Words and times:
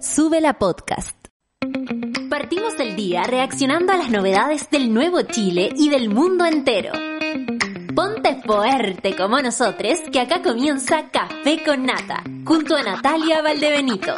Sube 0.00 0.40
la 0.40 0.58
podcast. 0.58 1.14
Partimos 2.30 2.72
el 2.78 2.96
día 2.96 3.22
reaccionando 3.24 3.92
a 3.92 3.98
las 3.98 4.08
novedades 4.08 4.70
del 4.70 4.94
nuevo 4.94 5.20
Chile 5.20 5.74
y 5.76 5.90
del 5.90 6.08
mundo 6.08 6.46
entero. 6.46 6.92
Ponte 7.94 8.40
fuerte 8.42 9.14
como 9.14 9.42
nosotros, 9.42 9.98
que 10.10 10.20
acá 10.20 10.40
comienza 10.40 11.10
Café 11.10 11.62
con 11.62 11.84
Nata, 11.84 12.24
junto 12.46 12.76
a 12.76 12.82
Natalia 12.82 13.42
Valdebenito. 13.42 14.14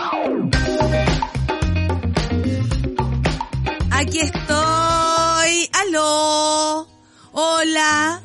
Aquí 3.90 4.20
estoy. 4.20 5.68
Aló. 5.72 6.86
Hola. 7.32 8.20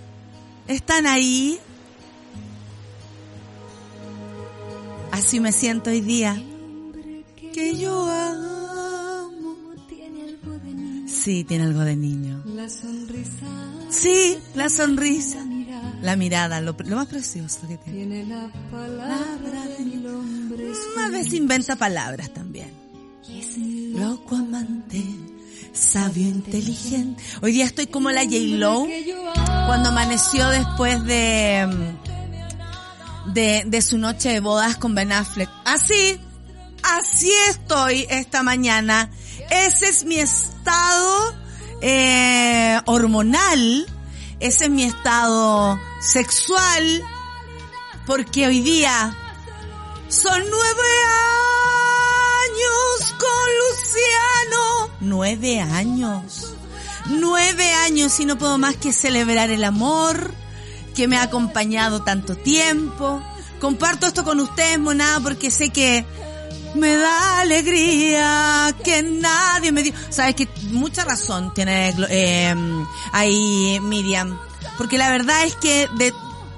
¿Están 0.68 1.08
ahí? 1.08 1.60
Así 5.12 5.40
me 5.40 5.52
siento 5.52 5.90
hoy 5.90 6.02
día. 6.02 6.40
Que 7.58 7.76
yo 7.76 8.08
amo. 8.08 8.68
Sí, 11.08 11.44
tiene 11.44 11.64
algo 11.64 11.82
de 11.82 11.96
niño. 11.96 12.44
Sí, 13.90 14.38
la 14.54 14.70
sonrisa. 14.70 15.44
La 16.04 16.16
mirada, 16.16 16.62
lo, 16.62 16.76
lo 16.78 16.96
más 16.96 17.08
precioso 17.08 17.68
que 17.68 17.78
tiene. 17.78 18.28
Palabra 18.70 19.66
de 19.76 21.04
A 21.04 21.10
veces 21.10 21.34
inventa 21.34 21.76
palabras 21.76 22.32
también. 22.32 22.70
Loco 23.96 24.36
amante, 24.36 25.04
sabio 25.74 26.28
inteligente. 26.28 27.24
Hoy 27.42 27.54
día 27.54 27.66
estoy 27.66 27.88
como 27.88 28.12
la 28.12 28.22
J-Lo 28.22 28.86
cuando 29.66 29.90
amaneció 29.90 30.48
después 30.50 31.04
de, 31.06 31.68
de, 33.34 33.64
de 33.66 33.82
su 33.82 33.98
noche 33.98 34.30
de 34.30 34.42
bodas 34.42 34.78
con 34.78 34.94
Ben 34.94 35.12
Affleck. 35.12 35.50
Así, 35.66 36.20
así 36.84 37.32
estoy 37.50 38.08
esta 38.10 38.44
mañana. 38.44 39.10
Ese 39.50 39.90
es 39.90 40.04
mi 40.04 40.20
estado 40.20 41.36
eh, 41.82 42.80
hormonal, 42.86 43.86
ese 44.40 44.66
es 44.66 44.72
mi 44.72 44.84
estado 44.84 45.80
sexual, 46.02 47.04
porque 48.06 48.48
hoy 48.48 48.62
día 48.62 49.16
son 50.10 50.42
nueve 50.50 50.90
años 52.46 53.14
con 53.20 53.30
Luciano. 53.70 54.98
Nueve 55.02 55.60
años. 55.60 56.54
Nueve 57.06 57.74
años 57.86 58.20
y 58.20 58.26
no 58.26 58.38
puedo 58.38 58.58
más 58.58 58.76
que 58.76 58.92
celebrar 58.92 59.50
el 59.50 59.64
amor 59.64 60.34
que 60.96 61.08
me 61.08 61.18
ha 61.18 61.24
acompañado 61.24 62.04
tanto 62.04 62.36
tiempo. 62.36 63.22
Comparto 63.62 64.08
esto 64.08 64.24
con 64.24 64.40
ustedes, 64.40 64.80
monada, 64.80 65.20
porque 65.20 65.52
sé 65.52 65.70
que 65.70 66.06
me 66.78 66.96
da 66.96 67.42
alegría 67.42 68.76
que 68.84 69.04
nadie 69.04 69.72
me 69.72 69.84
dio. 69.84 69.94
Sabes 70.10 70.36
que 70.36 70.48
mucha 70.72 71.04
razón 71.04 71.54
tiene 71.54 71.94
eh, 72.10 72.56
ahí 73.12 73.80
Miriam. 73.82 74.40
Porque 74.78 74.98
la 74.98 75.10
verdad 75.10 75.46
es 75.46 75.56
que 75.56 75.90
de, 75.98 76.14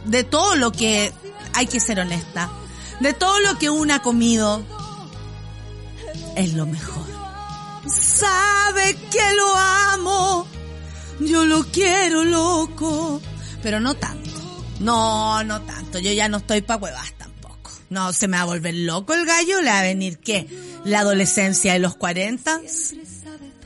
de 0.06 0.24
todo 0.24 0.56
lo 0.56 0.72
que 0.72 1.14
hay 1.54 1.68
que 1.68 1.80
ser 1.80 2.00
honesta, 2.00 2.50
de 3.00 3.14
todo 3.14 3.40
lo 3.40 3.58
que 3.58 3.70
uno 3.70 3.94
ha 3.94 4.00
comido, 4.00 4.64
es 6.36 6.54
lo 6.54 6.66
mejor. 6.66 7.08
Sabe 7.88 8.96
que 9.10 9.34
lo 9.36 9.56
amo, 9.56 10.48
yo 11.22 11.46
lo 11.46 11.64
quiero 11.64 12.24
loco, 12.24 13.22
pero 13.64 13.80
no 13.80 13.96
tanto. 13.96 14.30
No, 14.80 15.44
no 15.44 15.62
tanto. 15.62 16.00
Yo 16.00 16.12
ya 16.12 16.30
no 16.30 16.38
estoy 16.38 16.62
pa' 16.62 16.78
huevas. 16.78 17.19
No, 17.90 18.14
se 18.14 18.28
me 18.28 18.38
va 18.38 18.44
a 18.44 18.46
volver 18.46 18.76
loco 18.76 19.14
el 19.14 19.26
gallo, 19.26 19.62
le 19.62 19.70
va 19.70 19.80
a 19.80 19.84
venir 19.84 20.20
qué? 20.20 20.48
La 20.86 21.00
adolescencia 21.00 21.74
de 21.74 21.80
los 21.80 21.96
40. 21.96 22.62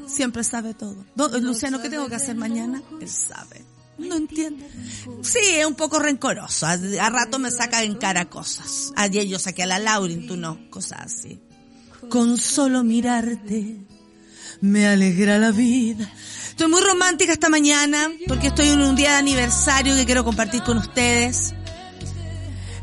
Siempre 0.07 0.43
sabe 0.43 0.73
todo. 0.73 0.95
Luciano, 1.41 1.81
¿qué 1.81 1.89
tengo 1.89 2.07
que 2.07 2.15
hacer 2.15 2.35
mañana? 2.35 2.81
Él 3.01 3.09
sabe. 3.09 3.63
No 3.97 4.15
entiende. 4.15 4.67
Sí, 5.21 5.39
es 5.39 5.65
un 5.65 5.75
poco 5.75 5.99
rencoroso. 5.99 6.65
A, 6.65 6.71
a, 6.71 7.09
rato 7.09 7.39
me 7.39 7.51
saca 7.51 7.83
en 7.83 7.95
cara 7.95 8.29
cosas. 8.29 8.91
Ayer 8.95 9.27
yo 9.27 9.39
saqué 9.39 9.63
a 9.63 9.67
la 9.67 9.79
Laurin, 9.79 10.27
tú 10.27 10.35
no. 10.35 10.69
Cosas 10.69 11.01
así. 11.05 11.39
Con 12.09 12.37
solo 12.37 12.83
mirarte 12.83 13.77
me 14.63 14.87
alegra 14.87 15.37
la 15.37 15.51
vida. 15.51 16.09
Estoy 16.47 16.67
muy 16.67 16.81
romántica 16.81 17.33
esta 17.33 17.49
mañana 17.49 18.09
porque 18.29 18.47
estoy 18.47 18.69
en 18.69 18.81
un 18.81 18.95
día 18.95 19.11
de 19.11 19.17
aniversario 19.17 19.93
que 19.93 20.05
quiero 20.05 20.23
compartir 20.23 20.63
con 20.63 20.77
ustedes. 20.77 21.53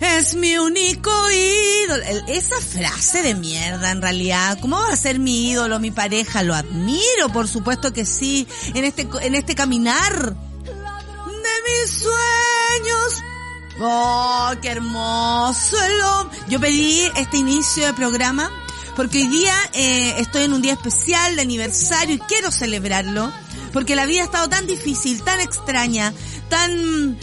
Es 0.01 0.35
mi 0.35 0.57
único 0.57 1.11
ídolo. 1.31 2.03
Esa 2.29 2.61
frase 2.61 3.23
de 3.23 3.35
mierda, 3.35 3.91
en 3.91 4.01
realidad. 4.01 4.59
¿Cómo 4.61 4.77
va 4.77 4.89
a 4.89 4.97
ser 4.97 5.19
mi 5.19 5.51
ídolo, 5.51 5.79
mi 5.79 5.91
pareja? 5.91 6.43
Lo 6.43 6.55
admiro, 6.55 7.29
por 7.33 7.47
supuesto 7.49 7.93
que 7.93 8.07
sí. 8.07 8.49
En 8.75 8.85
este, 8.85 9.07
en 9.21 9.35
este 9.35 9.55
caminar 9.55 10.35
de 10.35 11.55
mis 11.67 11.91
sueños. 11.91 13.23
Oh, 13.83 14.53
qué 14.63 14.71
hermoso 14.71 15.77
el 15.83 16.01
hombre. 16.03 16.39
Yo 16.49 16.61
pedí 16.61 17.03
este 17.17 17.37
inicio 17.37 17.87
de 17.87 17.93
programa 17.93 18.51
porque 18.97 19.19
hoy 19.19 19.29
día 19.29 19.55
eh, 19.73 20.15
estoy 20.19 20.43
en 20.43 20.53
un 20.53 20.63
día 20.63 20.75
especial 20.75 21.37
de 21.37 21.43
aniversario 21.43 22.17
y 22.17 22.19
quiero 22.19 22.51
celebrarlo. 22.51 23.33
Porque 23.73 23.95
la 23.95 24.05
vida 24.05 24.23
ha 24.23 24.25
estado 24.25 24.49
tan 24.49 24.67
difícil, 24.67 25.23
tan 25.23 25.41
extraña, 25.41 26.13
tan 26.49 27.17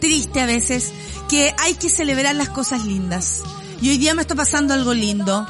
triste 0.00 0.40
a 0.40 0.46
veces, 0.46 0.92
que 1.28 1.54
hay 1.58 1.74
que 1.74 1.88
celebrar 1.88 2.34
las 2.34 2.48
cosas 2.48 2.84
lindas. 2.84 3.42
Y 3.80 3.90
hoy 3.90 3.98
día 3.98 4.14
me 4.14 4.22
está 4.22 4.34
pasando 4.34 4.74
algo 4.74 4.94
lindo. 4.94 5.46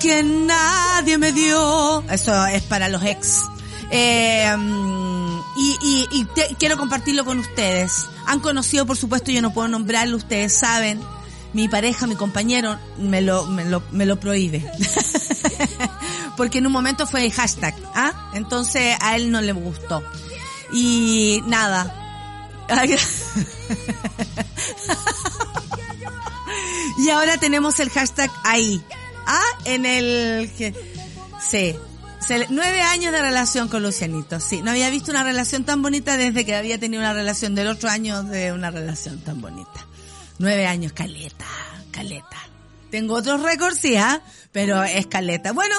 Que 0.00 0.22
nadie 0.22 1.18
me 1.18 1.32
dio. 1.32 2.02
Eso 2.10 2.46
es 2.46 2.62
para 2.62 2.88
los 2.88 3.02
ex. 3.04 3.42
Eh, 3.90 4.54
y, 5.56 5.76
y, 5.82 6.08
y 6.12 6.24
quiero 6.54 6.76
compartirlo 6.76 7.24
con 7.24 7.38
ustedes. 7.38 8.06
Han 8.26 8.40
conocido, 8.40 8.86
por 8.86 8.96
supuesto, 8.96 9.30
yo 9.30 9.42
no 9.42 9.52
puedo 9.52 9.68
nombrarlo, 9.68 10.16
ustedes 10.16 10.56
saben. 10.56 11.00
Mi 11.52 11.68
pareja, 11.68 12.06
mi 12.06 12.14
compañero, 12.14 12.78
me 12.96 13.20
lo, 13.20 13.46
me 13.46 13.64
lo, 13.64 13.82
me 13.90 14.06
lo 14.06 14.20
prohíbe. 14.20 14.64
Porque 16.36 16.58
en 16.58 16.66
un 16.66 16.72
momento 16.72 17.06
fue 17.06 17.24
el 17.24 17.32
hashtag, 17.32 17.74
¿ah? 17.94 18.30
Entonces 18.34 18.96
a 19.00 19.16
él 19.16 19.32
no 19.32 19.40
le 19.40 19.52
gustó. 19.52 20.02
Y 20.72 21.42
nada. 21.46 21.99
Y 26.98 27.10
ahora 27.10 27.36
tenemos 27.38 27.80
el 27.80 27.90
hashtag 27.90 28.30
ahí. 28.44 28.82
¿Ah? 29.26 29.42
En 29.64 29.86
el 29.86 30.50
que, 30.56 30.74
sí. 31.50 31.76
Nueve 32.48 32.82
años 32.82 33.12
de 33.12 33.20
relación 33.20 33.68
con 33.68 33.82
Lucianito, 33.82 34.38
sí. 34.38 34.62
No 34.62 34.70
había 34.70 34.88
visto 34.90 35.10
una 35.10 35.24
relación 35.24 35.64
tan 35.64 35.82
bonita 35.82 36.16
desde 36.16 36.44
que 36.44 36.54
había 36.54 36.78
tenido 36.78 37.02
una 37.02 37.12
relación 37.12 37.54
del 37.54 37.66
otro 37.66 37.90
año 37.90 38.22
de 38.22 38.52
una 38.52 38.70
relación 38.70 39.20
tan 39.20 39.40
bonita. 39.40 39.86
Nueve 40.38 40.66
años, 40.66 40.92
caleta, 40.92 41.46
caleta. 41.90 42.36
Tengo 42.90 43.14
otros 43.14 43.42
récords, 43.42 43.78
sí, 43.78 43.96
¿ah? 43.96 44.22
Pero 44.52 44.82
es 44.84 45.06
caleta. 45.06 45.52
Bueno, 45.52 45.74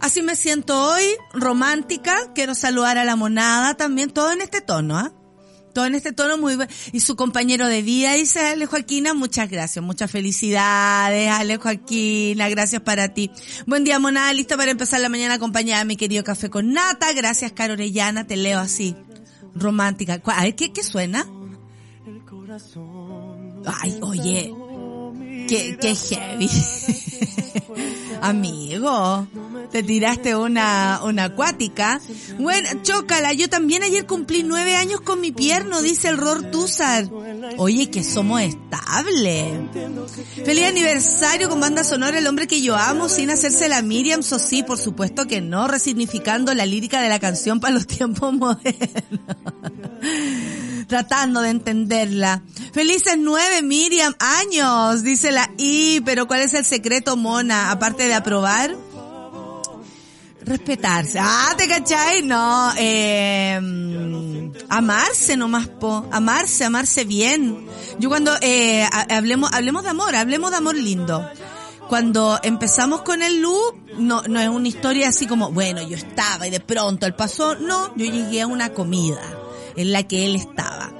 así 0.00 0.22
me 0.22 0.34
siento 0.34 0.92
hoy, 0.92 1.04
romántica. 1.34 2.16
Quiero 2.34 2.54
saludar 2.54 2.96
a 2.98 3.04
la 3.04 3.16
monada 3.16 3.74
también, 3.74 4.10
todo 4.10 4.32
en 4.32 4.40
este 4.40 4.60
tono, 4.60 4.98
¿ah? 4.98 5.12
Todo 5.76 5.84
en 5.84 5.94
este 5.94 6.12
tono 6.12 6.38
muy 6.38 6.56
Y 6.92 7.00
su 7.00 7.16
compañero 7.16 7.68
de 7.68 7.82
vida, 7.82 8.14
dice 8.14 8.40
Ale 8.40 8.64
Joaquina, 8.64 9.12
muchas 9.12 9.50
gracias, 9.50 9.84
muchas 9.84 10.10
felicidades, 10.10 11.30
Ale 11.30 11.58
Joaquina, 11.58 12.48
gracias 12.48 12.80
para 12.80 13.12
ti. 13.12 13.30
Buen 13.66 13.84
día, 13.84 13.98
monada, 13.98 14.32
lista 14.32 14.56
para 14.56 14.70
empezar 14.70 15.02
la 15.02 15.10
mañana 15.10 15.34
acompañada 15.34 15.80
de 15.80 15.84
mi 15.84 15.96
querido 15.96 16.24
café 16.24 16.48
con 16.48 16.72
nata. 16.72 17.12
Gracias, 17.12 17.52
Caro 17.52 17.74
Orellana, 17.74 18.26
te 18.26 18.38
leo 18.38 18.58
así. 18.58 18.96
Romántica. 19.54 20.18
A 20.24 20.44
ver, 20.44 20.54
¿qué, 20.54 20.72
qué 20.72 20.82
suena? 20.82 21.26
Ay, 23.66 23.98
oye, 24.00 24.54
qué, 25.46 25.76
qué 25.78 25.94
heavy. 25.94 26.48
Amigo, 28.20 29.26
te 29.70 29.82
tiraste 29.82 30.36
una, 30.36 31.00
una 31.04 31.24
acuática. 31.24 32.00
Bueno, 32.38 32.68
chócala, 32.82 33.32
yo 33.32 33.48
también 33.48 33.82
ayer 33.82 34.06
cumplí 34.06 34.42
nueve 34.42 34.76
años 34.76 35.00
con 35.00 35.20
mi 35.20 35.32
pierno, 35.32 35.82
dice 35.82 36.08
el 36.08 36.18
Ror. 36.18 36.36
Oye, 37.58 37.90
que 37.90 38.04
somos 38.04 38.40
estables. 38.42 39.52
Feliz 40.44 40.66
aniversario 40.66 41.48
con 41.48 41.60
banda 41.60 41.84
sonora 41.84 42.18
El 42.18 42.26
hombre 42.26 42.46
que 42.46 42.62
yo 42.62 42.76
amo, 42.76 43.08
sin 43.08 43.30
hacerse 43.30 43.68
la 43.68 43.82
Miriam 43.82 44.22
Sosí, 44.22 44.62
por 44.62 44.78
supuesto 44.78 45.26
que 45.26 45.40
no, 45.40 45.68
resignificando 45.68 46.54
la 46.54 46.66
lírica 46.66 47.00
de 47.00 47.08
la 47.08 47.18
canción 47.18 47.60
para 47.60 47.74
los 47.74 47.86
tiempos 47.86 48.32
modernos 48.34 49.20
tratando 50.86 51.40
de 51.40 51.50
entenderla. 51.50 52.42
Felices 52.72 53.16
nueve, 53.18 53.62
Miriam, 53.62 54.14
años, 54.18 55.02
dice 55.02 55.32
la 55.32 55.50
I, 55.58 56.00
pero 56.04 56.26
¿cuál 56.26 56.40
es 56.40 56.54
el 56.54 56.64
secreto, 56.64 57.16
Mona? 57.16 57.70
Aparte 57.70 58.06
de 58.06 58.14
aprobar, 58.14 58.76
respetarse. 60.44 61.18
Ah, 61.20 61.54
¿te 61.56 61.66
cachai? 61.66 62.22
No, 62.22 62.72
eh, 62.78 63.58
amarse 64.68 65.36
nomás, 65.36 65.68
po. 65.68 66.06
Amarse, 66.12 66.64
amarse 66.64 67.04
bien. 67.04 67.66
Yo 67.98 68.08
cuando, 68.08 68.32
eh, 68.40 68.86
hablemos, 69.10 69.50
hablemos 69.52 69.82
de 69.82 69.90
amor, 69.90 70.14
hablemos 70.14 70.50
de 70.50 70.56
amor 70.56 70.76
lindo. 70.76 71.28
cuando 71.88 72.40
empezamos 72.42 73.02
con 73.02 73.22
el 73.22 73.40
loop, 73.40 73.76
no, 73.98 74.22
no 74.22 74.40
es 74.40 74.48
una 74.48 74.66
historia 74.68 75.08
así 75.08 75.26
como, 75.26 75.52
bueno, 75.52 75.82
yo 75.82 75.96
estaba 75.96 76.46
y 76.46 76.50
de 76.50 76.60
pronto 76.60 77.06
él 77.06 77.14
pasó. 77.14 77.54
No, 77.54 77.94
yo 77.96 78.06
llegué 78.06 78.42
a 78.42 78.46
una 78.46 78.70
comida 78.70 79.20
en 79.76 79.92
la 79.92 80.06
que 80.06 80.26
él 80.26 80.36
estaba. 80.36 80.92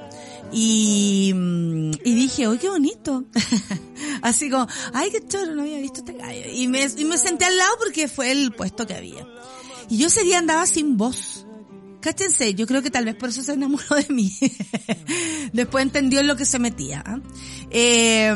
Y, 0.51 1.31
mm, 1.35 1.91
y 2.03 2.15
dije, 2.15 2.47
uy, 2.47 2.57
qué 2.57 2.69
bonito. 2.69 3.25
así 4.21 4.49
como, 4.49 4.67
ay, 4.93 5.11
qué 5.11 5.25
choro, 5.27 5.55
no 5.55 5.63
había 5.63 5.79
visto 5.79 5.99
este 5.99 6.13
gallo. 6.13 6.45
Y 6.53 6.67
me, 6.67 6.85
y 6.97 7.05
me 7.05 7.17
senté 7.17 7.45
al 7.45 7.57
lado 7.57 7.75
porque 7.79 8.07
fue 8.07 8.31
el 8.31 8.53
puesto 8.53 8.87
que 8.87 8.95
había. 8.95 9.25
Y 9.89 9.97
yo 9.97 10.07
ese 10.07 10.23
día 10.23 10.37
andaba 10.37 10.65
sin 10.65 10.97
voz. 10.97 11.46
Cáchense, 11.99 12.53
yo 12.53 12.67
creo 12.67 12.81
que 12.81 12.91
tal 12.91 13.05
vez 13.05 13.15
por 13.15 13.29
eso 13.29 13.41
se 13.43 13.53
enamoró 13.53 13.95
de 13.95 14.13
mí. 14.13 14.31
Después 15.53 15.83
entendió 15.83 16.19
en 16.19 16.27
lo 16.27 16.35
que 16.35 16.45
se 16.45 16.59
metía. 16.59 17.03
Eh, 17.69 18.33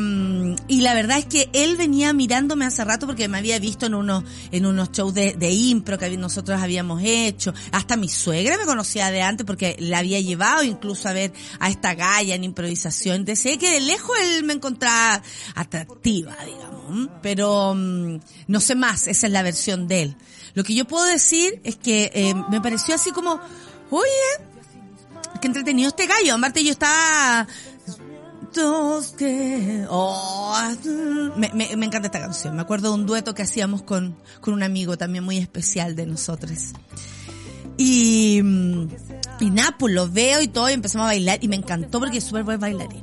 y 0.68 0.80
la 0.80 0.94
verdad 0.94 1.18
es 1.18 1.26
que 1.26 1.48
él 1.52 1.76
venía 1.76 2.12
mirándome 2.12 2.66
hace 2.66 2.84
rato 2.84 3.06
porque 3.06 3.28
me 3.28 3.38
había 3.38 3.58
visto 3.58 3.86
en 3.86 3.94
unos, 3.94 4.24
en 4.50 4.66
unos 4.66 4.90
shows 4.90 5.14
de, 5.14 5.34
de 5.34 5.50
impro 5.50 5.96
que 5.96 6.16
nosotros 6.16 6.60
habíamos 6.60 7.02
hecho. 7.04 7.54
Hasta 7.70 7.96
mi 7.96 8.08
suegra 8.08 8.58
me 8.58 8.66
conocía 8.66 9.10
de 9.10 9.22
antes 9.22 9.46
porque 9.46 9.76
la 9.78 9.98
había 9.98 10.20
llevado 10.20 10.64
incluso 10.64 11.08
a 11.08 11.12
ver 11.12 11.32
a 11.60 11.70
esta 11.70 11.94
galla 11.94 12.34
en 12.34 12.44
improvisación. 12.44 13.24
Decía 13.24 13.56
que 13.58 13.70
de 13.70 13.80
lejos 13.80 14.16
él 14.22 14.44
me 14.44 14.54
encontraba 14.54 15.22
atractiva, 15.54 16.36
digamos. 16.44 17.10
Pero 17.22 17.74
mm, 17.74 18.18
no 18.48 18.60
sé 18.60 18.74
más, 18.74 19.06
esa 19.06 19.26
es 19.26 19.32
la 19.32 19.42
versión 19.42 19.86
de 19.86 20.02
él. 20.02 20.16
Lo 20.54 20.64
que 20.64 20.74
yo 20.74 20.84
puedo 20.86 21.04
decir 21.04 21.60
es 21.64 21.76
que 21.76 22.10
eh, 22.14 22.34
me 22.50 22.60
pareció 22.60 22.94
así 22.94 23.10
como, 23.10 23.40
oye, 23.90 24.10
qué 25.40 25.46
entretenido 25.46 25.88
este 25.88 26.06
gallo. 26.06 26.34
Aparte 26.34 26.64
yo 26.64 26.70
estaba... 26.72 27.46
Oh, 29.88 30.62
me, 31.36 31.72
encanta 31.72 32.08
esta 32.08 32.20
canción. 32.20 32.54
Me 32.54 32.60
acuerdo 32.60 32.90
de 32.90 32.94
un 32.96 33.06
dueto 33.06 33.34
que 33.34 33.42
hacíamos 33.42 33.82
con, 33.82 34.14
con 34.42 34.52
un 34.52 34.62
amigo 34.62 34.98
también 34.98 35.24
muy 35.24 35.38
especial 35.38 35.96
de 35.96 36.04
nosotros. 36.04 36.72
Y, 37.78 38.42
y 39.40 39.50
nada, 39.50 39.76
pues 39.78 39.94
lo 39.94 40.10
veo 40.10 40.42
y 40.42 40.48
todo 40.48 40.68
y 40.68 40.74
empezamos 40.74 41.06
a 41.06 41.08
bailar 41.08 41.38
y 41.40 41.48
me 41.48 41.56
encantó 41.56 41.98
porque 41.98 42.18
es 42.18 42.24
súper 42.24 42.44
buen 42.44 42.60
bailarín. 42.60 43.02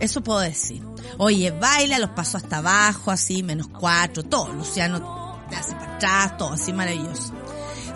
Eso 0.00 0.22
puedo 0.22 0.40
decir. 0.40 0.82
Oye, 1.16 1.50
baila, 1.50 1.98
los 1.98 2.10
paso 2.10 2.36
hasta 2.36 2.58
abajo, 2.58 3.10
así, 3.10 3.42
menos 3.42 3.68
cuatro, 3.68 4.22
todo. 4.22 4.52
Luciano 4.52 5.19
hace 5.56 5.72
para 5.74 5.96
atrás, 5.96 6.36
todo 6.36 6.52
así 6.52 6.72
maravilloso. 6.72 7.32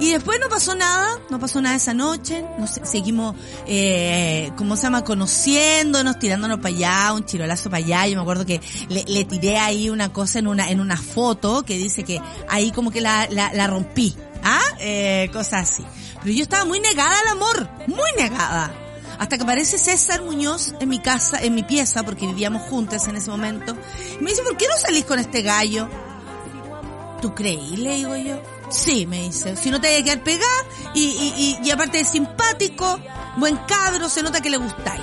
Y 0.00 0.10
después 0.10 0.40
no 0.40 0.48
pasó 0.48 0.74
nada, 0.74 1.20
no 1.30 1.38
pasó 1.38 1.62
nada 1.62 1.76
esa 1.76 1.94
noche, 1.94 2.44
nos 2.58 2.80
seguimos, 2.82 3.36
eh, 3.66 4.50
¿cómo 4.56 4.76
se 4.76 4.82
llama? 4.82 5.04
Conociéndonos, 5.04 6.18
tirándonos 6.18 6.58
para 6.58 6.74
allá, 6.74 7.12
un 7.12 7.24
chirolazo 7.24 7.70
para 7.70 7.84
allá. 7.84 8.06
Yo 8.08 8.16
me 8.16 8.22
acuerdo 8.22 8.44
que 8.44 8.60
le, 8.88 9.24
tiré 9.24 9.58
ahí 9.58 9.90
una 9.90 10.12
cosa 10.12 10.40
en 10.40 10.48
una, 10.48 10.70
en 10.70 10.80
una 10.80 10.96
foto 10.96 11.64
que 11.64 11.76
dice 11.76 12.02
que 12.02 12.20
ahí 12.48 12.72
como 12.72 12.90
que 12.90 13.00
la, 13.00 13.28
la, 13.30 13.52
la 13.52 13.66
rompí, 13.68 14.16
¿ah? 14.42 14.60
Eh, 14.80 15.30
cosas 15.32 15.70
así. 15.70 15.84
Pero 16.22 16.34
yo 16.34 16.42
estaba 16.42 16.64
muy 16.64 16.80
negada 16.80 17.14
al 17.20 17.28
amor, 17.28 17.68
muy 17.86 18.10
negada. 18.16 18.72
Hasta 19.18 19.36
que 19.36 19.44
aparece 19.44 19.78
César 19.78 20.22
Muñoz 20.22 20.74
en 20.80 20.88
mi 20.88 20.98
casa, 20.98 21.40
en 21.40 21.54
mi 21.54 21.62
pieza, 21.62 22.02
porque 22.02 22.26
vivíamos 22.26 22.62
juntos 22.62 23.06
en 23.06 23.16
ese 23.16 23.30
momento. 23.30 23.76
Y 24.18 24.24
me 24.24 24.30
dice, 24.30 24.42
¿por 24.42 24.56
qué 24.56 24.66
no 24.66 24.76
salís 24.76 25.04
con 25.04 25.20
este 25.20 25.42
gallo? 25.42 25.88
¿Tú 27.25 27.35
creí? 27.35 27.79
Le 27.79 27.94
digo 27.94 28.15
yo. 28.17 28.38
Sí, 28.69 29.06
me 29.06 29.23
dice. 29.23 29.56
Si 29.56 29.71
no 29.71 29.81
te 29.81 29.88
hay 29.88 30.03
que 30.03 30.11
quedar 30.11 30.23
pegada 30.23 30.44
y, 30.93 31.00
y, 31.00 31.67
y, 31.67 31.71
aparte 31.71 31.97
de 31.97 32.05
simpático, 32.05 33.00
buen 33.38 33.56
cabro, 33.67 34.11
se 34.11 34.23
nota 34.23 34.43
que 34.43 34.50
le 34.50 34.59
gustáis. 34.59 35.00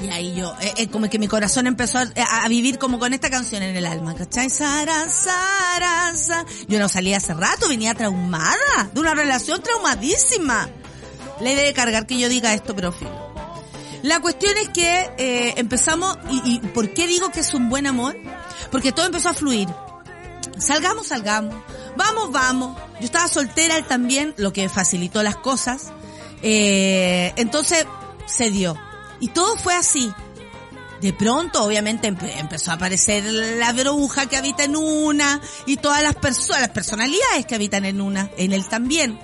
Y 0.00 0.10
ahí 0.10 0.32
yo, 0.36 0.54
eh, 0.60 0.74
eh, 0.76 0.88
como 0.90 1.10
que 1.10 1.18
mi 1.18 1.26
corazón 1.26 1.66
empezó 1.66 1.98
a, 1.98 2.04
a, 2.44 2.46
vivir 2.46 2.78
como 2.78 3.00
con 3.00 3.12
esta 3.14 3.30
canción 3.30 3.64
en 3.64 3.74
el 3.74 3.84
alma, 3.84 4.14
¿cachai? 4.14 4.48
Sara, 4.48 5.08
Sara, 5.08 6.14
Sara. 6.14 6.46
Yo 6.68 6.78
no 6.78 6.88
salía 6.88 7.16
hace 7.16 7.34
rato, 7.34 7.68
venía 7.68 7.94
traumada, 7.94 8.88
de 8.94 9.00
una 9.00 9.12
relación 9.12 9.60
traumadísima. 9.60 10.68
Le 11.40 11.56
debe 11.56 11.72
cargar 11.72 12.06
que 12.06 12.16
yo 12.16 12.28
diga 12.28 12.54
esto, 12.54 12.76
pero 12.76 12.92
filo. 12.92 13.34
La 14.04 14.20
cuestión 14.20 14.56
es 14.56 14.68
que 14.68 15.10
eh, 15.18 15.54
empezamos, 15.56 16.16
y, 16.30 16.42
y 16.44 16.58
¿por 16.60 16.94
qué 16.94 17.08
digo 17.08 17.32
que 17.32 17.40
es 17.40 17.54
un 17.54 17.68
buen 17.68 17.88
amor? 17.88 18.16
Porque 18.70 18.92
todo 18.92 19.06
empezó 19.06 19.30
a 19.30 19.34
fluir 19.34 19.66
salgamos, 20.58 21.06
salgamos, 21.06 21.54
vamos, 21.96 22.30
vamos. 22.30 22.78
Yo 23.00 23.06
estaba 23.06 23.28
soltera 23.28 23.76
él 23.76 23.84
también, 23.86 24.34
lo 24.36 24.52
que 24.52 24.68
facilitó 24.68 25.22
las 25.22 25.36
cosas. 25.36 25.92
Eh, 26.42 27.32
entonces 27.36 27.86
se 28.26 28.50
dio. 28.50 28.76
Y 29.20 29.28
todo 29.28 29.56
fue 29.56 29.74
así. 29.74 30.12
De 31.00 31.12
pronto, 31.12 31.64
obviamente, 31.64 32.06
empezó 32.06 32.70
a 32.70 32.74
aparecer 32.74 33.24
la 33.24 33.72
bruja 33.72 34.26
que 34.26 34.36
habita 34.36 34.62
en 34.62 34.76
una 34.76 35.40
y 35.66 35.76
todas 35.76 36.00
las 36.02 36.14
personas, 36.14 36.62
las 36.62 36.70
personalidades 36.70 37.44
que 37.44 37.56
habitan 37.56 37.84
en 37.84 38.00
una, 38.00 38.30
en 38.36 38.52
él 38.52 38.66
también. 38.68 39.18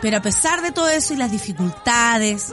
Pero 0.00 0.16
a 0.16 0.22
pesar 0.22 0.62
de 0.62 0.72
todo 0.72 0.88
eso 0.88 1.14
y 1.14 1.16
las 1.16 1.30
dificultades, 1.30 2.52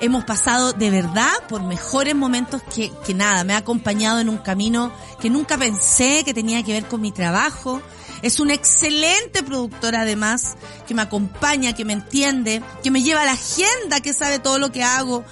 hemos 0.00 0.24
pasado 0.24 0.72
de 0.72 0.90
verdad 0.90 1.32
por 1.48 1.62
mejores 1.62 2.14
momentos 2.14 2.62
que, 2.74 2.92
que 3.06 3.14
nada. 3.14 3.44
Me 3.44 3.54
ha 3.54 3.58
acompañado 3.58 4.20
en 4.20 4.28
un 4.28 4.38
camino 4.38 4.92
que 5.20 5.30
nunca 5.30 5.58
pensé 5.58 6.22
que 6.24 6.34
tenía 6.34 6.62
que 6.62 6.72
ver 6.72 6.86
con 6.86 7.00
mi 7.00 7.12
trabajo. 7.12 7.82
Es 8.22 8.40
una 8.40 8.54
excelente 8.54 9.42
productora 9.42 10.02
además, 10.02 10.56
que 10.86 10.94
me 10.94 11.02
acompaña, 11.02 11.74
que 11.74 11.84
me 11.84 11.92
entiende, 11.92 12.62
que 12.82 12.90
me 12.90 13.02
lleva 13.02 13.22
a 13.22 13.26
la 13.26 13.32
agenda, 13.32 14.00
que 14.00 14.14
sabe 14.14 14.38
todo 14.38 14.58
lo 14.58 14.72
que 14.72 14.82
hago, 14.82 15.24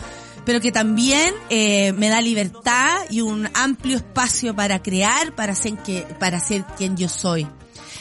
pero 0.45 0.61
que 0.61 0.73
también 0.73 1.35
eh, 1.49 1.93
me 1.93 2.09
da 2.09 2.21
libertad 2.21 2.99
y 3.09 3.21
un 3.21 3.49
amplio 3.55 3.97
espacio 3.97 4.55
para 4.55 4.83
crear, 4.83 5.35
para 5.35 5.55
ser, 5.55 5.79
que, 5.79 6.03
para 6.19 6.41
ser 6.41 6.65
quien 6.77 6.97
yo 6.97 7.09
soy. 7.09 7.47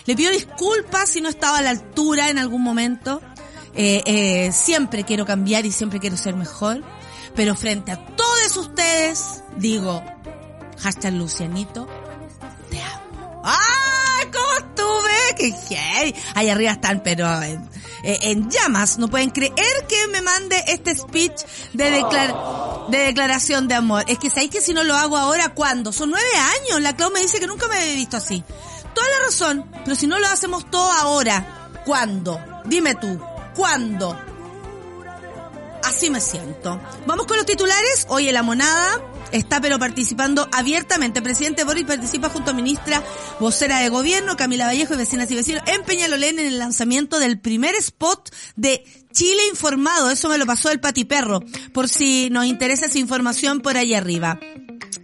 Le 0.06 0.16
pido 0.16 0.32
disculpas 0.32 1.10
si 1.10 1.22
no 1.22 1.30
estaba 1.30 1.60
a 1.60 1.62
la 1.62 1.70
altura 1.70 2.30
en 2.30 2.40
algún 2.40 2.64
momento. 2.64 3.22
Eh, 3.76 4.04
eh, 4.06 4.52
siempre 4.52 5.04
quiero 5.04 5.26
cambiar 5.26 5.66
y 5.66 5.72
siempre 5.72 6.00
quiero 6.00 6.18
ser 6.18 6.36
mejor. 6.36 6.84
Pero 7.36 7.56
frente 7.56 7.92
a 7.92 8.06
todos 8.06 8.58
ustedes, 8.58 9.44
digo, 9.56 10.04
hashtag 10.80 11.14
Lucianito, 11.14 11.88
te 12.70 12.82
amo. 12.82 13.42
¡Ay, 13.46 14.28
cómo 14.32 14.54
estuve! 14.58 15.36
¡Qué 15.38 15.56
gay! 15.70 16.16
Ahí 16.36 16.50
arriba 16.50 16.72
están, 16.72 17.02
pero 17.02 17.42
en, 17.42 17.70
en, 18.04 18.50
llamas. 18.50 18.98
No 18.98 19.08
pueden 19.08 19.30
creer 19.30 19.54
que 19.88 20.08
me 20.12 20.22
mande 20.22 20.62
este 20.68 20.96
speech 20.96 21.42
de, 21.72 21.92
declar, 21.92 22.36
de 22.90 22.98
declaración 22.98 23.70
de 23.70 23.76
amor. 23.76 24.04
Es 24.08 24.20
que 24.20 24.30
sabéis 24.30 24.52
que 24.52 24.62
si 24.62 24.74
no 24.74 24.84
lo 24.84 24.96
hago 24.96 25.18
ahora, 25.18 25.54
¿cuándo? 25.54 25.94
Son 25.94 26.10
nueve 26.10 26.28
años. 26.60 26.82
La 26.82 26.98
Clau 26.98 27.12
me 27.12 27.22
dice 27.22 27.40
que 27.40 27.48
nunca 27.48 27.68
me 27.70 27.76
había 27.76 27.96
visto 27.96 28.18
así. 28.18 28.44
Toda 28.94 29.08
la 29.08 29.26
razón. 29.26 29.72
Pero 29.86 29.96
si 29.96 30.06
no 30.08 30.20
lo 30.20 30.28
hacemos 30.28 30.70
todo 30.70 30.92
ahora, 30.92 31.72
¿cuándo? 31.86 32.40
Dime 32.66 32.96
tú. 32.96 33.31
¿Cuándo? 33.56 34.18
Así 35.84 36.10
me 36.10 36.22
siento. 36.22 36.80
Vamos 37.06 37.26
con 37.26 37.38
los 37.38 37.46
titulares. 37.46 38.06
Hoy 38.10 38.28
en 38.28 38.34
la 38.34 38.44
monada 38.44 39.02
está 39.32 39.60
pero 39.60 39.80
participando 39.80 40.48
abiertamente. 40.52 41.22
Presidente 41.22 41.64
Boris 41.64 41.86
participa 41.86 42.30
junto 42.30 42.52
a 42.52 42.54
ministra 42.54 43.04
vocera 43.40 43.80
de 43.80 43.90
gobierno, 43.90 44.38
Camila 44.38 44.68
Vallejo 44.68 44.94
y 44.94 44.98
vecinas 44.98 45.30
y 45.32 45.36
vecinos 45.36 45.64
en 45.68 45.84
Peñalolén 45.84 46.40
en 46.40 46.48
el 46.48 46.60
lanzamiento 46.60 47.20
del 47.20 47.40
primer 47.40 47.76
spot 47.76 48.34
de 48.56 48.84
Chile 49.12 49.48
Informado. 49.50 50.10
Eso 50.10 50.30
me 50.30 50.38
lo 50.38 50.46
pasó 50.46 50.70
el 50.72 50.80
Patiperro. 50.80 51.42
Por 51.74 51.90
si 51.90 52.30
nos 52.30 52.46
interesa 52.46 52.86
esa 52.86 53.00
información 53.00 53.62
por 53.62 53.78
ahí 53.78 53.94
arriba. 53.94 54.40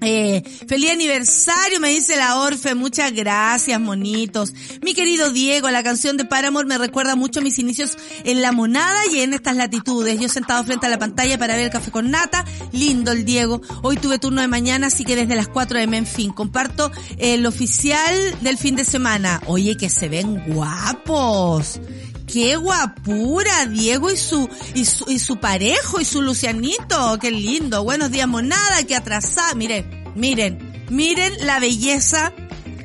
Eh, 0.02 0.44
feliz 0.68 0.92
aniversario, 0.92 1.80
me 1.80 1.90
dice 1.90 2.16
la 2.16 2.40
Orfe, 2.40 2.76
muchas 2.76 3.12
gracias, 3.14 3.80
monitos. 3.80 4.54
Mi 4.82 4.94
querido 4.94 5.32
Diego, 5.32 5.70
la 5.70 5.84
canción 5.84 6.18
de 6.18 6.26
Paramore 6.26 6.68
me 6.68 6.78
recuerda 6.78 7.16
mucho 7.16 7.40
a 7.40 7.44
mis 7.44 7.58
inicios 7.60 7.98
en 8.24 8.42
la 8.42 8.52
monada 8.52 9.00
y 9.12 9.22
en 9.22 9.34
estas 9.34 9.56
latitudes. 9.56 10.20
Yo 10.20 10.30
sentado 10.30 10.64
frente 10.64 10.86
a 10.86 10.90
la 10.90 11.00
pantalla 11.00 11.38
para 11.38 11.56
ver 11.56 11.66
el 11.66 11.72
café 11.72 11.92
con 11.92 12.12
nata, 12.12 12.46
lindo 12.72 13.12
el 13.12 13.26
Diego. 13.26 13.62
Hoy 13.82 13.98
tuve 13.98 14.20
turno 14.20 14.42
de 14.42 14.48
mañana, 14.48 14.88
así 14.88 15.04
que 15.04 15.16
desde 15.16 15.36
las 15.36 15.48
4 15.48 15.80
de 15.80 15.88
Menfin. 15.88 16.32
Comparto 16.32 16.92
el 17.18 17.46
oficial 17.46 18.16
del 18.42 18.58
fin 18.58 18.76
de 18.76 18.86
semana. 18.86 19.42
Oye, 19.48 19.78
que 19.78 19.90
se 19.90 20.10
ven 20.10 20.44
guapos 20.48 21.80
qué 22.28 22.58
guapura, 22.58 23.66
Diego 23.66 24.12
y 24.12 24.18
su, 24.18 24.48
y 24.76 24.86
su, 24.86 25.10
y 25.10 25.18
su 25.18 25.38
parejo 25.38 26.00
y 26.00 26.06
su 26.06 26.22
Lucianito, 26.22 27.18
qué 27.20 27.32
lindo. 27.32 27.84
Buenos 27.84 28.12
días, 28.12 28.28
monada, 28.28 28.84
que 28.84 28.96
atrasada. 28.96 29.56
Miren, 29.56 30.12
miren, 30.16 30.86
miren 30.90 31.34
la 31.46 31.60
belleza 31.60 32.34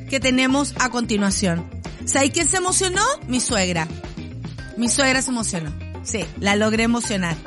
que 0.09 0.19
tenemos 0.19 0.73
a 0.79 0.89
continuación. 0.89 1.69
¿Sabes 2.05 2.31
quién 2.31 2.49
se 2.49 2.57
emocionó? 2.57 3.03
Mi 3.27 3.39
suegra. 3.39 3.87
Mi 4.77 4.89
suegra 4.89 5.21
se 5.21 5.29
emocionó. 5.29 5.71
Sí, 6.03 6.25
la 6.39 6.55
logré 6.55 6.83
emocionar. 6.83 7.37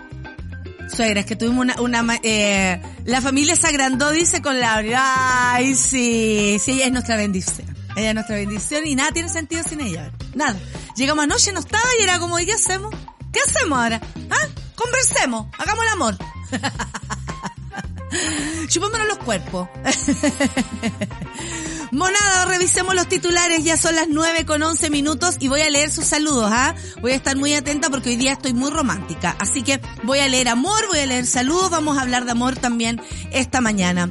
Suegra, 0.95 1.21
es 1.21 1.27
que 1.27 1.35
tuvimos 1.35 1.65
una, 1.65 1.81
una 1.81 2.19
eh, 2.23 2.81
la 3.05 3.21
familia 3.21 3.57
se 3.57 3.67
agrandó, 3.67 4.13
dice 4.13 4.41
con 4.41 4.61
Laura. 4.61 5.55
Ay, 5.55 5.75
sí, 5.75 6.59
sí, 6.63 6.73
ella 6.73 6.87
es 6.87 6.93
nuestra 6.93 7.17
bendición. 7.17 7.76
Ella 7.97 8.11
es 8.11 8.15
nuestra 8.15 8.37
bendición 8.37 8.87
y 8.87 8.95
nada 8.95 9.11
tiene 9.11 9.31
sentido 9.31 9.65
sin 9.65 9.81
ella. 9.81 10.13
Nada. 10.35 10.61
Llegamos 10.97 11.25
anoche, 11.25 11.51
no 11.53 11.61
estaba 11.61 11.85
y 11.99 12.03
era 12.03 12.19
como, 12.19 12.39
¿y 12.39 12.45
qué 12.45 12.53
hacemos? 12.53 12.95
¿Qué 13.33 13.41
hacemos 13.41 13.79
ahora? 13.79 14.03
¿Ah? 14.31 14.49
Conversemos, 14.75 15.47
hagamos 15.59 15.85
el 15.85 15.93
amor. 15.93 16.19
Chupémonos 18.69 19.09
los 19.09 19.19
cuerpos. 19.19 19.69
Monada, 21.91 22.45
revisemos 22.45 22.95
los 22.95 23.09
titulares, 23.09 23.65
ya 23.65 23.79
son 23.79 23.97
las 23.97 24.09
9 24.09 24.45
con 24.45 24.63
11 24.63 24.91
minutos 24.91 25.37
y 25.41 25.49
voy 25.49 25.63
a 25.63 25.71
leer 25.71 25.91
sus 25.91 26.05
saludos, 26.05 26.51
¿ah? 26.53 26.75
Voy 27.01 27.13
a 27.13 27.15
estar 27.15 27.37
muy 27.37 27.55
atenta 27.55 27.89
porque 27.89 28.11
hoy 28.11 28.17
día 28.17 28.33
estoy 28.33 28.53
muy 28.53 28.71
romántica, 28.71 29.37
así 29.39 29.63
que 29.63 29.81
voy 30.03 30.19
a 30.19 30.29
leer 30.29 30.49
amor, 30.49 30.87
voy 30.89 30.99
a 30.99 31.07
leer 31.07 31.27
saludos, 31.27 31.71
vamos 31.71 31.97
a 31.97 32.03
hablar 32.03 32.25
de 32.25 32.33
amor 32.33 32.57
también 32.57 33.01
esta 33.31 33.61
mañana. 33.61 34.11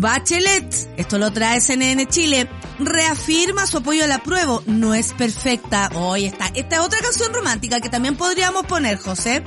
Bachelet, 0.00 0.90
esto 0.96 1.18
lo 1.18 1.32
trae 1.32 1.60
CNN 1.60 2.06
Chile, 2.06 2.48
reafirma 2.78 3.66
su 3.66 3.78
apoyo 3.78 4.04
al 4.04 4.12
apruebo. 4.12 4.62
No 4.64 4.94
es 4.94 5.12
perfecta. 5.12 5.90
Hoy 5.96 6.26
está. 6.26 6.46
Esta 6.54 6.76
es 6.76 6.82
otra 6.82 7.00
canción 7.00 7.34
romántica 7.34 7.80
que 7.80 7.88
también 7.88 8.14
podríamos 8.14 8.64
poner, 8.66 8.96
José. 8.96 9.42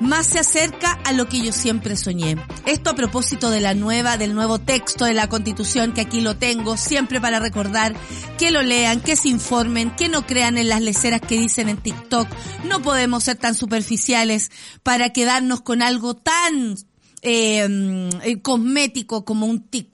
Más 0.00 0.26
se 0.26 0.40
acerca 0.40 0.98
a 1.04 1.12
lo 1.12 1.28
que 1.28 1.40
yo 1.40 1.52
siempre 1.52 1.94
soñé. 1.94 2.36
Esto 2.66 2.90
a 2.90 2.94
propósito 2.96 3.48
de 3.50 3.60
la 3.60 3.74
nueva, 3.74 4.16
del 4.16 4.34
nuevo 4.34 4.58
texto 4.58 5.04
de 5.04 5.14
la 5.14 5.28
Constitución, 5.28 5.92
que 5.92 6.00
aquí 6.00 6.20
lo 6.20 6.36
tengo, 6.36 6.76
siempre 6.76 7.20
para 7.20 7.38
recordar 7.38 7.94
que 8.38 8.50
lo 8.50 8.62
lean, 8.62 9.02
que 9.02 9.14
se 9.14 9.28
informen, 9.28 9.94
que 9.94 10.08
no 10.08 10.26
crean 10.26 10.58
en 10.58 10.68
las 10.68 10.82
leceras 10.82 11.20
que 11.20 11.38
dicen 11.38 11.68
en 11.68 11.76
TikTok. 11.76 12.26
No 12.64 12.82
podemos 12.82 13.22
ser 13.22 13.36
tan 13.36 13.54
superficiales 13.54 14.50
para 14.82 15.10
quedarnos 15.10 15.60
con 15.60 15.80
algo 15.80 16.16
tan 16.16 16.76
eh, 17.22 18.40
cosmético 18.42 19.24
como 19.24 19.46
un 19.46 19.62
TikTok 19.62 19.91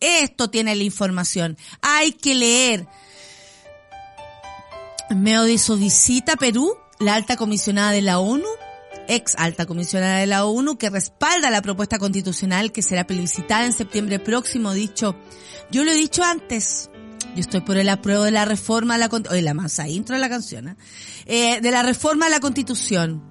esto 0.00 0.50
tiene 0.50 0.74
la 0.74 0.82
información. 0.82 1.56
Hay 1.82 2.12
que 2.12 2.34
leer. 2.34 2.86
Me 5.10 5.32
de 5.32 5.58
su 5.58 5.76
visita 5.76 6.36
Perú, 6.36 6.72
la 7.00 7.14
alta 7.14 7.36
comisionada 7.36 7.90
de 7.90 8.00
la 8.00 8.20
ONU, 8.20 8.46
ex 9.08 9.34
alta 9.36 9.66
comisionada 9.66 10.18
de 10.18 10.26
la 10.26 10.44
ONU, 10.44 10.78
que 10.78 10.88
respalda 10.88 11.50
la 11.50 11.62
propuesta 11.62 11.98
constitucional 11.98 12.70
que 12.70 12.82
será 12.82 13.06
plebiscitada 13.06 13.66
en 13.66 13.72
septiembre 13.72 14.20
próximo, 14.20 14.72
dicho, 14.72 15.16
yo 15.72 15.82
lo 15.82 15.90
he 15.90 15.96
dicho 15.96 16.22
antes, 16.22 16.90
yo 17.34 17.40
estoy 17.40 17.60
por 17.62 17.76
el 17.76 17.88
apruebo 17.88 18.22
de 18.22 18.30
la 18.30 18.44
reforma 18.44 18.94
a 18.94 18.98
la 18.98 19.08
oye, 19.08 19.42
la 19.42 19.54
masa 19.54 19.88
intro 19.88 20.14
de 20.14 20.20
la 20.20 20.28
canción, 20.28 20.68
¿eh? 20.68 20.76
Eh, 21.26 21.60
de 21.60 21.70
la 21.72 21.82
reforma 21.82 22.26
a 22.26 22.28
la 22.28 22.38
constitución. 22.38 23.22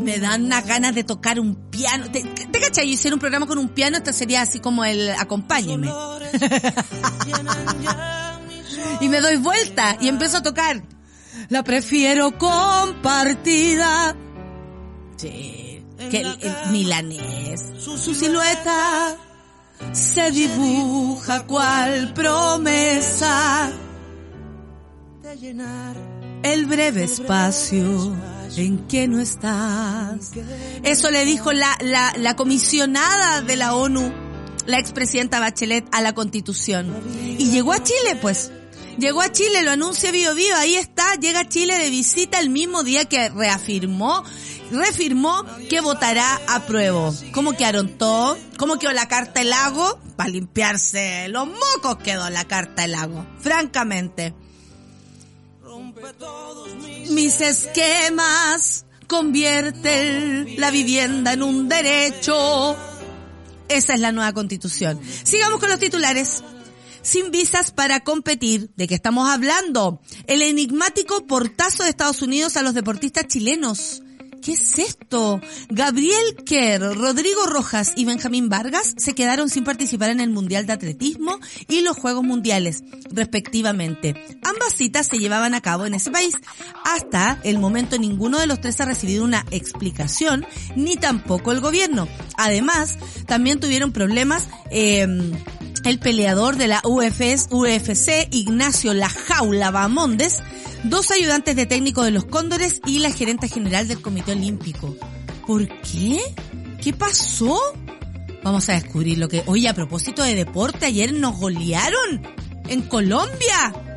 Me 0.00 0.18
dan 0.18 0.46
unas 0.46 0.66
ganas 0.66 0.94
de 0.94 1.04
tocar 1.04 1.38
un 1.38 1.54
piano. 1.54 2.10
¿Te, 2.10 2.22
te 2.22 2.60
cachai? 2.60 2.86
Yo 2.86 2.94
hiciera 2.94 3.14
un 3.14 3.20
programa 3.20 3.46
con 3.46 3.58
un 3.58 3.68
piano, 3.68 3.98
este 3.98 4.12
sería 4.12 4.42
así 4.42 4.60
como 4.60 4.84
el 4.84 5.10
acompáñeme. 5.10 5.88
y 9.00 9.08
me 9.08 9.20
doy 9.20 9.36
vuelta 9.36 9.96
y 10.00 10.08
empiezo 10.08 10.38
a 10.38 10.42
tocar. 10.42 10.82
La 11.48 11.62
prefiero 11.62 12.36
compartida. 12.38 14.16
Sí. 15.16 15.84
Que 16.10 16.20
el, 16.20 16.38
milanés. 16.70 17.64
Su, 17.78 17.98
su 17.98 18.14
silueta 18.14 19.16
se 19.92 20.30
dibuja 20.30 21.46
cual 21.46 22.12
promesa 22.14 23.70
de 25.22 25.36
llenar 25.36 25.96
el 26.42 26.66
breve 26.66 27.04
espacio 27.04 28.14
en 28.56 28.86
que 28.86 29.08
no 29.08 29.20
estás. 29.20 30.32
Eso 30.82 31.10
le 31.10 31.24
dijo 31.24 31.52
la, 31.52 31.76
la, 31.80 32.12
la 32.16 32.36
comisionada 32.36 33.42
de 33.42 33.56
la 33.56 33.74
ONU, 33.74 34.12
la 34.66 34.78
expresidenta 34.78 35.40
Bachelet, 35.40 35.86
a 35.92 36.00
la 36.00 36.14
constitución. 36.14 36.94
Y 37.38 37.50
llegó 37.50 37.72
a 37.72 37.82
Chile, 37.82 38.16
pues. 38.20 38.52
Llegó 38.98 39.22
a 39.22 39.32
Chile, 39.32 39.62
lo 39.62 39.70
anuncia 39.70 40.10
Bio 40.10 40.34
Bio, 40.34 40.54
ahí 40.56 40.74
está, 40.74 41.14
llega 41.14 41.40
a 41.40 41.48
Chile 41.48 41.78
de 41.78 41.88
visita 41.88 42.38
el 42.38 42.50
mismo 42.50 42.82
día 42.82 43.06
que 43.06 43.30
reafirmó, 43.30 44.24
refirmó 44.70 45.46
que 45.70 45.80
votará 45.80 46.38
a 46.48 46.66
prueba. 46.66 47.10
¿Cómo 47.32 47.52
quedaron 47.52 47.96
todos? 47.96 48.36
¿Cómo 48.58 48.78
quedó 48.78 48.92
la 48.92 49.08
carta 49.08 49.40
del 49.40 49.50
lago? 49.50 49.98
Para 50.16 50.28
limpiarse 50.28 51.28
los 51.28 51.46
mocos 51.46 51.98
quedó 52.04 52.28
la 52.28 52.44
carta 52.44 52.82
del 52.82 52.92
lago, 52.92 53.26
francamente 53.40 54.34
mis 57.10 57.40
esquemas, 57.40 58.84
convierte 59.06 60.56
la 60.58 60.70
vivienda 60.70 61.32
en 61.32 61.42
un 61.42 61.68
derecho. 61.68 62.76
Esa 63.68 63.94
es 63.94 64.00
la 64.00 64.12
nueva 64.12 64.32
constitución. 64.32 65.00
Sigamos 65.24 65.60
con 65.60 65.68
los 65.68 65.78
titulares. 65.78 66.42
Sin 67.02 67.30
visas 67.30 67.70
para 67.70 68.00
competir, 68.00 68.70
¿de 68.76 68.86
qué 68.86 68.94
estamos 68.94 69.28
hablando? 69.30 70.00
El 70.26 70.42
enigmático 70.42 71.26
portazo 71.26 71.82
de 71.82 71.90
Estados 71.90 72.20
Unidos 72.20 72.56
a 72.56 72.62
los 72.62 72.74
deportistas 72.74 73.26
chilenos. 73.26 74.02
¿Qué 74.42 74.52
es 74.52 74.78
esto? 74.78 75.40
Gabriel 75.68 76.36
Kerr, 76.46 76.96
Rodrigo 76.96 77.44
Rojas 77.46 77.92
y 77.96 78.06
Benjamín 78.06 78.48
Vargas 78.48 78.94
se 78.96 79.14
quedaron 79.14 79.50
sin 79.50 79.64
participar 79.64 80.08
en 80.10 80.20
el 80.20 80.30
Mundial 80.30 80.66
de 80.66 80.72
Atletismo 80.72 81.38
y 81.68 81.82
los 81.82 81.96
Juegos 81.96 82.24
Mundiales, 82.24 82.82
respectivamente. 83.10 84.14
Ambas 84.42 84.74
citas 84.74 85.08
se 85.08 85.18
llevaban 85.18 85.52
a 85.54 85.60
cabo 85.60 85.84
en 85.84 85.94
ese 85.94 86.10
país. 86.10 86.34
Hasta 86.84 87.38
el 87.44 87.58
momento 87.58 87.98
ninguno 87.98 88.38
de 88.38 88.46
los 88.46 88.60
tres 88.60 88.80
ha 88.80 88.86
recibido 88.86 89.24
una 89.24 89.44
explicación, 89.50 90.46
ni 90.74 90.96
tampoco 90.96 91.52
el 91.52 91.60
gobierno. 91.60 92.08
Además, 92.38 92.98
también 93.26 93.60
tuvieron 93.60 93.92
problemas 93.92 94.48
eh, 94.70 95.06
el 95.84 95.98
peleador 95.98 96.56
de 96.56 96.68
la 96.68 96.82
UFS, 96.84 97.48
UFC, 97.50 98.28
Ignacio 98.30 98.94
La 98.94 99.08
Jaula 99.08 99.70
Bamondes, 99.70 100.42
dos 100.84 101.10
ayudantes 101.10 101.56
de 101.56 101.66
técnico 101.66 102.02
de 102.02 102.10
los 102.10 102.24
Cóndores 102.24 102.80
y 102.86 102.98
la 103.00 103.10
gerente 103.10 103.48
general 103.48 103.88
del 103.88 104.00
Comité 104.00 104.32
Olímpico. 104.32 104.96
¿Por 105.46 105.68
qué? 105.80 106.20
¿Qué 106.82 106.92
pasó? 106.92 107.58
Vamos 108.42 108.68
a 108.68 108.74
descubrir 108.74 109.18
lo 109.18 109.28
que... 109.28 109.42
Oye, 109.46 109.68
a 109.68 109.74
propósito 109.74 110.22
de 110.22 110.34
deporte, 110.34 110.86
ayer 110.86 111.12
nos 111.12 111.38
golearon 111.38 112.22
en 112.68 112.82
Colombia. 112.82 113.89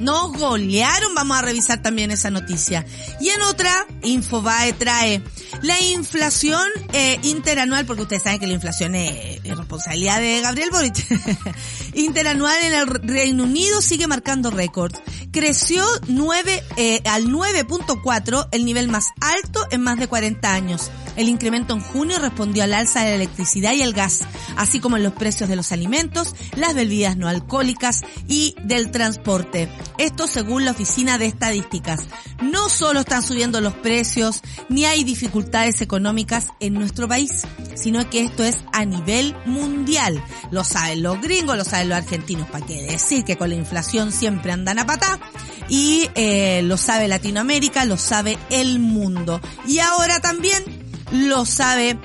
Nos 0.00 0.32
golearon, 0.32 1.14
vamos 1.14 1.38
a 1.38 1.42
revisar 1.42 1.82
también 1.82 2.10
esa 2.10 2.30
noticia. 2.30 2.84
Y 3.20 3.28
en 3.28 3.42
otra, 3.42 3.86
Infobae 4.02 4.72
trae 4.72 5.22
la 5.62 5.80
inflación 5.80 6.66
eh, 6.92 7.18
interanual, 7.22 7.86
porque 7.86 8.02
ustedes 8.02 8.22
saben 8.22 8.40
que 8.40 8.46
la 8.46 8.54
inflación 8.54 8.94
es, 8.94 9.42
responsabilidad 9.44 10.20
de 10.20 10.40
Gabriel 10.40 10.70
Boric. 10.70 11.06
interanual 11.94 12.56
en 12.62 12.74
el 12.74 12.86
Reino 12.86 13.44
Unido 13.44 13.80
sigue 13.80 14.06
marcando 14.06 14.50
récord. 14.50 14.94
Creció 15.30 15.84
9, 16.08 16.64
eh, 16.76 17.00
al 17.04 17.26
9.4, 17.26 18.48
el 18.52 18.64
nivel 18.64 18.88
más 18.88 19.06
alto 19.20 19.66
en 19.70 19.82
más 19.82 19.98
de 19.98 20.08
40 20.08 20.52
años. 20.52 20.90
El 21.16 21.28
incremento 21.28 21.74
en 21.74 21.80
junio 21.80 22.18
respondió 22.18 22.64
al 22.64 22.74
alza 22.74 23.00
de 23.00 23.10
la 23.10 23.14
electricidad 23.16 23.72
y 23.72 23.82
el 23.82 23.92
gas, 23.92 24.20
así 24.56 24.80
como 24.80 24.96
en 24.96 25.02
los 25.02 25.12
precios 25.12 25.48
de 25.48 25.56
los 25.56 25.72
alimentos, 25.72 26.34
las 26.56 26.74
bebidas 26.74 27.16
no 27.16 27.28
alcohólicas 27.28 28.02
y 28.28 28.54
del 28.64 28.90
transporte. 28.90 29.68
Esto 29.98 30.26
según 30.26 30.64
la 30.64 30.72
Oficina 30.72 31.18
de 31.18 31.26
Estadísticas. 31.26 32.00
No 32.42 32.68
solo 32.68 33.00
están 33.00 33.22
subiendo 33.22 33.60
los 33.60 33.74
precios, 33.74 34.42
ni 34.68 34.84
hay 34.84 35.04
dificultades 35.04 35.80
económicas 35.80 36.48
en 36.60 36.74
nuestro 36.74 37.08
país, 37.08 37.42
sino 37.74 38.08
que 38.10 38.24
esto 38.24 38.42
es 38.44 38.64
a 38.72 38.84
nivel 38.84 39.36
mundial. 39.46 40.22
Lo 40.50 40.64
saben 40.64 41.02
los 41.02 41.20
gringos, 41.20 41.56
lo 41.56 41.64
saben 41.64 41.88
los 41.88 41.98
argentinos, 41.98 42.48
¿para 42.48 42.66
qué 42.66 42.82
decir 42.82 43.24
que 43.24 43.36
con 43.36 43.50
la 43.50 43.56
inflación 43.56 44.12
siempre 44.12 44.52
andan 44.52 44.78
a 44.78 44.86
patá? 44.86 45.20
Y 45.68 46.08
eh, 46.14 46.62
lo 46.64 46.76
sabe 46.76 47.08
Latinoamérica, 47.08 47.84
lo 47.84 47.96
sabe 47.96 48.38
el 48.50 48.78
mundo. 48.80 49.40
Y 49.66 49.78
ahora 49.78 50.20
también 50.20 50.83
lo 51.12 51.44
sabe 51.44 51.98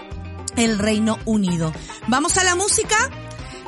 el 0.56 0.80
Reino 0.80 1.18
Unido. 1.26 1.74
Vamos 2.08 2.38
a 2.38 2.44
la 2.44 2.56
música. 2.56 2.96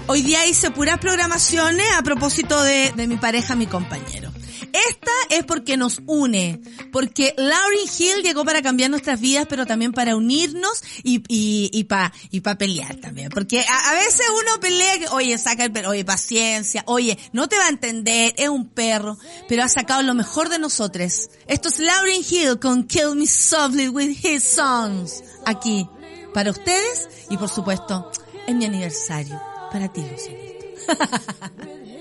Hoy 0.07 0.23
día 0.23 0.45
hice 0.45 0.71
puras 0.71 0.97
programaciones 0.99 1.85
a 1.97 2.01
propósito 2.01 2.61
de, 2.63 2.91
de 2.95 3.07
mi 3.07 3.17
pareja, 3.17 3.55
mi 3.55 3.67
compañero. 3.67 4.31
Esta 4.73 5.11
es 5.29 5.43
porque 5.43 5.77
nos 5.77 6.01
une, 6.05 6.61
porque 6.91 7.33
Lauryn 7.37 7.89
Hill 7.97 8.23
llegó 8.23 8.45
para 8.45 8.61
cambiar 8.61 8.89
nuestras 8.89 9.19
vidas, 9.19 9.45
pero 9.49 9.65
también 9.65 9.91
para 9.91 10.15
unirnos 10.15 10.83
y, 11.03 11.23
y, 11.27 11.69
y 11.73 11.83
para 11.85 12.13
y 12.29 12.41
pa 12.41 12.55
pelear 12.55 12.95
también. 12.97 13.29
Porque 13.29 13.59
a, 13.61 13.93
veces 13.93 14.25
uno 14.29 14.59
pelea 14.59 14.99
que, 14.99 15.07
oye, 15.09 15.37
saca 15.37 15.65
el 15.65 15.85
oye, 15.85 16.05
paciencia, 16.05 16.83
oye, 16.87 17.17
no 17.33 17.47
te 17.49 17.57
va 17.57 17.65
a 17.65 17.69
entender, 17.69 18.33
es 18.37 18.49
un 18.49 18.69
perro, 18.69 19.17
pero 19.47 19.63
ha 19.63 19.67
sacado 19.67 20.01
lo 20.03 20.13
mejor 20.13 20.49
de 20.49 20.59
nosotros. 20.59 21.29
Esto 21.47 21.69
es 21.69 21.79
Lauryn 21.79 22.23
Hill 22.29 22.59
con 22.59 22.85
Kill 22.85 23.15
Me 23.15 23.27
Softly 23.27 23.89
with 23.89 24.17
His 24.23 24.43
Songs. 24.43 25.23
Aquí, 25.45 25.87
para 26.33 26.51
ustedes 26.51 27.09
y 27.29 27.37
por 27.37 27.49
supuesto, 27.49 28.11
en 28.47 28.57
mi 28.57 28.65
aniversario, 28.65 29.41
para 29.71 29.91
ti, 29.91 30.01
Lucianito. 30.01 30.65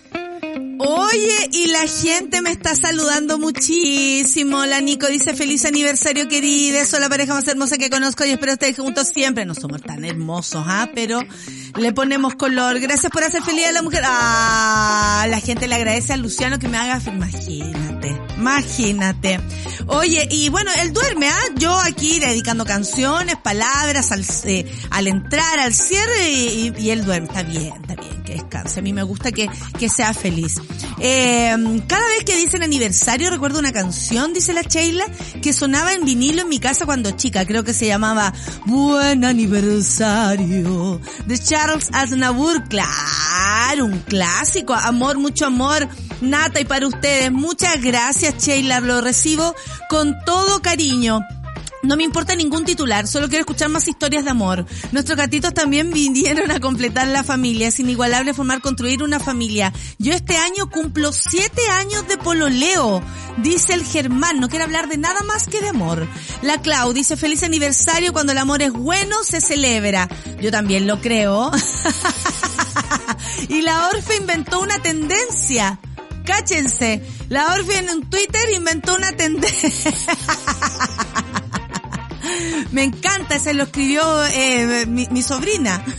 Oye, 0.83 1.49
y 1.51 1.67
la 1.67 1.85
gente 1.87 2.41
me 2.41 2.49
está 2.49 2.75
saludando 2.75 3.37
muchísimo. 3.37 4.65
La 4.65 4.81
Nico 4.81 5.05
dice 5.05 5.35
feliz 5.35 5.63
aniversario 5.65 6.27
querida, 6.27 6.83
soy 6.85 6.99
la 7.01 7.09
pareja 7.09 7.35
más 7.35 7.47
hermosa 7.47 7.77
que 7.77 7.91
conozco 7.91 8.25
y 8.25 8.31
espero 8.31 8.53
estar 8.53 8.75
juntos 8.75 9.09
siempre. 9.13 9.45
No 9.45 9.53
somos 9.53 9.83
tan 9.83 10.03
hermosos, 10.03 10.63
¿ah? 10.65 10.89
Pero 10.95 11.21
le 11.77 11.93
ponemos 11.93 12.33
color. 12.33 12.79
Gracias 12.79 13.11
por 13.11 13.23
hacer 13.23 13.43
feliz 13.43 13.67
a 13.67 13.73
la 13.73 13.83
mujer. 13.83 14.01
Ah, 14.05 15.27
la 15.29 15.39
gente 15.39 15.67
le 15.67 15.75
agradece 15.75 16.13
a 16.13 16.17
Luciano 16.17 16.57
que 16.57 16.67
me 16.67 16.77
haga, 16.77 16.99
imagínate, 17.11 18.19
imagínate. 18.41 19.39
Oye, 19.87 20.27
y 20.31 20.49
bueno, 20.49 20.71
él 20.81 20.93
duerme, 20.93 21.27
¿ah? 21.27 21.41
Yo 21.57 21.73
aquí 21.79 22.19
dedicando 22.19 22.65
canciones, 22.65 23.35
palabras 23.37 24.11
al, 24.11 24.25
eh, 24.45 24.65
al 24.89 25.07
entrar, 25.07 25.59
al 25.59 25.73
cierre 25.73 26.31
y, 26.31 26.73
y, 26.77 26.89
él 26.89 27.05
duerme. 27.05 27.27
Está 27.27 27.43
bien, 27.43 27.73
está 27.81 27.95
bien, 27.95 28.23
que 28.23 28.33
descanse. 28.33 28.79
A 28.79 28.83
mí 28.83 28.93
me 28.93 29.03
gusta 29.03 29.31
que, 29.31 29.49
que 29.77 29.89
sea 29.89 30.13
feliz. 30.13 30.55
Eh, 30.99 31.55
cada 31.87 32.05
vez 32.07 32.23
que 32.25 32.35
dicen 32.35 32.63
aniversario 32.63 33.29
recuerdo 33.29 33.59
una 33.59 33.71
canción, 33.71 34.33
dice 34.33 34.53
la 34.53 34.63
Sheila, 34.63 35.05
que 35.41 35.53
sonaba 35.53 35.93
en 35.93 36.03
vinilo 36.03 36.41
en 36.41 36.49
mi 36.49 36.59
casa 36.59 36.85
cuando 36.85 37.11
chica. 37.11 37.45
Creo 37.45 37.63
que 37.63 37.73
se 37.73 37.85
llamaba 37.87 38.33
Buen 38.65 39.23
aniversario 39.23 40.99
de 41.25 41.37
Charles 41.37 41.89
Aznavour. 41.93 42.63
Claro, 42.69 43.85
un 43.85 43.99
clásico. 43.99 44.73
Amor, 44.73 45.17
mucho 45.17 45.45
amor. 45.45 45.87
Nata 46.21 46.59
y 46.59 46.65
para 46.65 46.87
ustedes. 46.87 47.31
Muchas 47.31 47.81
gracias, 47.81 48.37
Sheila. 48.37 48.79
Lo 48.79 49.01
recibo 49.01 49.55
con 49.89 50.15
todo 50.25 50.61
cariño. 50.61 51.19
No 51.83 51.97
me 51.97 52.03
importa 52.03 52.35
ningún 52.35 52.63
titular, 52.63 53.07
solo 53.07 53.27
quiero 53.27 53.41
escuchar 53.41 53.69
más 53.69 53.87
historias 53.87 54.23
de 54.23 54.29
amor. 54.29 54.65
Nuestros 54.91 55.17
gatitos 55.17 55.53
también 55.53 55.89
vinieron 55.93 56.51
a 56.51 56.59
completar 56.59 57.07
la 57.07 57.23
familia. 57.23 57.69
Es 57.69 57.79
inigualable 57.79 58.33
formar, 58.33 58.61
construir 58.61 59.01
una 59.01 59.19
familia. 59.19 59.73
Yo 59.97 60.13
este 60.13 60.37
año 60.37 60.69
cumplo 60.69 61.11
siete 61.11 61.61
años 61.69 62.07
de 62.07 62.17
pololeo, 62.17 63.01
dice 63.37 63.73
el 63.73 63.83
Germán. 63.83 64.39
No 64.39 64.47
quiere 64.47 64.63
hablar 64.63 64.89
de 64.89 64.97
nada 64.97 65.23
más 65.23 65.47
que 65.47 65.59
de 65.59 65.69
amor. 65.69 66.07
La 66.43 66.61
Clau 66.61 66.93
dice 66.93 67.17
feliz 67.17 67.41
aniversario. 67.41 68.13
Cuando 68.13 68.31
el 68.31 68.37
amor 68.37 68.61
es 68.61 68.73
bueno, 68.73 69.23
se 69.23 69.41
celebra. 69.41 70.07
Yo 70.39 70.51
también 70.51 70.85
lo 70.85 71.01
creo. 71.01 71.51
y 73.49 73.61
la 73.63 73.87
Orfe 73.87 74.17
inventó 74.17 74.59
una 74.59 74.79
tendencia. 74.79 75.79
Cáchense. 76.25 77.01
La 77.29 77.53
Orfe 77.53 77.77
en 77.77 78.09
Twitter 78.09 78.41
inventó 78.55 78.95
una 78.95 79.11
tendencia. 79.13 79.71
Me 82.71 82.83
encanta, 82.83 83.39
se 83.39 83.53
lo 83.53 83.63
escribió 83.63 84.03
eh, 84.25 84.85
mi, 84.85 85.21
sobrina. 85.21 85.83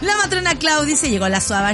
La 0.00 0.16
matrona 0.16 0.56
Clau 0.56 0.84
dice, 0.84 1.10
llegó 1.10 1.28
la 1.28 1.40
suave 1.40 1.72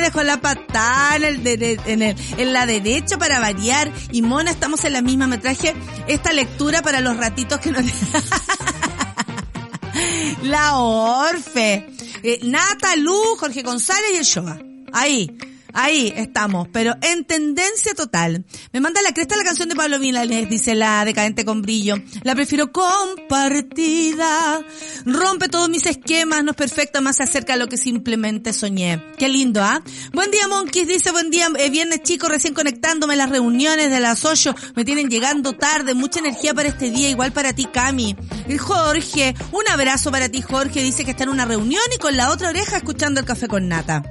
dejó 0.00 0.22
la 0.22 0.40
patada 0.40 1.16
en, 1.16 1.46
el, 1.46 1.80
en, 1.86 2.02
el, 2.02 2.16
en 2.38 2.52
la 2.52 2.66
derecha 2.66 3.18
para 3.18 3.40
variar. 3.40 3.92
Y 4.10 4.22
Mona, 4.22 4.50
estamos 4.50 4.84
en 4.84 4.94
la 4.94 5.02
misma. 5.02 5.26
Me 5.26 5.38
traje 5.38 5.74
esta 6.06 6.32
lectura 6.32 6.82
para 6.82 7.00
los 7.00 7.16
ratitos 7.16 7.60
que 7.60 7.72
nos... 7.72 7.84
la 10.42 10.76
Orfe. 10.76 11.88
Eh, 12.22 12.40
Nata, 12.42 12.96
Lu, 12.96 13.36
Jorge 13.38 13.62
González 13.62 14.10
y 14.14 14.16
el 14.16 14.24
Shoa. 14.24 14.71
Ahí. 14.92 15.36
Ahí 15.74 16.12
estamos, 16.16 16.68
pero 16.70 16.94
en 17.00 17.24
tendencia 17.24 17.94
total. 17.94 18.44
Me 18.72 18.80
manda 18.80 19.00
la 19.00 19.12
cresta 19.14 19.36
la 19.36 19.44
canción 19.44 19.68
de 19.68 19.74
Pablo 19.74 19.98
Milanés, 19.98 20.48
dice 20.48 20.74
la 20.74 21.04
decadente 21.04 21.44
con 21.44 21.62
brillo. 21.62 21.96
La 22.24 22.34
prefiero 22.34 22.72
compartida. 22.72 24.60
Rompe 25.06 25.48
todos 25.48 25.70
mis 25.70 25.86
esquemas, 25.86 26.44
no 26.44 26.50
es 26.50 26.56
perfecta, 26.56 27.00
más 27.00 27.16
se 27.16 27.22
acerca 27.22 27.54
a 27.54 27.56
lo 27.56 27.68
que 27.68 27.78
simplemente 27.78 28.52
soñé. 28.52 29.02
Qué 29.16 29.28
lindo, 29.30 29.62
¿ah? 29.62 29.82
Buen 30.12 30.30
día, 30.30 30.46
Monkeys, 30.46 30.86
dice 30.86 31.10
buen 31.10 31.30
día, 31.30 31.48
eh, 31.58 31.70
viernes 31.70 32.02
chicos, 32.02 32.28
recién 32.28 32.52
conectándome 32.52 33.16
las 33.16 33.30
reuniones 33.30 33.90
de 33.90 34.00
las 34.00 34.26
8. 34.26 34.54
Me 34.76 34.84
tienen 34.84 35.08
llegando 35.08 35.54
tarde, 35.54 35.94
mucha 35.94 36.20
energía 36.20 36.52
para 36.52 36.68
este 36.68 36.90
día, 36.90 37.08
igual 37.08 37.32
para 37.32 37.54
ti, 37.54 37.64
Cami. 37.64 38.14
Jorge, 38.58 39.34
un 39.52 39.66
abrazo 39.70 40.10
para 40.10 40.28
ti, 40.28 40.42
Jorge, 40.42 40.82
dice 40.82 41.04
que 41.04 41.12
está 41.12 41.24
en 41.24 41.30
una 41.30 41.46
reunión 41.46 41.82
y 41.94 41.98
con 41.98 42.14
la 42.16 42.30
otra 42.30 42.50
oreja 42.50 42.76
escuchando 42.76 43.20
el 43.20 43.26
café 43.26 43.48
con 43.48 43.68
nata. 43.68 44.02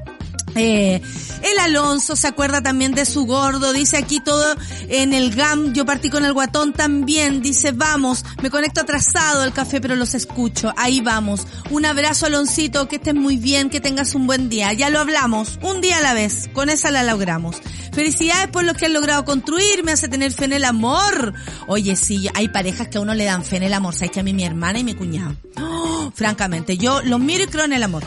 Eh, 0.55 1.01
el 1.43 1.59
Alonso 1.59 2.15
se 2.15 2.27
acuerda 2.27 2.61
también 2.61 2.93
de 2.93 3.05
su 3.05 3.25
gordo, 3.25 3.73
dice 3.73 3.97
aquí 3.97 4.19
todo 4.19 4.55
en 4.89 5.13
el 5.13 5.33
GAM, 5.33 5.73
yo 5.73 5.85
partí 5.85 6.09
con 6.09 6.25
el 6.25 6.33
guatón 6.33 6.73
también, 6.73 7.41
dice 7.41 7.71
vamos, 7.71 8.25
me 8.41 8.49
conecto 8.49 8.81
atrasado 8.81 9.41
al 9.41 9.53
café 9.53 9.81
pero 9.81 9.95
los 9.95 10.13
escucho, 10.13 10.73
ahí 10.77 11.01
vamos. 11.01 11.47
Un 11.69 11.85
abrazo 11.85 12.25
Aloncito, 12.25 12.87
que 12.87 12.97
estés 12.97 13.15
muy 13.15 13.37
bien, 13.37 13.69
que 13.69 13.79
tengas 13.79 14.13
un 14.15 14.27
buen 14.27 14.49
día, 14.49 14.73
ya 14.73 14.89
lo 14.89 14.99
hablamos, 14.99 15.59
un 15.61 15.81
día 15.81 15.97
a 15.97 16.01
la 16.01 16.13
vez, 16.13 16.49
con 16.53 16.69
esa 16.69 16.91
la 16.91 17.03
logramos. 17.03 17.57
Felicidades 17.93 18.47
por 18.47 18.63
lo 18.63 18.73
que 18.73 18.85
han 18.85 18.93
logrado 18.93 19.25
construir, 19.25 19.83
me 19.83 19.91
hace 19.91 20.07
tener 20.07 20.31
fe 20.31 20.45
en 20.45 20.53
el 20.53 20.65
amor. 20.65 21.33
Oye, 21.67 21.95
sí, 21.95 22.29
hay 22.33 22.47
parejas 22.47 22.87
que 22.87 22.97
a 22.97 23.01
uno 23.01 23.13
le 23.13 23.25
dan 23.25 23.43
fe 23.43 23.57
en 23.57 23.63
el 23.63 23.73
amor, 23.73 23.93
sabes 23.93 24.11
que 24.11 24.19
a 24.19 24.23
mí 24.23 24.33
mi 24.33 24.45
hermana 24.45 24.79
y 24.79 24.83
mi 24.83 24.93
cuñado. 24.93 25.35
Oh, 25.57 26.11
francamente, 26.15 26.77
yo 26.77 27.01
los 27.01 27.19
miro 27.19 27.43
y 27.43 27.47
creo 27.47 27.65
en 27.65 27.73
el 27.73 27.83
amor. 27.83 28.03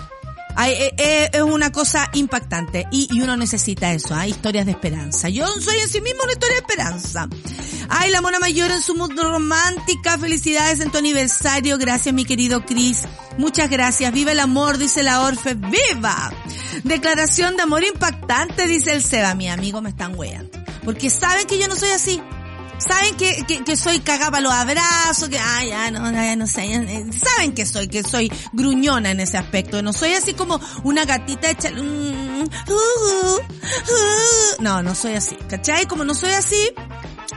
Eh, 0.63 0.95
eh, 0.97 1.31
es 1.33 1.43
una 1.43 1.73
cosa 1.73 2.09
impactante 2.15 2.87
y, 2.91 3.21
uno 3.21 3.37
necesita 3.37 3.93
eso, 3.93 4.15
¿ah? 4.15 4.27
historias 4.27 4.67
de 4.67 4.73
esperanza. 4.73 5.29
Yo 5.29 5.47
soy 5.61 5.79
en 5.79 5.89
sí 5.89 6.01
mismo 6.01 6.23
una 6.23 6.33
historia 6.33 6.57
de 6.57 6.61
esperanza. 6.61 7.29
Ay, 7.89 8.11
la 8.11 8.21
mona 8.21 8.39
mayor 8.39 8.71
en 8.71 8.81
su 8.81 8.95
mundo 8.95 9.29
romántica. 9.29 10.17
Felicidades 10.19 10.81
en 10.81 10.91
tu 10.91 10.99
aniversario. 10.99 11.77
Gracias, 11.77 12.15
mi 12.15 12.25
querido 12.25 12.65
Chris. 12.65 13.03
Muchas 13.37 13.69
gracias. 13.69 14.13
Viva 14.13 14.33
el 14.33 14.41
amor, 14.41 14.79
dice 14.79 15.03
la 15.03 15.23
Orfe. 15.23 15.55
¡Viva! 15.55 16.33
Declaración 16.85 17.57
de 17.57 17.63
amor 17.63 17.85
impactante, 17.85 18.67
dice 18.67 18.93
el 18.93 19.05
Seba. 19.05 19.35
Mi 19.35 19.49
amigo 19.49 19.83
me 19.83 19.91
están 19.91 20.17
weando. 20.17 20.59
Porque 20.85 21.11
saben 21.11 21.47
que 21.47 21.59
yo 21.59 21.69
no 21.69 21.77
soy 21.77 21.91
así. 21.91 22.23
Saben 22.87 23.17
que, 23.17 23.45
que, 23.47 23.65
que 23.65 23.77
soy 23.77 24.01
cagaba 24.01 24.41
los 24.41 24.53
abrazos, 24.53 25.29
que, 25.29 25.39
ay, 25.39 25.69
ya, 25.69 25.91
no, 25.91 26.11
ya, 26.13 26.37
no 26.37 26.47
sé, 26.47 26.69
ya, 26.69 26.83
saben 27.19 27.55
que 27.55 27.65
soy, 27.65 27.89
que 27.89 28.03
soy 28.03 28.31
gruñona 28.53 29.11
en 29.11 29.21
ese 29.21 29.39
aspecto. 29.39 29.83
No 29.83 29.93
soy 29.93 30.13
así 30.13 30.35
como 30.35 30.61
una 30.83 31.05
gatita 31.05 31.51
hecha, 31.51 31.71
mm, 31.71 32.43
uh, 32.43 32.75
uh. 32.75 33.41
no, 34.61 34.83
no 34.83 34.95
soy 34.95 35.15
así, 35.15 35.37
¿cachai? 35.49 35.87
Como 35.87 36.05
no 36.05 36.15
soy 36.15 36.33
así, 36.33 36.73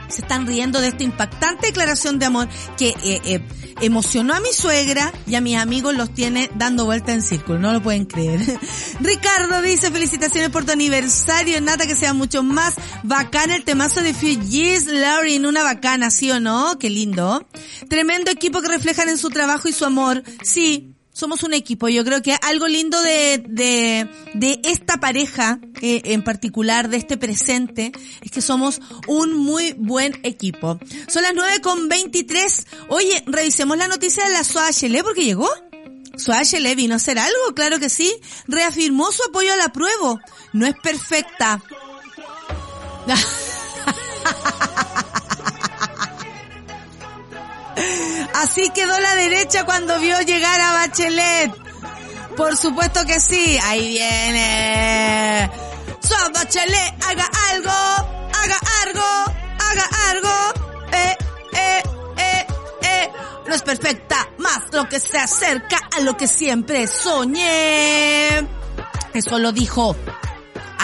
se 0.08 0.22
están 0.22 0.46
riendo 0.46 0.80
de 0.80 0.88
esta 0.88 1.02
impactante 1.02 1.68
declaración 1.68 2.18
de 2.18 2.26
amor 2.26 2.48
que 2.76 2.88
eh, 2.88 3.20
eh, 3.24 3.40
emocionó 3.80 4.34
a 4.34 4.40
mi 4.40 4.52
suegra 4.52 5.12
y 5.26 5.34
a 5.34 5.40
mis 5.40 5.56
amigos 5.56 5.94
los 5.94 6.12
tiene 6.12 6.50
dando 6.54 6.84
vuelta 6.84 7.12
en 7.12 7.22
círculo, 7.22 7.58
no 7.58 7.72
lo 7.72 7.82
pueden 7.82 8.04
creer. 8.04 8.40
Ricardo 9.00 9.62
dice 9.62 9.90
felicitaciones 9.90 10.50
por 10.50 10.64
tu 10.64 10.72
aniversario, 10.72 11.60
Nata 11.60 11.86
que 11.86 11.96
sea 11.96 12.14
mucho 12.14 12.42
más 12.42 12.74
bacán 13.02 13.50
el 13.50 13.64
temazo 13.64 14.02
de 14.02 14.14
Fugees, 14.14 14.86
Lauren, 14.86 15.46
una 15.46 15.62
bacana, 15.62 16.10
¿sí 16.10 16.30
o 16.30 16.40
no? 16.40 16.78
Qué 16.78 16.90
lindo. 16.90 17.46
Tremendo 17.88 18.30
equipo 18.30 18.60
que 18.60 18.68
reflejan 18.68 19.08
en 19.08 19.18
su 19.18 19.30
trabajo 19.30 19.68
y 19.68 19.72
su 19.72 19.84
amor. 19.84 20.22
Sí, 20.42 20.94
somos 21.18 21.42
un 21.42 21.52
equipo. 21.52 21.88
Yo 21.88 22.04
creo 22.04 22.22
que 22.22 22.36
algo 22.42 22.68
lindo 22.68 23.02
de, 23.02 23.42
de, 23.48 24.08
de 24.34 24.60
esta 24.62 25.00
pareja 25.00 25.58
eh, 25.82 26.02
en 26.04 26.22
particular, 26.22 26.88
de 26.88 26.96
este 26.96 27.16
presente, 27.16 27.90
es 28.22 28.30
que 28.30 28.40
somos 28.40 28.80
un 29.08 29.32
muy 29.32 29.72
buen 29.72 30.20
equipo. 30.22 30.78
Son 31.08 31.24
las 31.24 31.34
9 31.34 31.60
con 31.60 31.88
23. 31.88 32.66
Oye, 32.88 33.24
revisemos 33.26 33.76
la 33.76 33.88
noticia 33.88 34.24
de 34.24 34.30
la 34.30 34.44
SOA 34.44 34.70
porque 35.02 35.24
llegó. 35.24 35.50
SOA 36.16 36.42
vino 36.76 36.94
a 36.94 36.98
hacer 36.98 37.18
algo, 37.18 37.52
claro 37.52 37.80
que 37.80 37.88
sí. 37.88 38.14
Reafirmó 38.46 39.10
su 39.10 39.24
apoyo 39.24 39.52
a 39.52 39.56
la 39.56 39.72
prueba. 39.72 40.20
No 40.52 40.66
es 40.66 40.74
perfecta. 40.80 41.60
Así 48.34 48.70
quedó 48.70 48.98
la 48.98 49.14
derecha 49.16 49.64
cuando 49.64 49.98
vio 49.98 50.20
llegar 50.20 50.60
a 50.60 50.72
Bachelet. 50.72 51.52
Por 52.36 52.56
supuesto 52.56 53.04
que 53.04 53.20
sí. 53.20 53.58
Ahí 53.64 53.90
viene. 53.90 55.50
Soy 56.00 56.32
Bachelet, 56.32 57.04
haga 57.04 57.28
algo, 57.50 57.70
haga 57.70 58.60
algo, 58.84 59.04
haga 59.58 59.88
algo. 60.10 60.88
Eh, 60.92 61.16
eh, 61.52 61.82
eh, 62.16 62.46
eh. 62.82 63.12
No 63.46 63.54
es 63.54 63.62
perfecta, 63.62 64.28
más 64.38 64.72
lo 64.72 64.88
que 64.88 65.00
se 65.00 65.18
acerca 65.18 65.78
a 65.96 66.00
lo 66.00 66.16
que 66.16 66.28
siempre 66.28 66.86
soñé. 66.86 68.46
Eso 69.14 69.38
lo 69.38 69.52
dijo 69.52 69.96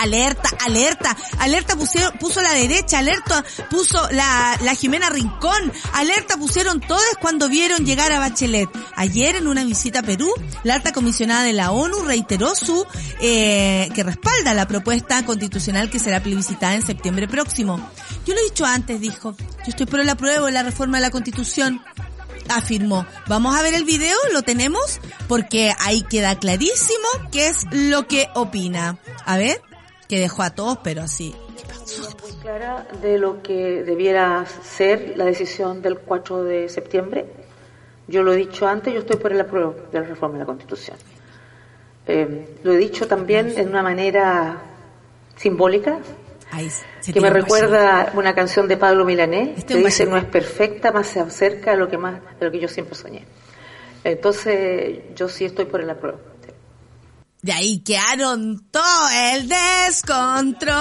alerta, 0.04 0.50
alerta, 0.64 1.16
alerta 1.38 1.76
pusieron, 1.76 2.12
puso 2.18 2.40
la 2.40 2.52
derecha, 2.52 2.98
alerta 2.98 3.44
puso 3.70 4.08
la, 4.10 4.56
la 4.62 4.74
Jimena 4.74 5.10
Rincón, 5.10 5.72
alerta 5.92 6.36
pusieron 6.36 6.80
todos 6.80 7.02
cuando 7.20 7.48
vieron 7.48 7.84
llegar 7.84 8.12
a 8.12 8.20
Bachelet. 8.20 8.68
Ayer 8.96 9.36
en 9.36 9.48
una 9.48 9.64
visita 9.64 10.00
a 10.00 10.02
Perú, 10.02 10.32
la 10.62 10.74
alta 10.74 10.92
comisionada 10.92 11.42
de 11.42 11.52
la 11.52 11.72
ONU 11.72 12.02
reiteró 12.02 12.54
su, 12.54 12.86
eh, 13.20 13.88
que 13.94 14.02
respalda 14.02 14.54
la 14.54 14.68
propuesta 14.68 15.24
constitucional 15.24 15.90
que 15.90 15.98
será 15.98 16.22
plebiscitada 16.22 16.74
en 16.74 16.82
septiembre 16.82 17.28
próximo. 17.28 17.76
Yo 18.26 18.34
lo 18.34 18.40
he 18.40 18.44
dicho 18.44 18.64
antes, 18.64 19.00
dijo, 19.00 19.34
yo 19.38 19.68
estoy 19.68 19.86
por 19.86 20.00
el 20.00 20.08
apruebo 20.08 20.46
de 20.46 20.52
la 20.52 20.62
reforma 20.62 20.98
de 20.98 21.02
la 21.02 21.10
constitución 21.10 21.82
afirmó. 22.48 23.06
Vamos 23.26 23.56
a 23.56 23.62
ver 23.62 23.74
el 23.74 23.84
video, 23.84 24.16
lo 24.32 24.42
tenemos, 24.42 25.00
porque 25.28 25.72
ahí 25.80 26.02
queda 26.02 26.38
clarísimo 26.38 27.08
qué 27.32 27.48
es 27.48 27.64
lo 27.70 28.06
que 28.06 28.28
opina. 28.34 28.98
A 29.24 29.36
ver, 29.36 29.60
que 30.08 30.18
dejó 30.18 30.42
a 30.42 30.50
todos, 30.50 30.78
pero 30.82 31.02
así. 31.02 31.34
Muy 32.22 32.32
clara 32.40 32.86
de 33.00 33.18
lo 33.18 33.42
que 33.42 33.82
debiera 33.82 34.44
ser 34.46 35.14
la 35.16 35.24
decisión 35.24 35.82
del 35.82 35.98
4 35.98 36.44
de 36.44 36.68
septiembre. 36.68 37.26
Yo 38.06 38.22
lo 38.22 38.32
he 38.32 38.36
dicho 38.36 38.66
antes, 38.66 38.92
yo 38.92 39.00
estoy 39.00 39.16
por 39.16 39.32
el 39.32 39.40
apruebo 39.40 39.74
de 39.90 40.00
la 40.00 40.06
reforma 40.06 40.34
de 40.34 40.40
la 40.40 40.46
Constitución. 40.46 40.96
Eh, 42.06 42.56
lo 42.62 42.72
he 42.72 42.76
dicho 42.76 43.08
también 43.08 43.54
en 43.56 43.68
una 43.68 43.82
manera 43.82 44.60
simbólica, 45.36 45.98
que 47.12 47.20
me 47.20 47.30
recuerda 47.30 48.12
una 48.14 48.34
canción 48.34 48.68
de 48.68 48.76
Pablo 48.76 49.04
Milanés, 49.04 49.58
este 49.58 49.74
que 49.74 49.80
dice 49.84 50.06
no 50.06 50.16
es 50.16 50.24
perfecta, 50.24 50.92
más 50.92 51.08
se 51.08 51.20
acerca 51.20 51.72
a 51.72 51.76
lo 51.76 51.88
que 51.88 51.98
más, 51.98 52.20
de 52.38 52.46
lo 52.46 52.52
que 52.52 52.60
yo 52.60 52.68
siempre 52.68 52.94
soñé. 52.94 53.24
Entonces, 54.04 55.00
yo 55.14 55.28
sí 55.28 55.46
estoy 55.46 55.64
por 55.64 55.80
el 55.80 55.90
apruebo. 55.90 56.18
De 57.44 57.52
ahí 57.52 57.80
quedaron 57.80 58.70
todo 58.70 59.08
el 59.34 59.46
descontrol. 59.46 60.72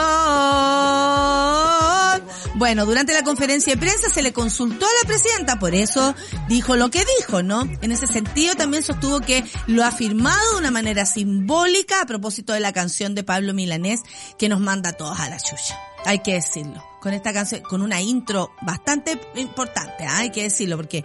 Bueno, 2.56 2.86
durante 2.86 3.12
la 3.12 3.24
conferencia 3.24 3.74
de 3.74 3.82
prensa 3.82 4.10
se 4.10 4.22
le 4.22 4.32
consultó 4.32 4.86
a 4.86 4.90
la 5.02 5.08
presidenta, 5.10 5.60
por 5.60 5.76
eso 5.76 6.16
dijo 6.48 6.78
lo 6.78 6.90
que 6.90 7.04
dijo, 7.20 7.44
¿no? 7.44 7.64
En 7.82 7.92
ese 7.92 8.08
sentido 8.08 8.56
también 8.56 8.82
sostuvo 8.82 9.20
que 9.20 9.44
lo 9.68 9.84
ha 9.84 9.92
firmado 9.92 10.54
de 10.54 10.60
una 10.60 10.72
manera 10.72 11.06
simbólica 11.06 12.00
a 12.00 12.06
propósito 12.06 12.54
de 12.54 12.62
la 12.62 12.72
canción 12.72 13.14
de 13.14 13.26
Pablo 13.26 13.54
Milanés 13.54 14.00
que 14.38 14.48
nos 14.48 14.62
manda 14.62 14.92
a 14.92 14.94
todos 14.94 15.20
a 15.20 15.28
la 15.28 15.40
chucha. 15.40 15.78
Hay 16.06 16.20
que 16.20 16.36
decirlo. 16.36 16.82
Con 17.02 17.14
esta 17.14 17.34
canción, 17.34 17.60
con 17.64 17.82
una 17.82 18.02
intro 18.02 18.52
bastante 18.62 19.20
importante, 19.36 20.06
¿ah? 20.06 20.20
hay 20.20 20.30
que 20.30 20.44
decirlo, 20.44 20.78
porque 20.78 21.04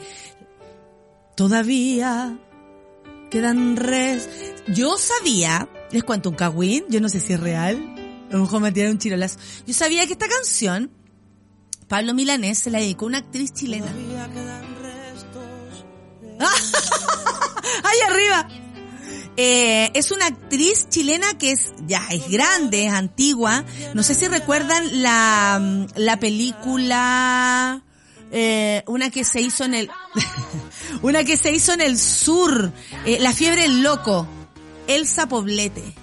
todavía 1.35 2.39
quedan 3.31 3.77
res. 3.77 4.29
Yo 4.69 4.97
sabía, 4.99 5.69
les 5.91 6.05
cuento 6.05 6.31
un 6.31 6.37
cagüín, 6.37 6.85
yo 6.89 7.01
no 7.01 7.09
sé 7.09 7.21
si 7.21 7.33
es 7.33 7.41
real, 7.41 7.77
a 8.31 8.33
lo 8.35 8.41
mejor 8.41 8.61
me 8.61 8.73
tiran 8.73 8.93
un 8.93 8.99
chirolazo. 8.99 9.39
Yo 9.67 9.75
sabía 9.75 10.07
que 10.07 10.13
esta 10.13 10.29
canción, 10.29 10.91
Pablo 11.89 12.15
Milanés 12.15 12.59
se 12.59 12.71
la 12.71 12.79
dedicó 12.79 13.07
a 13.07 13.09
una 13.09 13.19
actriz 13.19 13.53
chilena. 13.55 13.87
¡Ahí 17.85 17.99
arriba! 18.07 18.49
Eh, 19.41 19.93
es 19.95 20.11
una 20.11 20.27
actriz 20.27 20.89
chilena 20.89 21.39
que 21.39 21.53
es, 21.53 21.73
ya 21.87 22.05
es 22.11 22.29
grande, 22.29 22.87
es 22.87 22.93
antigua. 22.93 23.65
No 23.95 24.03
sé 24.03 24.15
si 24.15 24.27
recuerdan 24.27 25.01
la, 25.01 25.87
la 25.95 26.19
película, 26.19 27.85
eh, 28.31 28.83
una 28.87 29.11
que 29.11 29.25
se 29.25 29.41
hizo 29.41 29.65
en 29.65 29.75
el, 29.75 29.91
una 31.03 31.25
que 31.25 31.37
se 31.37 31.53
hizo 31.53 31.73
en 31.73 31.81
el 31.81 31.99
sur, 31.99 32.73
eh, 33.05 33.19
La 33.21 33.33
fiebre 33.33 33.63
del 33.63 33.83
loco, 33.83 34.27
Elsa 34.87 35.29
Poblete, 35.29 35.95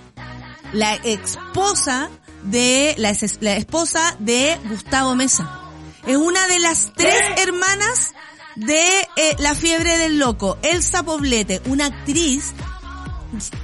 la 0.73 0.95
esposa 0.95 2.09
de, 2.43 2.95
la, 2.97 3.15
la 3.41 3.55
esposa 3.55 4.15
de 4.19 4.57
Gustavo 4.69 5.15
Mesa. 5.15 5.61
Es 6.05 6.17
una 6.17 6.47
de 6.47 6.59
las 6.59 6.93
tres 6.95 7.21
hermanas 7.37 8.13
de 8.55 8.99
eh, 9.15 9.35
La 9.39 9.55
fiebre 9.55 9.97
del 9.97 10.19
loco, 10.19 10.57
Elsa 10.61 11.03
Poblete, 11.03 11.61
una 11.65 11.87
actriz 11.87 12.53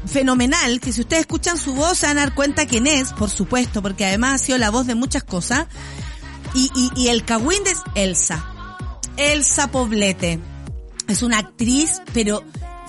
fenomenal, 0.06 0.80
que 0.80 0.92
si 0.92 1.02
ustedes 1.02 1.22
escuchan 1.22 1.58
su 1.58 1.74
voz 1.74 2.00
se 2.00 2.08
van 2.08 2.18
a 2.18 2.22
dar 2.22 2.36
cuenta 2.36 2.66
quién 2.66 2.88
es, 2.88 3.14
por 3.14 3.30
supuesto, 3.30 3.82
porque 3.82 4.06
además 4.06 4.42
ha 4.42 4.46
sido 4.46 4.58
la 4.58 4.70
voz 4.70 4.88
de 4.88 4.96
muchas 4.96 5.24
cosas. 5.24 5.68
Y, 6.54 6.70
y, 6.76 6.92
y 6.96 7.08
el 7.10 7.24
cagüín 7.26 7.62
es 7.66 7.82
Elsa. 7.96 8.46
Elsa 9.18 9.70
Poblete. 9.72 10.40
Es 11.08 11.24
una 11.24 11.40
actriz, 11.40 12.02
pero 12.14 12.44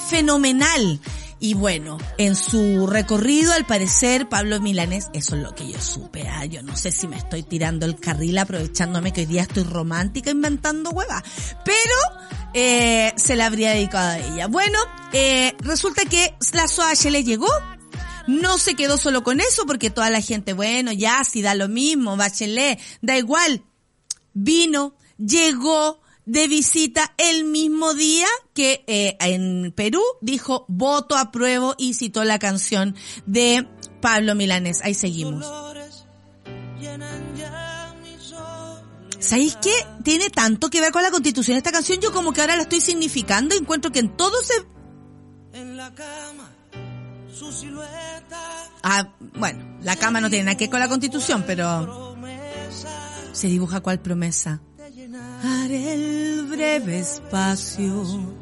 fenomenal. 0.08 1.00
Y 1.42 1.54
bueno, 1.54 1.98
en 2.18 2.36
su 2.36 2.86
recorrido, 2.86 3.52
al 3.52 3.66
parecer, 3.66 4.28
Pablo 4.28 4.60
Milanés, 4.60 5.08
eso 5.12 5.34
es 5.34 5.42
lo 5.42 5.56
que 5.56 5.68
yo 5.68 5.80
supe. 5.80 6.28
Ah, 6.28 6.44
yo 6.44 6.62
no 6.62 6.76
sé 6.76 6.92
si 6.92 7.08
me 7.08 7.16
estoy 7.16 7.42
tirando 7.42 7.84
el 7.84 7.98
carril 7.98 8.38
aprovechándome 8.38 9.12
que 9.12 9.22
hoy 9.22 9.26
día 9.26 9.42
estoy 9.42 9.64
romántica 9.64 10.30
inventando 10.30 10.90
huevas. 10.90 11.24
Pero, 11.64 12.20
eh, 12.54 13.12
se 13.16 13.34
la 13.34 13.46
habría 13.46 13.72
dedicado 13.72 14.10
a 14.10 14.18
ella. 14.20 14.46
Bueno, 14.46 14.78
eh, 15.12 15.56
resulta 15.58 16.04
que 16.04 16.32
la 16.52 16.68
SOH 16.68 17.10
le 17.10 17.24
llegó. 17.24 17.48
No 18.26 18.58
se 18.58 18.74
quedó 18.74 18.98
solo 18.98 19.22
con 19.22 19.40
eso 19.40 19.66
porque 19.66 19.90
toda 19.90 20.10
la 20.10 20.20
gente, 20.20 20.52
bueno, 20.52 20.92
ya, 20.92 21.24
si 21.24 21.42
da 21.42 21.54
lo 21.54 21.68
mismo, 21.68 22.16
Bachelet, 22.16 22.80
da 23.00 23.16
igual. 23.16 23.64
Vino, 24.34 24.94
llegó, 25.18 26.02
de 26.24 26.46
visita 26.48 27.14
el 27.18 27.44
mismo 27.44 27.94
día 27.94 28.28
que 28.54 28.84
eh, 28.86 29.16
en 29.20 29.72
Perú 29.72 30.02
dijo 30.20 30.64
voto 30.68 31.16
apruebo 31.16 31.74
y 31.78 31.94
citó 31.94 32.24
la 32.24 32.38
canción 32.38 32.94
de 33.26 33.68
Pablo 34.00 34.34
Milanés. 34.34 34.80
Ahí 34.82 34.94
seguimos. 34.94 35.44
¿Sabéis 39.18 39.56
qué? 39.62 39.72
Tiene 40.02 40.30
tanto 40.30 40.68
que 40.68 40.80
ver 40.80 40.90
con 40.90 41.02
la 41.02 41.10
constitución 41.10 41.56
esta 41.56 41.70
canción. 41.70 42.00
Yo 42.00 42.12
como 42.12 42.32
que 42.32 42.40
ahora 42.40 42.56
la 42.56 42.62
estoy 42.62 42.80
significando 42.80 43.54
encuentro 43.54 43.92
que 43.92 44.00
en 44.00 44.16
todo 44.16 44.36
se... 44.42 44.54
En 45.52 45.76
la 45.76 45.94
cama, 45.94 46.51
su 47.32 47.52
silueta. 47.52 48.40
Ah, 48.82 49.14
bueno, 49.34 49.78
la 49.82 49.96
cama 49.96 50.20
no 50.20 50.28
tiene 50.30 50.44
nada 50.44 50.56
que 50.56 50.64
ver 50.64 50.70
con 50.70 50.80
la 50.80 50.88
constitución, 50.88 51.44
pero... 51.46 52.16
Se 53.32 53.46
dibuja 53.48 53.80
cuál 53.80 54.00
promesa. 54.00 54.60
Haré 55.42 55.94
el 55.94 56.46
breve 56.46 56.98
espacio 56.98 58.41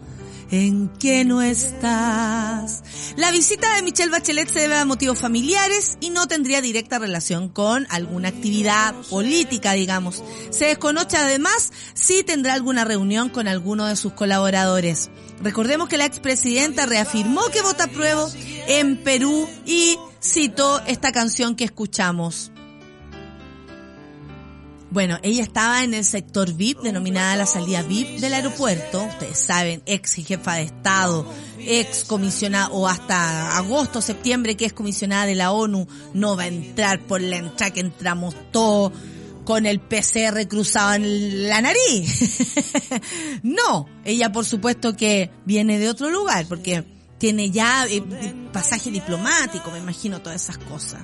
en 0.50 0.88
que 0.98 1.24
no 1.24 1.42
estás. 1.42 2.82
La 3.16 3.30
visita 3.30 3.74
de 3.74 3.82
Michelle 3.82 4.10
Bachelet 4.10 4.48
se 4.48 4.60
debe 4.60 4.76
a 4.76 4.84
motivos 4.84 5.18
familiares 5.18 5.96
y 6.00 6.10
no 6.10 6.26
tendría 6.26 6.60
directa 6.60 6.98
relación 6.98 7.48
con 7.48 7.86
alguna 7.90 8.28
actividad 8.28 8.94
política, 9.08 9.72
digamos. 9.72 10.22
Se 10.50 10.66
desconoce 10.66 11.16
además 11.16 11.72
si 11.94 12.22
tendrá 12.24 12.54
alguna 12.54 12.84
reunión 12.84 13.28
con 13.28 13.48
alguno 13.48 13.86
de 13.86 13.96
sus 13.96 14.12
colaboradores. 14.12 15.10
Recordemos 15.42 15.88
que 15.88 15.98
la 15.98 16.04
expresidenta 16.04 16.86
reafirmó 16.86 17.42
que 17.52 17.62
vota 17.62 17.86
pruebo 17.86 18.28
en 18.66 18.96
Perú 19.02 19.48
y 19.66 19.98
citó 20.20 20.80
esta 20.86 21.12
canción 21.12 21.56
que 21.56 21.64
escuchamos. 21.64 22.52
Bueno, 24.90 25.18
ella 25.22 25.44
estaba 25.44 25.84
en 25.84 25.94
el 25.94 26.04
sector 26.04 26.52
VIP, 26.52 26.80
denominada 26.80 27.36
la 27.36 27.46
salida 27.46 27.82
VIP 27.82 28.18
del 28.18 28.34
aeropuerto. 28.34 29.04
Ustedes 29.04 29.38
saben, 29.38 29.82
ex 29.86 30.14
jefa 30.14 30.54
de 30.54 30.62
Estado, 30.62 31.32
ex 31.60 32.02
comisionada, 32.02 32.70
o 32.70 32.88
hasta 32.88 33.56
agosto, 33.56 34.02
septiembre, 34.02 34.56
que 34.56 34.64
es 34.64 34.72
comisionada 34.72 35.26
de 35.26 35.36
la 35.36 35.52
ONU, 35.52 35.86
no 36.12 36.36
va 36.36 36.42
a 36.42 36.48
entrar 36.48 37.00
por 37.06 37.20
la 37.20 37.36
entrada 37.36 37.72
que 37.72 37.80
entramos 37.80 38.34
todos 38.50 38.92
con 39.44 39.64
el 39.64 39.80
PCR 39.80 40.48
cruzado 40.48 40.94
en 40.94 41.48
la 41.48 41.60
nariz. 41.60 42.38
no, 43.44 43.88
ella 44.04 44.32
por 44.32 44.44
supuesto 44.44 44.96
que 44.96 45.30
viene 45.44 45.78
de 45.78 45.88
otro 45.88 46.10
lugar, 46.10 46.46
porque 46.48 46.84
tiene 47.18 47.50
ya 47.50 47.86
eh, 47.86 48.02
pasaje 48.52 48.90
diplomático, 48.90 49.70
me 49.70 49.78
imagino 49.78 50.20
todas 50.20 50.42
esas 50.42 50.58
cosas. 50.58 51.02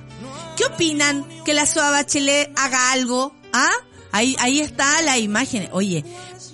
¿Qué 0.57 0.65
opinan 0.65 1.25
que 1.45 1.53
la 1.53 1.65
SOA 1.65 1.91
Bachelet 1.91 2.51
haga 2.57 2.91
algo 2.91 3.35
Ah, 3.53 3.69
ahí, 4.11 4.35
ahí 4.39 4.59
está 4.59 5.01
la 5.01 5.17
imagen. 5.17 5.69
Oye, 5.71 6.03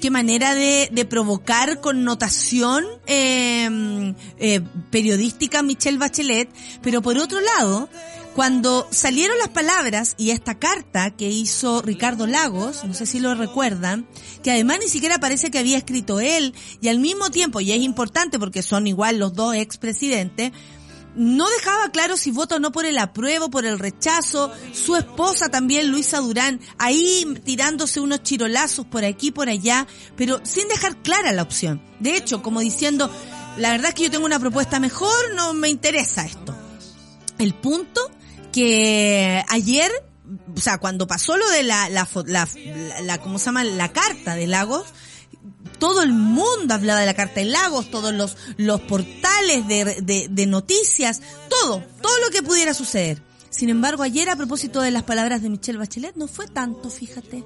qué 0.01 0.11
manera 0.11 0.53
de, 0.53 0.89
de 0.91 1.05
provocar 1.05 1.79
connotación 1.79 2.85
eh, 3.07 4.13
eh, 4.37 4.61
periodística 4.91 5.63
Michelle 5.63 5.97
Bachelet, 5.97 6.49
pero 6.81 7.01
por 7.01 7.17
otro 7.17 7.39
lado, 7.39 7.89
cuando 8.35 8.87
salieron 8.91 9.37
las 9.37 9.49
palabras 9.49 10.15
y 10.17 10.31
esta 10.31 10.57
carta 10.57 11.11
que 11.11 11.29
hizo 11.29 11.81
Ricardo 11.81 12.25
Lagos, 12.25 12.83
no 12.83 12.93
sé 12.93 13.05
si 13.05 13.19
lo 13.19 13.35
recuerdan, 13.35 14.07
que 14.41 14.51
además 14.51 14.79
ni 14.81 14.89
siquiera 14.89 15.19
parece 15.19 15.51
que 15.51 15.59
había 15.59 15.77
escrito 15.77 16.19
él, 16.19 16.53
y 16.81 16.87
al 16.87 16.99
mismo 16.99 17.29
tiempo, 17.29 17.61
y 17.61 17.71
es 17.71 17.79
importante 17.79 18.39
porque 18.39 18.63
son 18.63 18.87
igual 18.87 19.19
los 19.19 19.33
dos 19.33 19.55
expresidentes, 19.55 20.51
no 21.15 21.49
dejaba 21.49 21.89
claro 21.89 22.17
si 22.17 22.31
vota 22.31 22.55
o 22.55 22.59
no 22.59 22.71
por 22.71 22.85
el 22.85 22.97
apruebo, 22.97 23.49
por 23.49 23.65
el 23.65 23.79
rechazo. 23.79 24.51
Su 24.73 24.95
esposa 24.95 25.49
también, 25.49 25.91
Luisa 25.91 26.19
Durán, 26.19 26.59
ahí 26.77 27.25
tirándose 27.43 27.99
unos 27.99 28.23
chirolazos 28.23 28.85
por 28.85 29.05
aquí, 29.05 29.31
por 29.31 29.49
allá, 29.49 29.87
pero 30.15 30.39
sin 30.43 30.67
dejar 30.67 30.97
clara 30.97 31.31
la 31.31 31.43
opción. 31.43 31.81
De 31.99 32.15
hecho, 32.15 32.41
como 32.41 32.59
diciendo, 32.59 33.11
la 33.57 33.71
verdad 33.71 33.89
es 33.89 33.95
que 33.95 34.03
yo 34.03 34.11
tengo 34.11 34.25
una 34.25 34.39
propuesta 34.39 34.79
mejor, 34.79 35.33
no 35.35 35.53
me 35.53 35.69
interesa 35.69 36.25
esto. 36.25 36.55
El 37.37 37.53
punto 37.53 38.11
que 38.51 39.43
ayer, 39.49 39.91
o 40.55 40.59
sea, 40.59 40.77
cuando 40.77 41.07
pasó 41.07 41.37
lo 41.37 41.49
de 41.49 41.63
la, 41.63 41.89
la, 41.89 42.07
la, 42.25 42.47
la 43.01 43.17
¿cómo 43.19 43.39
se 43.39 43.45
llama? 43.45 43.63
La 43.63 43.91
carta 43.91 44.35
de 44.35 44.47
Lagos, 44.47 44.87
todo 45.83 46.01
el 46.01 46.13
mundo 46.13 46.73
hablaba 46.73 47.01
de 47.01 47.05
la 47.05 47.13
Carta 47.13 47.41
de 47.41 47.45
Lagos, 47.45 47.91
todos 47.91 48.13
los, 48.13 48.37
los 48.55 48.79
portales 48.79 49.67
de, 49.67 50.29
de, 50.29 50.45
noticias, 50.45 51.21
todo, 51.49 51.83
todo 52.01 52.19
lo 52.19 52.29
que 52.29 52.41
pudiera 52.41 52.73
suceder. 52.73 53.21
Sin 53.49 53.67
embargo, 53.67 54.01
ayer 54.01 54.29
a 54.29 54.37
propósito 54.37 54.79
de 54.79 54.91
las 54.91 55.03
palabras 55.03 55.41
de 55.41 55.49
Michelle 55.49 55.77
Bachelet, 55.77 56.15
no 56.15 56.29
fue 56.29 56.47
tanto, 56.47 56.89
fíjate. 56.89 57.43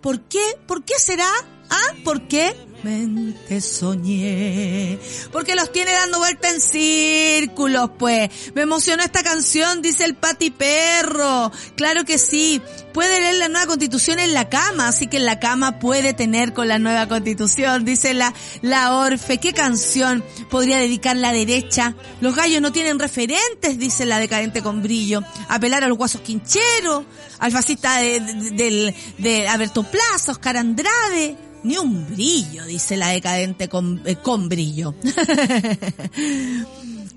¿Por 0.00 0.20
qué? 0.20 0.56
¿Por 0.68 0.84
qué 0.84 0.94
será? 1.00 1.28
¿Ah? 1.70 1.94
¿Por 2.04 2.28
qué? 2.28 2.54
Mente 2.82 3.60
soñé. 3.60 4.98
Porque 5.32 5.54
los 5.54 5.70
tiene 5.70 5.92
dando 5.92 6.18
vuelta 6.18 6.48
en 6.48 6.62
círculos, 6.62 7.90
pues. 7.98 8.30
Me 8.54 8.62
emocionó 8.62 9.02
esta 9.02 9.22
canción, 9.22 9.82
dice 9.82 10.06
el 10.06 10.14
Pati 10.14 10.50
Perro. 10.50 11.52
Claro 11.76 12.06
que 12.06 12.16
sí. 12.16 12.62
Puede 12.94 13.20
leer 13.20 13.34
la 13.34 13.48
nueva 13.48 13.66
constitución 13.66 14.18
en 14.18 14.32
la 14.32 14.48
cama, 14.48 14.88
así 14.88 15.08
que 15.08 15.18
en 15.18 15.26
la 15.26 15.38
cama 15.38 15.78
puede 15.78 16.14
tener 16.14 16.54
con 16.54 16.68
la 16.68 16.78
nueva 16.78 17.06
constitución, 17.06 17.84
dice 17.84 18.14
la, 18.14 18.32
la 18.62 18.94
Orfe. 18.94 19.36
¿Qué 19.36 19.52
canción 19.52 20.24
podría 20.50 20.78
dedicar 20.78 21.16
la 21.16 21.32
derecha? 21.32 21.94
Los 22.22 22.34
gallos 22.34 22.62
no 22.62 22.72
tienen 22.72 22.98
referentes, 22.98 23.78
dice 23.78 24.06
la 24.06 24.18
decadente 24.18 24.62
con 24.62 24.82
brillo. 24.82 25.22
Apelar 25.48 25.84
a 25.84 25.88
los 25.88 25.98
guasos 25.98 26.22
quincheros, 26.22 27.04
al 27.38 27.52
fascista 27.52 27.98
de, 27.98 28.20
de, 28.20 28.50
de, 28.52 28.94
de 29.18 29.48
Alberto 29.48 29.82
Plaza, 29.82 30.32
Oscar 30.32 30.56
Andrade. 30.56 31.36
Ni 31.62 31.76
un 31.76 32.06
brillo, 32.08 32.64
dice 32.64 32.96
la 32.96 33.08
decadente 33.08 33.68
con, 33.68 34.00
eh, 34.06 34.16
con 34.16 34.48
brillo. 34.48 34.94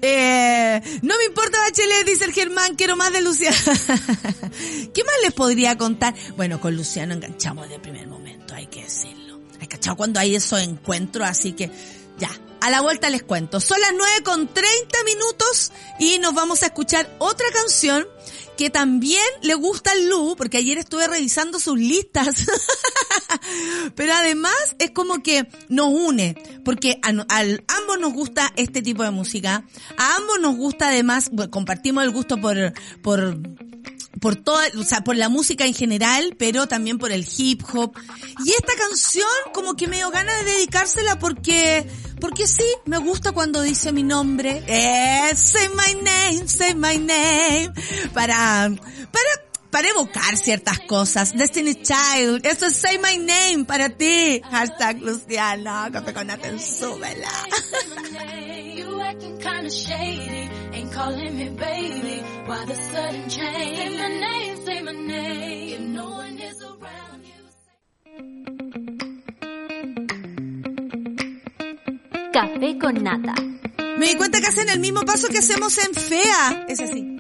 eh, 0.02 0.82
no 1.02 1.18
me 1.18 1.24
importa 1.26 1.60
Bachelet, 1.62 2.06
dice 2.06 2.26
el 2.26 2.34
Germán, 2.34 2.76
quiero 2.76 2.96
más 2.96 3.14
de 3.14 3.22
Luciano. 3.22 3.56
¿Qué 4.94 5.04
más 5.04 5.16
les 5.24 5.34
podría 5.34 5.78
contar? 5.78 6.14
Bueno, 6.36 6.60
con 6.60 6.76
Luciano 6.76 7.14
enganchamos 7.14 7.70
de 7.70 7.80
primer 7.80 8.08
momento, 8.08 8.54
hay 8.54 8.68
que 8.68 8.84
decirlo. 8.84 9.40
Hay 9.62 9.68
cachado 9.68 9.96
cuando 9.96 10.20
hay 10.20 10.36
esos 10.36 10.62
encuentros, 10.62 11.26
así 11.26 11.54
que 11.54 11.72
ya, 12.18 12.30
a 12.60 12.70
la 12.70 12.82
vuelta 12.82 13.10
les 13.10 13.24
cuento. 13.24 13.60
Son 13.62 13.80
las 13.80 13.92
9 13.96 14.24
con 14.24 14.48
30 14.48 15.04
minutos 15.06 15.72
y 16.00 16.20
nos 16.20 16.34
vamos 16.34 16.64
a 16.64 16.68
escuchar 16.68 17.10
otra 17.20 17.48
canción 17.54 18.06
que 18.58 18.70
también 18.70 19.24
le 19.42 19.54
gusta 19.56 19.92
al 19.92 20.08
Lu, 20.08 20.36
porque 20.38 20.58
ayer 20.58 20.78
estuve 20.78 21.08
revisando 21.08 21.60
sus 21.60 21.78
listas. 21.78 22.46
Pero 23.96 24.14
además 24.14 24.54
es 24.80 24.92
como 24.92 25.22
que 25.24 25.48
nos 25.70 25.88
une, 25.88 26.36
porque 26.64 27.00
a, 27.02 27.10
a, 27.10 27.42
ambos 27.42 28.00
nos 28.00 28.14
gusta 28.14 28.52
este 28.56 28.82
tipo 28.82 29.04
de 29.04 29.12
música. 29.12 29.66
A 29.98 30.16
ambos 30.16 30.40
nos 30.40 30.56
gusta 30.56 30.90
además, 30.90 31.32
compartimos 31.50 32.04
el 32.04 32.12
gusto 32.12 32.40
por, 32.40 32.74
por, 33.02 33.38
por 34.20 34.36
toda, 34.36 34.64
o 34.78 34.84
sea, 34.84 35.04
por 35.04 35.16
la 35.16 35.30
música 35.30 35.66
en 35.66 35.74
general, 35.74 36.36
pero 36.38 36.68
también 36.68 36.98
por 36.98 37.12
el 37.12 37.28
hip 37.38 37.62
hop. 37.74 37.94
Y 38.46 38.52
esta 38.52 38.74
canción 38.76 39.28
como 39.54 39.76
que 39.76 39.88
me 39.88 39.98
dio 39.98 40.12
ganas 40.12 40.46
de 40.46 40.52
dedicársela 40.54 41.20
porque, 41.20 41.88
porque 42.20 42.48
sí, 42.48 42.66
me 42.86 42.98
gusta 42.98 43.32
cuando 43.32 43.62
dice 43.62 43.92
mi 43.92 44.04
nombre. 44.04 44.64
Eh, 44.68 45.36
say 45.36 45.68
my 45.70 46.02
name, 46.02 46.48
say 46.48 46.76
my 46.76 46.98
name. 46.98 47.74
Para, 48.14 48.72
para, 49.12 49.30
para 49.74 49.90
evocar 49.90 50.38
ciertas 50.38 50.80
cosas. 50.82 51.36
Destiny 51.36 51.74
Child, 51.74 52.46
esto 52.46 52.68
es 52.68 52.76
Say 52.76 53.00
My 53.00 53.18
Name 53.18 53.66
para 53.66 53.90
ti. 53.90 54.40
Hashtag 54.52 55.02
Luciano, 55.02 55.90
café 55.92 56.14
con 56.14 56.30
Aten, 56.30 56.60
súbela. 56.60 57.28
acting 59.10 59.38
kinda 59.40 59.70
shady. 59.70 60.50
Ain't 60.74 60.92
calling 60.94 61.36
me 61.36 61.50
baby. 61.50 62.22
Why 62.46 62.66
the 62.66 62.76
sudden 62.76 63.30
change? 63.30 63.78
Say 63.78 63.90
my 63.98 64.08
name, 64.20 64.58
say 64.64 64.82
my 64.82 64.92
name. 64.92 65.74
If 65.74 65.80
no 65.82 66.06
one 66.06 66.38
is 66.38 66.62
around 66.62 67.24
you. 67.26 67.42
Café 72.32 72.78
con 72.80 73.04
nata. 73.04 73.36
Me 73.98 74.08
di 74.08 74.16
cuenta 74.18 74.40
que 74.40 74.48
hacen 74.48 74.70
el 74.70 74.80
mismo 74.80 75.02
paso 75.02 75.30
que 75.30 75.40
hacemos 75.40 75.78
en 75.80 75.94
FEA. 75.96 76.66
Es 76.68 76.80
así. 76.80 77.13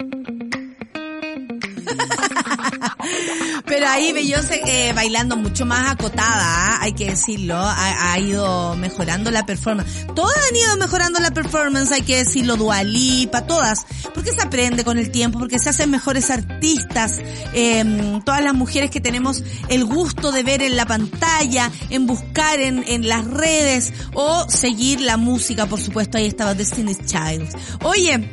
Pero 3.66 3.88
ahí 3.88 4.13
Beyoncé 4.13 4.62
eh, 4.66 4.94
bailando 4.94 5.36
mucho 5.38 5.66
más 5.66 5.92
acotada, 5.92 6.82
hay 6.82 6.94
que 6.94 7.12
decirlo, 7.12 7.56
ha, 7.58 8.18
ido 8.20 8.76
mejorando 8.76 9.32
la 9.32 9.46
performance. 9.46 10.06
Todas 10.16 10.36
han 10.38 10.56
ido 10.56 10.78
mejorando 10.78 11.20
la 11.20 11.32
performance, 11.32 11.92
hay 11.92 12.02
que 12.02 12.18
decirlo, 12.18 12.56
Dualipa, 12.58 13.46
todas. 13.46 13.86
Porque 14.13 14.32
se 14.32 14.42
aprende 14.42 14.84
con 14.84 14.98
el 14.98 15.12
tiempo, 15.12 15.39
porque 15.39 15.60
se 15.60 15.70
hacen 15.70 15.89
mejores 15.89 16.30
artistas. 16.30 17.20
Eh, 17.54 18.22
todas 18.26 18.44
las 18.44 18.54
mujeres 18.54 18.92
que 18.92 19.02
tenemos 19.02 19.44
el 19.70 19.86
gusto 19.86 20.32
de 20.32 20.44
ver 20.44 20.62
en 20.62 20.76
la 20.76 20.86
pantalla, 20.86 21.72
en 21.89 22.06
buscar 22.06 22.60
en, 22.60 22.84
en 22.88 23.08
las 23.08 23.26
redes 23.26 23.94
o 24.13 24.50
seguir 24.50 25.02
la 25.02 25.18
música, 25.18 25.66
por 25.66 25.82
supuesto, 25.82 26.18
ahí 26.18 26.26
estaba 26.26 26.54
Destiny's 26.54 27.00
Child. 27.06 27.48
Oye, 27.84 28.30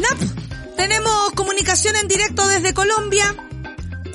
Nap, 0.00 0.39
tenemos 0.80 1.32
comunicación 1.36 1.94
en 1.96 2.08
directo 2.08 2.48
desde 2.48 2.72
Colombia. 2.72 3.36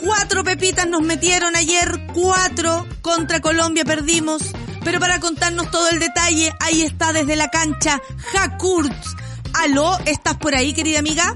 Cuatro 0.04 0.44
pepitas 0.44 0.88
nos 0.88 1.04
metieron 1.04 1.56
ayer, 1.56 2.08
cuatro 2.12 2.88
contra 3.04 3.40
Colombia 3.40 3.86
perdimos. 3.86 4.42
Pero 4.84 5.00
para 5.00 5.20
contarnos 5.20 5.70
todo 5.70 5.88
el 5.90 6.00
detalle, 6.00 6.52
ahí 6.60 6.82
está 6.82 7.14
desde 7.14 7.36
la 7.36 7.50
cancha 7.50 8.02
Hakurt. 8.34 8.92
Aló, 9.54 9.96
¿estás 10.06 10.38
por 10.38 10.56
ahí, 10.56 10.74
querida 10.74 10.98
amiga? 10.98 11.36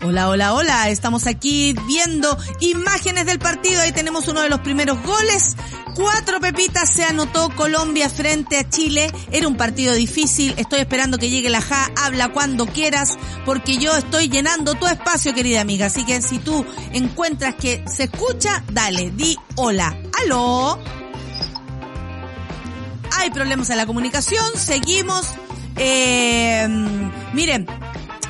Hola, 0.00 0.28
hola, 0.28 0.54
hola. 0.54 0.88
Estamos 0.90 1.26
aquí 1.26 1.74
viendo 1.88 2.38
imágenes 2.60 3.26
del 3.26 3.40
partido. 3.40 3.80
Ahí 3.82 3.90
tenemos 3.90 4.28
uno 4.28 4.42
de 4.42 4.48
los 4.48 4.60
primeros 4.60 5.02
goles. 5.02 5.56
Cuatro 5.96 6.38
pepitas 6.40 6.88
se 6.88 7.02
anotó 7.02 7.50
Colombia 7.56 8.08
frente 8.08 8.58
a 8.58 8.68
Chile. 8.68 9.10
Era 9.32 9.48
un 9.48 9.56
partido 9.56 9.94
difícil. 9.94 10.54
Estoy 10.56 10.80
esperando 10.80 11.18
que 11.18 11.30
llegue 11.30 11.50
la 11.50 11.60
Ja. 11.60 11.90
Habla 11.96 12.28
cuando 12.28 12.66
quieras 12.66 13.18
porque 13.44 13.78
yo 13.78 13.96
estoy 13.96 14.28
llenando 14.28 14.76
tu 14.76 14.86
espacio, 14.86 15.34
querida 15.34 15.60
amiga. 15.60 15.86
Así 15.86 16.04
que 16.04 16.22
si 16.22 16.38
tú 16.38 16.64
encuentras 16.92 17.56
que 17.56 17.84
se 17.88 18.04
escucha, 18.04 18.62
dale, 18.70 19.10
di 19.10 19.36
hola. 19.56 19.96
Aló. 20.22 20.78
Hay 23.16 23.30
problemas 23.30 23.68
en 23.70 23.78
la 23.78 23.86
comunicación. 23.86 24.46
Seguimos. 24.54 25.26
Eh, 25.74 26.68
miren, 27.32 27.66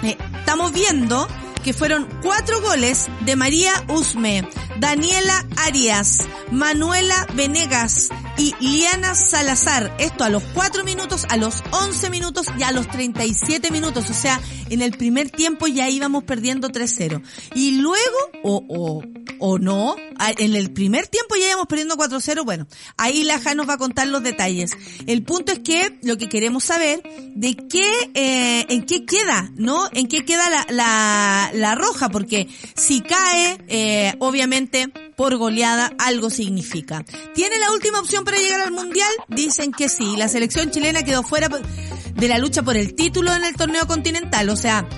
eh, 0.03 0.17
estamos 0.39 0.73
viendo 0.73 1.29
que 1.62 1.73
fueron 1.73 2.09
cuatro 2.23 2.61
goles 2.61 3.09
de 3.21 3.37
María 3.37 3.73
Usme, 3.88 4.49
Daniela 4.79 5.45
Arias, 5.57 6.21
Manuela 6.53 7.27
Venegas 7.35 8.11
y 8.37 8.55
Liana 8.61 9.14
Salazar. 9.14 9.95
Esto 9.99 10.23
a 10.23 10.29
los 10.29 10.43
cuatro 10.55 10.85
minutos, 10.85 11.27
a 11.29 11.37
los 11.37 11.64
once 11.73 12.11
minutos 12.11 12.47
y 12.57 12.62
a 12.62 12.71
los 12.71 12.88
37 12.88 13.73
minutos. 13.73 14.09
O 14.09 14.14
sea, 14.14 14.41
en 14.71 14.81
el 14.81 14.93
primer 14.93 15.31
tiempo 15.31 15.67
ya 15.67 15.88
íbamos 15.88 16.23
perdiendo 16.25 16.69
3-0. 16.69 17.23
Y 17.55 17.73
luego, 17.73 18.17
o, 18.45 18.64
o, 18.69 19.03
o 19.41 19.59
no, 19.59 19.97
en 20.38 20.55
el 20.55 20.73
primer 20.73 21.09
tiempo 21.09 21.35
ya 21.35 21.49
íbamos 21.49 21.67
perdiendo 21.67 21.97
4-0. 21.97 22.45
Bueno, 22.45 22.67
ahí 22.97 23.25
la 23.25 23.41
Ja 23.41 23.55
nos 23.55 23.69
va 23.69 23.75
a 23.75 23.79
contar 23.79 24.07
los 24.07 24.23
detalles. 24.23 24.77
El 25.07 25.25
punto 25.25 25.53
es 25.53 25.59
que 25.59 25.99
lo 26.03 26.17
que 26.19 26.29
queremos 26.29 26.64
saber 26.64 27.03
de 27.35 27.57
qué, 27.57 28.11
eh, 28.14 28.67
en 28.69 28.87
qué 28.87 29.05
queda, 29.05 29.51
¿no? 29.57 29.88
En 29.93 30.07
qué 30.07 30.25
queda 30.25 30.49
la, 30.51 30.67
la, 30.71 31.51
la 31.53 31.75
roja, 31.75 32.09
porque 32.11 32.49
si 32.77 33.01
cae, 33.01 33.59
eh, 33.69 34.14
obviamente 34.21 34.68
por 35.17 35.37
goleada 35.37 35.93
algo 35.99 36.31
significa. 36.31 37.05
¿Tiene 37.35 37.59
la 37.59 37.73
última 37.73 38.01
opción 38.01 38.25
para 38.25 38.39
llegar 38.39 38.61
al 38.61 38.73
Mundial? 38.73 39.11
Dicen 39.29 39.73
que 39.73 39.89
sí. 39.89 40.17
La 40.17 40.29
selección 40.29 40.71
chilena 40.71 41.03
quedó 41.03 41.23
fuera 41.23 41.49
de 41.49 42.29
la 42.29 42.39
lucha 42.39 42.63
por 42.63 42.77
el 42.77 42.95
título 42.95 43.35
en 43.35 43.45
el 43.45 43.55
torneo 43.55 43.87
continental. 43.87 44.49
O 44.51 44.57
sea, 44.57 44.89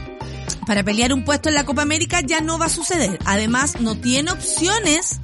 para 0.67 0.83
pelear 0.83 1.13
un 1.13 1.25
puesto 1.25 1.49
en 1.49 1.55
la 1.55 1.65
Copa 1.65 1.83
América 1.83 2.21
ya 2.21 2.41
no 2.41 2.59
va 2.59 2.67
a 2.67 2.71
suceder. 2.71 3.19
Además, 3.25 3.81
no 3.81 3.99
tiene 3.99 4.31
opciones 4.31 5.21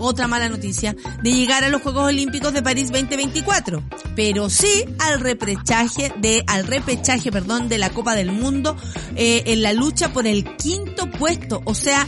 otra 0.00 0.26
mala 0.26 0.48
noticia, 0.48 0.96
de 1.22 1.32
llegar 1.32 1.62
a 1.62 1.68
los 1.68 1.82
Juegos 1.82 2.04
Olímpicos 2.04 2.52
de 2.52 2.62
París 2.62 2.90
2024, 2.90 3.82
pero 4.16 4.48
sí 4.48 4.84
al 4.98 5.20
repechaje 5.20 6.12
de, 6.16 6.42
al 6.46 6.66
repechaje, 6.66 7.30
perdón, 7.30 7.68
de 7.68 7.78
la 7.78 7.90
Copa 7.90 8.14
del 8.14 8.32
Mundo, 8.32 8.76
eh, 9.14 9.44
en 9.46 9.62
la 9.62 9.72
lucha 9.72 10.12
por 10.12 10.26
el 10.26 10.56
quinto 10.56 11.10
puesto, 11.10 11.62
o 11.64 11.74
sea, 11.74 12.06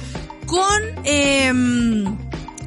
con 0.52 0.82
eh, 1.04 1.50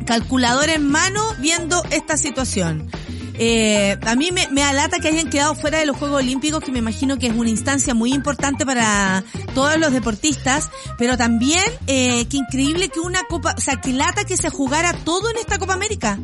calculador 0.08 0.70
en 0.70 0.90
mano 0.90 1.22
viendo 1.38 1.84
esta 1.92 2.18
situación. 2.18 2.90
Eh, 3.36 3.96
a 4.04 4.16
mí 4.16 4.32
me, 4.32 4.48
me, 4.48 4.64
alata 4.64 4.98
que 4.98 5.10
hayan 5.10 5.30
quedado 5.30 5.54
fuera 5.54 5.78
de 5.78 5.86
los 5.86 5.96
Juegos 5.96 6.24
Olímpicos, 6.24 6.64
que 6.64 6.72
me 6.72 6.80
imagino 6.80 7.20
que 7.20 7.28
es 7.28 7.36
una 7.36 7.50
instancia 7.50 7.94
muy 7.94 8.12
importante 8.12 8.66
para 8.66 9.24
todos 9.54 9.78
los 9.78 9.92
deportistas, 9.92 10.72
pero 10.98 11.16
también 11.16 11.64
eh, 11.86 12.26
que 12.26 12.38
increíble 12.38 12.90
que 12.90 13.02
una 13.02 13.22
Copa, 13.26 13.54
o 13.56 13.62
sea, 13.62 13.80
que 13.80 13.94
lata 13.94 14.24
que 14.24 14.36
se 14.36 14.50
jugara 14.50 14.94
todo 14.94 15.30
en 15.30 15.38
esta 15.38 15.60
Copa 15.60 15.76
América, 15.76 16.18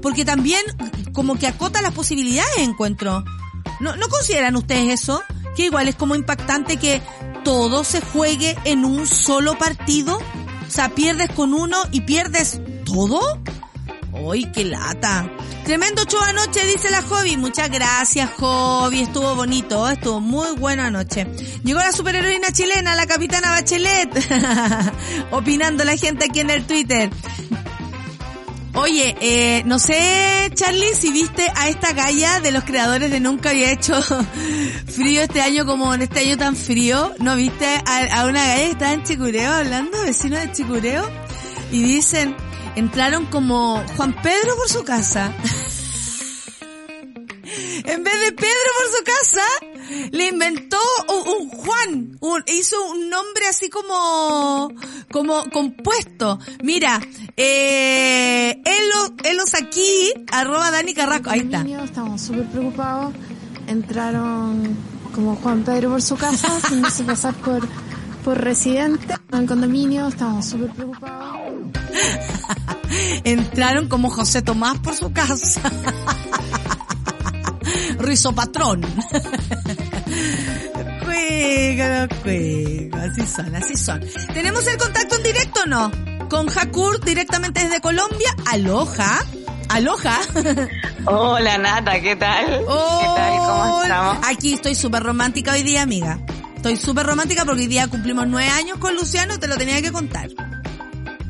porque 0.00 0.24
también 0.24 0.62
como 1.12 1.38
que 1.38 1.46
acota 1.46 1.82
las 1.82 1.92
posibilidades 1.92 2.56
de 2.56 2.62
encuentro. 2.62 3.22
¿No, 3.80 3.96
¿No 3.96 4.08
consideran 4.08 4.56
ustedes 4.56 5.02
eso? 5.02 5.22
Que 5.56 5.66
igual 5.66 5.88
es 5.88 5.94
como 5.94 6.14
impactante 6.14 6.78
que 6.78 7.02
todo 7.44 7.84
se 7.84 8.00
juegue 8.00 8.56
en 8.64 8.86
un 8.86 9.06
solo 9.06 9.58
partido. 9.58 10.18
Sea, 10.72 10.88
pierdes 10.88 11.28
con 11.32 11.52
uno 11.52 11.76
y 11.90 12.00
pierdes 12.00 12.58
todo. 12.86 13.20
¡Uy, 14.10 14.50
qué 14.52 14.64
lata! 14.64 15.30
Tremendo 15.66 16.04
show 16.04 16.22
anoche, 16.22 16.64
dice 16.64 16.90
la 16.90 17.02
Hobby. 17.02 17.36
Muchas 17.36 17.68
gracias, 17.68 18.30
Hobby. 18.38 19.02
Estuvo 19.02 19.34
bonito, 19.34 19.86
estuvo 19.90 20.18
muy 20.20 20.56
bueno 20.56 20.84
anoche. 20.84 21.26
Llegó 21.62 21.80
la 21.80 21.92
superheroína 21.92 22.52
chilena, 22.52 22.94
la 22.94 23.04
capitana 23.04 23.50
Bachelet. 23.50 24.16
Opinando 25.30 25.84
la 25.84 25.98
gente 25.98 26.24
aquí 26.24 26.40
en 26.40 26.48
el 26.48 26.66
Twitter. 26.66 27.10
Oye, 28.74 29.14
eh, 29.20 29.62
no 29.66 29.78
sé, 29.78 30.50
Charlie, 30.54 30.94
si 30.94 31.12
viste 31.12 31.46
a 31.56 31.68
esta 31.68 31.92
galla 31.92 32.40
de 32.40 32.52
los 32.52 32.64
creadores 32.64 33.10
de 33.10 33.20
Nunca 33.20 33.50
había 33.50 33.70
hecho 33.70 34.00
frío 34.86 35.22
este 35.22 35.42
año 35.42 35.66
como 35.66 35.92
en 35.94 36.02
este 36.02 36.20
año 36.20 36.38
tan 36.38 36.56
frío. 36.56 37.12
¿No 37.18 37.36
viste 37.36 37.66
a, 37.66 38.24
una 38.24 38.46
galla 38.46 38.62
que 38.62 38.70
estaba 38.70 38.92
en 38.94 39.02
Chicureo 39.02 39.52
hablando, 39.52 40.00
vecino 40.02 40.38
de 40.38 40.52
Chicureo? 40.52 41.06
Y 41.70 41.82
dicen, 41.82 42.34
entraron 42.74 43.26
como 43.26 43.82
Juan 43.96 44.14
Pedro 44.22 44.56
por 44.56 44.68
su 44.68 44.84
casa. 44.84 45.34
en 47.84 48.04
vez 48.04 48.20
de 48.20 48.32
Pedro 48.32 48.70
por 48.78 48.98
su 48.98 49.04
casa, 49.04 50.08
le 50.10 50.28
inventó 50.28 50.78
un, 51.08 51.42
un 51.42 51.48
Juan, 51.50 52.16
un, 52.20 52.42
hizo 52.46 52.76
un 52.90 53.08
nombre 53.10 53.46
así 53.48 53.68
como, 53.68 54.72
como 55.10 55.44
compuesto. 55.50 56.38
Mira, 56.62 57.00
eh, 57.36 58.60
Elo, 58.64 59.14
Elos 59.24 59.54
aquí, 59.54 60.12
arroba 60.30 60.70
Dani 60.70 60.94
Carrasco, 60.94 61.30
ahí 61.30 61.40
está. 61.40 61.58
condominio, 61.58 61.84
Estábamos 61.84 62.20
súper 62.20 62.46
preocupados. 62.46 63.14
Entraron 63.66 64.76
como 65.14 65.36
Juan 65.36 65.62
Pedro 65.64 65.90
por 65.90 66.02
su 66.02 66.16
casa, 66.16 66.48
haciéndose 66.56 67.04
pasar 67.04 67.34
por, 67.34 67.66
por 68.24 68.38
residente. 68.38 69.14
En 69.32 69.46
condominio, 69.46 70.08
estábamos 70.08 70.46
súper 70.46 70.70
preocupados. 70.70 71.52
Entraron 73.24 73.88
como 73.88 74.10
José 74.10 74.42
Tomás 74.42 74.78
por 74.78 74.94
su 74.94 75.12
casa. 75.12 75.62
Rizo 77.98 78.34
patrón. 78.34 78.82
Juega, 81.04 82.08
juega. 82.22 83.02
Así 83.02 83.26
son, 83.26 83.54
así 83.54 83.76
son. 83.76 84.00
¿Tenemos 84.32 84.66
el 84.66 84.76
contacto 84.76 85.16
en 85.16 85.22
directo 85.22 85.60
o 85.64 85.66
no? 85.66 85.90
Con 86.28 86.48
Hakur 86.48 87.04
directamente 87.04 87.60
desde 87.60 87.80
Colombia. 87.80 88.34
Aloha. 88.46 89.20
Aloha. 89.68 90.20
Hola 91.06 91.58
Nata, 91.58 92.00
¿qué 92.00 92.16
tal? 92.16 92.46
¿Qué 92.46 93.06
tal? 93.16 93.38
¿Cómo 93.38 93.82
estamos? 93.82 94.16
Aquí 94.26 94.52
estoy 94.54 94.74
súper 94.74 95.02
romántica 95.02 95.52
hoy 95.52 95.62
día, 95.62 95.82
amiga. 95.82 96.18
Estoy 96.56 96.76
súper 96.76 97.06
romántica 97.06 97.44
porque 97.44 97.62
hoy 97.62 97.66
día 97.66 97.88
cumplimos 97.88 98.26
nueve 98.28 98.48
años 98.50 98.78
con 98.78 98.94
Luciano 98.94 99.38
te 99.38 99.48
lo 99.48 99.56
tenía 99.56 99.82
que 99.82 99.90
contar. 99.90 100.28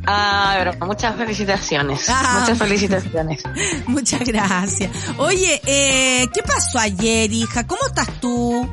Ah, 0.06 0.54
pero 0.58 0.86
muchas 0.86 1.14
felicitaciones. 1.16 2.06
Ah. 2.08 2.38
Muchas 2.40 2.58
felicitaciones. 2.58 3.42
Muchas 3.86 4.20
gracias. 4.20 4.90
Oye, 5.16 5.60
eh, 5.66 6.26
¿qué 6.34 6.42
pasó 6.42 6.78
ayer, 6.78 7.32
hija? 7.32 7.66
¿Cómo 7.66 7.80
estás 7.86 8.08
tú? 8.20 8.68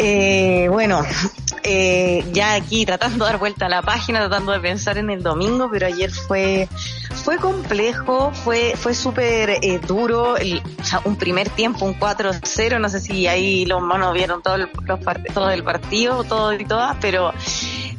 Eh, 0.00 0.68
bueno, 0.70 1.02
eh, 1.64 2.24
ya 2.32 2.54
aquí 2.54 2.86
tratando 2.86 3.24
de 3.24 3.32
dar 3.32 3.40
vuelta 3.40 3.66
a 3.66 3.68
la 3.68 3.82
página, 3.82 4.20
tratando 4.20 4.52
de 4.52 4.60
pensar 4.60 4.96
en 4.96 5.10
el 5.10 5.22
domingo, 5.24 5.68
pero 5.72 5.86
ayer 5.88 6.10
fue 6.12 6.68
fue 7.24 7.36
complejo, 7.38 8.30
fue 8.32 8.74
fue 8.76 8.94
súper 8.94 9.50
eh, 9.60 9.80
duro, 9.84 10.36
el- 10.36 10.62
o 10.80 10.84
sea, 10.84 11.00
un 11.04 11.16
primer 11.16 11.48
tiempo, 11.50 11.84
un 11.84 11.94
4-0, 11.98 12.78
no 12.78 12.88
sé 12.88 13.00
si 13.00 13.26
ahí 13.26 13.66
los 13.66 13.82
monos 13.82 14.14
vieron 14.14 14.40
todo 14.40 14.54
el, 14.54 14.68
los 14.84 15.00
todo 15.34 15.50
el 15.50 15.64
partido, 15.64 16.22
todo 16.22 16.52
y 16.54 16.64
todas, 16.64 16.96
pero 17.00 17.32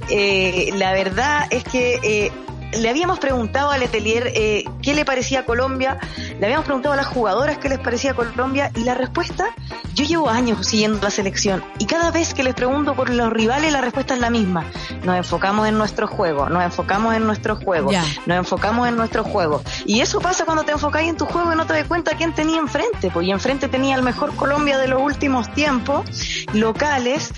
eh, 0.10 0.72
la 0.76 0.94
verdad 0.94 1.48
es 1.52 1.64
que 1.64 2.00
eh, 2.04 2.32
le 2.74 2.90
habíamos 2.90 3.20
preguntado 3.20 3.72
a 3.72 3.78
Letelier 3.78 4.32
eh, 4.36 4.64
qué 4.82 4.94
le 4.94 5.06
parecía 5.06 5.46
Colombia, 5.46 5.98
le 6.40 6.46
habíamos 6.46 6.66
preguntado 6.66 6.94
a 6.94 6.98
las 6.98 7.08
jugadoras 7.08 7.58
qué 7.58 7.70
les 7.70 7.80
parecía 7.80 8.14
Colombia 8.14 8.72
y 8.76 8.84
la 8.84 8.94
respuesta, 8.94 9.56
yo 9.96 10.06
llevo 10.06 10.30
años 10.30 10.68
siguiendo 10.68 11.00
la 11.02 11.10
selección 11.10 11.64
y 11.80 11.86
cada 11.86 12.12
vez 12.12 12.34
que 12.34 12.44
les 12.44 12.54
pregunto 12.54 12.96
por 12.96 13.10
los 13.10 13.32
rivales 13.32 13.72
la 13.72 13.82
respuesta 13.82 14.14
es 14.14 14.20
la 14.20 14.30
misma. 14.30 14.66
Nos 15.04 15.18
enfocamos 15.18 15.68
en 15.68 15.78
nuestro 15.78 16.08
juego, 16.08 16.50
nos 16.50 16.64
enfocamos 16.64 17.16
en 17.16 17.26
nuestro 17.26 17.56
juego, 17.56 17.92
nos 18.26 18.38
enfocamos 18.38 18.88
en 18.88 18.96
nuestro 18.96 19.24
juego. 19.24 19.62
Y 19.86 20.02
eso 20.02 20.20
pasa 20.20 20.46
cuando 20.46 20.64
te 20.64 20.72
enfocáis 20.72 21.10
en 21.10 21.18
tu 21.18 21.26
juego 21.26 21.54
y 21.54 21.56
no 21.56 21.66
te 21.66 21.74
das 21.74 21.86
cuenta 21.86 22.16
quién 22.16 22.34
tenía 22.34 22.60
enfrente. 22.60 23.10
Pues 23.12 23.28
y 23.28 23.32
enfrente 23.32 23.68
tenía 23.68 23.96
el 23.96 24.04
mejor 24.04 24.36
Colombia 24.36 24.78
de 24.78 24.88
los 24.88 25.02
últimos 25.02 25.52
tiempos, 25.54 26.06
locales, 26.54 27.34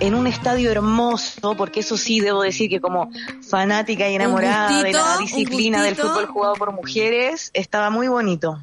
en 0.00 0.14
un 0.14 0.26
estadio 0.26 0.70
hermoso, 0.70 1.56
porque 1.56 1.80
eso 1.80 1.96
sí 1.96 2.20
debo 2.20 2.42
decir 2.42 2.68
que 2.68 2.80
como 2.80 3.10
fanática 3.48 4.08
y 4.08 4.14
enamorada 4.14 4.82
de 4.82 4.92
la 4.92 5.18
disciplina 5.18 5.82
del 5.82 5.96
fútbol 5.96 6.26
jugado 6.26 6.54
por 6.54 6.72
mujeres, 6.72 7.50
estaba 7.54 7.90
muy 7.90 8.08
bonito. 8.08 8.58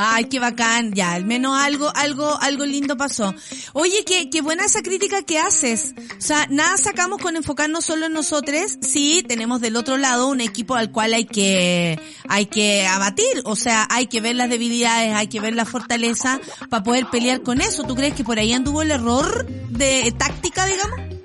Ay, 0.00 0.26
qué 0.26 0.38
bacán, 0.38 0.92
ya, 0.92 1.14
al 1.14 1.24
menos 1.24 1.58
algo, 1.58 1.90
algo, 1.96 2.38
algo 2.40 2.64
lindo 2.64 2.96
pasó. 2.96 3.34
Oye, 3.72 4.04
qué, 4.06 4.30
qué 4.30 4.42
buena 4.42 4.64
esa 4.64 4.80
crítica 4.80 5.22
que 5.22 5.40
haces. 5.40 5.92
O 6.16 6.20
sea, 6.20 6.46
nada 6.50 6.76
sacamos 6.76 7.20
con 7.20 7.34
enfocarnos 7.34 7.84
solo 7.84 8.06
en 8.06 8.12
nosotros, 8.12 8.78
sí, 8.80 9.24
tenemos 9.26 9.60
del 9.60 9.74
otro 9.74 9.96
lado 9.96 10.28
un 10.28 10.40
equipo 10.40 10.76
al 10.76 10.92
cual 10.92 11.14
hay 11.14 11.24
que, 11.24 11.98
hay 12.28 12.46
que 12.46 12.86
abatir, 12.86 13.42
o 13.44 13.56
sea, 13.56 13.88
hay 13.90 14.06
que 14.06 14.20
ver 14.20 14.36
las 14.36 14.48
debilidades, 14.48 15.16
hay 15.16 15.26
que 15.26 15.40
ver 15.40 15.56
la 15.56 15.64
fortaleza 15.64 16.40
para 16.70 16.84
poder 16.84 17.10
pelear 17.10 17.42
con 17.42 17.60
eso. 17.60 17.82
¿Tú 17.82 17.96
crees 17.96 18.14
que 18.14 18.22
por 18.22 18.38
ahí 18.38 18.52
anduvo 18.52 18.82
el 18.82 18.92
error 18.92 19.48
de 19.48 20.14
táctica, 20.16 20.64
digamos? 20.66 21.17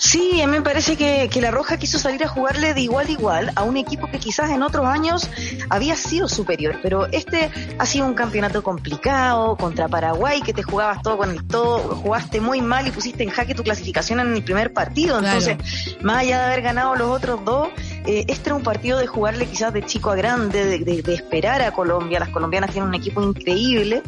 Sí, 0.00 0.40
a 0.40 0.46
mí 0.46 0.52
me 0.52 0.62
parece 0.62 0.96
que, 0.96 1.28
que 1.28 1.40
la 1.40 1.50
Roja 1.50 1.76
quiso 1.76 1.98
salir 1.98 2.22
a 2.24 2.28
jugarle 2.28 2.72
de 2.72 2.80
igual 2.80 3.08
a 3.08 3.10
igual 3.10 3.52
a 3.56 3.64
un 3.64 3.76
equipo 3.76 4.08
que 4.08 4.18
quizás 4.20 4.50
en 4.50 4.62
otros 4.62 4.86
años 4.86 5.28
había 5.70 5.96
sido 5.96 6.28
superior, 6.28 6.78
pero 6.82 7.06
este 7.10 7.50
ha 7.78 7.84
sido 7.84 8.06
un 8.06 8.14
campeonato 8.14 8.62
complicado 8.62 9.56
contra 9.56 9.88
Paraguay, 9.88 10.40
que 10.40 10.52
te 10.54 10.62
jugabas 10.62 11.02
todo 11.02 11.18
con 11.18 11.30
el 11.30 11.44
todo, 11.44 11.96
jugaste 11.96 12.40
muy 12.40 12.62
mal 12.62 12.86
y 12.86 12.92
pusiste 12.92 13.24
en 13.24 13.30
jaque 13.30 13.56
tu 13.56 13.64
clasificación 13.64 14.20
en 14.20 14.32
el 14.34 14.44
primer 14.44 14.72
partido, 14.72 15.18
Claro. 15.18 15.36
entonces, 15.40 15.96
más 16.00 16.18
allá 16.18 16.38
de 16.38 16.44
haber 16.46 16.62
ganado 16.62 16.94
los 16.94 17.08
otros 17.10 17.44
dos, 17.44 17.68
eh, 18.06 18.24
este 18.28 18.48
era 18.50 18.54
un 18.56 18.62
partido 18.62 18.98
de 18.98 19.06
jugarle 19.06 19.46
quizás 19.46 19.72
de 19.72 19.84
chico 19.84 20.10
a 20.10 20.16
grande, 20.16 20.64
de, 20.64 20.78
de- 20.80 21.02
de 21.02 21.14
esperar 21.14 21.62
a 21.62 21.72
Colombia, 21.72 22.18
las 22.18 22.28
colombianas 22.30 22.70
tienen 22.70 22.88
un 22.88 22.94
equipo 22.94 23.22
increíble 23.22 24.02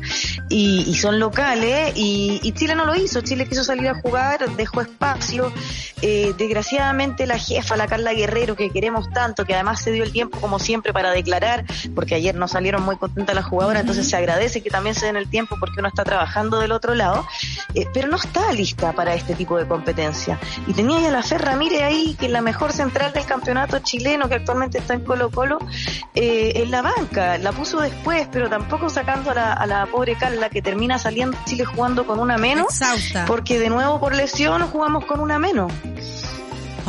y, 0.48 0.85
y 0.88 0.94
son 0.96 1.18
locales 1.18 1.92
y, 1.96 2.40
y 2.42 2.53
Chile 2.53 2.74
no 2.74 2.85
lo 2.85 2.94
hizo, 2.94 3.20
Chile 3.20 3.46
quiso 3.46 3.64
salir 3.64 3.88
a 3.88 3.94
jugar, 4.00 4.48
dejó 4.57 4.81
espacio, 4.81 5.53
eh, 6.03 6.33
desgraciadamente 6.38 7.26
la 7.26 7.38
jefa, 7.38 7.76
la 7.76 7.87
Carla 7.87 8.12
Guerrero, 8.12 8.57
que 8.57 8.70
queremos 8.70 9.11
tanto, 9.11 9.44
que 9.44 9.55
además 9.55 9.81
se 9.83 9.92
dio 9.92 10.05
el 10.05 10.12
tiempo 10.12 10.38
como 10.40 10.59
siempre 10.59 10.92
para 10.92 11.11
declarar, 11.11 11.64
porque 11.94 12.14
ayer 12.14 12.35
no 12.35 12.48
salieron 12.48 12.83
muy 12.83 12.96
contentas 12.96 13.35
las 13.35 13.44
jugadoras, 13.44 13.81
entonces 13.83 14.09
se 14.09 14.16
agradece 14.16 14.62
que 14.62 14.70
también 14.70 14.94
se 14.94 15.07
den 15.07 15.16
el 15.16 15.29
tiempo 15.29 15.57
porque 15.61 15.81
uno 15.81 15.88
está 15.88 16.05
trabajando 16.05 16.59
del 16.61 16.72
otro 16.72 16.94
lado, 16.94 17.26
eh, 17.74 17.87
pero 17.92 18.09
no 18.09 18.16
está 18.16 18.53
lista 18.53 18.92
para 18.92 19.14
este 19.14 19.35
tipo 19.35 19.59
de 19.59 19.66
competencia. 19.66 20.38
Y 20.66 20.72
tenía 20.72 21.00
ya 21.00 21.11
la 21.11 21.22
Fer 21.22 21.42
Ramírez 21.42 21.83
ahí, 21.83 22.16
que 22.18 22.26
es 22.26 22.33
la 22.33 22.40
mejor 22.40 22.72
central 22.72 23.12
del 23.12 23.24
campeonato 23.24 23.80
chileno, 23.83 24.29
que 24.29 24.37
actualmente 24.37 24.79
está 24.79 24.95
en 24.95 25.05
Colo 25.05 25.31
Colo, 25.31 25.59
eh, 26.14 26.53
en 26.57 26.71
la 26.71 26.83
banca, 26.83 27.38
la 27.38 27.53
puso 27.53 27.81
después, 27.81 28.29
pero 28.31 28.49
tampoco 28.49 28.88
sacando 28.88 29.31
a 29.31 29.35
la, 29.35 29.53
a 29.53 29.66
la 29.66 29.87
pobre 29.87 30.16
Carla, 30.16 30.51
que 30.51 30.62
termina 30.62 30.99
saliendo 30.99 31.37
Chile 31.45 31.64
jugando 31.64 32.07
con 32.07 32.19
una 32.19 32.38
menos, 32.38 32.81
Exhausta. 32.81 33.25
porque 33.27 33.59
de 33.59 33.69
nuevo 33.71 34.01
por 34.01 34.14
lesión 34.14 34.62
jugamos 34.69 35.05
con 35.07 35.21
una 35.21 35.38
menos. 35.38 35.73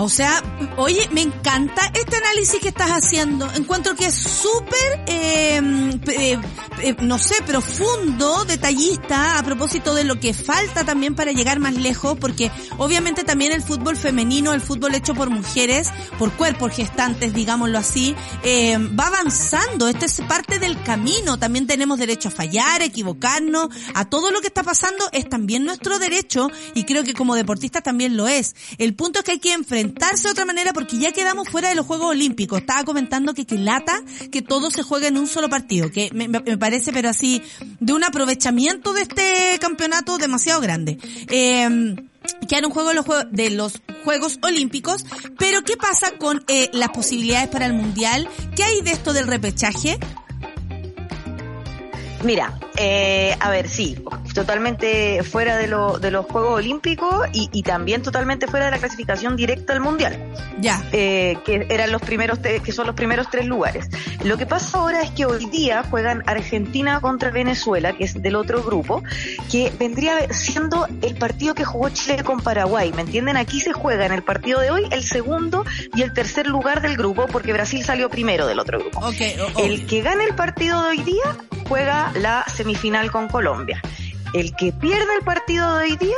O 0.01 0.09
sea, 0.09 0.43
oye, 0.77 1.07
me 1.11 1.21
encanta 1.21 1.91
este 1.93 2.15
análisis 2.15 2.59
que 2.59 2.69
estás 2.69 2.89
haciendo. 2.89 3.47
Encuentro 3.53 3.95
que 3.95 4.07
es 4.07 4.15
súper, 4.15 5.03
eh, 5.05 5.61
eh, 6.07 6.39
eh, 6.81 6.95
no 7.01 7.19
sé, 7.19 7.35
profundo, 7.45 8.43
detallista, 8.45 9.37
a 9.37 9.43
propósito 9.43 9.93
de 9.93 10.03
lo 10.03 10.19
que 10.19 10.33
falta 10.33 10.83
también 10.83 11.13
para 11.13 11.33
llegar 11.33 11.59
más 11.59 11.75
lejos, 11.75 12.17
porque 12.17 12.49
obviamente 12.79 13.23
también 13.23 13.51
el 13.51 13.61
fútbol 13.61 13.95
femenino, 13.95 14.53
el 14.53 14.61
fútbol 14.61 14.95
hecho 14.95 15.13
por 15.13 15.29
mujeres, 15.29 15.91
por 16.17 16.31
cuerpos 16.31 16.73
gestantes, 16.73 17.35
digámoslo 17.35 17.77
así, 17.77 18.15
eh, 18.41 18.79
va 18.99 19.05
avanzando. 19.05 19.87
Este 19.87 20.07
es 20.07 20.19
parte 20.21 20.57
del 20.57 20.81
camino. 20.81 21.37
También 21.37 21.67
tenemos 21.67 21.99
derecho 21.99 22.29
a 22.29 22.31
fallar, 22.31 22.81
equivocarnos, 22.81 23.69
a 23.93 24.05
todo 24.05 24.31
lo 24.31 24.41
que 24.41 24.47
está 24.47 24.63
pasando 24.63 25.05
es 25.11 25.29
también 25.29 25.63
nuestro 25.63 25.99
derecho 25.99 26.49
y 26.73 26.85
creo 26.85 27.03
que 27.03 27.13
como 27.13 27.35
deportistas 27.35 27.83
también 27.83 28.17
lo 28.17 28.27
es. 28.27 28.55
El 28.79 28.95
punto 28.95 29.19
es 29.19 29.25
que 29.25 29.33
hay 29.33 29.39
que 29.39 29.53
enfrentarse 29.53 29.90
de 29.93 30.29
otra 30.29 30.45
manera 30.45 30.73
porque 30.73 30.97
ya 30.97 31.11
quedamos 31.11 31.49
fuera 31.49 31.69
de 31.69 31.75
los 31.75 31.85
Juegos 31.85 32.07
Olímpicos. 32.07 32.59
Estaba 32.59 32.83
comentando 32.83 33.33
que 33.33 33.45
que 33.45 33.57
lata 33.57 34.03
que 34.31 34.41
todo 34.41 34.71
se 34.71 34.83
juegue 34.83 35.07
en 35.07 35.17
un 35.17 35.27
solo 35.27 35.49
partido, 35.49 35.91
que 35.91 36.09
me, 36.13 36.29
parece 36.57 36.91
pero 36.91 37.09
así 37.09 37.41
de 37.79 37.93
un 37.93 38.03
aprovechamiento 38.03 38.93
de 38.93 39.01
este 39.03 39.57
campeonato 39.59 40.17
demasiado 40.17 40.61
grande. 40.61 40.97
Eh, 41.29 41.95
juegos 42.71 42.95
los 42.95 43.05
juegos 43.05 43.25
de 43.31 43.49
los 43.49 43.81
Juegos 44.03 44.39
Olímpicos, 44.41 45.05
pero 45.37 45.63
¿qué 45.63 45.77
pasa 45.77 46.11
con 46.17 46.43
eh, 46.47 46.69
las 46.73 46.89
posibilidades 46.89 47.49
para 47.49 47.65
el 47.65 47.73
Mundial? 47.73 48.27
¿Qué 48.55 48.63
hay 48.63 48.81
de 48.81 48.91
esto 48.91 49.13
del 49.13 49.27
repechaje? 49.27 49.99
Mira, 52.23 52.59
Eh, 52.83 53.35
a 53.39 53.51
ver, 53.51 53.69
sí, 53.69 53.95
totalmente 54.33 55.21
fuera 55.21 55.55
de, 55.55 55.67
lo, 55.67 55.99
de 55.99 56.09
los 56.09 56.25
Juegos 56.25 56.55
Olímpicos 56.55 57.27
y, 57.31 57.47
y 57.51 57.61
también 57.61 58.01
totalmente 58.01 58.47
fuera 58.47 58.65
de 58.65 58.71
la 58.71 58.79
clasificación 58.79 59.35
directa 59.35 59.73
al 59.73 59.81
Mundial. 59.81 60.17
Ya. 60.59 60.81
eh, 60.91 61.37
que 61.45 61.67
eran 61.69 61.91
los 61.91 62.01
primeros 62.01 62.39
que 62.39 62.71
son 62.71 62.87
los 62.87 62.95
primeros 62.95 63.29
tres 63.29 63.45
lugares. 63.45 63.87
Lo 64.23 64.35
que 64.37 64.47
pasa 64.47 64.79
ahora 64.79 65.03
es 65.03 65.11
que 65.11 65.25
hoy 65.25 65.45
día 65.45 65.83
juegan 65.91 66.23
Argentina 66.25 66.99
contra 67.01 67.29
Venezuela, 67.29 67.93
que 67.93 68.05
es 68.05 68.19
del 68.19 68.35
otro 68.35 68.63
grupo, 68.63 69.03
que 69.51 69.71
vendría 69.77 70.33
siendo 70.33 70.87
el 71.03 71.15
partido 71.17 71.53
que 71.53 71.63
jugó 71.65 71.89
Chile 71.89 72.23
con 72.23 72.39
Paraguay. 72.39 72.91
¿Me 72.93 73.01
entienden? 73.03 73.37
Aquí 73.37 73.59
se 73.59 73.73
juega 73.73 74.07
en 74.07 74.11
el 74.11 74.23
partido 74.23 74.59
de 74.59 74.71
hoy 74.71 74.87
el 74.91 75.03
segundo 75.03 75.65
y 75.95 76.01
el 76.01 76.13
tercer 76.13 76.47
lugar 76.47 76.81
del 76.81 76.97
grupo, 76.97 77.27
porque 77.27 77.53
Brasil 77.53 77.83
salió 77.83 78.09
primero 78.09 78.47
del 78.47 78.57
otro 78.57 78.79
grupo. 78.79 78.99
Ok, 79.01 79.21
o- 79.55 79.59
o- 79.59 79.63
El 79.63 79.85
que 79.85 80.01
gane 80.01 80.23
el 80.23 80.33
partido 80.33 80.81
de 80.81 80.89
hoy 80.89 81.03
día 81.03 81.37
juega 81.67 82.11
la 82.15 82.43
semifinal 82.47 82.70
con 83.11 83.27
Colombia. 83.27 83.81
El 84.33 84.55
que 84.55 84.71
pierda 84.71 85.15
el 85.19 85.25
partido 85.25 85.77
de 85.77 85.83
hoy 85.85 85.97
día, 85.97 86.15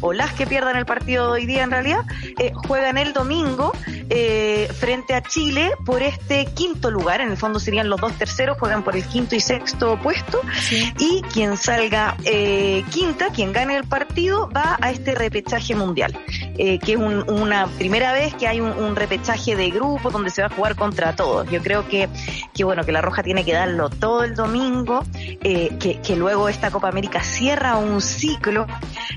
o 0.00 0.12
las 0.12 0.32
que 0.32 0.46
pierdan 0.46 0.76
el 0.76 0.86
partido 0.86 1.26
de 1.26 1.32
hoy 1.40 1.46
día 1.46 1.62
en 1.64 1.70
realidad, 1.70 2.04
eh, 2.38 2.52
juegan 2.54 2.98
el 2.98 3.12
domingo 3.12 3.72
eh, 4.08 4.68
frente 4.78 5.14
a 5.14 5.22
Chile 5.22 5.72
por 5.84 6.02
este 6.02 6.46
quinto 6.46 6.90
lugar. 6.90 7.20
En 7.20 7.30
el 7.30 7.36
fondo 7.36 7.58
serían 7.58 7.88
los 7.88 8.00
dos 8.00 8.12
terceros, 8.14 8.56
juegan 8.58 8.82
por 8.84 8.96
el 8.96 9.04
quinto 9.04 9.34
y 9.34 9.40
sexto 9.40 9.98
puesto. 10.02 10.40
Sí. 10.60 10.92
Y 10.98 11.22
quien 11.32 11.56
salga 11.56 12.16
eh, 12.24 12.84
quinta, 12.90 13.28
quien 13.30 13.52
gane 13.52 13.76
el 13.76 13.84
partido, 13.84 14.48
va 14.54 14.76
a 14.80 14.90
este 14.90 15.14
repechaje 15.14 15.74
mundial, 15.74 16.16
que 16.56 16.78
es 16.86 16.96
un- 16.96 17.28
una 17.30 17.66
primera 17.78 18.12
vez 18.12 18.34
que 18.34 18.46
hay 18.48 18.60
un, 18.60 18.70
un 18.70 18.96
repechaje 18.96 19.56
de 19.56 19.70
grupo 19.70 20.10
donde 20.10 20.30
se 20.30 20.42
va 20.42 20.48
a 20.48 20.50
jugar 20.50 20.76
contra 20.76 21.14
todos. 21.16 21.48
Yo 21.50 21.62
creo 21.62 21.88
que, 21.88 22.08
que 22.54 22.64
bueno, 22.64 22.84
que 22.84 22.92
la 22.92 23.00
Roja 23.02 23.22
tiene 23.22 23.44
que 23.44 23.52
darlo 23.52 23.88
todo 23.90 24.24
el 24.24 24.34
domingo, 24.34 25.04
que, 25.42 26.00
que 26.04 26.16
luego 26.16 26.48
esta 26.48 26.70
Copa 26.70 26.88
América 26.88 27.22
cierra 27.22 27.76
un 27.76 28.00
ciclo 28.00 28.66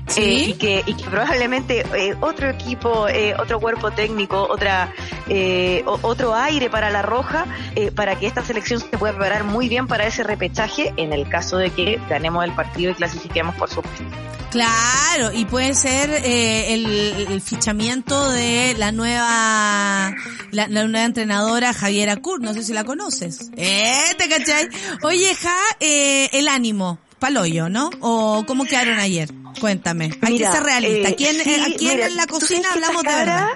Sí. 0.06 0.50
y, 0.50 0.52
que, 0.54 0.69
y 0.86 0.94
que 0.94 1.04
probablemente 1.04 1.84
eh, 1.94 2.14
otro 2.20 2.50
equipo, 2.50 3.08
eh, 3.08 3.34
otro 3.38 3.60
cuerpo 3.60 3.90
técnico, 3.90 4.46
otra 4.48 4.92
eh, 5.28 5.82
otro 5.84 6.34
aire 6.34 6.70
para 6.70 6.90
la 6.90 7.02
Roja, 7.02 7.46
eh, 7.74 7.90
para 7.90 8.18
que 8.18 8.26
esta 8.26 8.44
selección 8.44 8.80
se 8.80 8.98
pueda 8.98 9.12
preparar 9.14 9.44
muy 9.44 9.68
bien 9.68 9.86
para 9.86 10.06
ese 10.06 10.22
repechaje 10.22 10.92
en 10.96 11.12
el 11.12 11.28
caso 11.28 11.56
de 11.56 11.70
que 11.70 12.00
ganemos 12.08 12.44
el 12.44 12.52
partido 12.52 12.90
y 12.92 12.94
clasifiquemos, 12.94 13.54
por 13.54 13.68
supuesto. 13.70 14.04
Claro, 14.50 15.30
y 15.32 15.44
puede 15.44 15.74
ser 15.74 16.10
eh, 16.10 16.74
el, 16.74 16.86
el 17.30 17.40
fichamiento 17.40 18.30
de 18.30 18.74
la 18.76 18.90
nueva 18.90 20.12
la, 20.50 20.66
la 20.66 20.84
nueva 20.88 21.04
entrenadora 21.04 21.72
Javiera 21.72 22.16
Kur, 22.16 22.40
no 22.40 22.52
sé 22.52 22.64
si 22.64 22.72
la 22.72 22.82
conoces. 22.82 23.50
¿Eh? 23.56 23.94
¿Te 24.18 24.28
cachai? 24.28 24.68
Oye, 25.02 25.34
Ja, 25.36 25.56
eh, 25.78 26.28
el 26.32 26.48
ánimo, 26.48 26.98
paloyo, 27.20 27.68
¿no? 27.68 27.90
¿O 28.00 28.44
cómo 28.46 28.64
quedaron 28.64 28.98
ayer? 28.98 29.30
Cuéntame. 29.60 30.10
Hay 30.22 30.32
Mira, 30.32 30.50
que 30.50 30.56
ser 30.56 30.64
realista. 30.64 31.08
eh, 31.10 31.14
¿Quién, 31.16 31.36
sí, 31.44 31.54
¿A 31.60 31.76
quién 31.76 31.94
mira, 31.96 32.06
en 32.08 32.16
la 32.16 32.26
cocina 32.26 32.68
hablamos 32.72 33.02
de 33.04 33.08
verdad? 33.14 33.46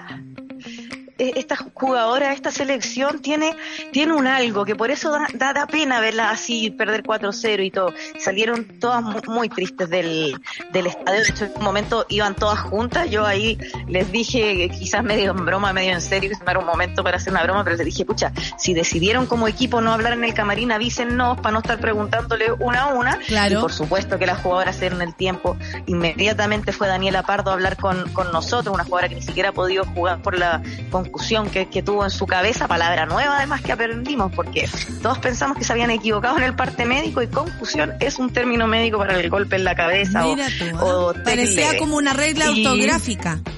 Eh, 1.29 1.33
esta 1.37 1.57
jugadora, 1.57 2.33
esta 2.33 2.51
selección 2.51 3.21
tiene, 3.21 3.55
tiene 3.93 4.13
un 4.15 4.27
algo 4.27 4.65
que 4.65 4.75
por 4.77 4.91
eso 4.91 5.11
da, 5.11 5.27
da, 5.35 5.53
da 5.53 5.67
pena 5.67 6.01
verla 6.01 6.31
así, 6.31 6.71
perder 6.71 7.03
4-0 7.03 7.65
y 7.65 7.71
todo. 7.71 7.93
Salieron 8.19 8.65
todas 8.79 9.03
mu- 9.03 9.21
muy 9.27 9.49
tristes 9.49 9.89
del, 9.91 10.37
del 10.73 10.87
estadio. 10.87 11.21
De 11.23 11.29
hecho, 11.29 11.45
en 11.47 11.53
un 11.57 11.63
momento 11.65 12.07
iban 12.09 12.35
todas 12.35 12.61
juntas. 12.61 13.11
Yo 13.11 13.27
ahí 13.27 13.59
les 13.89 14.11
dije, 14.13 14.69
quizás 14.71 15.03
medio 15.03 15.33
en 15.33 15.45
broma, 15.45 15.73
medio 15.73 15.93
en 15.93 16.01
serio, 16.01 16.31
que 16.31 16.37
se 16.37 16.45
me 16.45 16.51
era 16.51 16.61
un 16.61 16.67
momento 16.67 17.03
para 17.03 17.17
hacer 17.17 17.33
una 17.33 17.43
broma, 17.43 17.65
pero 17.65 17.77
les 17.77 17.85
dije, 17.87 18.05
pucha, 18.05 18.33
si 18.59 18.75
decidieron 18.75 19.27
como 19.27 19.49
equipo 19.49 19.81
no 19.81 19.93
hablar 19.93 20.13
en 20.13 20.25
el 20.25 20.35
camarín, 20.35 20.71
avísennos 20.73 21.39
para 21.41 21.53
no 21.53 21.59
estar 21.59 21.79
preguntándole 21.81 22.53
una 22.53 22.83
a 22.83 22.87
una. 22.95 23.19
Claro. 23.27 23.59
Y 23.59 23.63
por 23.63 23.73
supuesto 23.73 24.19
que 24.19 24.27
las 24.27 24.41
jugadoras 24.41 24.79
dieron 24.79 25.03
el 25.03 25.15
tiempo. 25.15 25.57
Inmediatamente 25.87 26.73
fue 26.73 26.87
Daniela 26.89 27.23
Pardo 27.23 27.51
a 27.51 27.55
hablar 27.55 27.77
con, 27.77 28.09
con 28.13 28.31
nosotros, 28.33 28.75
una 28.75 28.85
jugadora 28.85 29.09
que 29.09 29.15
ni 29.17 29.23
siquiera 29.23 29.49
ha 29.49 29.53
podido 29.53 29.85
jugar 29.85 30.21
por 30.23 30.39
la 30.39 30.63
concusión 31.15 31.49
que, 31.49 31.69
que 31.69 31.81
tuvo 31.83 32.03
en 32.05 32.11
su 32.11 32.27
cabeza, 32.27 32.67
palabra 32.67 33.07
nueva 33.07 33.37
además 33.37 33.63
que 33.63 33.71
aprendimos, 33.71 34.33
porque 34.35 34.69
todos 35.01 35.19
pensamos 35.19 35.57
que 35.57 35.63
se 35.63 35.73
habían 35.73 35.91
equivocado 35.91 36.37
en 36.39 36.43
el 36.43 36.57
parte 36.57 36.85
médico 36.87 37.23
y 37.23 37.29
concusión 37.29 37.93
es 38.01 38.19
un 38.19 38.33
término 38.33 38.67
médico 38.67 38.99
para 38.99 39.21
el 39.21 39.31
golpe 39.31 39.55
en 39.55 39.63
la 39.63 39.77
cabeza 39.77 40.25
Mira 40.25 40.49
o, 40.81 41.15
tú, 41.15 41.21
o 41.25 41.79
como 41.79 41.97
una 41.97 42.15
regla 42.15 42.47
Y- 42.51 42.67
autográfica. 42.67 43.39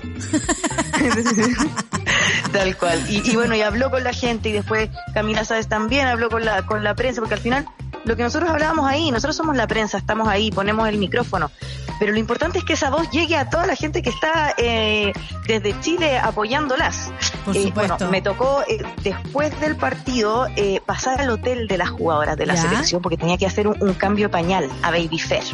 Tal 2.53 2.77
cual. 2.77 3.03
Y, 3.09 3.31
y 3.31 3.37
bueno, 3.37 3.55
y 3.55 3.63
habló 3.63 3.91
con 3.91 4.05
la 4.05 4.13
gente 4.13 4.51
y 4.51 4.53
después 4.53 4.91
Camila 5.15 5.43
Sáez 5.45 5.67
también 5.67 6.07
habló 6.07 6.29
con 6.29 6.45
la, 6.45 6.67
con 6.67 6.85
la 6.85 6.95
prensa, 6.95 7.23
porque 7.23 7.35
al 7.35 7.41
final 7.41 7.67
lo 8.05 8.17
que 8.17 8.23
nosotros 8.23 8.51
hablábamos 8.51 8.87
ahí, 8.87 9.11
nosotros 9.11 9.35
somos 9.35 9.57
la 9.57 9.67
prensa, 9.67 9.97
estamos 9.97 10.29
ahí, 10.29 10.51
ponemos 10.51 10.87
el 10.89 10.99
micrófono, 10.99 11.51
pero 11.99 12.13
lo 12.13 12.19
importante 12.19 12.59
es 12.59 12.65
que 12.65 12.75
esa 12.75 12.91
voz 12.91 13.11
llegue 13.11 13.37
a 13.37 13.49
toda 13.51 13.67
la 13.67 13.75
gente 13.77 14.03
que 14.03 14.11
está 14.11 14.55
eh, 14.59 15.13
desde 15.47 15.79
Chile 15.81 16.19
apoyándolas. 16.19 17.11
Por 17.45 17.57
Eh, 17.57 17.63
supuesto. 17.65 17.95
bueno, 17.97 18.11
me 18.11 18.23
tocó 18.23 18.63
eh, 18.69 18.79
después 19.03 19.59
del 19.61 19.77
partido 19.77 20.47
eh, 20.57 20.81
pasar 20.85 21.21
al 21.21 21.31
hotel 21.31 21.69
de 21.69 21.79
las 21.79 21.91
jugadoras 21.91 22.37
de 22.37 22.47
la 22.47 22.55
Ya. 22.55 22.63
selección 22.63 23.03
porque 23.03 23.17
tenía 23.17 23.37
que 23.39 23.47
hacer 23.47 23.69
un, 23.69 23.77
un 23.83 23.95
cambio 23.95 24.27
de 24.27 24.33
pañal 24.33 24.69
a 24.83 24.91
Baby 24.91 25.19
Fair, 25.19 25.45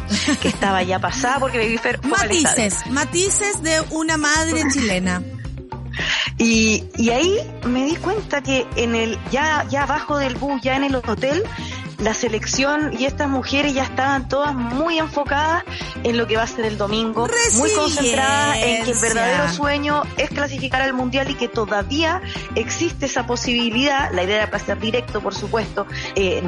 que 0.41 0.47
estaba 0.47 0.81
ya 0.83 0.99
pasada 0.99 1.39
porque 1.39 1.57
Baby 1.59 1.77
Fair 1.77 1.99
fue. 2.01 2.09
Matices, 2.11 2.87
matices 2.89 3.61
de 3.63 3.81
una 3.91 4.17
madre 4.17 4.61
chilena. 4.73 5.21
Y, 6.39 6.85
y 6.97 7.11
ahí 7.11 7.37
me 7.65 7.85
di 7.85 7.95
cuenta 7.97 8.41
que 8.41 8.65
en 8.75 8.95
el 8.95 9.19
ya 9.31 9.65
ya 9.69 9.83
abajo 9.83 10.17
del 10.17 10.35
bus, 10.35 10.59
ya 10.63 10.75
en 10.75 10.85
el 10.85 10.95
hotel, 10.95 11.43
la 12.03 12.13
selección 12.13 12.91
y 12.99 13.05
estas 13.05 13.29
mujeres 13.29 13.73
ya 13.73 13.83
estaban 13.83 14.27
todas 14.27 14.53
muy 14.53 14.99
enfocadas 14.99 15.63
en 16.03 16.17
lo 16.17 16.27
que 16.27 16.35
va 16.35 16.43
a 16.43 16.47
ser 16.47 16.65
el 16.65 16.77
domingo, 16.77 17.27
muy 17.57 17.71
concentradas 17.71 18.57
en 18.57 18.83
que 18.83 18.91
el 18.91 18.97
verdadero 18.99 19.49
sueño 19.49 20.03
es 20.17 20.29
clasificar 20.29 20.81
al 20.81 20.93
mundial 20.93 21.29
y 21.31 21.35
que 21.35 21.47
todavía 21.47 22.21
existe 22.55 23.05
esa 23.05 23.25
posibilidad. 23.25 24.11
La 24.11 24.23
idea 24.23 24.37
era 24.37 24.51
pasar 24.51 24.79
directo, 24.79 25.21
por 25.21 25.33
supuesto. 25.33 25.87
Eh, 26.15 26.43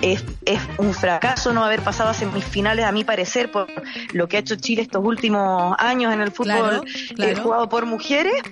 es, 0.00 0.24
es 0.46 0.60
un 0.78 0.94
fracaso 0.94 1.52
no 1.52 1.64
haber 1.64 1.82
pasado 1.82 2.10
a 2.10 2.14
semifinales, 2.14 2.86
a 2.86 2.92
mi 2.92 3.04
parecer, 3.04 3.50
por 3.50 3.68
lo 4.12 4.26
que 4.26 4.38
ha 4.38 4.40
hecho 4.40 4.56
Chile 4.56 4.82
estos 4.82 5.04
últimos 5.04 5.76
años 5.78 6.12
en 6.12 6.20
el 6.22 6.32
Claro, 6.32 6.82
fútbol 6.82 6.88
eh, 7.18 7.34
jugado 7.36 7.68
por 7.68 7.86
mujeres. 7.86 8.42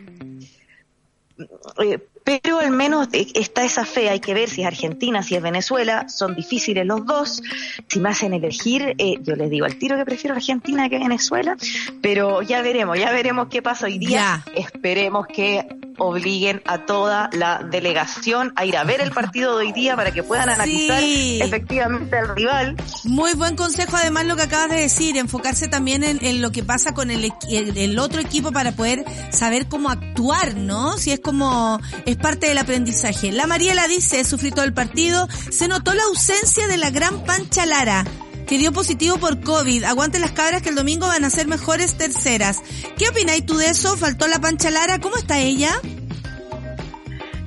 Eh, 1.82 1.98
pero 2.24 2.58
al 2.58 2.70
menos 2.70 3.08
eh, 3.12 3.26
está 3.34 3.64
esa 3.64 3.84
fe, 3.84 4.08
hay 4.10 4.20
que 4.20 4.34
ver 4.34 4.48
si 4.48 4.62
es 4.62 4.66
Argentina, 4.66 5.22
si 5.22 5.34
es 5.34 5.42
Venezuela, 5.42 6.08
son 6.08 6.34
difíciles 6.34 6.86
los 6.86 7.04
dos. 7.06 7.42
Si 7.88 8.00
me 8.00 8.10
hacen 8.10 8.32
elegir, 8.34 8.94
eh, 8.98 9.16
yo 9.22 9.34
les 9.36 9.50
digo 9.50 9.66
al 9.66 9.76
tiro 9.76 9.96
que 9.96 10.04
prefiero 10.04 10.34
Argentina 10.36 10.88
que 10.88 10.98
Venezuela, 10.98 11.56
pero 12.00 12.42
ya 12.42 12.62
veremos, 12.62 12.98
ya 12.98 13.10
veremos 13.12 13.48
qué 13.50 13.62
pasa 13.62 13.86
hoy 13.86 13.98
día. 13.98 14.44
Esperemos 14.54 15.26
que 15.26 15.66
obliguen 15.98 16.62
a 16.64 16.78
toda 16.86 17.28
la 17.32 17.58
delegación 17.70 18.52
a 18.56 18.64
ir 18.64 18.76
a 18.76 18.84
ver 18.84 19.00
el 19.02 19.10
partido 19.12 19.58
de 19.58 19.66
hoy 19.66 19.72
día 19.72 19.94
para 19.94 20.10
que 20.10 20.22
puedan 20.22 20.48
analizar 20.48 21.00
Sí. 21.00 21.38
efectivamente 21.42 22.16
al 22.16 22.34
rival. 22.34 22.76
Muy 23.04 23.34
buen 23.34 23.56
consejo, 23.56 23.96
además, 23.96 24.24
lo 24.26 24.34
que 24.36 24.42
acabas 24.42 24.70
de 24.70 24.76
decir, 24.80 25.16
enfocarse 25.16 25.68
también 25.68 26.02
en, 26.02 26.24
en 26.24 26.40
lo 26.40 26.50
que 26.50 26.62
pasa 26.62 26.94
con 26.94 27.10
el, 27.10 27.30
el, 27.50 27.76
el 27.76 27.98
otro 27.98 28.20
equipo 28.20 28.52
para 28.52 28.72
poder 28.72 29.04
saber 29.30 29.68
cómo 29.68 29.90
actuar, 29.90 30.54
¿no? 30.56 30.96
Si 30.96 31.12
es 31.12 31.20
como, 31.20 31.78
es 32.06 32.11
parte 32.18 32.46
del 32.46 32.58
aprendizaje. 32.58 33.32
La 33.32 33.46
Mariela 33.46 33.86
dice, 33.88 34.24
sufrí 34.24 34.50
todo 34.50 34.64
el 34.64 34.74
partido, 34.74 35.28
se 35.50 35.68
notó 35.68 35.94
la 35.94 36.04
ausencia 36.04 36.66
de 36.66 36.76
la 36.76 36.90
gran 36.90 37.24
Pancha 37.24 37.66
Lara, 37.66 38.04
que 38.46 38.58
dio 38.58 38.72
positivo 38.72 39.18
por 39.18 39.40
COVID. 39.40 39.84
Aguante 39.84 40.18
las 40.18 40.32
cabras 40.32 40.62
que 40.62 40.70
el 40.70 40.74
domingo 40.74 41.06
van 41.06 41.24
a 41.24 41.30
ser 41.30 41.46
mejores 41.46 41.96
terceras. 41.96 42.58
¿Qué 42.96 43.08
opináis 43.08 43.46
tú 43.46 43.56
de 43.56 43.66
eso? 43.66 43.96
¿Faltó 43.96 44.26
la 44.28 44.40
Pancha 44.40 44.70
Lara? 44.70 44.98
¿Cómo 44.98 45.16
está 45.16 45.38
ella? 45.38 45.70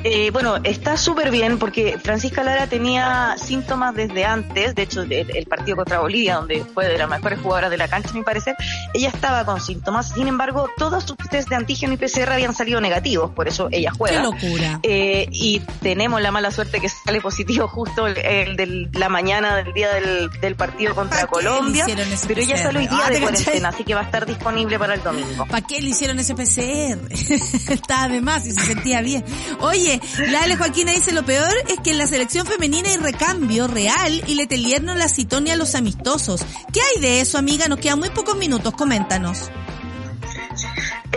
Eh, 0.08 0.30
bueno, 0.30 0.58
está 0.64 0.98
súper 0.98 1.32
bien 1.32 1.58
porque 1.58 1.98
Francisca 1.98 2.44
Lara 2.44 2.68
tenía 2.68 3.36
síntomas 3.40 3.96
desde 3.96 4.24
antes, 4.24 4.76
de 4.76 4.84
hecho 4.84 5.02
el, 5.02 5.12
el 5.12 5.48
partido 5.48 5.78
contra 5.78 6.00
Bolivia, 6.00 6.36
donde 6.36 6.64
fue 6.64 6.88
de 6.88 7.00
las 7.00 7.10
mejores 7.10 7.40
jugadoras 7.40 7.72
de 7.72 7.78
la 7.78 7.88
cancha, 7.88 8.12
a 8.12 8.14
mi 8.14 8.22
parecer, 8.22 8.56
ella 8.94 9.10
estaba 9.10 9.44
con 9.46 9.60
síntomas, 9.60 10.10
sin 10.10 10.28
embargo 10.28 10.70
todos 10.78 11.06
sus 11.06 11.18
test 11.18 11.50
de 11.50 11.56
antígeno 11.56 11.94
y 11.94 11.98
PCR 11.98 12.34
habían 12.34 12.54
salido 12.54 12.80
negativos, 12.82 13.32
por 13.32 13.48
eso 13.48 13.68
ella 13.72 13.92
juega. 13.98 14.18
Qué 14.18 14.24
locura. 14.24 14.80
Eh, 14.84 15.28
y 15.32 15.62
tenemos 15.82 16.22
la 16.22 16.30
mala 16.30 16.52
suerte 16.52 16.80
que 16.80 16.86
sale 17.06 17.22
positivo 17.22 17.68
justo 17.68 18.08
el, 18.08 18.18
el 18.18 18.56
de 18.58 18.90
la 19.00 19.10
mañana 19.10 19.56
del 19.58 19.74
día 19.74 19.94
del, 19.94 20.30
del 20.42 20.56
partido 20.56 20.96
contra 20.96 21.20
¿Para 21.20 21.28
qué 21.32 21.44
le 21.44 21.50
Colombia, 21.50 21.86
pero 22.28 22.42
ella 22.42 22.56
PCR? 22.56 22.64
sale 22.64 22.80
hoy 22.80 22.88
día 22.88 23.00
Ah, 23.04 23.08
¿te 23.08 23.14
de 23.14 23.22
cuarentena, 23.22 23.70
así 23.70 23.84
que 23.84 23.94
va 23.94 24.02
a 24.02 24.04
estar 24.06 24.26
disponible 24.26 24.80
para 24.80 24.96
el 24.96 25.04
domingo. 25.04 25.46
¿Para 25.46 25.62
qué 25.66 25.82
le 25.82 25.90
hicieron 25.90 26.18
ese 26.20 26.34
PCR? 26.34 27.12
Estaba 27.72 28.08
de 28.08 28.22
más 28.22 28.46
y 28.48 28.52
se 28.52 28.62
sentía 28.66 29.02
bien. 29.02 29.24
Oye, 29.60 30.02
la 30.30 30.44
Ale 30.44 30.58
Joaquina 30.58 30.92
dice 30.94 31.12
lo 31.12 31.24
peor 31.24 31.54
es 31.68 31.80
que 31.82 31.92
en 31.92 32.00
la 32.00 32.08
selección 32.08 32.48
femenina 32.48 32.90
hay 32.90 32.98
recambio 32.98 33.68
real 33.68 34.24
y 34.28 34.36
Letelier 34.36 34.84
no 34.84 34.96
la 34.96 35.08
citó 35.08 35.42
ni 35.42 35.52
a 35.52 35.56
los 35.56 35.76
amistosos. 35.76 36.42
¿Qué 36.74 36.82
hay 36.82 37.02
de 37.02 37.22
eso, 37.22 37.38
amiga? 37.38 37.68
Nos 37.68 37.80
quedan 37.80 38.00
muy 38.00 38.10
pocos 38.10 38.36
minutos, 38.38 38.74
coméntanos. 38.74 39.52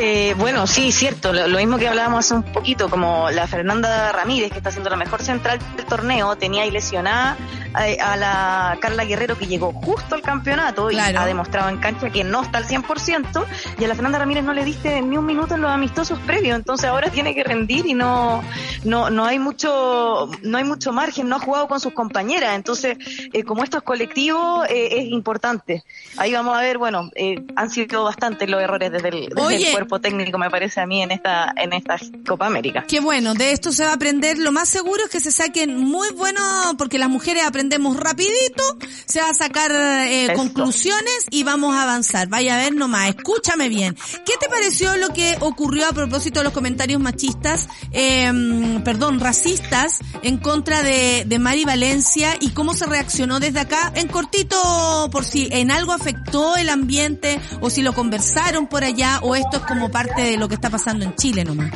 Eh, 0.01 0.35
bueno, 0.39 0.67
sí, 0.67 0.93
cierto. 0.93 1.33
Lo, 1.33 1.49
lo 1.49 1.59
mismo 1.59 1.77
que 1.79 1.89
hablábamos 1.89 2.25
hace 2.25 2.35
un 2.35 2.43
poquito, 2.45 2.89
como 2.89 3.31
la 3.31 3.47
Fernanda 3.49 4.13
Ramírez, 4.13 4.51
que 4.53 4.59
está 4.59 4.69
haciendo 4.71 4.91
la 4.91 4.97
mejor 4.97 5.23
central 5.23 5.59
del 5.77 5.87
torneo, 5.87 6.37
tenía 6.37 6.63
ahí 6.63 6.71
lesionada 6.71 7.37
a, 7.75 8.13
a 8.13 8.17
la 8.17 8.79
Carla 8.81 9.05
Guerrero 9.05 9.37
que 9.37 9.47
llegó 9.47 9.73
justo 9.73 10.15
al 10.15 10.23
campeonato 10.23 10.87
Claro. 10.89 11.13
y 11.13 11.17
ha 11.17 11.27
demostrado 11.27 11.69
en 11.69 11.79
cancha 11.79 12.11
que 12.11 12.25
no 12.25 12.43
está 12.43 12.59
al 12.59 12.65
100% 12.67 13.45
y 13.79 13.85
a 13.85 13.89
la 13.89 13.95
Fernanda 13.95 14.19
Ramírez 14.19 14.45
no 14.45 14.53
le 14.53 14.65
diste 14.65 15.01
ni 15.03 15.17
un 15.17 15.27
minuto 15.27 15.55
en 15.57 15.61
los 15.63 15.71
amistosos 15.71 16.19
previos, 16.21 16.57
entonces 16.57 16.89
ahora 16.89 17.11
tiene 17.11 17.35
que 17.35 17.45
rendir 17.45 17.87
y 17.87 17.95
no 17.95 18.43
no 18.85 19.11
no 19.11 19.25
hay 19.27 19.39
mucho 19.39 20.31
no 20.43 20.59
hay 20.59 20.65
mucho 20.65 20.93
margen, 20.93 21.29
no 21.29 21.37
ha 21.37 21.41
jugado 21.41 21.69
con 21.69 21.81
sus 21.81 21.93
compañeras, 21.93 22.55
entonces 22.55 22.97
eh, 23.33 23.43
como 23.45 23.65
esto 23.65 23.79
es 23.79 23.83
colectivo 23.83 24.65
eh, 24.69 24.89
es 25.01 25.05
importante. 25.11 25.85
Ahí 26.17 26.33
vamos 26.33 26.57
a 26.57 26.61
ver, 26.61 26.79
bueno, 26.79 27.11
eh, 27.15 27.43
han 27.57 27.69
sido 27.71 28.05
bastantes 28.05 28.49
los 28.49 28.63
errores 28.63 28.91
desde 28.93 29.09
el, 29.09 29.29
desde 29.29 29.41
Oye. 29.43 29.67
el 29.67 29.73
cuerpo 29.73 29.88
técnico 30.01 30.39
me 30.39 30.51
parece 30.51 30.81
a 30.81 30.87
mí 30.87 31.03
en 31.03 31.11
esta 31.11 31.53
en 31.57 31.73
esta 31.73 31.97
Copa 32.27 32.47
América. 32.47 32.85
Qué 32.87 33.01
bueno, 33.01 33.35
de 33.35 33.53
esto 33.53 33.73
se 33.73 33.85
va 33.85 33.91
a 33.91 33.95
aprender. 33.95 34.39
Lo 34.39 34.53
más 34.53 34.69
seguro 34.69 35.05
es 35.05 35.11
que 35.11 35.21
se 35.21 35.33
saquen 35.33 35.77
muy 35.77 36.11
buenos, 36.13 36.75
porque 36.77 36.99
las 36.99 37.09
mujeres 37.09 37.45
aprendemos 37.45 37.97
rapidito, 37.97 38.63
se 39.07 39.21
va 39.21 39.31
a 39.31 39.35
sacar 39.35 39.73
eh, 39.73 40.33
conclusiones 40.35 41.27
y 41.31 41.43
vamos 41.45 41.75
a 41.75 41.85
avanzar. 41.85 42.29
Vaya 42.29 42.55
a 42.55 42.59
ver 42.59 42.75
nomás, 42.75 43.09
escúchame 43.09 43.69
bien. 43.69 43.97
¿Qué 44.27 44.35
te 44.39 44.49
pareció 44.49 44.97
lo 44.97 45.09
que 45.09 45.37
ocurrió 45.41 45.89
a 45.89 45.93
propósito 45.93 46.41
de 46.41 46.45
los 46.45 46.53
comentarios 46.53 47.01
machistas, 47.01 47.69
eh, 47.93 48.81
perdón, 48.85 49.21
racistas 49.21 50.01
en 50.23 50.39
contra 50.39 50.83
de, 50.83 51.25
de 51.27 51.39
Mari 51.39 51.65
Valencia 51.65 52.37
y 52.41 52.51
cómo 52.51 52.75
se 52.75 52.87
reaccionó 52.87 53.41
desde 53.41 53.61
acá? 53.61 53.93
En 53.95 54.09
cortito, 54.09 55.09
por 55.11 55.25
si 55.25 55.49
en 55.51 55.71
algo 55.71 55.93
afectó 55.93 56.57
el 56.57 56.69
ambiente 56.69 57.41
o 57.61 57.71
si 57.71 57.83
lo 57.83 57.93
conversaron 57.93 58.67
por 58.67 58.85
allá 58.85 59.21
o 59.23 59.35
esto 59.35 59.59
es 59.59 59.63
como 59.69 59.91
parte 59.91 60.23
de 60.23 60.37
lo 60.37 60.49
que 60.49 60.55
está 60.55 60.71
pasando 60.71 61.05
en 61.05 61.15
Chile 61.15 61.45
nomás. 61.45 61.71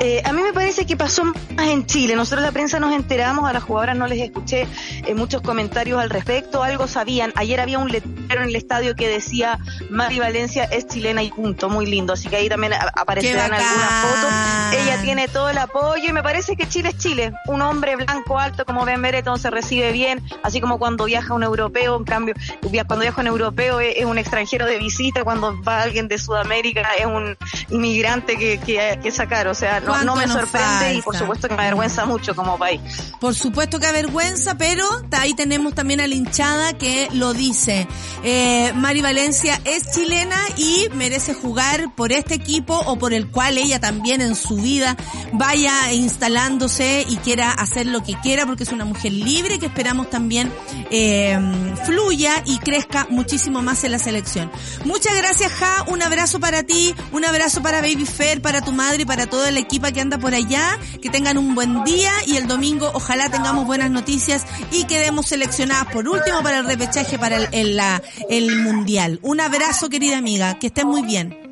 Eh, 0.00 0.22
a 0.24 0.32
mí 0.32 0.42
me 0.42 0.52
parece 0.52 0.86
que 0.86 0.96
pasó 0.96 1.24
más 1.24 1.68
en 1.68 1.86
Chile. 1.86 2.16
Nosotros 2.16 2.42
la 2.42 2.52
prensa 2.52 2.80
nos 2.80 2.92
enteramos, 2.92 3.48
a 3.48 3.52
las 3.52 3.62
jugadoras 3.62 3.96
no 3.96 4.06
les 4.06 4.20
escuché 4.20 4.66
eh, 5.06 5.14
muchos 5.14 5.42
comentarios 5.42 6.00
al 6.00 6.10
respecto, 6.10 6.62
algo 6.62 6.86
sabían. 6.88 7.32
Ayer 7.36 7.60
había 7.60 7.78
un 7.78 7.90
letrero 7.90 8.42
en 8.42 8.48
el 8.48 8.56
estadio 8.56 8.94
que 8.94 9.08
decía 9.08 9.58
Mari 9.90 10.18
Valencia 10.18 10.64
es 10.64 10.86
chilena 10.86 11.22
y 11.22 11.30
punto, 11.30 11.68
muy 11.68 11.86
lindo. 11.86 12.14
Así 12.14 12.28
que 12.28 12.36
ahí 12.36 12.48
también 12.48 12.72
aparecerán 12.74 13.52
algunas 13.52 14.04
fotos. 14.04 14.82
Ella 14.82 15.02
tiene 15.02 15.28
todo 15.28 15.50
el 15.50 15.58
apoyo 15.58 16.08
y 16.08 16.12
me 16.12 16.22
parece 16.22 16.56
que 16.56 16.68
Chile 16.68 16.90
es 16.90 16.98
Chile. 16.98 17.32
Un 17.46 17.62
hombre 17.62 17.96
blanco 17.96 18.38
alto 18.38 18.64
como 18.64 18.84
Ben 18.84 19.00
Bereton 19.00 19.38
se 19.38 19.50
recibe 19.50 19.92
bien, 19.92 20.22
así 20.42 20.60
como 20.60 20.78
cuando 20.78 21.04
viaja 21.04 21.34
un 21.34 21.42
europeo, 21.42 21.96
en 21.96 22.04
cambio, 22.04 22.34
cuando 22.60 23.02
viaja 23.02 23.20
un 23.20 23.26
europeo 23.26 23.80
es, 23.80 23.96
es 23.96 24.04
un 24.04 24.18
extranjero 24.18 24.66
de 24.66 24.78
visita, 24.78 25.24
cuando 25.24 25.62
va 25.62 25.82
alguien 25.82 26.08
de 26.08 26.18
Sudamérica 26.18 26.88
es 26.98 27.06
un 27.06 27.36
inmigrante 27.70 28.36
que, 28.36 28.58
que, 28.58 28.98
que 29.02 29.10
sacar. 29.10 29.48
O 29.48 29.54
sea, 29.54 29.80
no, 29.84 29.92
¿Cuánto 29.92 30.06
no 30.06 30.16
me 30.16 30.28
sorprende 30.28 30.94
y 30.94 31.02
por 31.02 31.16
supuesto 31.16 31.48
que 31.48 31.54
me 31.54 31.62
avergüenza 31.62 32.04
mucho 32.06 32.34
como 32.34 32.58
país. 32.58 32.80
Por 33.20 33.34
supuesto 33.34 33.78
que 33.78 33.86
avergüenza, 33.86 34.56
pero 34.56 34.84
ahí 35.12 35.34
tenemos 35.34 35.74
también 35.74 36.00
a 36.00 36.06
la 36.06 36.14
hinchada 36.14 36.72
que 36.74 37.08
lo 37.12 37.34
dice. 37.34 37.86
Eh, 38.22 38.72
Mari 38.74 39.02
Valencia 39.02 39.60
es 39.64 39.90
chilena 39.92 40.36
y 40.56 40.88
merece 40.94 41.34
jugar 41.34 41.94
por 41.94 42.12
este 42.12 42.34
equipo 42.34 42.74
o 42.86 42.96
por 42.98 43.12
el 43.12 43.30
cual 43.30 43.58
ella 43.58 43.80
también 43.80 44.20
en 44.20 44.34
su 44.34 44.56
vida 44.56 44.96
vaya 45.32 45.92
instalándose 45.92 47.04
y 47.08 47.16
quiera 47.18 47.52
hacer 47.52 47.86
lo 47.86 48.02
que 48.02 48.14
quiera 48.20 48.46
porque 48.46 48.62
es 48.64 48.72
una 48.72 48.84
mujer 48.84 49.12
libre 49.12 49.58
que 49.58 49.66
esperamos 49.66 50.10
también 50.10 50.52
eh, 50.90 51.38
fluya 51.84 52.42
y 52.46 52.58
crezca 52.58 53.06
muchísimo 53.10 53.62
más 53.62 53.84
en 53.84 53.92
la 53.92 53.98
selección. 53.98 54.50
Muchas 54.84 55.16
gracias, 55.16 55.52
Ja. 55.52 55.84
Un 55.86 56.02
abrazo 56.02 56.40
para 56.40 56.62
ti, 56.62 56.94
un 57.12 57.24
abrazo 57.24 57.62
para 57.62 57.80
Baby 57.80 58.06
Fair, 58.06 58.40
para 58.40 58.62
tu 58.62 58.72
madre 58.72 59.02
y 59.02 59.06
para 59.06 59.26
toda 59.26 59.50
la 59.50 59.60
equipa 59.74 59.90
que 59.90 60.00
anda 60.00 60.18
por 60.18 60.34
allá. 60.34 60.78
Que 61.02 61.10
tengan 61.10 61.36
un 61.36 61.54
buen 61.54 61.82
día 61.82 62.12
y 62.26 62.36
el 62.36 62.46
domingo 62.46 62.90
ojalá 62.94 63.28
tengamos 63.28 63.66
buenas 63.66 63.90
noticias 63.90 64.46
y 64.70 64.84
quedemos 64.84 65.26
seleccionadas 65.26 65.86
por 65.86 66.08
último 66.08 66.42
para 66.42 66.58
el 66.58 66.66
repechaje 66.66 67.18
para 67.18 67.38
el 67.38 68.62
mundial. 68.62 69.18
Un 69.22 69.40
abrazo, 69.40 69.88
querida 69.88 70.16
amiga. 70.16 70.58
Que 70.60 70.68
estés 70.68 70.84
muy 70.84 71.02
bien. 71.02 71.43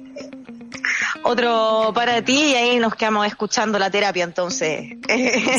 Otro 1.24 1.92
para 1.94 2.24
ti 2.24 2.34
y 2.34 2.54
ahí 2.54 2.78
nos 2.78 2.94
quedamos 2.94 3.26
escuchando 3.26 3.78
la 3.78 3.90
terapia 3.90 4.24
entonces. 4.24 4.96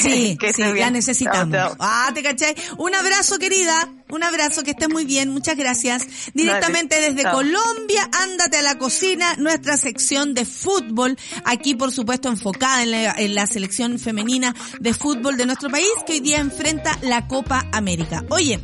Sí, 0.01 0.37
Que 0.39 0.53
sí, 0.53 0.61
la 0.61 0.89
necesitamos. 0.89 1.75
Ah, 1.79 2.11
¿te 2.13 2.21
cachai? 2.21 2.55
Un 2.77 2.93
abrazo, 2.95 3.39
querida. 3.39 3.89
Un 4.09 4.23
abrazo, 4.23 4.63
que 4.63 4.71
estés 4.71 4.89
muy 4.89 5.05
bien. 5.05 5.29
Muchas 5.29 5.57
gracias. 5.57 6.05
Directamente 6.33 6.95
Dale, 6.95 7.13
desde. 7.13 7.31
Colombia, 7.31 8.09
ándate 8.11 8.57
a 8.57 8.61
la 8.61 8.77
cocina, 8.77 9.35
nuestra 9.37 9.77
sección 9.77 10.33
de 10.33 10.45
fútbol. 10.45 11.17
Aquí, 11.45 11.75
por 11.75 11.91
supuesto, 11.91 12.29
enfocada 12.29 12.83
en 12.83 12.91
la, 12.91 13.11
en 13.13 13.33
la 13.33 13.47
selección 13.47 13.97
femenina 13.97 14.53
de 14.79 14.93
fútbol 14.93 15.37
de 15.37 15.45
nuestro 15.45 15.69
país, 15.69 15.87
que 16.05 16.13
hoy 16.13 16.19
día 16.19 16.39
enfrenta 16.39 16.97
la 17.01 17.27
Copa 17.27 17.65
América. 17.71 18.23
Oye, 18.29 18.59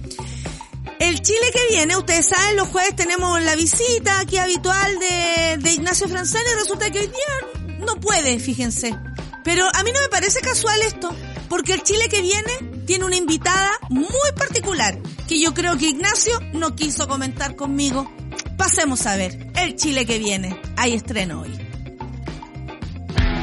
el 1.00 1.22
Chile 1.22 1.52
que 1.54 1.76
viene, 1.76 1.98
ustedes 1.98 2.28
saben, 2.28 2.58
los 2.58 2.68
jueves 2.68 2.96
tenemos 2.96 3.42
la 3.42 3.56
visita 3.56 4.20
aquí 4.20 4.38
habitual 4.38 5.00
de, 5.00 5.58
de 5.58 5.72
Ignacio 5.72 6.08
Franzani 6.08 6.46
y 6.52 6.60
resulta 6.60 6.92
que 6.92 7.00
hoy 7.00 7.08
día 7.08 7.78
no 7.86 8.00
puede, 8.00 8.40
fíjense. 8.40 8.96
Pero 9.44 9.66
a 9.74 9.84
mí 9.84 9.92
no 9.92 10.00
me 10.02 10.10
parece 10.10 10.42
casual 10.42 10.80
esto, 10.82 11.10
porque 11.48 11.74
el 11.74 11.84
Chile 11.84 12.08
que 12.10 12.22
viene 12.22 12.84
tiene 12.86 13.06
una 13.06 13.16
invitada 13.16 13.72
muy 13.90 14.32
particular, 14.38 14.98
que 15.28 15.40
yo 15.40 15.54
creo 15.54 15.78
que 15.78 15.88
Ignacio 15.90 16.40
no 16.54 16.76
quiso 16.76 17.08
comentar 17.08 17.56
conmigo. 17.56 18.12
Pasemos 18.58 19.06
a 19.06 19.16
ver, 19.16 19.52
el 19.56 19.76
Chile 19.76 20.06
que 20.06 20.20
viene. 20.20 20.60
Hay 20.76 20.94
estreno 20.94 21.42
hoy. 21.42 21.58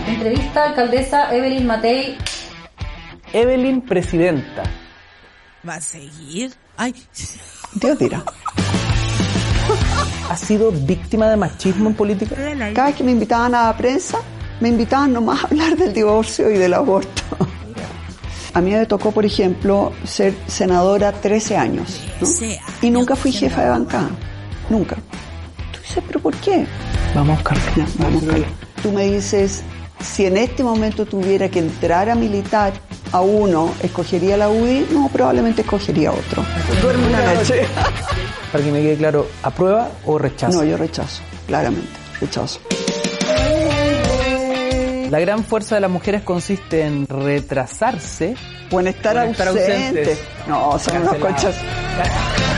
Entrevista 0.06 0.64
alcaldesa 0.66 1.34
Evelyn 1.34 1.66
Matei. 1.66 2.18
Evelyn 3.32 3.80
Presidenta. 3.80 4.62
¿Va 5.66 5.76
a 5.76 5.80
seguir? 5.80 6.52
Ay, 6.76 6.94
Dios 7.74 7.98
dirá. 7.98 8.24
¿Ha 10.30 10.36
sido 10.36 10.72
víctima 10.72 11.30
de 11.30 11.36
machismo 11.36 11.88
en 11.88 11.94
política? 11.94 12.34
Cada 12.74 12.88
vez 12.88 12.96
que 12.96 13.04
me 13.04 13.12
invitaban 13.12 13.54
a 13.54 13.68
la 13.68 13.76
prensa, 13.76 14.18
me 14.60 14.68
invitaban 14.68 15.12
nomás 15.12 15.44
a 15.44 15.46
hablar 15.46 15.76
del 15.76 15.92
divorcio 15.92 16.50
y 16.50 16.58
del 16.58 16.74
aborto. 16.74 17.22
A 18.54 18.60
mí 18.60 18.70
me 18.70 18.86
tocó, 18.86 19.12
por 19.12 19.24
ejemplo, 19.26 19.92
ser 20.04 20.34
senadora 20.46 21.12
13 21.12 21.56
años. 21.56 22.00
¿no? 22.20 22.26
13 22.26 22.60
Y 22.82 22.90
nunca 22.90 23.14
fui 23.14 23.30
jefa 23.30 23.62
de 23.62 23.70
bancada. 23.70 24.08
Nunca. 24.70 24.96
Tú 25.72 25.80
dices, 25.80 26.02
¿pero 26.06 26.20
por 26.20 26.34
qué? 26.36 26.66
Vamos 27.14 27.38
a 27.38 27.52
buscarlo. 27.52 27.84
Vamos, 27.98 28.24
Carla. 28.24 28.46
Tú 28.82 28.92
me 28.92 29.10
dices, 29.10 29.62
si 30.00 30.26
en 30.26 30.36
este 30.36 30.62
momento 30.62 31.06
tuviera 31.06 31.48
que 31.48 31.58
entrar 31.60 32.08
a 32.10 32.14
militar 32.14 32.72
a 33.12 33.20
uno, 33.20 33.72
¿escogería 33.82 34.36
la 34.36 34.48
UDI? 34.48 34.88
No, 34.90 35.08
probablemente 35.12 35.62
escogería 35.62 36.12
otro. 36.12 36.44
Duerme 36.82 37.06
una 37.08 37.34
noche. 37.34 37.62
Para 38.52 38.64
que 38.64 38.70
me 38.72 38.80
quede 38.82 38.96
claro, 38.96 39.26
¿aprueba 39.42 39.88
o 40.04 40.18
rechaza? 40.18 40.56
No, 40.56 40.64
yo 40.64 40.76
rechazo, 40.76 41.22
claramente, 41.46 41.88
rechazo. 42.20 42.60
La 45.10 45.20
gran 45.20 45.44
fuerza 45.44 45.76
de 45.76 45.80
las 45.80 45.90
mujeres 45.90 46.22
consiste 46.22 46.82
en 46.84 47.06
retrasarse. 47.06 48.34
O 48.72 48.80
en 48.80 48.88
estar, 48.88 49.16
O 49.16 49.22
en 49.22 49.30
estar 49.30 49.48
ausente. 49.48 49.72
ausentes. 49.72 50.18
No, 50.48 50.78
son 50.78 50.96
unos 50.96 51.12
Cancelado. 51.12 51.20
conchas. 51.20 51.54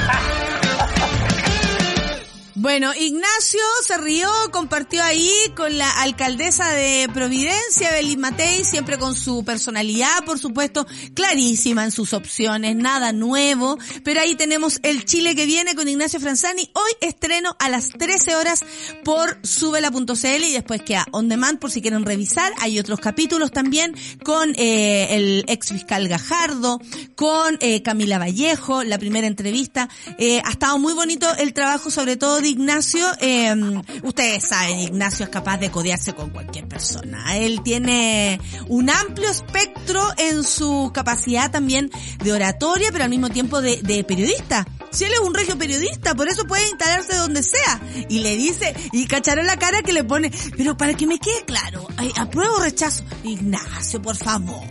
Bueno, 2.61 2.93
Ignacio 2.93 3.61
se 3.87 3.97
rió, 3.99 4.29
compartió 4.51 5.05
ahí 5.05 5.31
con 5.55 5.79
la 5.79 5.89
alcaldesa 6.03 6.69
de 6.73 7.09
Providencia, 7.15 7.93
Belín 7.93 8.19
Matei, 8.19 8.65
siempre 8.65 8.99
con 8.99 9.15
su 9.15 9.45
personalidad, 9.45 10.25
por 10.27 10.41
supuesto, 10.41 10.85
clarísima 11.15 11.85
en 11.85 11.93
sus 11.93 12.13
opciones, 12.13 12.75
nada 12.75 13.13
nuevo. 13.13 13.79
Pero 14.03 14.21
ahí 14.21 14.35
tenemos 14.35 14.81
el 14.83 15.05
Chile 15.05 15.37
que 15.37 15.47
viene 15.47 15.77
con 15.77 15.87
Ignacio 15.87 16.19
Franzani. 16.19 16.69
Hoy 16.75 16.91
estreno 17.01 17.55
a 17.61 17.69
las 17.69 17.91
13 17.91 18.35
horas 18.35 18.65
por 19.05 19.39
subela.cl 19.47 20.43
y 20.43 20.53
después 20.53 20.83
queda 20.83 21.07
on 21.13 21.29
demand 21.29 21.61
por 21.61 21.71
si 21.71 21.81
quieren 21.81 22.05
revisar. 22.05 22.53
Hay 22.59 22.81
otros 22.81 22.99
capítulos 22.99 23.53
también 23.53 23.95
con 24.25 24.53
eh, 24.57 25.15
el 25.15 25.45
ex 25.47 25.69
fiscal 25.69 26.09
Gajardo, 26.09 26.81
con 27.15 27.57
eh, 27.61 27.85
Camila 27.85 28.19
Vallejo, 28.19 28.83
la 28.83 28.99
primera 28.99 29.29
entrevista. 29.29 29.89
Eh, 30.19 30.43
ha 30.45 30.51
estado 30.51 30.77
muy 30.81 30.95
bonito 30.95 31.33
el 31.37 31.55
trabajo, 31.55 31.89
sobre 31.93 32.17
todo 32.17 32.41
Ignacio. 32.49 33.07
Eh, 33.20 33.55
ustedes 34.03 34.44
saben, 34.44 34.78
Ignacio 34.78 35.24
es 35.24 35.30
capaz 35.30 35.59
de 35.59 35.70
codearse 35.70 36.14
con 36.14 36.30
cualquier 36.30 36.66
persona. 36.66 37.36
Él 37.36 37.61
tiene 37.62 38.40
un 38.68 38.90
amplio 38.90 39.30
espectro 39.30 40.03
en 40.16 40.42
su 40.44 40.90
capacidad 40.92 41.51
también 41.51 41.90
de 42.22 42.32
oratoria, 42.32 42.88
pero 42.92 43.05
al 43.05 43.11
mismo 43.11 43.30
tiempo 43.30 43.61
de, 43.61 43.80
de 43.82 44.05
periodista. 44.05 44.66
Si 44.90 45.05
él 45.05 45.12
es 45.12 45.20
un 45.20 45.34
regio 45.34 45.59
periodista, 45.59 46.14
por 46.14 46.28
eso 46.28 46.46
puede 46.46 46.68
instalarse 46.68 47.16
donde 47.16 47.42
sea. 47.42 47.80
Y 48.09 48.20
le 48.20 48.36
dice, 48.36 48.74
y 48.92 49.07
cacharon 49.07 49.46
la 49.46 49.59
cara 49.59 49.82
que 49.82 49.92
le 49.92 50.05
pone, 50.05 50.30
pero 50.57 50.76
para 50.76 50.94
que 50.94 51.07
me 51.07 51.18
quede 51.18 51.44
claro, 51.44 51.86
¿apruebo 52.16 52.57
o 52.57 52.61
rechazo? 52.61 53.05
Ignacio, 53.22 54.01
por 54.01 54.16
favor, 54.16 54.64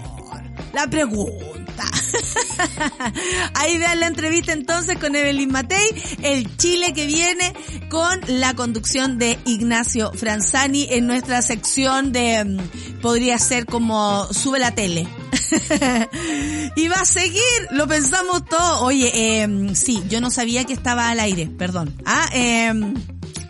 la 0.78 0.88
pregunta. 0.88 1.86
Ahí 3.55 3.80
vean 3.80 3.99
la 3.99 4.05
entrevista 4.05 4.53
entonces 4.53 4.99
con 4.99 5.15
Evelyn 5.15 5.51
Matei, 5.51 5.89
el 6.21 6.55
Chile 6.55 6.93
que 6.93 7.07
viene 7.07 7.51
con 7.89 8.19
la 8.28 8.53
conducción 8.53 9.17
de 9.17 9.39
Ignacio 9.45 10.11
Franzani 10.13 10.88
en 10.91 11.07
nuestra 11.07 11.41
sección 11.41 12.11
de, 12.11 12.45
mm, 12.45 12.99
podría 13.01 13.39
ser 13.39 13.65
como 13.65 14.32
sube 14.32 14.59
la 14.59 14.75
tele. 14.75 15.07
y 16.75 16.88
va 16.89 16.97
a 16.97 17.05
seguir, 17.05 17.41
lo 17.71 17.88
pensamos 17.88 18.45
todo. 18.45 18.84
Oye, 18.84 19.11
eh, 19.15 19.71
sí, 19.73 20.03
yo 20.09 20.21
no 20.21 20.30
sabía 20.30 20.63
que 20.65 20.73
estaba 20.73 21.09
al 21.09 21.19
aire, 21.19 21.47
perdón. 21.57 21.95
Ah, 22.05 22.30
eh, 22.34 22.71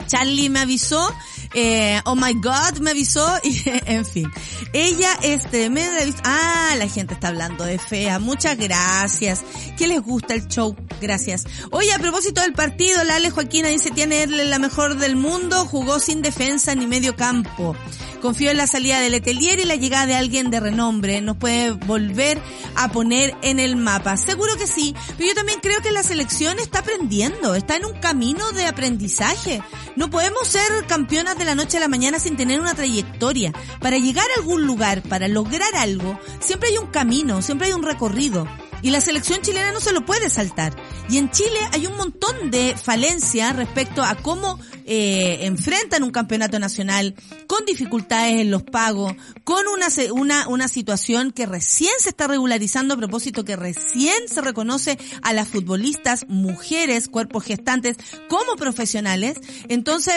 Charlie 0.07 0.49
me 0.49 0.61
avisó, 0.61 1.13
eh, 1.53 2.01
oh 2.05 2.15
my 2.15 2.33
god, 2.33 2.79
me 2.79 2.91
avisó, 2.91 3.25
y 3.43 3.61
en 3.85 4.05
fin. 4.05 4.31
Ella, 4.73 5.09
este, 5.23 5.69
me 5.69 5.85
avisó, 5.85 6.17
ah, 6.23 6.75
la 6.77 6.87
gente 6.87 7.13
está 7.13 7.29
hablando 7.29 7.63
de 7.63 7.79
fea, 7.79 8.19
muchas 8.19 8.57
gracias. 8.57 9.43
¿Qué 9.77 9.87
les 9.87 10.01
gusta 10.01 10.33
el 10.33 10.47
show? 10.47 10.75
Gracias. 11.01 11.45
Oye, 11.71 11.93
a 11.93 11.99
propósito 11.99 12.41
del 12.41 12.53
partido, 12.53 13.03
la 13.03 13.15
Ale 13.15 13.31
Joaquina 13.31 13.69
dice, 13.69 13.91
tiene 13.91 14.27
la 14.27 14.59
mejor 14.59 14.97
del 14.97 15.15
mundo, 15.15 15.65
jugó 15.65 15.99
sin 15.99 16.21
defensa 16.21 16.75
ni 16.75 16.87
medio 16.87 17.15
campo. 17.15 17.75
Confío 18.21 18.51
en 18.51 18.57
la 18.57 18.67
salida 18.67 18.99
de 18.99 19.09
Letelier 19.09 19.59
y 19.59 19.65
la 19.65 19.75
llegada 19.75 20.05
de 20.05 20.15
alguien 20.15 20.49
de 20.49 20.59
renombre. 20.59 21.21
Nos 21.21 21.37
puede 21.37 21.71
volver 21.71 22.41
a 22.75 22.91
poner 22.91 23.35
en 23.41 23.59
el 23.59 23.75
mapa. 23.75 24.17
Seguro 24.17 24.55
que 24.57 24.67
sí, 24.67 24.95
pero 25.17 25.29
yo 25.29 25.35
también 25.35 25.59
creo 25.61 25.81
que 25.81 25.91
la 25.91 26.03
selección 26.03 26.59
está 26.59 26.79
aprendiendo, 26.79 27.55
está 27.55 27.77
en 27.77 27.85
un 27.85 27.99
camino 27.99 28.51
de 28.51 28.65
aprendizaje. 28.65 29.61
No 29.95 30.09
podemos 30.09 30.47
ser 30.47 30.85
campeonas 30.87 31.37
de 31.37 31.45
la 31.45 31.55
noche 31.55 31.77
a 31.77 31.81
la 31.81 31.87
mañana 31.87 32.19
sin 32.19 32.37
tener 32.37 32.59
una 32.59 32.73
trayectoria. 32.73 33.53
Para 33.79 33.97
llegar 33.97 34.25
a 34.35 34.39
algún 34.39 34.65
lugar, 34.65 35.01
para 35.03 35.27
lograr 35.27 35.75
algo, 35.75 36.19
siempre 36.39 36.69
hay 36.69 36.77
un 36.77 36.87
camino, 36.87 37.41
siempre 37.41 37.67
hay 37.67 37.73
un 37.73 37.83
recorrido. 37.83 38.47
Y 38.83 38.91
la 38.91 39.01
selección 39.01 39.41
chilena 39.41 39.71
no 39.71 39.79
se 39.79 39.91
lo 39.91 40.05
puede 40.05 40.29
saltar. 40.29 40.75
Y 41.09 41.17
en 41.17 41.31
Chile 41.31 41.59
hay 41.71 41.87
un 41.87 41.97
montón 41.97 42.51
de 42.51 42.75
falencias 42.81 43.55
respecto 43.55 44.03
a 44.03 44.15
cómo 44.15 44.59
eh, 44.85 45.39
enfrentan 45.41 46.03
un 46.03 46.11
campeonato 46.11 46.59
nacional 46.59 47.15
con 47.47 47.65
dificultades 47.65 48.39
en 48.39 48.51
los 48.51 48.63
pagos, 48.63 49.13
con 49.43 49.67
una, 49.67 49.87
una, 50.13 50.47
una 50.47 50.67
situación 50.67 51.31
que 51.31 51.45
recién 51.45 51.91
se 51.99 52.09
está 52.09 52.27
regularizando 52.27 52.93
a 52.93 52.97
propósito 52.97 53.43
que 53.43 53.55
recién 53.55 54.27
se 54.27 54.41
reconoce 54.41 54.99
a 55.23 55.33
las 55.33 55.47
futbolistas, 55.47 56.25
mujeres, 56.29 57.07
cuerpos 57.07 57.45
gestantes 57.45 57.97
como 58.29 58.55
profesionales. 58.55 59.37
Entonces, 59.69 60.13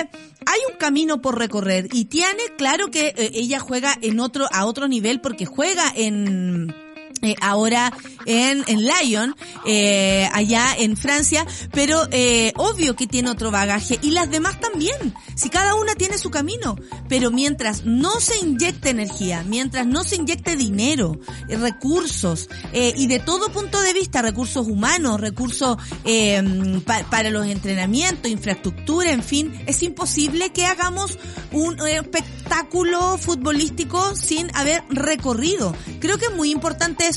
hay 0.46 0.61
un 0.70 0.76
camino 0.76 1.22
por 1.22 1.38
recorrer. 1.38 1.88
Y 1.92 2.04
Tiane, 2.04 2.42
claro 2.58 2.90
que 2.90 3.08
eh, 3.08 3.30
ella 3.34 3.58
juega 3.58 3.96
en 4.02 4.20
otro, 4.20 4.46
a 4.52 4.66
otro 4.66 4.86
nivel 4.86 5.20
porque 5.20 5.46
juega 5.46 5.90
en 5.96 6.74
eh, 7.23 7.35
ahora 7.41 7.93
en, 8.27 8.64
en 8.66 8.85
Lyon, 8.85 9.35
eh, 9.66 10.29
allá 10.33 10.75
en 10.79 10.97
Francia, 10.97 11.47
pero 11.73 12.07
eh, 12.11 12.53
obvio 12.57 12.97
que 12.97 13.07
tiene 13.07 13.31
otro 13.31 13.51
bagaje 13.51 13.99
y 14.03 14.11
las 14.11 14.31
demás 14.31 14.61
también, 14.61 15.14
si 15.35 15.49
cada 15.51 15.75
una 15.75 15.95
tiene 15.95 16.18
su 16.18 16.31
camino, 16.31 16.77
pero 17.09 17.31
mientras 17.31 17.85
no 17.85 18.21
se 18.21 18.39
inyecte 18.39 18.91
energía, 18.91 19.45
mientras 19.47 19.87
no 19.87 20.05
se 20.05 20.16
inyecte 20.16 20.57
dinero, 20.57 21.18
eh, 21.49 21.57
recursos 21.57 22.49
eh, 22.73 22.93
y 22.97 23.07
de 23.07 23.18
todo 23.21 23.51
punto 23.53 23.81
de 23.83 23.93
vista, 23.93 24.23
recursos 24.23 24.66
humanos, 24.66 25.21
recursos 25.21 25.77
eh, 26.05 26.43
pa- 26.85 27.05
para 27.11 27.31
los 27.31 27.47
entrenamientos, 27.47 28.31
infraestructura, 28.31 29.11
en 29.12 29.23
fin, 29.23 29.53
es 29.66 29.83
imposible 29.83 30.53
que 30.53 30.66
hagamos 30.66 31.18
un 31.53 31.79
espectáculo 31.87 33.18
futbolístico 33.18 34.14
sin 34.16 34.55
haber 34.57 34.83
recorrido. 34.89 35.75
Creo 36.01 36.18
que 36.18 36.27
es 36.27 36.35
muy 36.35 36.51
importante 36.51 37.09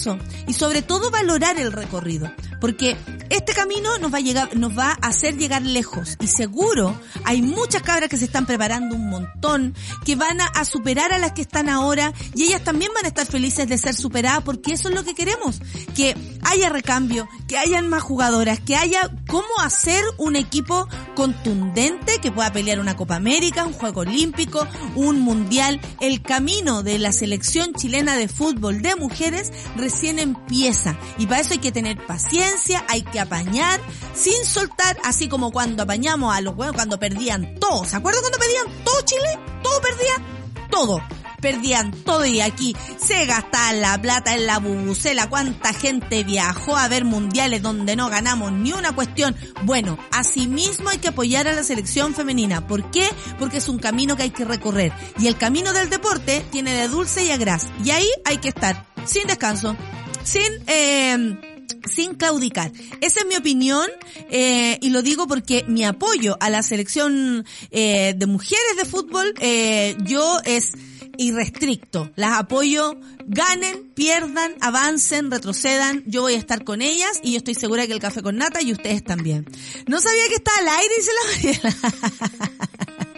y 0.47 0.53
sobre 0.53 0.81
todo 0.81 1.11
valorar 1.11 1.57
el 1.59 1.71
recorrido, 1.71 2.31
porque 2.63 2.95
este 3.29 3.53
camino 3.53 3.97
nos 3.97 4.13
va 4.13 4.19
a 4.19 4.21
llegar, 4.21 4.55
nos 4.55 4.77
va 4.77 4.91
a 5.01 5.07
hacer 5.07 5.35
llegar 5.35 5.63
lejos 5.63 6.15
y 6.21 6.27
seguro 6.27 6.97
hay 7.25 7.41
muchas 7.41 7.81
cabras 7.81 8.07
que 8.07 8.15
se 8.15 8.23
están 8.23 8.45
preparando 8.45 8.95
un 8.95 9.09
montón, 9.09 9.75
que 10.05 10.15
van 10.15 10.39
a, 10.39 10.63
superar 10.63 11.11
a 11.11 11.17
las 11.17 11.33
que 11.33 11.41
están 11.41 11.67
ahora 11.67 12.13
y 12.33 12.43
ellas 12.43 12.63
también 12.63 12.89
van 12.95 13.03
a 13.03 13.09
estar 13.09 13.25
felices 13.27 13.67
de 13.67 13.77
ser 13.77 13.95
superadas 13.95 14.43
porque 14.43 14.71
eso 14.71 14.87
es 14.87 14.95
lo 14.95 15.03
que 15.03 15.13
queremos, 15.13 15.59
que 15.93 16.15
haya 16.43 16.69
recambio, 16.69 17.27
que 17.49 17.57
hayan 17.57 17.89
más 17.89 18.01
jugadoras, 18.01 18.61
que 18.61 18.77
haya 18.77 19.11
cómo 19.27 19.59
hacer 19.59 20.01
un 20.17 20.37
equipo 20.37 20.87
contundente 21.15 22.19
que 22.21 22.31
pueda 22.31 22.53
pelear 22.53 22.79
una 22.79 22.95
Copa 22.95 23.17
América, 23.17 23.65
un 23.65 23.73
Juego 23.73 24.01
Olímpico, 24.01 24.65
un 24.95 25.19
Mundial. 25.19 25.81
El 25.99 26.21
camino 26.21 26.81
de 26.81 26.97
la 26.97 27.11
selección 27.11 27.73
chilena 27.73 28.15
de 28.15 28.29
fútbol 28.29 28.81
de 28.81 28.95
mujeres 28.95 29.51
recién 29.75 30.17
empieza 30.17 30.97
y 31.17 31.27
para 31.27 31.41
eso 31.41 31.53
hay 31.53 31.59
que 31.59 31.71
tener 31.71 31.97
paciencia, 32.05 32.52
hay 32.87 33.01
que 33.01 33.19
apañar 33.19 33.79
sin 34.13 34.45
soltar, 34.45 34.97
así 35.03 35.27
como 35.27 35.51
cuando 35.51 35.83
apañamos 35.83 36.35
a 36.35 36.41
los 36.41 36.55
huevos 36.55 36.75
cuando 36.75 36.99
perdían 36.99 37.55
todo. 37.59 37.85
¿Se 37.85 37.95
acuerdan 37.95 38.21
cuando 38.21 38.39
perdían 38.39 38.83
todo 38.83 39.01
Chile? 39.01 39.39
Todo 39.61 39.81
perdía, 39.81 40.69
todo 40.69 41.01
perdían 41.43 41.91
todo 41.91 42.25
y 42.25 42.39
aquí 42.39 42.73
se 42.97 43.25
gastaba 43.25 43.73
la 43.73 44.01
plata 44.01 44.33
en 44.33 44.47
la 44.47 44.59
bubucela. 44.59 45.27
¿Cuánta 45.27 45.73
gente 45.73 46.23
viajó 46.23 46.77
a 46.77 46.87
ver 46.87 47.03
mundiales 47.03 47.61
donde 47.61 47.97
no 47.97 48.09
ganamos 48.09 48.53
ni 48.53 48.71
una 48.71 48.95
cuestión? 48.95 49.35
Bueno, 49.63 49.99
asimismo 50.11 50.89
hay 50.89 50.99
que 50.99 51.09
apoyar 51.09 51.49
a 51.49 51.53
la 51.53 51.63
selección 51.63 52.15
femenina. 52.15 52.65
¿Por 52.65 52.89
qué? 52.91 53.09
Porque 53.39 53.57
es 53.57 53.67
un 53.67 53.77
camino 53.77 54.15
que 54.15 54.23
hay 54.23 54.29
que 54.29 54.45
recorrer. 54.45 54.93
Y 55.19 55.27
el 55.27 55.37
camino 55.37 55.73
del 55.73 55.89
deporte 55.89 56.45
tiene 56.49 56.75
de 56.75 56.87
dulce 56.87 57.25
y 57.25 57.31
a 57.31 57.37
gras. 57.37 57.67
Y 57.83 57.91
ahí 57.91 58.09
hay 58.23 58.37
que 58.37 58.49
estar 58.49 58.85
sin 59.05 59.27
descanso, 59.27 59.75
sin... 60.23 60.49
Eh, 60.67 61.52
sin 61.89 62.15
claudicar. 62.15 62.71
Esa 63.01 63.21
es 63.21 63.25
mi 63.25 63.35
opinión 63.35 63.87
eh, 64.29 64.77
y 64.81 64.89
lo 64.89 65.01
digo 65.01 65.27
porque 65.27 65.65
mi 65.67 65.83
apoyo 65.83 66.37
a 66.39 66.49
la 66.49 66.63
selección 66.63 67.45
eh, 67.71 68.13
de 68.15 68.25
mujeres 68.25 68.77
de 68.77 68.85
fútbol 68.85 69.33
eh, 69.39 69.95
yo 70.03 70.39
es 70.45 70.73
irrestricto. 71.17 72.11
Las 72.15 72.39
apoyo, 72.39 72.97
ganen, 73.25 73.91
pierdan, 73.93 74.53
avancen, 74.61 75.29
retrocedan. 75.29 76.03
Yo 76.05 76.21
voy 76.21 76.33
a 76.33 76.37
estar 76.37 76.63
con 76.63 76.81
ellas 76.81 77.19
y 77.23 77.33
yo 77.33 77.37
estoy 77.37 77.53
segura 77.53 77.85
que 77.85 77.93
el 77.93 77.99
café 77.99 78.21
con 78.21 78.37
nata 78.37 78.61
y 78.61 78.71
ustedes 78.71 79.03
también. 79.03 79.45
No 79.87 79.99
sabía 79.99 80.27
que 80.27 80.35
estaba 80.35 80.57
al 80.57 80.67
aire, 80.79 80.93
dice 80.97 81.11
la 81.13 81.31
Mariela. 81.31 83.07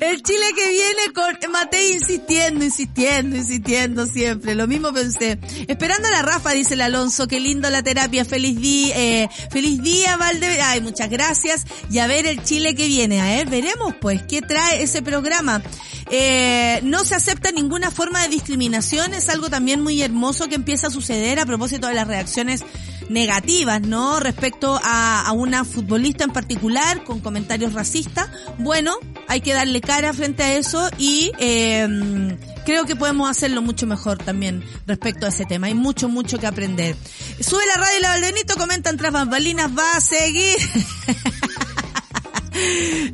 El 0.00 0.22
Chile 0.22 0.46
que 0.54 0.68
viene 0.70 1.12
con 1.14 1.50
Matei 1.50 1.94
insistiendo, 1.94 2.64
insistiendo, 2.64 3.36
insistiendo 3.36 4.06
siempre. 4.06 4.54
Lo 4.54 4.66
mismo 4.66 4.92
pensé. 4.92 5.38
Esperando 5.66 6.08
a 6.08 6.10
la 6.10 6.22
Rafa, 6.22 6.50
dice 6.52 6.74
el 6.74 6.80
Alonso. 6.80 7.26
Qué 7.26 7.40
lindo 7.40 7.68
la 7.70 7.82
terapia. 7.82 8.24
Feliz 8.24 8.60
día, 8.60 8.94
eh, 8.96 9.28
feliz 9.50 9.82
día, 9.82 10.16
Valde. 10.16 10.60
Ay, 10.60 10.80
muchas 10.80 11.10
gracias. 11.10 11.66
Y 11.90 11.98
a 11.98 12.06
ver 12.06 12.26
el 12.26 12.42
Chile 12.44 12.74
que 12.74 12.86
viene. 12.86 13.20
A 13.20 13.24
ver, 13.24 13.48
veremos 13.48 13.94
pues 14.00 14.22
qué 14.22 14.42
trae 14.42 14.82
ese 14.82 15.02
programa. 15.02 15.62
Eh, 16.10 16.80
no 16.84 17.04
se 17.04 17.16
acepta 17.16 17.50
ninguna 17.50 17.90
forma 17.90 18.22
de 18.22 18.28
discriminación. 18.28 19.14
Es 19.14 19.28
algo 19.28 19.50
también 19.50 19.82
muy 19.82 20.02
hermoso 20.02 20.48
que 20.48 20.54
empieza 20.54 20.86
a 20.86 20.90
suceder 20.90 21.40
a 21.40 21.46
propósito 21.46 21.88
de 21.88 21.94
las 21.94 22.06
reacciones 22.06 22.64
negativas, 23.08 23.80
¿no? 23.82 24.20
Respecto 24.20 24.80
a, 24.82 25.22
a 25.26 25.32
una 25.32 25.64
futbolista 25.64 26.24
en 26.24 26.30
particular 26.30 27.04
con 27.04 27.20
comentarios 27.20 27.72
racistas. 27.72 28.28
Bueno, 28.58 28.96
hay 29.28 29.40
que 29.40 29.52
darle 29.52 29.80
cara 29.80 30.12
frente 30.12 30.42
a 30.42 30.54
eso 30.54 30.88
y 30.98 31.32
eh, 31.38 32.36
creo 32.66 32.84
que 32.84 32.96
podemos 32.96 33.30
hacerlo 33.30 33.62
mucho 33.62 33.86
mejor 33.86 34.18
también 34.18 34.62
respecto 34.86 35.26
a 35.26 35.28
ese 35.30 35.44
tema. 35.44 35.68
Hay 35.68 35.74
mucho, 35.74 36.08
mucho 36.08 36.38
que 36.38 36.46
aprender. 36.46 36.96
Sube 37.40 37.64
la 37.66 37.80
radio 37.80 37.98
y 37.98 38.02
la 38.02 38.08
Valdenito, 38.08 38.56
comentan 38.56 38.96
tras 38.96 39.12
bambalinas, 39.12 39.70
va 39.76 39.96
a 39.96 40.00
seguir. 40.00 40.56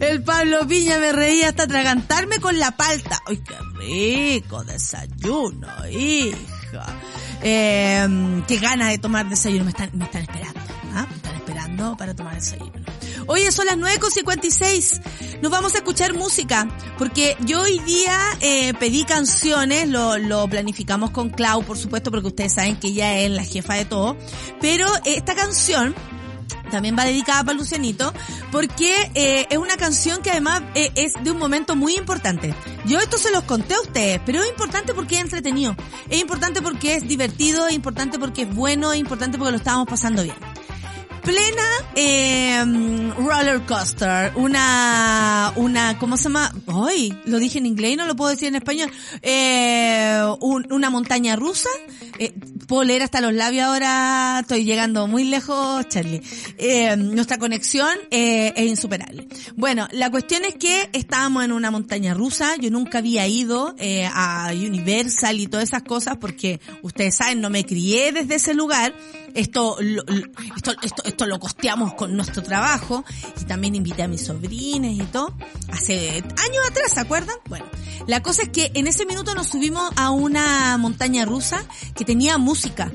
El 0.00 0.22
Pablo 0.22 0.66
Piña 0.66 0.98
me 0.98 1.12
reía 1.12 1.48
hasta 1.48 1.64
atragantarme 1.64 2.38
con 2.38 2.58
la 2.58 2.76
palta. 2.76 3.20
¡Ay, 3.26 3.38
qué 3.38 3.54
rico 3.78 4.64
desayuno, 4.64 5.68
hija! 5.88 6.86
Eh, 7.42 8.42
qué 8.46 8.56
ganas 8.58 8.90
de 8.90 8.98
tomar 8.98 9.28
desayuno. 9.28 9.64
Me 9.64 9.70
están, 9.70 9.90
me 9.94 10.04
están 10.04 10.22
esperando. 10.22 10.60
¿ah? 10.94 11.06
Me 11.08 11.16
están 11.16 11.34
esperando 11.34 11.96
para 11.96 12.14
tomar 12.14 12.34
desayuno. 12.34 12.72
Oye, 13.26 13.50
son 13.52 13.66
las 13.66 13.76
9.56. 13.76 15.40
Nos 15.42 15.50
vamos 15.50 15.74
a 15.74 15.78
escuchar 15.78 16.14
música. 16.14 16.68
Porque 16.98 17.36
yo 17.40 17.62
hoy 17.62 17.78
día 17.80 18.18
eh, 18.40 18.74
pedí 18.74 19.04
canciones. 19.04 19.88
Lo, 19.88 20.18
lo 20.18 20.48
planificamos 20.48 21.10
con 21.10 21.30
Clau, 21.30 21.62
por 21.64 21.78
supuesto, 21.78 22.10
porque 22.10 22.28
ustedes 22.28 22.54
saben 22.54 22.76
que 22.76 22.88
ella 22.88 23.18
es 23.18 23.30
la 23.30 23.44
jefa 23.44 23.74
de 23.74 23.84
todo. 23.84 24.16
Pero 24.60 24.86
esta 25.04 25.34
canción 25.34 25.94
también 26.72 26.96
va 26.98 27.04
dedicada 27.04 27.44
para 27.44 27.56
Lucianito, 27.56 28.12
porque 28.50 29.10
eh, 29.14 29.46
es 29.48 29.58
una 29.58 29.76
canción 29.76 30.22
que 30.22 30.30
además 30.30 30.62
eh, 30.74 30.90
es 30.96 31.12
de 31.22 31.30
un 31.30 31.38
momento 31.38 31.76
muy 31.76 31.94
importante. 31.94 32.54
Yo 32.84 32.98
esto 32.98 33.18
se 33.18 33.30
los 33.30 33.44
conté 33.44 33.74
a 33.74 33.80
ustedes, 33.80 34.20
pero 34.26 34.42
es 34.42 34.48
importante 34.48 34.94
porque 34.94 35.16
es 35.16 35.20
entretenido, 35.20 35.76
es 36.08 36.20
importante 36.20 36.60
porque 36.62 36.96
es 36.96 37.06
divertido, 37.06 37.68
es 37.68 37.74
importante 37.74 38.18
porque 38.18 38.42
es 38.42 38.54
bueno, 38.54 38.92
es 38.92 38.98
importante 38.98 39.38
porque 39.38 39.52
lo 39.52 39.58
estábamos 39.58 39.86
pasando 39.86 40.22
bien. 40.24 40.34
Plena 41.22 41.62
eh, 41.94 42.64
roller 43.16 43.60
coaster, 43.66 44.32
una, 44.34 45.52
una, 45.56 45.98
¿cómo 45.98 46.16
se 46.16 46.24
llama? 46.24 46.52
Hoy 46.66 47.14
lo 47.26 47.38
dije 47.38 47.58
en 47.58 47.66
inglés 47.66 47.92
y 47.92 47.96
no 47.96 48.06
lo 48.06 48.16
puedo 48.16 48.30
decir 48.30 48.48
en 48.48 48.56
español. 48.56 48.90
Eh, 49.22 50.20
un- 50.40 50.66
una 50.72 50.90
montaña 50.90 51.36
rusa. 51.36 51.68
Eh, 52.18 52.32
puedo 52.66 52.84
leer 52.84 53.02
hasta 53.02 53.20
los 53.20 53.32
labios 53.34 53.64
ahora, 53.66 54.38
estoy 54.40 54.64
llegando 54.64 55.06
muy 55.06 55.24
lejos, 55.24 55.86
Charlie. 55.88 56.22
Eh, 56.58 56.96
nuestra 56.96 57.38
conexión 57.38 57.88
eh, 58.10 58.52
es 58.56 58.66
insuperable. 58.66 59.28
Bueno, 59.56 59.88
la 59.92 60.10
cuestión 60.10 60.44
es 60.44 60.54
que 60.56 60.88
estábamos 60.92 61.44
en 61.44 61.52
una 61.52 61.70
montaña 61.70 62.14
rusa, 62.14 62.56
yo 62.56 62.70
nunca 62.70 62.98
había 62.98 63.26
ido 63.26 63.74
eh, 63.78 64.08
a 64.12 64.50
Universal 64.52 65.38
y 65.40 65.46
todas 65.46 65.68
esas 65.68 65.82
cosas 65.82 66.16
porque 66.18 66.60
ustedes 66.82 67.14
saben, 67.16 67.40
no 67.40 67.50
me 67.50 67.64
crié 67.64 68.12
desde 68.12 68.36
ese 68.36 68.54
lugar. 68.54 68.94
Esto, 69.34 69.76
lo- 69.80 70.04
esto, 70.56 70.72
esto, 70.82 71.02
esto 71.04 71.26
lo 71.26 71.38
costeamos 71.38 71.94
con 71.94 72.14
nuestro 72.16 72.42
trabajo 72.42 73.04
y 73.40 73.44
también 73.44 73.74
invité 73.74 74.02
a 74.02 74.08
mis 74.08 74.24
sobrines 74.24 74.94
y 74.98 75.02
todo. 75.04 75.34
Hace 75.70 76.10
años 76.18 76.66
atrás, 76.70 76.92
¿se 76.92 77.00
acuerdan? 77.00 77.36
Bueno, 77.48 77.64
la 78.06 78.22
cosa 78.22 78.42
es 78.42 78.48
que 78.50 78.70
en 78.74 78.86
ese 78.86 79.06
minuto 79.06 79.34
nos 79.34 79.48
subimos 79.48 79.90
a 79.96 80.10
una 80.10 80.76
montaña 80.78 81.24
rusa 81.24 81.64
que 81.94 82.04
tenía 82.04 82.36
música. 82.38 82.90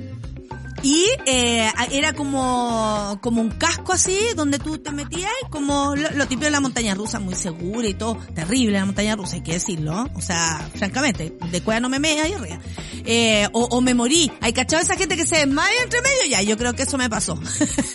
Y 0.83 1.05
eh, 1.25 1.69
era 1.91 2.13
como, 2.13 3.19
como 3.21 3.41
un 3.41 3.49
casco 3.49 3.93
así, 3.93 4.17
donde 4.35 4.59
tú 4.59 4.77
te 4.77 4.91
metías, 4.91 5.31
como 5.49 5.95
lo, 5.95 6.11
lo 6.11 6.27
típico 6.27 6.45
de 6.45 6.51
la 6.51 6.59
montaña 6.59 6.93
rusa, 6.93 7.19
muy 7.19 7.35
segura 7.35 7.87
y 7.87 7.93
todo. 7.93 8.15
Terrible 8.35 8.77
la 8.77 8.85
montaña 8.85 9.15
rusa, 9.15 9.35
hay 9.35 9.43
que 9.43 9.53
decirlo. 9.53 10.07
O 10.13 10.21
sea, 10.21 10.69
francamente, 10.75 11.35
de 11.51 11.61
cueva 11.61 11.79
no 11.79 11.89
me 11.89 11.99
mea 11.99 12.23
ahí 12.23 12.33
arriba. 12.33 12.59
Eh, 13.05 13.47
o, 13.53 13.65
o 13.65 13.81
me 13.81 13.93
morí. 13.93 14.31
¿Hay 14.41 14.53
cachado 14.53 14.81
esa 14.81 14.95
gente 14.95 15.17
que 15.17 15.25
se 15.25 15.37
desmaya 15.37 15.83
entre 15.83 16.01
medio? 16.01 16.25
Ya, 16.29 16.41
yo 16.41 16.57
creo 16.57 16.73
que 16.73 16.83
eso 16.83 16.97
me 16.97 17.09
pasó. 17.09 17.39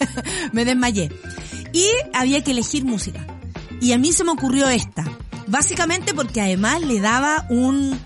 me 0.53 0.65
desmayé. 0.65 1.11
Y 1.73 1.87
había 2.13 2.43
que 2.43 2.51
elegir 2.51 2.85
música. 2.85 3.27
Y 3.81 3.93
a 3.93 3.99
mí 3.99 4.13
se 4.13 4.25
me 4.25 4.31
ocurrió 4.31 4.69
esta. 4.69 5.05
Básicamente 5.47 6.15
porque 6.15 6.41
además 6.41 6.81
le 6.83 7.01
daba 7.01 7.47
un, 7.51 7.99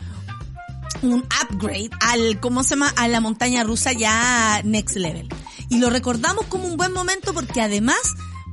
un 1.02 1.26
upgrade 1.42 1.90
al, 2.00 2.40
¿cómo 2.40 2.62
se 2.62 2.70
llama? 2.70 2.92
A 2.96 3.08
la 3.08 3.20
montaña 3.20 3.64
rusa 3.64 3.92
ya 3.92 4.60
next 4.64 4.96
level. 4.96 5.28
Y 5.68 5.78
lo 5.78 5.90
recordamos 5.90 6.46
como 6.46 6.66
un 6.66 6.76
buen 6.76 6.92
momento 6.92 7.34
porque 7.34 7.60
además, 7.60 8.00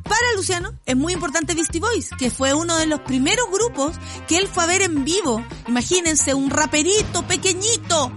para 0.03 0.33
Luciano, 0.35 0.73
es 0.85 0.95
muy 0.95 1.13
importante 1.13 1.55
Beastie 1.55 1.79
Boys, 1.79 2.09
que 2.17 2.31
fue 2.31 2.53
uno 2.53 2.77
de 2.77 2.85
los 2.85 3.01
primeros 3.01 3.45
grupos 3.51 3.93
que 4.27 4.37
él 4.37 4.47
fue 4.47 4.63
a 4.63 4.67
ver 4.67 4.81
en 4.81 5.05
vivo. 5.05 5.45
Imagínense, 5.67 6.33
un 6.33 6.49
raperito 6.49 7.23
pequeñito. 7.27 8.11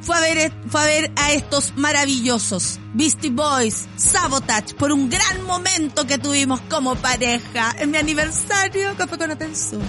Fue 0.00 0.16
a 0.16 0.20
ver, 0.20 0.52
fue 0.68 0.80
a 0.80 0.86
ver 0.86 1.12
a 1.16 1.32
estos 1.32 1.74
maravillosos 1.76 2.80
Beastie 2.94 3.30
Boys, 3.30 3.86
Sabotage, 3.96 4.74
por 4.74 4.92
un 4.92 5.10
gran 5.10 5.44
momento 5.44 6.06
que 6.06 6.18
tuvimos 6.18 6.60
como 6.62 6.96
pareja 6.96 7.74
en 7.78 7.90
mi 7.90 7.98
aniversario, 7.98 8.94
fue 8.96 9.18
con 9.18 9.30
atención. 9.30 9.82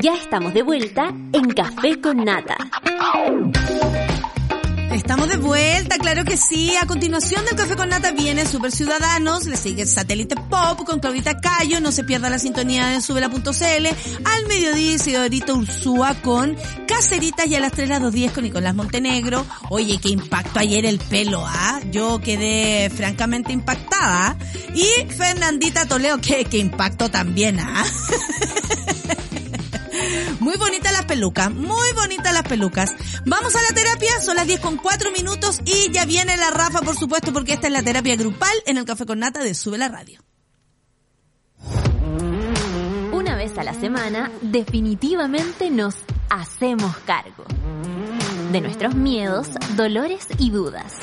Ya 0.00 0.14
estamos 0.14 0.54
de 0.54 0.62
vuelta 0.62 1.12
en 1.32 1.50
Café 1.50 2.00
con 2.00 2.24
Nata. 2.24 2.56
Estamos 4.92 5.28
de 5.28 5.36
vuelta, 5.36 5.98
claro 5.98 6.24
que 6.24 6.38
sí. 6.38 6.74
A 6.76 6.86
continuación 6.86 7.44
del 7.44 7.54
Café 7.54 7.76
con 7.76 7.90
Nata 7.90 8.10
viene 8.12 8.46
Super 8.46 8.72
Ciudadanos, 8.72 9.44
le 9.44 9.58
sigue 9.58 9.84
Satélite 9.84 10.36
Pop 10.36 10.86
con 10.86 11.00
Claudita 11.00 11.38
Cayo, 11.38 11.80
no 11.80 11.92
se 11.92 12.04
pierda 12.04 12.30
la 12.30 12.38
sintonía 12.38 12.86
de 12.86 13.02
subela.cl. 13.02 13.86
Al 14.24 14.46
mediodía 14.48 14.94
Isidorito 14.94 15.54
Ursúa 15.54 16.14
con 16.22 16.56
Caceritas 16.86 17.46
y 17.48 17.56
a 17.56 17.60
las 17.60 17.72
3 17.72 17.90
las 17.90 18.00
2.10 18.00 18.32
con 18.32 18.44
Nicolás 18.44 18.74
Montenegro. 18.74 19.44
Oye, 19.68 19.98
qué 20.00 20.08
impacto 20.08 20.60
ayer 20.60 20.86
el 20.86 20.98
pelo, 20.98 21.44
¿ah? 21.46 21.78
Yo 21.90 22.20
quedé 22.20 22.88
francamente 22.88 23.52
impactada. 23.52 24.36
Y 24.74 25.12
Fernandita 25.12 25.84
Toleo, 25.86 26.18
que, 26.22 26.46
que 26.46 26.56
impacto 26.56 27.10
también, 27.10 27.60
¿ah? 27.60 27.84
Muy 30.40 30.56
bonitas 30.56 30.92
las 30.92 31.04
pelucas, 31.04 31.52
muy 31.52 31.92
bonitas 31.94 32.32
las 32.32 32.42
pelucas. 32.42 32.94
Vamos 33.26 33.54
a 33.54 33.62
la 33.62 33.74
terapia, 33.74 34.20
son 34.20 34.36
las 34.36 34.46
10 34.46 34.60
con 34.60 34.76
4 34.78 35.12
minutos 35.12 35.60
y 35.66 35.92
ya 35.92 36.06
viene 36.06 36.36
la 36.38 36.50
Rafa, 36.50 36.80
por 36.80 36.96
supuesto, 36.96 37.32
porque 37.32 37.52
esta 37.52 37.66
es 37.66 37.72
la 37.74 37.82
terapia 37.82 38.16
grupal 38.16 38.54
en 38.66 38.78
el 38.78 38.86
Café 38.86 39.04
con 39.04 39.18
Nata 39.18 39.42
de 39.42 39.54
Sube 39.54 39.76
la 39.76 39.88
Radio. 39.88 40.20
Una 43.12 43.36
vez 43.36 43.58
a 43.58 43.64
la 43.64 43.74
semana, 43.74 44.32
definitivamente 44.40 45.70
nos 45.70 45.94
hacemos 46.30 46.96
cargo 46.98 47.44
de 48.50 48.60
nuestros 48.62 48.94
miedos, 48.94 49.48
dolores 49.76 50.26
y 50.38 50.50
dudas. 50.50 50.94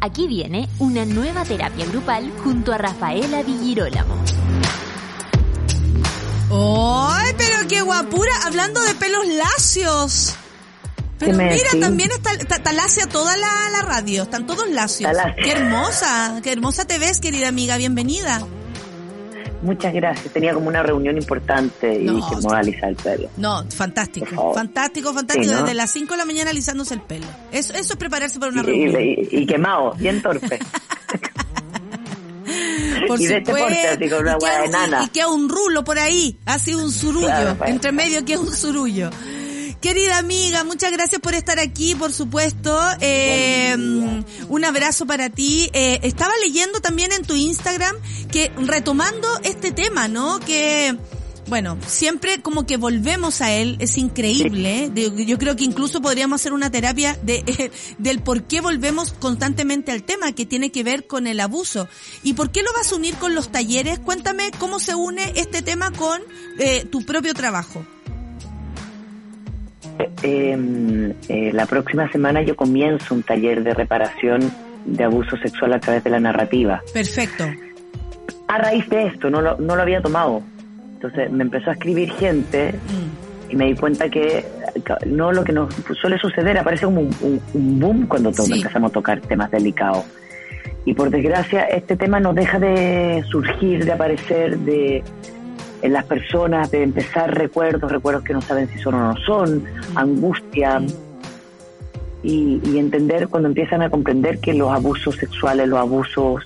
Aquí 0.00 0.28
viene 0.28 0.68
una 0.78 1.06
nueva 1.06 1.44
terapia 1.44 1.86
grupal 1.86 2.30
junto 2.44 2.74
a 2.74 2.78
Rafaela 2.78 3.42
Di 3.42 3.58
Girolamo. 3.64 4.14
¡Ay, 6.50 7.32
pero 7.36 7.66
qué 7.68 7.80
guapura! 7.82 8.32
Hablando 8.44 8.80
de 8.82 8.94
pelos 8.94 9.26
lacios. 9.26 10.34
Pero 11.18 11.32
¿Qué 11.32 11.36
me 11.38 11.44
mira, 11.44 11.56
decís? 11.64 11.80
también 11.80 12.10
está, 12.12 12.32
está, 12.32 12.56
está 12.56 12.72
lacia 12.72 13.06
toda 13.06 13.36
la, 13.36 13.70
la 13.72 13.82
radio, 13.82 14.24
están 14.24 14.46
todos 14.46 14.68
lacios. 14.68 15.10
¡Qué 15.42 15.50
hermosa! 15.52 16.40
¡Qué 16.42 16.52
hermosa 16.52 16.84
te 16.84 16.98
ves, 16.98 17.20
querida 17.20 17.48
amiga! 17.48 17.76
Bienvenida. 17.78 18.40
Muchas 19.62 19.94
gracias. 19.94 20.32
Tenía 20.34 20.52
como 20.52 20.68
una 20.68 20.82
reunión 20.82 21.16
importante 21.16 21.94
y 22.00 22.04
No, 22.04 22.16
dije, 22.16 22.36
me 22.36 22.42
voy 22.42 22.54
a 22.54 22.58
alisar 22.58 22.90
el 22.90 22.96
pelo. 22.96 23.30
No, 23.38 23.64
fantástico, 23.70 24.52
fantástico, 24.54 25.14
fantástico. 25.14 25.48
Sí, 25.48 25.54
¿no? 25.54 25.62
Desde 25.62 25.74
las 25.74 25.90
5 25.90 26.12
de 26.12 26.18
la 26.18 26.24
mañana 26.26 26.50
alisándose 26.50 26.92
el 26.94 27.00
pelo. 27.00 27.26
Eso, 27.50 27.72
eso 27.72 27.94
es 27.94 27.98
prepararse 27.98 28.38
para 28.38 28.52
una 28.52 28.60
Y, 28.60 28.64
reunión. 28.66 29.00
y- 29.02 29.28
y 29.38 29.46
quemado, 29.46 29.94
bien 29.94 30.20
torpe. 30.22 30.58
Por 33.06 33.20
y 33.20 33.24
este 33.26 33.38
supuesto. 33.44 33.68
porte, 33.68 34.14
una 34.16 34.36
y, 34.36 34.38
queda, 34.38 34.64
un- 34.64 34.70
nana. 34.70 35.02
y 35.04 35.08
queda 35.08 35.28
un 35.28 35.48
rulo 35.48 35.84
por 35.84 35.98
ahí, 35.98 36.38
así 36.46 36.74
un 36.74 36.90
surullo. 36.92 37.26
Claro, 37.26 37.56
pues. 37.58 37.70
Entre 37.70 37.92
medio 37.92 38.24
queda 38.24 38.40
un 38.40 38.54
surullo. 38.56 39.10
Querida 39.80 40.18
amiga, 40.18 40.64
muchas 40.64 40.90
gracias 40.90 41.20
por 41.20 41.34
estar 41.34 41.58
aquí, 41.60 41.94
por 41.94 42.12
supuesto. 42.12 42.76
Eh, 43.00 43.74
un 43.76 44.64
abrazo 44.64 45.06
para 45.06 45.28
ti. 45.28 45.68
Eh, 45.74 46.00
estaba 46.02 46.32
leyendo 46.42 46.80
también 46.80 47.12
en 47.12 47.22
tu 47.24 47.34
Instagram 47.36 47.94
que 48.32 48.50
retomando 48.56 49.28
este 49.44 49.72
tema, 49.72 50.08
¿no? 50.08 50.40
Que 50.40 50.96
bueno, 51.48 51.78
siempre 51.86 52.40
como 52.42 52.66
que 52.66 52.76
volvemos 52.76 53.40
a 53.40 53.52
él, 53.52 53.76
es 53.78 53.98
increíble. 53.98 54.84
¿eh? 54.84 55.10
Yo 55.26 55.38
creo 55.38 55.54
que 55.54 55.64
incluso 55.64 56.00
podríamos 56.00 56.40
hacer 56.40 56.52
una 56.52 56.70
terapia 56.70 57.16
de, 57.22 57.70
del 57.98 58.20
por 58.20 58.44
qué 58.44 58.60
volvemos 58.60 59.12
constantemente 59.12 59.92
al 59.92 60.02
tema, 60.02 60.32
que 60.32 60.46
tiene 60.46 60.70
que 60.70 60.82
ver 60.82 61.06
con 61.06 61.26
el 61.26 61.40
abuso. 61.40 61.88
¿Y 62.22 62.34
por 62.34 62.50
qué 62.50 62.62
lo 62.62 62.72
vas 62.72 62.92
a 62.92 62.96
unir 62.96 63.14
con 63.16 63.34
los 63.34 63.50
talleres? 63.50 63.98
Cuéntame 64.00 64.50
cómo 64.58 64.78
se 64.80 64.94
une 64.94 65.32
este 65.36 65.62
tema 65.62 65.92
con 65.92 66.20
eh, 66.58 66.84
tu 66.84 67.04
propio 67.04 67.32
trabajo. 67.34 67.84
Eh, 70.22 71.14
eh, 71.28 71.50
la 71.52 71.66
próxima 71.66 72.10
semana 72.10 72.42
yo 72.42 72.56
comienzo 72.56 73.14
un 73.14 73.22
taller 73.22 73.62
de 73.62 73.72
reparación 73.72 74.52
de 74.84 75.04
abuso 75.04 75.36
sexual 75.38 75.72
a 75.74 75.80
través 75.80 76.04
de 76.04 76.10
la 76.10 76.20
narrativa. 76.20 76.82
Perfecto. 76.92 77.44
A 78.48 78.58
raíz 78.58 78.88
de 78.88 79.06
esto, 79.06 79.30
no 79.30 79.40
lo, 79.40 79.56
no 79.58 79.76
lo 79.76 79.82
había 79.82 80.02
tomado. 80.02 80.42
Entonces 81.06 81.30
me 81.32 81.44
empezó 81.44 81.70
a 81.70 81.74
escribir 81.74 82.10
gente 82.12 82.72
Mm. 82.72 83.52
y 83.52 83.56
me 83.56 83.66
di 83.66 83.74
cuenta 83.74 84.08
que 84.08 84.44
no 85.06 85.30
lo 85.32 85.44
que 85.44 85.52
nos 85.52 85.72
suele 86.00 86.18
suceder, 86.18 86.58
aparece 86.58 86.84
como 86.86 87.00
un, 87.02 87.10
un- 87.20 87.40
un 87.54 87.80
boom 87.80 88.06
cuando 88.06 88.32
Sí. 88.32 88.52
empezamos 88.52 88.90
a 88.90 88.94
tocar 88.94 89.20
temas 89.20 89.50
delicados. 89.50 90.04
Y 90.84 90.94
por 90.94 91.10
desgracia 91.10 91.64
este 91.64 91.96
tema 91.96 92.18
no 92.20 92.32
deja 92.34 92.58
de 92.58 93.22
surgir, 93.30 93.84
de 93.84 93.92
aparecer, 93.92 94.58
de 94.58 95.02
en 95.82 95.92
las 95.92 96.04
personas, 96.04 96.70
de 96.70 96.82
empezar 96.82 97.32
recuerdos, 97.36 97.92
recuerdos 97.92 98.24
que 98.24 98.32
no 98.32 98.40
saben 98.40 98.66
si 98.68 98.78
son 98.78 98.94
o 98.94 99.12
no 99.12 99.16
son, 99.18 99.62
angustia. 99.94 100.80
Y, 102.22 102.60
y 102.64 102.78
entender 102.78 103.28
cuando 103.28 103.48
empiezan 103.48 103.82
a 103.82 103.90
comprender 103.90 104.38
que 104.40 104.52
los 104.54 104.70
abusos 104.72 105.14
sexuales, 105.16 105.68
los 105.68 105.78
abusos, 105.78 106.42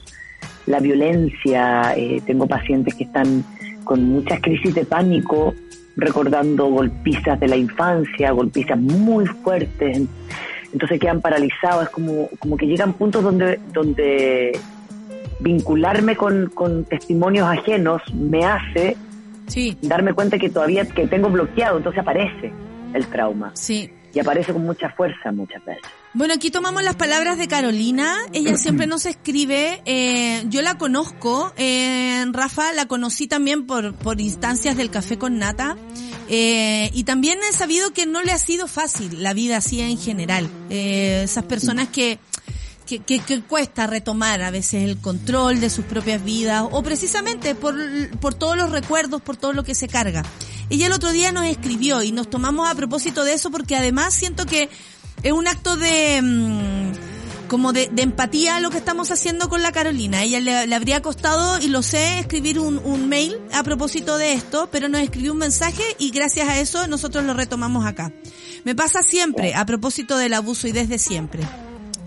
la 0.67 0.79
violencia, 0.81 1.95
eh, 1.97 2.21
tengo 2.27 2.47
pacientes 2.47 2.95
que 2.97 3.05
están 3.05 3.45
con 3.85 4.05
muchas 4.05 4.41
crisis 4.41 4.75
de 4.75 4.85
pánico, 4.85 5.55
recordando 5.97 6.67
golpizas 6.67 7.39
de 7.41 7.49
la 7.49 7.57
infancia, 7.57 8.31
golpizas 8.33 8.79
muy 8.79 9.27
fuertes, 9.27 10.03
entonces 10.73 11.01
quedan 11.01 11.21
paralizados, 11.21 11.85
es 11.85 11.91
como, 11.91 12.29
como 12.39 12.57
que 12.57 12.67
llegan 12.67 12.93
puntos 12.93 13.23
donde, 13.23 13.59
donde 13.73 14.59
vincularme 15.41 16.17
con, 16.17 16.51
con 16.51 16.85
testimonios 16.85 17.49
ajenos 17.49 18.03
me 18.15 18.45
hace 18.45 18.97
Sí, 19.47 19.77
darme 19.83 20.13
cuenta 20.15 20.39
que 20.39 20.49
todavía 20.49 20.85
que 20.85 21.09
tengo 21.09 21.29
bloqueado, 21.29 21.79
entonces 21.79 22.01
aparece 22.01 22.53
el 22.95 23.07
trauma. 23.07 23.51
sí. 23.55 23.91
Y 24.13 24.21
aparece 24.21 24.53
con 24.53 24.65
mucha 24.65 24.91
fuerza 24.91 25.33
muchas 25.33 25.65
veces. 25.65 25.83
Bueno, 26.15 26.35
aquí 26.35 26.51
tomamos 26.51 26.83
las 26.83 26.97
palabras 26.97 27.39
de 27.39 27.49
Carolina. 27.49 28.17
Ella 28.33 28.57
siempre 28.57 28.87
nos 28.87 29.07
escribe. 29.07 29.83
Eh, 29.85 30.45
yo 30.49 30.63
la 30.63 30.79
conozco. 30.79 31.53
Eh, 31.57 32.25
Rafa 32.33 32.73
la 32.73 32.87
conocí 32.87 33.27
también 33.27 33.67
por, 33.67 33.95
por 33.95 34.21
instancias 34.21 34.77
del 34.77 34.91
café 34.91 35.19
con 35.19 35.39
nata. 35.39 35.77
Eh, 36.33 36.91
y 36.95 37.03
también 37.03 37.41
he 37.49 37.53
sabido 37.53 37.93
que 37.93 38.07
no 38.07 38.23
le 38.23 38.31
ha 38.31 38.39
sido 38.39 38.69
fácil 38.69 39.21
la 39.21 39.35
vida 39.35 39.57
así 39.57 39.81
en 39.81 39.99
general. 39.99 40.49
Eh, 40.71 41.23
esas 41.25 41.43
personas 41.43 41.89
que, 41.89 42.21
que, 42.91 42.99
que, 42.99 43.21
que 43.21 43.41
cuesta 43.43 43.87
retomar 43.87 44.43
a 44.43 44.51
veces 44.51 44.83
el 44.83 44.99
control 44.99 45.61
de 45.61 45.71
sus 45.71 45.85
propias 45.85 46.25
vidas 46.25 46.65
o 46.69 46.83
precisamente 46.83 47.55
por, 47.55 47.77
por 48.19 48.35
todos 48.35 48.57
los 48.57 48.71
recuerdos, 48.71 49.23
por 49.23 49.37
todo 49.37 49.53
lo 49.53 49.63
que 49.63 49.77
se 49.77 49.87
carga. 49.87 50.25
Ella 50.71 50.87
el 50.87 50.93
otro 50.93 51.13
día 51.13 51.31
nos 51.31 51.47
escribió 51.47 52.03
y 52.03 52.11
nos 52.11 52.29
tomamos 52.29 52.69
a 52.69 52.75
propósito 52.75 53.23
de 53.23 53.35
eso 53.35 53.53
porque 53.53 53.77
además 53.77 54.13
siento 54.13 54.45
que 54.45 54.69
es 55.23 55.33
un 55.33 55.47
acto 55.47 55.77
de 55.77 56.21
mm, 56.21 57.49
como 57.49 57.73
de, 57.73 57.89
de 57.93 58.03
empatía 58.03 58.59
lo 58.59 58.71
que 58.71 58.79
estamos 58.79 59.13
haciendo 59.13 59.49
con 59.49 59.63
la 59.63 59.71
Carolina. 59.71 60.25
Ella 60.25 60.41
le, 60.41 60.67
le 60.67 60.75
habría 60.75 61.01
costado, 61.01 61.61
y 61.61 61.69
lo 61.69 61.83
sé, 61.83 62.19
escribir 62.19 62.59
un, 62.59 62.79
un 62.79 63.09
mail 63.09 63.37
a 63.53 63.63
propósito 63.63 64.19
de 64.19 64.33
esto, 64.33 64.69
pero 64.73 64.89
nos 64.89 65.01
escribió 65.01 65.33
un 65.33 65.39
mensaje 65.39 65.83
y 65.99 66.11
gracias 66.11 66.49
a 66.49 66.59
eso 66.59 66.89
nosotros 66.89 67.25
lo 67.25 67.35
retomamos 67.35 67.87
acá. 67.87 68.13
Me 68.65 68.75
pasa 68.75 69.03
siempre, 69.03 69.55
a 69.55 69.65
propósito 69.65 70.17
del 70.17 70.35
abuso 70.35 70.67
y 70.67 70.73
desde 70.73 70.99
siempre. 70.99 71.43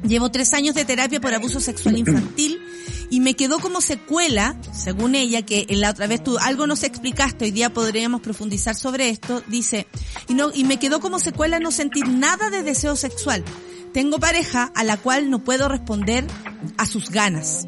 Llevo 0.04 0.30
tres 0.32 0.54
años 0.54 0.76
de 0.76 0.86
terapia 0.86 1.22
por 1.22 1.34
abuso 1.34 1.60
sexual 1.60 1.98
infantil 1.98 2.62
y 3.10 3.22
me 3.22 3.36
quedó 3.36 3.60
como 3.60 3.80
secuela, 3.80 4.58
según 4.74 5.16
ella, 5.16 5.44
que 5.44 5.66
en 5.70 5.80
la 5.80 5.92
otra 5.92 6.08
vez 6.08 6.24
tú 6.24 6.38
algo 6.40 6.68
nos 6.68 6.84
explicaste, 6.84 7.46
hoy 7.46 7.52
día 7.52 7.74
podríamos 7.74 8.22
profundizar 8.22 8.76
sobre 8.76 9.10
esto, 9.10 9.42
dice, 9.48 9.88
y 10.28 10.34
no, 10.34 10.52
y 10.54 10.66
me 10.66 10.78
quedó 10.78 11.00
como 11.00 11.20
secuela 11.20 11.60
no 11.60 11.72
sentir 11.72 12.08
nada 12.08 12.50
de 12.50 12.64
deseo 12.64 12.96
sexual. 12.96 13.44
Tengo 13.94 14.20
pareja 14.20 14.72
a 14.76 14.84
la 14.84 14.98
cual 14.98 15.30
no 15.30 15.44
puedo 15.44 15.70
responder 15.70 16.26
a 16.78 16.86
sus 16.86 17.10
ganas. 17.10 17.68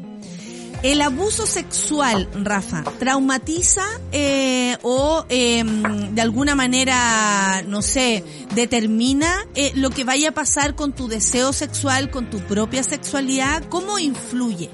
El 0.86 1.02
abuso 1.02 1.46
sexual, 1.46 2.28
Rafa, 2.44 2.84
traumatiza 3.00 3.82
eh, 4.12 4.76
o 4.82 5.26
eh, 5.28 5.64
de 6.12 6.22
alguna 6.22 6.54
manera, 6.54 7.60
no 7.66 7.82
sé, 7.82 8.22
determina 8.54 9.26
eh, 9.56 9.72
lo 9.74 9.90
que 9.90 10.04
vaya 10.04 10.28
a 10.28 10.32
pasar 10.32 10.76
con 10.76 10.92
tu 10.92 11.08
deseo 11.08 11.52
sexual, 11.52 12.08
con 12.10 12.30
tu 12.30 12.38
propia 12.38 12.84
sexualidad. 12.84 13.64
¿Cómo 13.68 13.98
influye? 13.98 14.70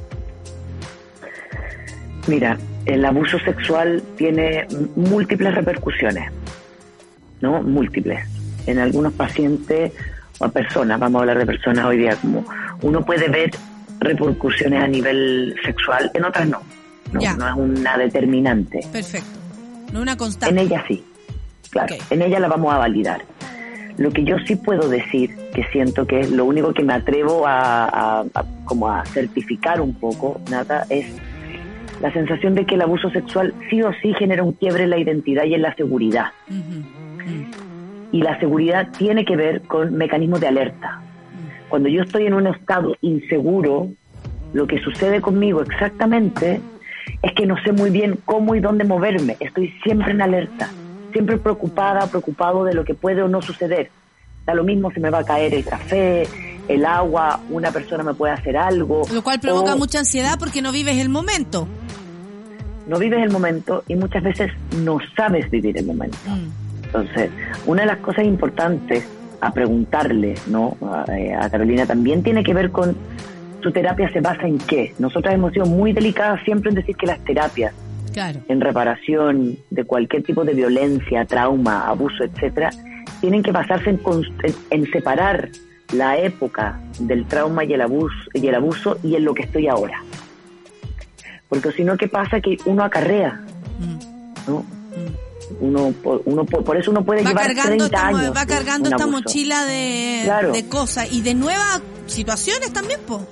Mira, 2.26 2.58
el 2.84 3.06
abuso 3.06 3.38
sexual 3.38 4.02
tiene 4.18 4.66
múltiples 4.94 5.54
repercusiones, 5.54 6.30
¿no? 7.40 7.62
Múltiples. 7.62 8.22
En 8.66 8.80
algunos 8.80 9.14
pacientes 9.14 9.92
o 10.40 10.46
personas, 10.50 11.00
vamos 11.00 11.20
a 11.20 11.22
hablar 11.22 11.38
de 11.38 11.46
personas 11.46 11.86
hoy 11.86 11.96
día, 11.96 12.16
como 12.16 12.44
uno 12.82 13.02
puede 13.02 13.30
ver 13.30 13.50
repercusiones 14.02 14.82
a 14.82 14.86
nivel 14.86 15.54
sexual, 15.64 16.10
en 16.14 16.24
otras 16.24 16.48
no. 16.48 16.60
No, 17.12 17.20
Ya. 17.20 17.34
no 17.36 17.46
es 17.48 17.54
una 17.56 17.96
determinante. 17.98 18.80
Perfecto. 18.90 19.38
No 19.92 20.00
una 20.00 20.16
constante. 20.16 20.54
En 20.54 20.66
ella 20.66 20.82
sí, 20.88 21.04
claro, 21.70 21.94
en 22.10 22.22
ella 22.22 22.40
la 22.40 22.48
vamos 22.48 22.72
a 22.72 22.78
validar. 22.78 23.22
Lo 23.98 24.10
que 24.10 24.24
yo 24.24 24.36
sí 24.46 24.56
puedo 24.56 24.88
decir, 24.88 25.36
que 25.54 25.64
siento 25.72 26.06
que 26.06 26.20
es 26.20 26.30
lo 26.30 26.46
único 26.46 26.72
que 26.72 26.82
me 26.82 26.94
atrevo 26.94 27.46
a, 27.46 27.84
a- 27.84 28.20
a- 28.34 28.44
como 28.64 28.88
a 28.88 29.04
certificar 29.04 29.82
un 29.82 29.92
poco, 29.94 30.40
nada, 30.50 30.86
es 30.88 31.06
la 32.00 32.10
sensación 32.14 32.54
de 32.54 32.64
que 32.64 32.76
el 32.76 32.80
abuso 32.82 33.10
sexual 33.10 33.52
sí 33.68 33.82
o 33.82 33.92
sí 34.00 34.14
genera 34.14 34.42
un 34.42 34.52
quiebre 34.52 34.84
en 34.84 34.90
la 34.90 34.98
identidad 34.98 35.44
y 35.44 35.52
en 35.54 35.60
la 35.62 35.74
seguridad. 35.74 36.28
Y 38.12 38.22
la 38.22 38.38
seguridad 38.40 38.88
tiene 38.96 39.24
que 39.24 39.36
ver 39.36 39.62
con 39.62 39.94
mecanismos 39.94 40.40
de 40.40 40.48
alerta. 40.48 41.00
Cuando 41.72 41.88
yo 41.88 42.02
estoy 42.02 42.26
en 42.26 42.34
un 42.34 42.46
estado 42.46 42.98
inseguro, 43.00 43.88
lo 44.52 44.66
que 44.66 44.78
sucede 44.82 45.22
conmigo 45.22 45.62
exactamente 45.62 46.60
es 47.22 47.32
que 47.32 47.46
no 47.46 47.56
sé 47.64 47.72
muy 47.72 47.88
bien 47.88 48.18
cómo 48.26 48.54
y 48.54 48.60
dónde 48.60 48.84
moverme. 48.84 49.38
Estoy 49.40 49.72
siempre 49.82 50.10
en 50.10 50.20
alerta, 50.20 50.68
siempre 51.12 51.38
preocupada, 51.38 52.06
preocupado 52.08 52.64
de 52.64 52.74
lo 52.74 52.84
que 52.84 52.92
puede 52.92 53.22
o 53.22 53.28
no 53.28 53.40
suceder. 53.40 53.90
Da 54.44 54.52
lo 54.52 54.64
mismo 54.64 54.90
si 54.90 55.00
me 55.00 55.08
va 55.08 55.20
a 55.20 55.24
caer 55.24 55.54
el 55.54 55.64
café, 55.64 56.24
el 56.68 56.84
agua, 56.84 57.40
una 57.48 57.70
persona 57.70 58.02
me 58.04 58.12
puede 58.12 58.34
hacer 58.34 58.54
algo. 58.54 59.04
Lo 59.10 59.22
cual 59.22 59.40
provoca 59.40 59.72
o 59.72 59.78
mucha 59.78 60.00
ansiedad 60.00 60.38
porque 60.38 60.60
no 60.60 60.72
vives 60.72 60.98
el 60.98 61.08
momento. 61.08 61.66
no 62.86 62.98
vives 62.98 63.22
el 63.22 63.30
momento 63.30 63.82
y 63.88 63.94
muchas 63.94 64.22
veces 64.22 64.52
no 64.84 64.98
sabes 65.16 65.50
vivir 65.50 65.78
el 65.78 65.86
momento. 65.86 66.18
Entonces, 66.84 67.30
una 67.64 67.80
de 67.80 67.86
las 67.86 67.98
cosas 68.00 68.26
importantes 68.26 69.08
a 69.42 69.52
preguntarle 69.52 70.34
¿no? 70.46 70.76
a, 70.82 71.04
eh, 71.18 71.34
a 71.34 71.50
Carolina 71.50 71.84
también 71.84 72.22
tiene 72.22 72.42
que 72.44 72.54
ver 72.54 72.70
con 72.70 72.96
su 73.62 73.70
terapia 73.72 74.10
se 74.12 74.20
basa 74.20 74.46
en 74.46 74.58
qué. 74.58 74.94
Nosotras 74.98 75.34
hemos 75.34 75.52
sido 75.52 75.66
muy 75.66 75.92
delicadas 75.92 76.40
siempre 76.44 76.70
en 76.70 76.76
decir 76.76 76.96
que 76.96 77.06
las 77.06 77.18
terapias 77.24 77.74
Claro. 78.12 78.40
en 78.48 78.60
reparación 78.60 79.56
de 79.70 79.84
cualquier 79.84 80.22
tipo 80.22 80.44
de 80.44 80.52
violencia, 80.54 81.24
trauma, 81.24 81.88
abuso, 81.88 82.24
etcétera, 82.24 82.70
tienen 83.20 83.42
que 83.42 83.52
basarse 83.52 83.90
en, 83.90 84.00
en- 84.42 84.54
en 84.70 84.90
separar 84.92 85.48
la 85.94 86.18
época 86.18 86.78
del 87.00 87.24
trauma 87.26 87.64
y 87.64 87.72
el 87.72 87.80
abuso 87.80 88.14
y 88.34 88.46
el 88.46 88.54
abuso 88.54 88.98
y 89.02 89.14
en 89.16 89.24
lo 89.24 89.32
que 89.34 89.42
estoy 89.42 89.66
ahora. 89.68 90.02
Porque 91.48 91.72
si 91.72 91.84
no, 91.84 91.96
¿qué 91.96 92.08
pasa? 92.08 92.40
Que 92.40 92.56
uno 92.66 92.82
acarrea, 92.84 93.40
¿no? 94.46 94.64
Uno, 95.60 95.92
por- 96.02 96.22
uno, 96.24 96.44
por 96.44 96.64
por 96.64 96.76
eso 96.76 96.90
uno 96.90 97.04
puede 97.04 97.22
Va 97.22 97.30
llevar 97.30 97.46
cargando, 97.46 97.68
30 97.68 97.84
esta, 97.86 98.06
años 98.08 98.36
va 98.36 98.46
cargando 98.46 98.88
esta 98.90 99.06
mochila 99.06 99.64
de, 99.64 100.20
Claro. 100.24 100.52
de 100.52 100.68
cosas 100.68 101.12
y 101.12 101.20
de 101.22 101.34
nuevas 101.34 101.80
situaciones 102.06 102.72
también, 102.72 103.00
po. 103.06 103.26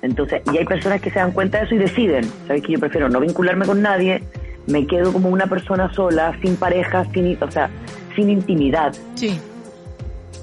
Entonces, 0.00 0.42
y 0.52 0.56
hay 0.58 0.64
personas 0.64 1.00
que 1.00 1.10
se 1.10 1.18
dan 1.18 1.32
cuenta 1.32 1.58
de 1.58 1.64
eso 1.64 1.74
y 1.74 1.78
deciden, 1.78 2.30
¿sabes 2.46 2.62
que 2.62 2.72
Yo 2.72 2.78
prefiero 2.78 3.08
no 3.08 3.18
vincularme 3.20 3.66
con 3.66 3.82
nadie, 3.82 4.22
me 4.66 4.86
quedo 4.86 5.12
como 5.12 5.28
una 5.28 5.46
persona 5.48 5.92
sola, 5.92 6.38
sin 6.40 6.56
pareja, 6.56 7.04
sin, 7.12 7.36
o 7.42 7.50
sea, 7.50 7.68
sin 8.14 8.30
intimidad. 8.30 8.94
Sí. 9.16 9.40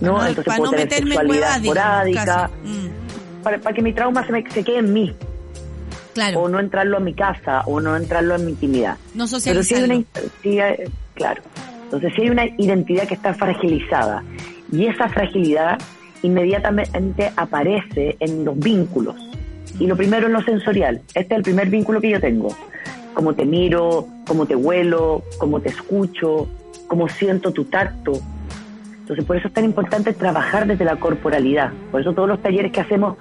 ¿no? 0.01 0.25
Entonces 0.25 0.53
puedo 0.57 0.71
no 0.71 0.77
tener 0.77 0.93
sexualidad 0.93 1.55
esporádica. 1.57 2.49
Mm. 2.65 3.43
para, 3.43 3.59
para 3.59 3.73
que 3.75 3.81
mi 3.81 3.93
trauma 3.93 4.25
se, 4.25 4.33
me, 4.33 4.43
se 4.51 4.61
quede 4.63 4.79
en 4.79 4.91
mí. 4.91 5.15
Claro. 6.15 6.39
O 6.39 6.49
no 6.49 6.59
entrarlo 6.61 6.97
a 6.97 6.99
mi 7.01 7.13
casa, 7.13 7.61
o 7.65 7.81
no 7.81 7.95
entrarlo 7.95 8.35
en 8.35 8.45
mi 8.45 8.51
intimidad. 8.53 8.95
No 9.13 9.25
Pero 9.43 9.61
si 9.63 9.75
hay 9.75 9.83
una, 9.83 10.03
sí 10.41 10.59
hay- 10.59 10.77
claro. 11.13 11.43
Entonces, 11.83 12.13
si 12.15 12.21
hay 12.23 12.29
una 12.29 12.45
identidad 12.57 13.05
que 13.05 13.13
está 13.15 13.33
fragilizada, 13.33 14.23
y 14.71 14.87
esa 14.87 15.09
fragilidad 15.09 15.77
inmediatamente 16.23 17.31
aparece 17.35 18.15
en 18.19 18.45
los 18.45 18.57
vínculos. 18.57 19.15
Y 19.77 19.87
lo 19.87 19.95
primero 19.97 20.27
es 20.27 20.33
lo 20.33 20.41
sensorial. 20.41 21.01
Este 21.13 21.33
es 21.33 21.37
el 21.37 21.43
primer 21.43 21.69
vínculo 21.69 21.99
que 21.99 22.09
yo 22.09 22.19
tengo. 22.21 22.47
Cómo 23.13 23.33
te 23.33 23.45
miro, 23.45 24.07
cómo 24.25 24.45
te 24.45 24.55
huelo, 24.55 25.23
cómo 25.37 25.59
te 25.59 25.69
escucho, 25.69 26.47
cómo 26.87 27.09
siento 27.09 27.51
tu 27.51 27.65
tacto. 27.65 28.13
Entonces, 29.01 29.25
por 29.25 29.35
eso 29.35 29.49
es 29.49 29.53
tan 29.53 29.65
importante 29.65 30.13
trabajar 30.13 30.65
desde 30.65 30.85
la 30.85 30.95
corporalidad. 30.95 31.71
Por 31.91 32.01
eso 32.01 32.13
todos 32.13 32.27
los 32.27 32.41
talleres 32.41 32.71
que 32.71 32.79
hacemos, 32.81 33.17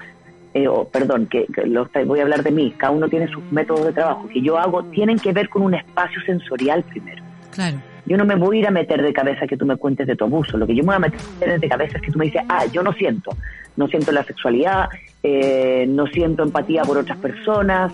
eh, 0.55 0.69
o, 0.69 0.89
perdón, 0.89 1.27
que, 1.27 1.47
que 1.47 1.67
los 1.67 1.89
voy 2.07 2.21
a 2.21 2.23
hablar 2.23 2.45
de 2.45 2.53
mí, 2.53 2.73
cada 2.77 2.93
uno 2.93 3.09
tiene 3.09 3.29
sus 3.29 3.43
métodos 3.51 3.87
de 3.87 3.93
trabajo, 3.93 4.29
que 4.29 4.41
yo 4.41 4.57
hago, 4.57 4.85
tienen 4.85 5.19
que 5.19 5.33
ver 5.33 5.49
con 5.49 5.63
un 5.63 5.75
espacio 5.75 6.21
sensorial 6.23 6.85
primero. 6.85 7.23
Claro. 7.51 7.79
Yo 8.07 8.17
no 8.17 8.25
me 8.25 8.37
voy 8.37 8.59
a 8.59 8.61
ir 8.61 8.67
a 8.69 8.71
meter 8.71 9.03
de 9.03 9.13
cabeza 9.13 9.47
que 9.47 9.57
tú 9.57 9.65
me 9.67 9.77
cuentes 9.77 10.07
de 10.07 10.15
tu 10.15 10.25
abuso. 10.25 10.57
Lo 10.59 10.67
que 10.67 10.75
yo 10.75 10.83
me 10.83 10.89
voy 10.89 10.97
a 10.97 10.99
meter 10.99 11.61
de 11.61 11.69
cabeza 11.69 11.97
es 11.97 12.03
que 12.03 12.13
tú 12.13 12.19
me 12.19 12.27
dices, 12.27 12.43
ah, 12.49 12.67
yo 12.67 12.83
no 12.83 12.93
siento. 12.93 13.31
No 13.77 13.89
siento 13.89 14.13
la 14.13 14.23
sexualidad, 14.25 14.89
eh, 15.23 15.87
no 15.89 16.07
siento 16.07 16.43
empatía 16.43 16.83
por 16.83 16.99
otras 16.99 17.19
personas, 17.19 17.93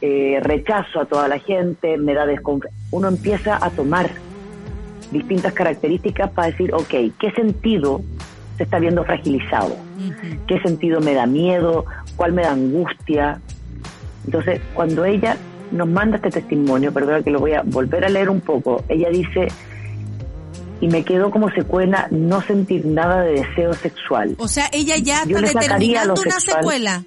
eh, 0.00 0.40
rechazo 0.42 1.00
a 1.00 1.04
toda 1.04 1.28
la 1.28 1.38
gente, 1.38 1.98
me 1.98 2.14
da 2.14 2.26
desconfianza. 2.26 2.76
Uno 2.90 3.08
empieza 3.08 3.64
a 3.64 3.70
tomar 3.70 4.10
distintas 5.10 5.52
características 5.52 6.30
para 6.30 6.48
decir, 6.48 6.72
ok, 6.72 7.12
¿qué 7.18 7.30
sentido 7.36 8.00
se 8.62 8.64
está 8.64 8.78
viendo 8.78 9.02
fragilizado? 9.04 9.76
¿Qué 10.46 10.60
sentido 10.60 11.00
me 11.00 11.14
da 11.14 11.26
miedo? 11.26 11.84
¿Cuál 12.14 12.32
me 12.32 12.42
da 12.42 12.52
angustia? 12.52 13.40
Entonces, 14.24 14.60
cuando 14.74 15.04
ella 15.04 15.36
nos 15.72 15.88
manda 15.88 16.16
este 16.16 16.30
testimonio, 16.30 16.92
perdona 16.92 17.22
que 17.22 17.30
lo 17.30 17.40
voy 17.40 17.54
a 17.54 17.62
volver 17.64 18.04
a 18.04 18.08
leer 18.08 18.30
un 18.30 18.40
poco, 18.40 18.84
ella 18.88 19.08
dice, 19.10 19.48
y 20.80 20.86
me 20.86 21.02
quedó 21.04 21.30
como 21.32 21.50
secuela 21.50 22.06
no 22.12 22.40
sentir 22.42 22.86
nada 22.86 23.22
de 23.22 23.32
deseo 23.40 23.72
sexual. 23.74 24.36
O 24.38 24.46
sea, 24.46 24.68
ella 24.72 24.96
ya 24.98 25.24
Yo 25.26 25.38
está 25.38 25.60
determinando 25.60 26.12
una 26.20 26.30
sexual. 26.38 26.56
secuela. 26.62 27.04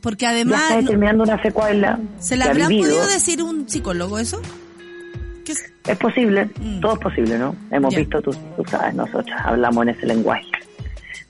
Porque 0.00 0.24
Ya 0.26 0.30
además, 0.30 0.62
está 0.62 0.76
determinando 0.82 1.24
una 1.24 1.42
secuela. 1.42 1.98
¿se 2.20 2.36
la 2.36 2.44
habrá 2.46 2.68
vivido. 2.68 2.88
podido 2.90 3.06
decir 3.08 3.42
un 3.42 3.68
psicólogo 3.68 4.18
eso? 4.20 4.40
¿Qué 5.44 5.52
es? 5.52 5.72
Es 5.88 5.96
posible, 5.98 6.48
todo 6.80 6.94
es 6.94 6.98
posible, 7.00 7.38
¿no? 7.38 7.56
Hemos 7.70 7.92
Mm. 7.92 7.96
Ya. 7.96 7.98
visto, 8.00 8.20
tú, 8.22 8.30
tú 8.56 8.62
sabes, 8.68 8.94
nosotros 8.94 9.34
hablamos 9.44 9.82
en 9.84 9.88
ese 9.90 10.06
lenguaje. 10.06 10.44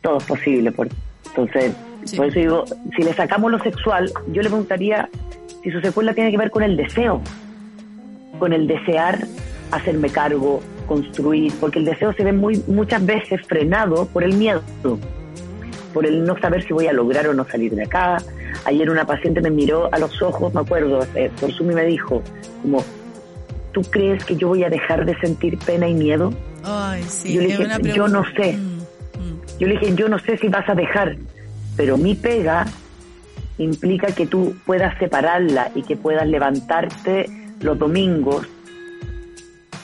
Todo 0.07 0.18
es 0.18 0.24
posible. 0.24 0.70
Por, 0.70 0.88
entonces, 1.26 1.72
Sí. 2.04 2.16
por 2.16 2.26
eso 2.26 2.38
digo, 2.38 2.64
si 2.94 3.02
le 3.02 3.12
sacamos 3.14 3.50
lo 3.50 3.59
sexual, 3.59 4.12
yo 4.28 4.40
le 4.40 4.48
preguntaría 4.48 5.09
si 5.64 5.72
su 5.72 5.80
secuela 5.80 6.14
tiene 6.14 6.30
que 6.30 6.38
ver 6.38 6.52
con 6.52 6.62
el 6.62 6.76
deseo, 6.76 7.20
con 8.38 8.52
el 8.52 8.68
desear 8.68 9.26
hacerme 9.72 10.09
cargo, 10.11 10.62
construir, 10.86 11.52
porque 11.59 11.80
el 11.80 11.84
deseo 11.84 12.12
se 12.12 12.22
ve 12.22 12.32
muy 12.32 12.62
muchas 12.68 13.04
veces 13.04 13.40
frenado 13.48 14.07
por 14.07 14.22
el 14.22 14.36
miedo, 14.36 14.62
por 15.92 16.07
el 16.07 16.24
no 16.24 16.38
saber 16.38 16.62
si 16.64 16.72
voy 16.72 16.86
a 16.86 16.92
lograr 16.92 17.26
o 17.26 17.34
no 17.34 17.44
salir 17.44 17.74
de 17.74 17.82
acá. 17.82 18.18
Ayer 18.64 18.88
una 18.88 19.04
paciente 19.04 19.40
me 19.40 19.50
miró 19.50 19.92
a 19.92 19.98
los 19.98 20.22
ojos, 20.22 20.54
me 20.54 20.61
acuerdo, 20.61 21.04
eh, 21.16 21.32
por 21.40 21.52
Zoom 21.52 21.72
y 21.72 21.74
me 21.74 21.84
dijo, 21.86 22.22
como, 22.62 22.84
¿tú 23.72 23.82
crees 23.82 24.24
que 24.24 24.36
yo 24.36 24.46
voy 24.46 24.62
a 24.62 24.70
dejar 24.70 25.04
de 25.04 25.18
sentir 25.18 25.59
pena 25.59 25.88
y 25.88 25.94
miedo? 25.94 26.32
Ay, 26.62 27.02
sí, 27.02 27.32
yo 27.32 27.40
le 27.40 27.48
dije, 27.48 27.92
yo 27.96 28.07
no 28.07 28.22
sé. 28.36 28.57
Yo 29.59 29.66
le 29.66 29.78
dije, 29.78 29.94
yo 29.94 30.09
no 30.09 30.18
sé 30.18 30.36
si 30.36 30.48
vas 30.48 30.68
a 30.68 30.74
dejar, 30.74 31.16
pero 31.76 31.96
mi 31.96 32.14
pega 32.14 32.66
implica 33.59 34.09
que 34.09 34.26
tú 34.26 34.54
puedas 34.66 34.98
separarla 34.98 35.70
y 35.74 35.82
que 35.82 35.96
puedas 35.96 36.26
levantarte 36.26 37.26
los 37.61 37.78
domingos, 37.78 38.46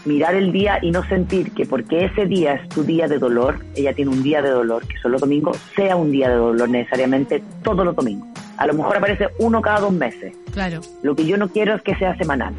mirar 0.05 0.35
el 0.35 0.53
día 0.53 0.79
y 0.83 0.91
no 0.91 1.05
sentir 1.05 1.53
que 1.53 1.65
porque 1.65 2.05
ese 2.07 2.27
día 2.27 2.55
es 2.55 2.69
tu 2.69 2.83
día 2.83 3.09
de 3.09 3.19
dolor, 3.19 3.61
ella 3.75 3.95
tiene 3.95 4.11
un 4.11 4.23
día 4.23 4.43
de 4.43 4.51
dolor, 4.51 4.87
que 4.87 4.99
son 4.99 5.13
los 5.13 5.21
domingos, 5.21 5.59
sea 5.75 5.97
un 5.97 6.11
día 6.11 6.29
de 6.29 6.37
dolor 6.37 6.69
necesariamente 6.69 7.43
todos 7.63 7.85
los 7.85 7.95
domingos. 7.95 8.29
A 8.59 8.67
lo 8.67 8.75
mejor 8.75 8.97
aparece 8.97 9.29
uno 9.39 9.63
cada 9.63 9.81
dos 9.81 9.93
meses. 9.93 10.35
Claro. 10.53 10.81
Lo 11.03 11.17
que 11.17 11.25
yo 11.25 11.37
no 11.37 11.49
quiero 11.49 11.75
es 11.75 11.83
que 11.83 11.95
sea 11.97 12.17
semanal. 12.17 12.55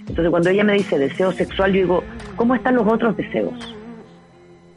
Entonces 0.00 0.30
cuando 0.30 0.50
ella 0.50 0.64
me 0.64 0.72
dice 0.72 0.98
deseo 0.98 1.32
sexual, 1.32 1.72
yo 1.72 1.80
digo, 1.80 2.04
¿cómo 2.34 2.54
están 2.54 2.74
los 2.74 2.86
otros 2.88 3.16
deseos? 3.16 3.76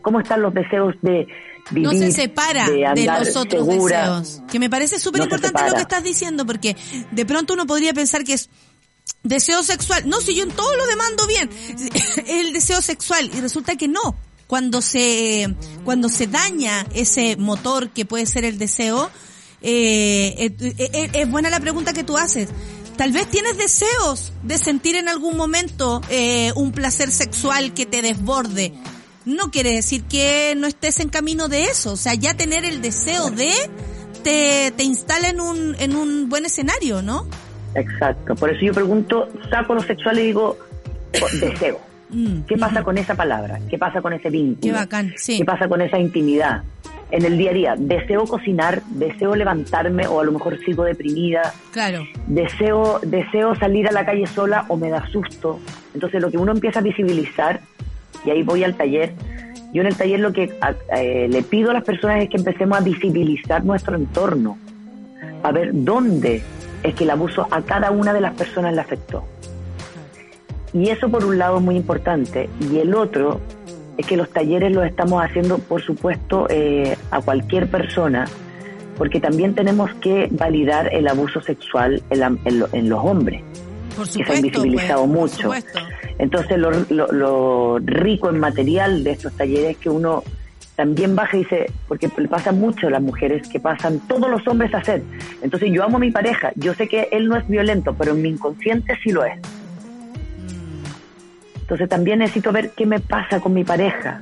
¿Cómo 0.02 0.20
están 0.20 0.42
los 0.42 0.54
deseos 0.54 0.96
de 1.02 1.28
vivir? 1.72 1.88
no 1.88 1.92
se 1.92 2.12
separa 2.12 2.70
de, 2.70 2.86
andar 2.86 3.26
los 3.26 3.36
otros 3.36 3.66
segura? 3.66 4.20
deseos. 4.20 4.42
Que 4.52 4.60
me 4.60 4.70
parece 4.70 5.00
súper 5.00 5.20
No 5.20 5.26
importante 5.26 5.62
lo 5.68 5.76
que 5.76 5.82
estás 5.82 6.04
diciendo, 6.04 6.46
porque 6.46 6.76
de 7.12 7.26
pronto 7.26 7.54
uno 7.54 7.66
podría 7.66 7.94
pensar 7.94 8.24
que 8.24 8.34
es 8.34 8.50
deseo 9.24 9.64
sexual. 9.64 10.08
No, 10.08 10.22
si 10.22 10.36
yo 10.36 10.44
en 10.44 10.52
todo 10.52 10.76
lo 10.76 10.86
demando 10.86 11.28
bien, 11.28 11.50
es 11.94 12.18
el 12.28 12.54
deseo 12.54 12.82
sexual. 12.82 13.30
Y 13.34 13.42
resulta 13.42 13.76
que 13.76 13.88
no. 13.88 14.16
Cuando 14.48 14.82
se, 14.82 15.56
cuando 15.84 16.10
se 16.10 16.28
daña 16.28 16.86
ese 16.94 17.38
motor 17.38 17.90
que 17.90 18.06
puede 18.06 18.26
ser 18.26 18.46
el 18.46 18.58
deseo, 18.58 19.10
eh, 19.62 20.36
eh, 20.38 20.56
eh, 20.60 20.90
eh, 20.94 21.10
es 21.14 21.32
buena 21.32 21.50
la 21.50 21.60
pregunta 21.60 21.94
que 21.94 22.04
tú 22.04 22.18
haces. 22.18 22.50
Tal 22.98 23.12
vez 23.12 23.28
tienes 23.30 23.58
deseos 23.58 24.34
de 24.44 24.58
sentir 24.58 24.96
en 24.96 25.10
algún 25.10 25.36
momento 25.36 26.02
eh, 26.10 26.52
un 26.56 26.72
placer 26.72 27.12
sexual 27.12 27.74
que 27.74 27.86
te 27.86 28.02
desborde. 28.02 28.74
No 29.26 29.52
quiere 29.52 29.72
decir 29.74 30.04
que 30.04 30.54
no 30.58 30.68
estés 30.68 31.00
en 31.00 31.10
camino 31.10 31.48
de 31.48 31.64
eso. 31.66 31.94
O 31.94 31.98
sea, 31.98 32.14
ya 32.14 32.34
tener 32.36 32.66
el 32.66 32.82
deseo 32.82 33.30
de 33.32 33.52
te, 34.24 34.72
te 34.76 34.84
instala 34.84 35.30
en 35.30 35.40
un, 35.40 35.76
en 35.80 35.96
un 35.96 36.30
buen 36.30 36.46
escenario, 36.46 37.02
¿no? 37.02 37.26
Exacto. 37.76 38.36
Por 38.36 38.50
eso 38.52 38.66
yo 38.66 38.74
pregunto, 38.74 39.28
saco 39.50 39.74
lo 39.76 39.82
sexual 39.84 40.20
y 40.20 40.24
digo, 40.24 40.58
oh, 41.22 41.38
deseo. 41.40 41.80
¿Qué 42.48 42.58
pasa 42.58 42.84
con 42.84 42.98
esa 43.00 43.16
palabra? 43.16 43.60
¿Qué 43.70 43.78
pasa 43.80 44.00
con 44.02 44.14
ese 44.14 44.30
vínculo? 44.30 44.58
Mm, 44.60 44.62
Qué 44.62 44.72
bacán, 44.72 45.14
sí. 45.16 45.38
¿Qué 45.40 45.46
pasa 45.46 45.68
con 45.68 45.82
esa 45.82 45.98
intimidad? 45.98 46.62
En 47.10 47.26
el 47.26 47.38
día 47.40 47.50
a 47.50 47.54
día, 47.54 47.76
deseo 47.78 48.26
cocinar, 48.26 48.84
deseo 48.90 49.36
levantarme 49.36 50.06
o 50.06 50.20
a 50.20 50.24
lo 50.24 50.32
mejor 50.32 50.60
sigo 50.64 50.84
deprimida, 50.84 51.54
Claro. 51.72 52.06
deseo, 52.28 53.00
deseo 53.04 53.56
salir 53.56 53.88
a 53.88 53.92
la 53.92 54.06
calle 54.06 54.28
sola 54.28 54.66
o 54.68 54.78
me 54.78 54.90
da 54.90 55.08
susto. 55.08 55.60
Entonces 55.96 56.22
lo 56.22 56.30
que 56.30 56.38
uno 56.38 56.52
empieza 56.52 56.80
a 56.80 56.82
visibilizar, 56.84 57.62
y 58.26 58.30
ahí 58.30 58.44
voy 58.44 58.64
al 58.64 58.76
taller, 58.76 59.14
yo 59.74 59.82
en 59.82 59.88
el 59.88 59.96
taller 59.96 60.20
lo 60.20 60.32
que 60.34 60.54
eh, 60.96 61.28
le 61.30 61.42
pido 61.44 61.72
a 61.72 61.74
las 61.74 61.84
personas 61.84 62.24
es 62.24 62.30
que 62.30 62.38
empecemos 62.38 62.78
a 62.78 62.82
visibilizar 62.82 63.64
nuestro 63.66 63.96
entorno, 63.96 64.58
a 65.42 65.52
ver 65.52 65.72
dónde 65.74 66.42
es 66.84 66.94
que 66.96 67.04
el 67.06 67.10
abuso 67.10 67.48
a 67.50 67.62
cada 67.62 67.92
una 67.92 68.14
de 68.14 68.22
las 68.22 68.34
personas 68.34 68.74
le 68.76 68.82
afectó. 68.82 69.24
Y 70.74 70.90
eso 70.90 71.10
por 71.10 71.24
un 71.26 71.38
lado 71.38 71.58
es 71.58 71.64
muy 71.64 71.76
importante. 71.76 72.50
Y 72.72 72.78
el 72.80 72.96
otro 72.96 73.40
es 73.98 74.06
que 74.08 74.18
los 74.18 74.30
talleres 74.30 74.72
los 74.72 74.86
estamos 74.86 75.24
haciendo, 75.24 75.60
por 75.60 75.82
supuesto, 75.82 76.48
eh, 76.50 76.98
a 77.12 77.22
cualquier 77.22 77.68
persona, 77.70 78.26
porque 78.98 79.20
también 79.20 79.54
tenemos 79.54 79.92
que 79.96 80.28
validar 80.32 80.94
el 80.94 81.08
abuso 81.08 81.42
sexual 81.42 82.02
en, 82.10 82.20
la- 82.20 82.36
en 82.46 82.60
lo- 82.60 82.70
en 82.74 82.90
los 82.90 83.04
hombres, 83.04 83.42
Por 83.96 84.06
que 84.06 84.12
se 84.14 84.20
han 84.22 84.26
supuesto, 84.26 84.44
visibilizado 84.62 85.08
pues, 85.08 85.34
mucho. 85.38 85.50
Entonces 86.20 86.58
lo, 86.58 86.72
lo- 86.90 87.08
lo 87.12 87.80
rico 87.80 88.30
en 88.30 88.40
material 88.40 89.04
de 89.04 89.12
estos 89.12 89.34
talleres 89.34 89.72
es 89.72 89.78
que 89.78 89.90
uno 89.90 90.24
también 90.76 91.16
baja 91.16 91.38
y 91.38 91.42
dice, 91.42 91.72
porque 91.88 92.10
pasa 92.10 92.52
mucho 92.52 92.88
a 92.88 92.90
las 92.90 93.02
mujeres 93.02 93.48
que 93.48 93.60
pasan 93.60 94.00
todos 94.08 94.30
los 94.30 94.48
hombres 94.48 94.74
a 94.74 94.80
hacer. 94.80 95.04
Entonces 95.42 95.70
yo 95.72 95.84
amo 95.84 95.98
a 95.98 96.00
mi 96.00 96.12
pareja, 96.12 96.52
yo 96.56 96.74
sé 96.74 96.88
que 96.88 97.10
él 97.12 97.28
no 97.28 97.36
es 97.38 97.48
violento, 97.48 97.94
pero 97.94 98.14
en 98.14 98.22
mi 98.24 98.30
inconsciente 98.30 98.98
sí 99.04 99.12
lo 99.12 99.24
es. 99.24 99.40
Entonces 101.62 101.88
también 101.90 102.20
necesito 102.20 102.52
ver 102.52 102.72
qué 102.76 102.86
me 102.86 103.00
pasa 103.00 103.40
con 103.40 103.54
mi 103.54 103.64
pareja. 103.64 104.22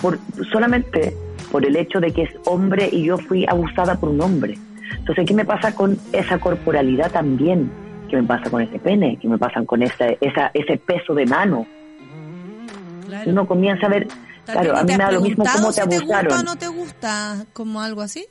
Por, 0.00 0.18
solamente 0.50 1.14
por 1.50 1.64
el 1.64 1.76
hecho 1.76 2.00
de 2.00 2.12
que 2.12 2.22
es 2.22 2.30
hombre 2.46 2.88
y 2.90 3.04
yo 3.04 3.18
fui 3.18 3.46
abusada 3.46 3.98
por 4.00 4.08
un 4.08 4.20
hombre. 4.20 4.58
Entonces, 4.98 5.24
¿qué 5.26 5.34
me 5.34 5.44
pasa 5.44 5.74
con 5.74 5.96
esa 6.12 6.38
corporalidad 6.38 7.10
también? 7.12 7.70
¿Qué 8.12 8.20
me 8.20 8.24
pasa 8.24 8.50
con 8.50 8.60
ese 8.60 8.78
pene? 8.78 9.16
¿Qué 9.18 9.26
me 9.26 9.38
pasa 9.38 9.64
con 9.64 9.82
ese, 9.82 10.18
esa, 10.20 10.50
ese 10.52 10.76
peso 10.76 11.14
de 11.14 11.24
mano? 11.24 11.66
Uno 13.24 13.46
comienza 13.46 13.86
a 13.86 13.88
ver, 13.88 14.06
Tal 14.44 14.56
claro, 14.60 14.76
a 14.76 14.84
mí 14.84 14.92
me 14.92 14.98
da 14.98 15.12
lo 15.12 15.22
mismo 15.22 15.44
cómo 15.50 15.68
te 15.68 15.80
si 15.80 15.88
te 15.88 15.98
gusta 15.98 16.18
abusaron. 16.18 16.38
o 16.38 16.42
no 16.42 16.56
te 16.56 16.68
gusta, 16.68 17.46
como 17.54 17.80
algo 17.80 18.02
así. 18.02 18.26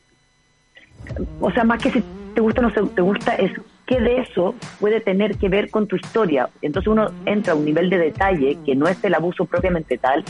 O 1.39 1.49
sea, 1.49 1.63
más 1.63 1.81
que 1.81 1.89
si 1.89 2.03
te 2.35 2.41
gusta 2.41 2.61
o 2.61 2.63
no 2.65 2.89
te 2.89 3.01
gusta, 3.01 3.33
es 3.33 3.53
qué 3.87 3.99
de 3.99 4.19
eso 4.19 4.53
puede 4.79 5.01
tener 5.01 5.35
que 5.37 5.49
ver 5.49 5.71
con 5.71 5.87
tu 5.87 5.95
historia. 5.95 6.47
Entonces 6.61 6.87
uno 6.87 7.09
entra 7.25 7.53
a 7.53 7.55
un 7.55 7.65
nivel 7.65 7.89
de 7.89 7.97
detalle 7.97 8.59
que 8.63 8.75
no 8.75 8.87
es 8.87 9.03
el 9.03 9.15
abuso 9.15 9.45
propiamente 9.45 9.97
tal, 9.97 10.23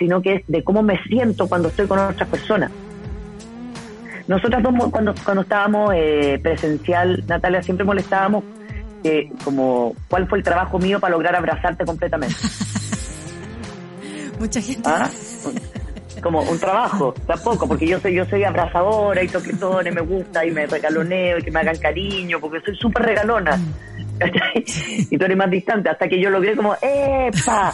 sino 0.00 0.20
que 0.20 0.34
es 0.34 0.42
de 0.48 0.64
cómo 0.64 0.82
me 0.82 1.00
siento 1.04 1.46
cuando 1.46 1.68
estoy 1.68 1.86
con 1.86 2.00
otras 2.00 2.28
personas. 2.28 2.72
Nosotras 4.26 4.64
cuando, 4.90 5.14
cuando 5.24 5.42
estábamos 5.42 5.92
eh, 5.94 6.40
presencial, 6.42 7.22
Natalia, 7.28 7.62
siempre 7.62 7.86
molestábamos 7.86 8.42
que 9.02 9.30
como 9.44 9.94
cuál 10.08 10.28
fue 10.28 10.38
el 10.38 10.44
trabajo 10.44 10.78
mío 10.78 11.00
para 11.00 11.12
lograr 11.12 11.36
abrazarte 11.36 11.84
completamente. 11.84 12.36
Mucha 14.38 14.60
gente. 14.60 14.82
¿Ah? 14.84 15.10
Como 16.22 16.42
un 16.42 16.58
trabajo, 16.58 17.14
tampoco, 17.26 17.68
porque 17.68 17.86
yo 17.86 18.00
soy 18.00 18.14
yo 18.14 18.24
soy 18.24 18.42
abrazadora 18.42 19.22
y 19.22 19.28
toquetones, 19.28 19.94
me 19.94 20.00
gusta 20.00 20.44
y 20.44 20.50
me 20.50 20.66
regaloneo 20.66 21.38
y 21.38 21.42
que 21.42 21.50
me 21.50 21.60
hagan 21.60 21.76
cariño, 21.76 22.40
porque 22.40 22.60
soy 22.64 22.76
súper 22.76 23.04
regalona. 23.04 23.58
¿cachai? 24.18 24.64
Y 25.10 25.18
tú 25.18 25.24
eres 25.24 25.36
más 25.36 25.50
distante, 25.50 25.90
hasta 25.90 26.08
que 26.08 26.20
yo 26.20 26.30
logré 26.30 26.56
como, 26.56 26.74
¡epa! 26.80 27.72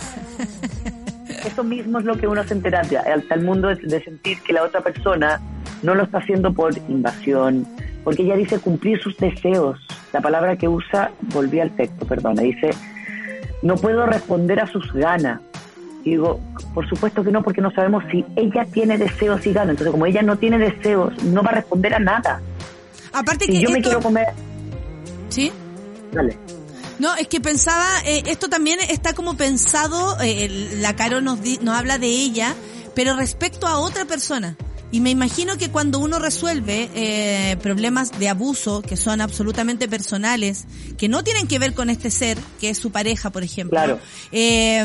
Eso 1.47 1.65
mismo 1.65 1.99
es 1.99 2.05
lo 2.05 2.17
que 2.17 2.27
uno 2.27 2.41
hace 2.41 2.55
en 2.55 2.63
terapia, 2.63 3.01
hasta 3.01 3.35
el 3.35 3.45
mundo 3.45 3.69
de 3.69 4.03
sentir 4.03 4.41
que 4.43 4.53
la 4.53 4.65
otra 4.65 4.81
persona 4.81 5.41
no 5.83 5.95
lo 5.95 6.05
está 6.05 6.19
haciendo 6.19 6.53
por 6.53 6.77
invasión, 6.89 7.67
porque 8.05 8.23
ella 8.23 8.37
dice 8.37 8.59
cumplir 8.59 9.01
sus 9.03 9.17
deseos. 9.17 9.79
La 10.13 10.21
palabra 10.21 10.57
que 10.57 10.69
usa, 10.69 11.11
volví 11.33 11.61
al 11.61 11.71
texto, 11.77 12.07
perdona, 12.07 12.43
dice, 12.43 12.71
no 13.63 13.77
puedo 13.77 14.05
responder 14.07 14.61
a 14.61 14.67
sus 14.67 14.93
ganas. 14.93 15.41
Y 16.05 16.11
digo, 16.11 16.41
por 16.75 16.89
supuesto 16.89 17.23
que 17.23 17.31
no, 17.31 17.43
porque 17.43 17.61
no 17.61 17.71
sabemos 17.71 18.03
si 18.11 18.25
ella 18.37 18.65
tiene 18.73 18.99
deseos 18.99 19.47
y 19.47 19.53
ganas. 19.53 19.71
Entonces, 19.71 19.93
como 19.93 20.07
ella 20.07 20.23
no 20.23 20.37
tiene 20.37 20.59
deseos, 20.59 21.13
no 21.25 21.43
va 21.43 21.51
a 21.51 21.55
responder 21.55 21.95
a 21.95 21.99
nada. 22.01 22.41
Aparte 23.13 23.45
Si 23.47 23.53
que 23.53 23.61
yo 23.61 23.71
me 23.71 23.79
esto- 23.79 23.91
quiero 23.91 24.03
comer, 24.03 24.27
¿Sí? 25.29 25.53
dale. 26.13 26.37
No, 26.99 27.15
es 27.17 27.27
que 27.29 27.41
pensaba, 27.41 27.87
eh, 28.05 28.23
esto 28.27 28.49
también 28.49 28.79
está 28.89 29.13
como 29.15 29.37
pensado, 29.37 30.17
eh, 30.23 30.49
la 30.81 30.95
Caro 30.95 31.21
nos, 31.21 31.41
di- 31.43 31.59
nos 31.63 31.77
habla 31.77 31.99
de 31.99 32.07
ella, 32.09 32.55
pero 32.95 33.17
respecto 33.17 33.67
a 33.67 33.79
otra 33.79 34.05
persona. 34.05 34.57
Y 34.93 35.01
me 35.01 35.09
imagino 35.11 35.57
que 35.57 35.71
cuando 35.71 35.99
uno 35.99 36.19
resuelve 36.19 36.91
eh, 36.95 37.57
problemas 37.63 38.11
de 38.19 38.29
abuso 38.29 38.83
que 38.83 38.97
son 38.99 39.21
absolutamente 39.23 39.89
personales, 39.89 40.67
que 40.99 41.09
no 41.09 41.25
tienen 41.25 41.49
que 41.49 41.59
ver 41.59 41.73
con 41.73 41.89
este 41.91 42.11
ser, 42.11 42.39
que 42.61 42.69
es 42.71 42.77
su 42.79 42.93
pareja, 42.93 43.31
por 43.31 43.43
ejemplo, 43.43 43.71
Claro. 43.79 43.99
eh, 44.33 44.85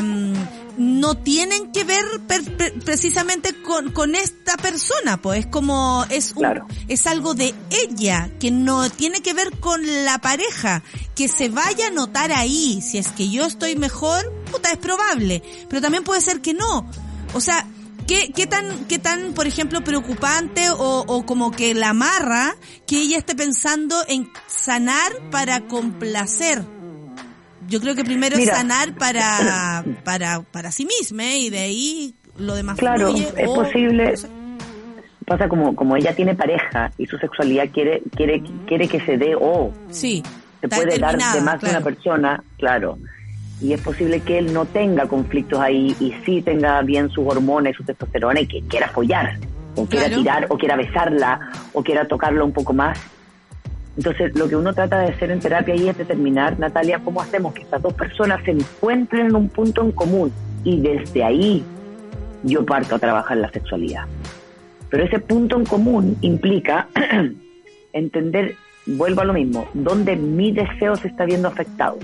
no 0.78 1.14
tienen 1.16 1.72
que 1.72 1.84
ver 1.84 2.02
per- 2.26 2.56
per- 2.56 2.78
precisamente 2.80 3.52
con, 3.62 3.92
con 3.92 4.14
esta 4.14 4.56
persona, 4.56 5.20
pues 5.20 5.40
es 5.40 5.46
como, 5.46 6.06
es 6.08 6.30
un- 6.32 6.38
Claro. 6.38 6.66
es 6.88 7.06
algo 7.06 7.34
de 7.34 7.54
ella, 7.70 8.30
que 8.40 8.50
no 8.50 8.88
tiene 8.88 9.20
que 9.20 9.34
ver 9.34 9.50
con 9.60 9.82
la 10.06 10.18
pareja, 10.20 10.82
que 11.16 11.28
se 11.28 11.48
vaya 11.50 11.88
a 11.88 11.90
notar 11.90 12.32
ahí, 12.32 12.80
si 12.80 12.96
es 12.96 13.08
que 13.08 13.28
yo 13.28 13.44
estoy 13.44 13.76
mejor, 13.76 14.32
puta, 14.50 14.70
es 14.72 14.78
probable, 14.78 15.42
pero 15.68 15.82
también 15.82 16.02
puede 16.04 16.22
ser 16.22 16.40
que 16.40 16.54
no. 16.54 16.88
O 17.34 17.40
sea, 17.42 17.66
¿qué, 18.08 18.32
qué 18.34 18.46
tan, 18.48 18.86
qué 18.86 18.98
tan, 18.98 19.34
por 19.34 19.46
ejemplo, 19.46 19.82
preocupante 19.84 20.70
o, 20.70 21.04
o 21.06 21.24
como 21.26 21.52
que 21.52 21.74
la 21.74 21.90
amarra 21.90 22.56
que 22.86 22.96
ella 23.02 23.18
esté 23.18 23.34
pensando 23.36 23.94
en 24.08 24.28
sanar 24.48 25.12
para 25.30 25.60
complacer? 25.68 26.62
Yo 27.68 27.80
creo 27.80 27.94
que 27.94 28.02
primero 28.04 28.36
Mira. 28.38 28.52
es 28.52 28.58
sanar 28.58 28.94
para, 28.94 29.84
para, 30.02 30.40
para 30.40 30.72
sí 30.72 30.86
misma 30.86 31.24
¿eh? 31.24 31.38
y 31.38 31.50
de 31.50 31.58
ahí 31.58 32.14
lo 32.38 32.54
demás 32.54 32.78
Claro, 32.78 33.10
fluye, 33.10 33.28
es 33.36 33.48
o- 33.48 33.54
posible. 33.54 34.14
Pasa 35.26 35.46
como 35.46 35.76
como 35.76 35.94
ella 35.94 36.16
tiene 36.16 36.34
pareja 36.34 36.90
y 36.96 37.04
su 37.04 37.18
sexualidad 37.18 37.68
quiere 37.70 38.02
quiere 38.16 38.42
quiere 38.66 38.88
que 38.88 38.98
se 39.04 39.18
dé 39.18 39.34
o 39.38 39.70
Sí. 39.90 40.22
se 40.62 40.68
puede 40.68 40.98
dar 40.98 41.18
de 41.18 41.40
más 41.42 41.60
de 41.60 41.68
claro. 41.68 41.76
una 41.76 41.80
persona, 41.84 42.44
claro. 42.56 42.98
Y 43.60 43.72
es 43.72 43.80
posible 43.80 44.20
que 44.20 44.38
él 44.38 44.52
no 44.52 44.64
tenga 44.66 45.06
conflictos 45.06 45.58
ahí 45.58 45.94
y 46.00 46.12
sí 46.24 46.42
tenga 46.42 46.80
bien 46.82 47.10
sus 47.10 47.26
hormonas 47.26 47.72
y 47.72 47.76
su 47.76 47.84
testosterona 47.84 48.40
y 48.40 48.46
que 48.46 48.62
quiera 48.62 48.86
apoyar, 48.86 49.38
o 49.74 49.86
quiera 49.86 50.06
Claro. 50.06 50.22
tirar, 50.22 50.46
o 50.48 50.58
quiera 50.58 50.76
besarla, 50.76 51.50
o 51.72 51.82
quiera 51.82 52.06
tocarla 52.06 52.44
un 52.44 52.52
poco 52.52 52.72
más. 52.72 52.98
Entonces, 53.96 54.32
lo 54.36 54.48
que 54.48 54.54
uno 54.54 54.72
trata 54.74 55.00
de 55.00 55.08
hacer 55.08 55.32
en 55.32 55.40
terapia 55.40 55.74
ahí 55.74 55.88
es 55.88 55.98
determinar, 55.98 56.56
Natalia, 56.58 57.00
cómo 57.04 57.20
hacemos 57.20 57.52
que 57.52 57.62
estas 57.62 57.82
dos 57.82 57.94
personas 57.94 58.40
se 58.44 58.52
encuentren 58.52 59.26
en 59.26 59.34
un 59.34 59.48
punto 59.48 59.82
en 59.82 59.90
común 59.90 60.32
y 60.62 60.80
desde 60.80 61.24
ahí 61.24 61.64
yo 62.44 62.64
parto 62.64 62.94
a 62.94 62.98
trabajar 63.00 63.38
la 63.38 63.50
sexualidad. 63.50 64.04
Pero 64.88 65.02
ese 65.02 65.18
punto 65.18 65.56
en 65.56 65.64
común 65.66 66.16
implica 66.20 66.86
entender, 67.92 68.54
vuelvo 68.86 69.22
a 69.22 69.24
lo 69.24 69.32
mismo, 69.32 69.68
dónde 69.74 70.14
mi 70.14 70.52
deseo 70.52 70.94
se 70.96 71.08
está 71.08 71.24
viendo 71.24 71.48
afectado, 71.48 71.98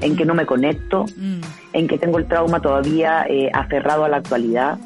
en 0.00 0.16
que 0.16 0.24
no 0.24 0.34
me 0.34 0.46
conecto, 0.46 1.04
Mm. 1.16 1.40
en 1.72 1.88
que 1.88 1.98
tengo 1.98 2.18
el 2.18 2.26
trauma 2.28 2.60
todavía 2.60 3.24
eh, 3.28 3.50
aferrado 3.52 4.04
a 4.04 4.08
la 4.08 4.18
actualidad, 4.18 4.78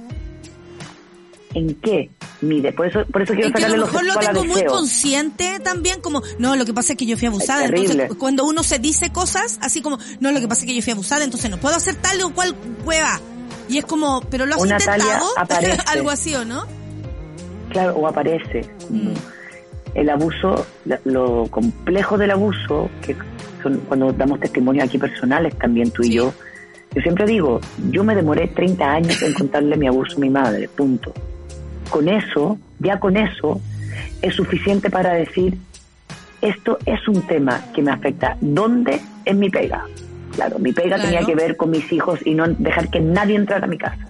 en 1.55 1.75
qué 1.77 2.11
mi 2.41 2.61
de- 2.63 2.73
por 2.73 2.87
eso 2.87 3.05
por 3.13 3.21
eso 3.23 3.35
quiero 3.35 3.49
Es 3.49 3.55
que 3.55 3.65
a 3.65 3.69
lo 3.69 3.77
los 3.77 3.93
mejor 3.93 4.07
lo 4.07 4.15
tengo 4.17 4.45
muy 4.45 4.65
consciente 4.65 5.61
también, 5.61 6.01
como, 6.01 6.23
no, 6.39 6.57
lo 6.57 6.65
que 6.65 6.73
pasa 6.73 6.95
es 6.95 6.99
que 6.99 7.05
yo 7.07 7.17
fui 7.19 7.29
abusada. 7.29 7.67
Entonces, 7.67 8.11
cuando 8.19 8.45
uno 8.47 8.63
se 8.63 8.79
dice 8.79 9.13
cosas, 9.13 9.59
así 9.61 9.83
como, 9.83 9.99
no, 10.21 10.33
lo 10.33 10.41
que 10.41 10.49
pasa 10.49 10.63
es 10.63 10.67
que 10.67 10.75
yo 10.75 10.83
fui 10.83 10.93
abusada, 10.95 11.25
entonces 11.25 11.51
no 11.51 11.59
puedo 11.59 11.77
hacer 11.77 11.95
tal 11.97 12.21
o 12.23 12.33
cual 12.35 12.55
hueva. 12.85 13.21
Y 13.69 13.79
es 13.79 13.85
como, 13.85 14.23
pero 14.31 14.47
lo 14.47 14.55
has 14.57 14.65
Natalia 14.65 15.21
intentado, 15.37 15.83
algo 15.93 16.11
así, 16.11 16.35
¿o 16.35 16.45
no? 16.45 16.65
Claro, 17.71 17.97
o 17.97 18.07
aparece. 18.07 18.63
Mm. 18.89 19.13
El 19.95 20.09
abuso, 20.09 20.67
lo 21.05 21.47
complejo 21.49 22.17
del 22.17 22.31
abuso, 22.31 22.89
que 23.03 23.15
son 23.63 23.79
cuando 23.89 24.13
damos 24.13 24.41
testimonios 24.41 24.85
aquí 24.87 24.99
personales 24.99 25.57
también 25.59 25.91
tú 25.91 26.03
y 26.03 26.07
Sí. 26.09 26.13
yo, 26.15 26.33
yo 26.95 27.03
siempre 27.03 27.25
digo, 27.27 27.61
yo 27.91 28.05
me 28.05 28.15
demoré 28.15 28.49
30 28.49 28.93
años 28.93 29.23
en 29.23 29.33
contarle 29.35 29.77
mi 29.77 29.87
abuso 29.87 30.17
a 30.17 30.21
mi 30.21 30.31
madre, 30.31 30.69
punto. 30.69 31.13
Con 31.91 32.09
eso, 32.09 32.59
ya 32.81 32.99
con 33.01 33.17
eso, 33.17 33.61
es 34.21 34.35
suficiente 34.35 34.91
para 34.91 35.13
decir, 35.15 35.57
esto 36.41 36.79
es 36.87 37.07
un 37.09 37.23
tema 37.27 37.63
que 37.75 37.83
me 37.83 37.91
afecta. 37.93 38.37
¿Dónde? 38.41 39.01
En 39.25 39.39
mi 39.39 39.49
pega. 39.49 39.85
Claro, 40.35 40.59
mi 40.59 40.73
pega 40.73 40.97
Claro. 40.97 41.03
tenía 41.05 41.25
que 41.27 41.35
ver 41.35 41.57
con 41.57 41.71
mis 41.71 41.91
hijos 41.93 42.19
y 42.25 42.35
no 42.35 42.47
dejar 42.49 42.89
que 42.91 43.01
nadie 43.01 43.37
entrara 43.37 43.65
a 43.67 43.69
mi 43.69 43.79
casa. 43.79 44.09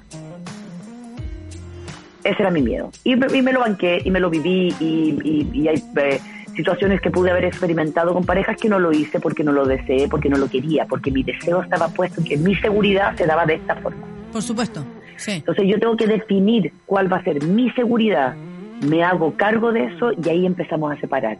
Ese 2.24 2.36
era 2.42 2.50
mi 2.52 2.62
miedo. 2.62 2.90
Y, 3.04 3.16
me- 3.16 3.36
y 3.36 3.42
me 3.42 3.52
lo 3.52 3.60
banqué 3.60 4.00
y 4.04 4.10
me 4.10 4.20
lo 4.20 4.30
viví 4.30 4.72
y, 4.78 5.18
y- 5.24 5.50
y 5.52 5.68
hay 5.68 5.82
eh, 5.96 6.20
situaciones 6.54 7.00
que 7.00 7.10
pude 7.10 7.30
haber 7.30 7.44
experimentado 7.44 8.12
con 8.12 8.24
parejas 8.24 8.56
que 8.56 8.68
no 8.68 8.78
lo 8.78 8.92
hice 8.92 9.20
porque 9.20 9.44
no 9.44 9.52
lo 9.52 9.66
deseé, 9.66 10.08
porque 10.08 10.28
no 10.28 10.38
lo 10.38 10.48
quería, 10.48 10.86
porque 10.86 11.10
mi 11.10 11.22
deseo 11.22 11.62
estaba 11.62 11.88
puesto 11.88 12.20
en 12.20 12.26
que 12.26 12.36
mi 12.36 12.54
seguridad 12.56 13.16
se 13.16 13.26
daba 13.26 13.46
de 13.46 13.54
esta 13.54 13.76
forma. 13.76 14.04
Por 14.32 14.42
supuesto. 14.42 14.84
Sí. 15.16 15.32
Entonces 15.32 15.64
yo 15.66 15.78
tengo 15.78 15.96
que 15.96 16.06
definir 16.06 16.72
cuál 16.86 17.12
va 17.12 17.18
a 17.18 17.24
ser 17.24 17.42
mi 17.44 17.70
seguridad, 17.72 18.34
me 18.82 19.04
hago 19.04 19.34
cargo 19.36 19.72
de 19.72 19.84
eso 19.84 20.12
y 20.12 20.28
ahí 20.28 20.46
empezamos 20.46 20.92
a 20.92 21.00
separar. 21.00 21.38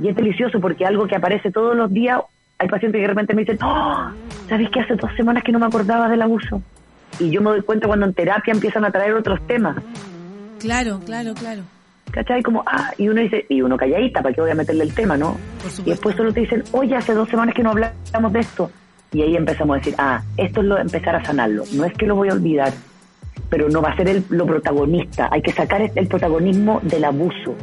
Y 0.00 0.08
es 0.08 0.16
delicioso 0.16 0.60
porque 0.60 0.86
algo 0.86 1.06
que 1.06 1.16
aparece 1.16 1.50
todos 1.50 1.76
los 1.76 1.92
días, 1.92 2.20
hay 2.58 2.68
pacientes 2.68 2.98
que 2.98 3.02
de 3.02 3.08
repente 3.08 3.34
me 3.34 3.42
dicen, 3.42 3.58
oh, 3.62 4.10
¿sabes 4.48 4.70
que 4.70 4.80
hace 4.80 4.94
dos 4.94 5.10
semanas 5.16 5.42
que 5.44 5.52
no 5.52 5.58
me 5.58 5.66
acordaba 5.66 6.08
del 6.08 6.22
abuso? 6.22 6.62
Y 7.18 7.30
yo 7.30 7.40
me 7.40 7.50
doy 7.50 7.62
cuenta 7.62 7.86
cuando 7.86 8.06
en 8.06 8.14
terapia 8.14 8.52
empiezan 8.52 8.84
a 8.84 8.90
traer 8.90 9.14
otros 9.14 9.44
temas. 9.46 9.76
Claro, 10.58 11.00
claro, 11.04 11.34
claro. 11.34 11.62
¿Cachai? 12.10 12.42
Como, 12.42 12.62
ah, 12.66 12.90
y 12.96 13.08
uno 13.08 13.20
dice, 13.20 13.44
y 13.48 13.60
uno 13.60 13.76
calladita, 13.76 14.22
¿para 14.22 14.34
qué 14.34 14.40
voy 14.40 14.50
a 14.50 14.54
meterle 14.54 14.84
el 14.84 14.94
tema, 14.94 15.16
no? 15.16 15.36
Y 15.84 15.90
después 15.90 16.16
solo 16.16 16.32
te 16.32 16.40
dicen, 16.40 16.64
oye, 16.72 16.96
hace 16.96 17.12
dos 17.12 17.28
semanas 17.28 17.54
que 17.54 17.62
no 17.62 17.70
hablamos 17.70 18.32
de 18.32 18.40
esto. 18.40 18.70
Y 19.12 19.22
ahí 19.22 19.36
empezamos 19.36 19.76
a 19.76 19.78
decir, 19.78 19.94
ah, 19.98 20.22
esto 20.36 20.60
es 20.60 20.66
lo 20.66 20.78
empezar 20.78 21.16
a 21.16 21.24
sanarlo. 21.24 21.64
No 21.72 21.84
es 21.84 21.92
que 21.94 22.06
lo 22.06 22.16
voy 22.16 22.28
a 22.28 22.32
olvidar, 22.32 22.72
pero 23.48 23.68
no 23.68 23.80
va 23.80 23.90
a 23.90 23.96
ser 23.96 24.08
el, 24.08 24.24
lo 24.30 24.46
protagonista. 24.46 25.28
Hay 25.30 25.42
que 25.42 25.52
sacar 25.52 25.90
el 25.94 26.08
protagonismo 26.08 26.80
del 26.82 27.04
abuso 27.04 27.54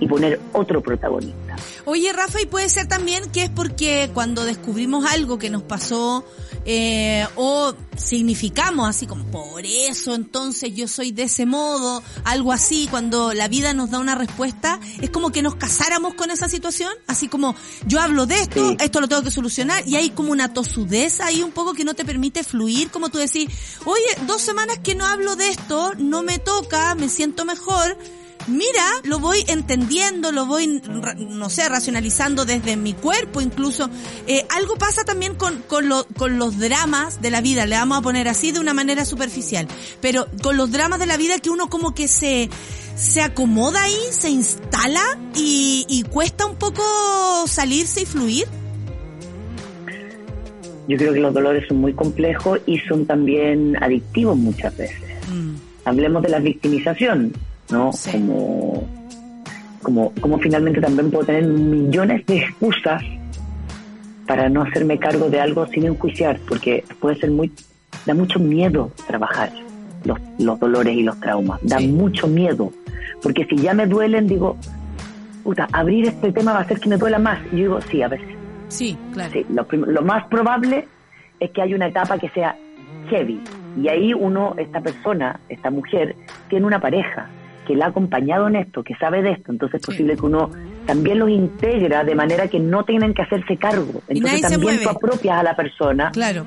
y 0.00 0.06
poner 0.06 0.40
otro 0.52 0.80
protagonista. 0.80 1.56
Oye, 1.84 2.12
Rafa, 2.12 2.40
y 2.40 2.46
puede 2.46 2.68
ser 2.68 2.86
también 2.86 3.30
que 3.32 3.44
es 3.44 3.50
porque 3.50 4.10
cuando 4.14 4.44
descubrimos 4.44 5.04
algo 5.04 5.38
que 5.38 5.50
nos 5.50 5.62
pasó 5.62 6.24
eh, 6.64 7.26
o 7.36 7.74
significamos 7.96 8.88
así 8.88 9.06
como 9.06 9.24
por 9.26 9.64
eso 9.66 10.14
entonces 10.14 10.74
yo 10.74 10.88
soy 10.88 11.12
de 11.12 11.24
ese 11.24 11.46
modo, 11.46 12.02
algo 12.24 12.52
así, 12.52 12.88
cuando 12.90 13.32
la 13.34 13.48
vida 13.48 13.72
nos 13.74 13.90
da 13.90 13.98
una 13.98 14.14
respuesta, 14.14 14.80
es 15.00 15.10
como 15.10 15.30
que 15.30 15.42
nos 15.42 15.56
casáramos 15.56 16.14
con 16.14 16.30
esa 16.30 16.48
situación, 16.48 16.92
así 17.06 17.28
como 17.28 17.54
yo 17.86 18.00
hablo 18.00 18.26
de 18.26 18.40
esto, 18.40 18.68
Sí. 18.70 18.76
esto 18.80 19.00
lo 19.00 19.08
tengo 19.08 19.22
que 19.22 19.30
solucionar 19.30 19.86
y 19.86 19.96
hay 19.96 20.10
como 20.10 20.32
una 20.32 20.52
tosudez 20.52 21.20
ahí 21.20 21.42
un 21.42 21.52
poco 21.52 21.74
que 21.74 21.84
no 21.84 21.94
te 21.94 22.04
permite 22.04 22.44
fluir, 22.44 22.90
como 22.90 23.08
tú 23.10 23.18
decís, 23.18 23.48
oye, 23.84 24.02
dos 24.26 24.40
semanas 24.42 24.78
que 24.82 24.94
no 24.94 25.04
hablo 25.06 25.36
de 25.36 25.48
esto, 25.50 25.92
no 25.98 26.22
me 26.22 26.38
toca, 26.38 26.94
me 26.94 27.08
siento 27.08 27.44
mejor, 27.44 27.96
mira, 28.46 28.84
lo 29.04 29.18
voy 29.18 29.44
entendiendo, 29.48 30.32
lo 30.32 30.46
voy, 30.46 30.82
no 31.16 31.48
sé, 31.50 31.68
racionalizando 31.68 32.44
desde 32.44 32.76
mi 32.76 32.92
cuerpo 32.92 33.40
incluso. 33.40 33.88
Eh, 34.26 34.46
algo 34.50 34.76
pasa 34.76 35.04
también 35.04 35.34
con, 35.34 35.58
con, 35.62 35.88
lo- 35.88 36.06
con 36.16 36.38
los 36.38 36.58
dramas 36.58 37.22
de 37.22 37.30
la 37.30 37.40
vida, 37.40 37.66
le 37.66 37.76
vamos 37.76 37.98
a 37.98 38.02
poner 38.02 38.28
así 38.28 38.52
de 38.52 38.60
una 38.60 38.74
manera 38.74 39.04
superficial, 39.04 39.66
pero 40.00 40.26
con 40.42 40.56
los 40.56 40.70
dramas 40.70 40.98
de 40.98 41.06
la 41.06 41.16
vida 41.16 41.38
que 41.38 41.50
uno 41.50 41.68
como 41.70 41.94
que 41.94 42.06
se, 42.08 42.50
se 42.96 43.20
acomoda 43.22 43.82
ahí, 43.82 43.96
se 44.10 44.28
instala 44.30 45.02
y, 45.34 45.86
y 45.88 46.02
cuesta 46.02 46.46
un 46.46 46.56
poco 46.56 46.82
salirse 47.46 48.02
y 48.02 48.06
fluir. 48.06 48.46
Yo 50.86 50.98
creo 50.98 51.14
que 51.14 51.20
los 51.20 51.32
dolores 51.32 51.66
son 51.66 51.78
muy 51.78 51.94
complejos 51.94 52.60
y 52.66 52.78
son 52.80 53.06
también 53.06 53.82
adictivos 53.82 54.36
muchas 54.36 54.76
veces. 54.76 55.00
Hablemos 55.86 56.22
de 56.22 56.28
la 56.28 56.38
victimización, 56.40 57.32
¿no? 57.70 57.92
Sí. 57.92 58.12
Como, 58.12 58.84
como, 59.82 60.12
como 60.20 60.38
finalmente 60.38 60.80
también 60.80 61.10
puedo 61.10 61.26
tener 61.26 61.44
millones 61.46 62.24
de 62.26 62.38
excusas 62.38 63.02
para 64.26 64.48
no 64.48 64.62
hacerme 64.62 64.98
cargo 64.98 65.28
de 65.28 65.40
algo 65.40 65.66
sin 65.66 65.84
enjuiciar, 65.84 66.38
porque 66.48 66.84
puede 67.00 67.16
ser 67.16 67.30
muy, 67.30 67.52
da 68.06 68.14
mucho 68.14 68.38
miedo 68.38 68.90
trabajar 69.06 69.52
los, 70.04 70.18
los 70.38 70.58
dolores 70.58 70.96
y 70.96 71.02
los 71.02 71.18
traumas, 71.20 71.60
da 71.62 71.78
Sí. 71.78 71.88
mucho 71.88 72.26
miedo, 72.26 72.72
porque 73.22 73.44
si 73.44 73.56
ya 73.56 73.74
me 73.74 73.86
duelen, 73.86 74.26
digo, 74.26 74.56
puta, 75.42 75.68
abrir 75.72 76.06
este 76.08 76.32
tema 76.32 76.52
va 76.54 76.60
a 76.60 76.62
hacer 76.62 76.80
que 76.80 76.88
me 76.88 76.96
duela 76.96 77.18
más. 77.18 77.38
Y 77.52 77.56
yo 77.56 77.62
digo, 77.62 77.80
sí, 77.82 78.02
a 78.02 78.08
veces. 78.08 78.28
Sí, 78.68 78.96
claro. 79.12 79.30
Sí, 79.32 79.44
lo, 79.50 79.66
lo 79.86 80.02
más 80.02 80.26
probable 80.28 80.88
es 81.38 81.50
que 81.50 81.60
haya 81.62 81.76
una 81.76 81.88
etapa 81.88 82.18
que 82.18 82.30
sea 82.30 82.56
heavy. 83.10 83.40
Y 83.80 83.88
ahí 83.88 84.14
uno, 84.14 84.54
esta 84.56 84.80
persona, 84.80 85.38
esta 85.50 85.70
mujer, 85.70 86.16
tiene 86.48 86.64
una 86.66 86.80
pareja 86.80 87.28
que 87.64 87.74
la 87.74 87.86
ha 87.86 87.88
acompañado 87.88 88.46
en 88.48 88.56
esto, 88.56 88.82
que 88.84 88.94
sabe 88.96 89.22
de 89.22 89.32
esto. 89.32 89.50
Entonces 89.52 89.80
es 89.80 89.82
Sí. 89.86 89.92
posible 89.92 90.16
que 90.16 90.26
uno 90.26 90.50
también 90.86 91.18
los 91.18 91.30
integra 91.30 92.04
de 92.04 92.14
manera 92.14 92.48
que 92.48 92.58
no 92.60 92.84
tengan 92.84 93.14
que 93.14 93.22
hacerse 93.22 93.56
cargo. 93.56 94.02
Entonces 94.08 94.42
también 94.42 94.82
tú 94.82 94.88
apropias 94.88 95.38
a 95.38 95.42
la 95.42 95.56
persona, 95.56 96.10
Claro. 96.12 96.44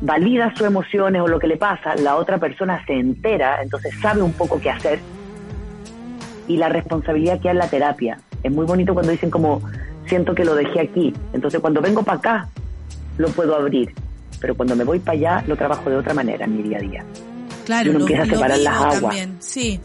validas 0.00 0.56
sus 0.56 0.66
emociones 0.66 1.22
o 1.22 1.28
lo 1.28 1.38
que 1.38 1.46
le 1.46 1.56
pasa, 1.56 1.94
la 1.96 2.16
otra 2.16 2.38
persona 2.38 2.84
se 2.86 2.94
entera, 2.94 3.62
entonces 3.62 3.94
sabe 4.00 4.22
un 4.22 4.32
poco 4.32 4.60
qué 4.60 4.70
hacer. 4.70 4.98
Y 6.48 6.56
la 6.56 6.68
responsabilidad 6.68 7.40
que 7.40 7.48
hay 7.48 7.52
en 7.54 7.58
la 7.58 7.68
terapia. 7.68 8.18
Es 8.42 8.52
muy 8.52 8.66
bonito 8.66 8.94
cuando 8.94 9.10
dicen 9.12 9.30
como, 9.30 9.60
siento 10.06 10.34
que 10.34 10.44
lo 10.44 10.54
dejé 10.54 10.80
aquí. 10.80 11.12
Entonces 11.32 11.60
cuando 11.60 11.80
vengo 11.80 12.02
para 12.04 12.18
acá, 12.18 12.48
lo 13.18 13.28
puedo 13.30 13.56
abrir. 13.56 13.92
Pero 14.40 14.54
cuando 14.54 14.76
me 14.76 14.84
voy 14.84 14.98
para 15.00 15.12
allá, 15.18 15.44
lo 15.46 15.56
trabajo 15.56 15.90
de 15.90 15.96
otra 15.96 16.14
manera 16.14 16.44
en 16.44 16.56
mi 16.56 16.62
día 16.62 16.78
a 16.78 16.80
día. 16.80 17.04
Claro, 17.64 17.86
Y 17.86 17.90
uno 17.90 17.98
lo, 18.00 18.04
empieza 18.04 18.22
a 18.22 18.26
lo 18.26 18.34
separar 18.34 18.58
las 18.60 18.74
aguas. 18.76 19.00
también, 19.00 19.36
sí. 19.40 19.80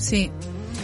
Sí. 0.00 0.30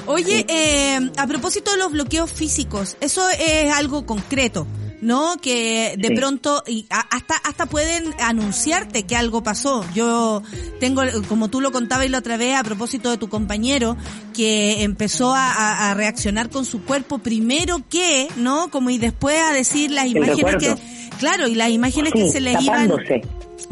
Oye, 0.06 0.46
eh, 0.48 1.10
a 1.16 1.26
propósito 1.26 1.72
de 1.72 1.78
los 1.78 1.90
bloqueos 1.90 2.30
físicos, 2.30 2.96
eso 3.00 3.28
es 3.30 3.72
algo 3.72 4.06
concreto, 4.06 4.64
¿no? 5.00 5.36
Que 5.42 5.96
de 5.98 6.08
Sí. 6.08 6.14
pronto 6.14 6.62
y 6.64 6.86
hasta 6.90 7.34
hasta 7.42 7.66
pueden 7.66 8.14
anunciarte 8.20 9.02
que 9.02 9.16
algo 9.16 9.42
pasó. 9.42 9.84
Yo 9.94 10.42
tengo, 10.78 11.02
como 11.28 11.48
tú 11.48 11.60
lo 11.60 11.72
contabas 11.72 12.08
la 12.08 12.18
otra 12.18 12.36
vez 12.36 12.54
a 12.56 12.62
propósito 12.62 13.10
de 13.10 13.16
tu 13.18 13.28
compañero, 13.28 13.96
que 14.32 14.84
empezó 14.84 15.34
a, 15.34 15.50
a- 15.52 15.90
a 15.90 15.94
reaccionar 15.94 16.50
con 16.50 16.64
su 16.64 16.82
cuerpo 16.82 17.18
primero 17.18 17.82
que, 17.90 18.28
¿no? 18.36 18.70
Como 18.70 18.90
y 18.90 18.98
después 18.98 19.40
a 19.40 19.52
decir 19.52 19.90
las 19.90 20.06
imágenes 20.06 20.54
que, 20.56 20.76
claro, 21.18 21.48
y 21.48 21.56
las 21.56 21.70
imágenes 21.70 22.12
que 22.12 22.26
Sí, 22.26 22.30
se 22.30 22.40
les 22.40 22.62
iban. 22.62 22.92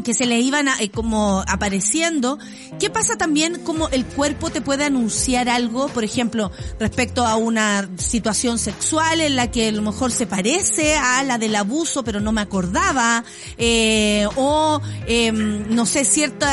Que 0.05 0.13
se 0.13 0.25
le 0.25 0.39
iban 0.39 0.69
a- 0.69 0.79
eh, 0.79 0.89
como 0.89 1.43
apareciendo. 1.47 2.39
¿Qué 2.79 2.89
pasa 2.89 3.17
también 3.17 3.59
como 3.63 3.89
el 3.89 4.05
cuerpo 4.05 4.49
te 4.51 4.61
puede 4.61 4.85
anunciar 4.85 5.49
algo, 5.49 5.87
por 5.89 6.03
ejemplo, 6.05 6.51
respecto 6.79 7.25
a 7.25 7.35
una 7.35 7.89
situación 7.97 8.59
sexual 8.59 9.19
en 9.19 9.35
la 9.35 9.51
que 9.51 9.67
a 9.69 9.71
lo 9.73 9.81
mejor 9.81 10.11
se 10.11 10.27
parece 10.27 10.95
a 10.95 11.23
la 11.23 11.37
del 11.37 11.55
abuso, 11.55 12.03
pero 12.03 12.19
no 12.21 12.31
me 12.31 12.41
acordaba, 12.41 13.23
eh, 13.57 14.27
o 14.35 14.79
em, 15.07 15.67
no 15.75 15.85
sé, 15.85 16.05
cierto 16.05 16.45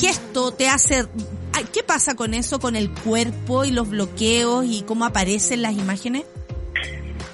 gesto 0.00 0.50
te 0.52 0.68
hace... 0.68 1.06
Ay, 1.52 1.64
¿Qué 1.72 1.82
pasa 1.82 2.14
con 2.16 2.34
eso, 2.34 2.58
con 2.58 2.76
el 2.76 2.90
cuerpo 2.90 3.64
y 3.64 3.70
los 3.70 3.88
bloqueos 3.88 4.66
y 4.68 4.82
cómo 4.82 5.06
aparecen 5.06 5.62
las 5.62 5.72
imágenes? 5.72 6.24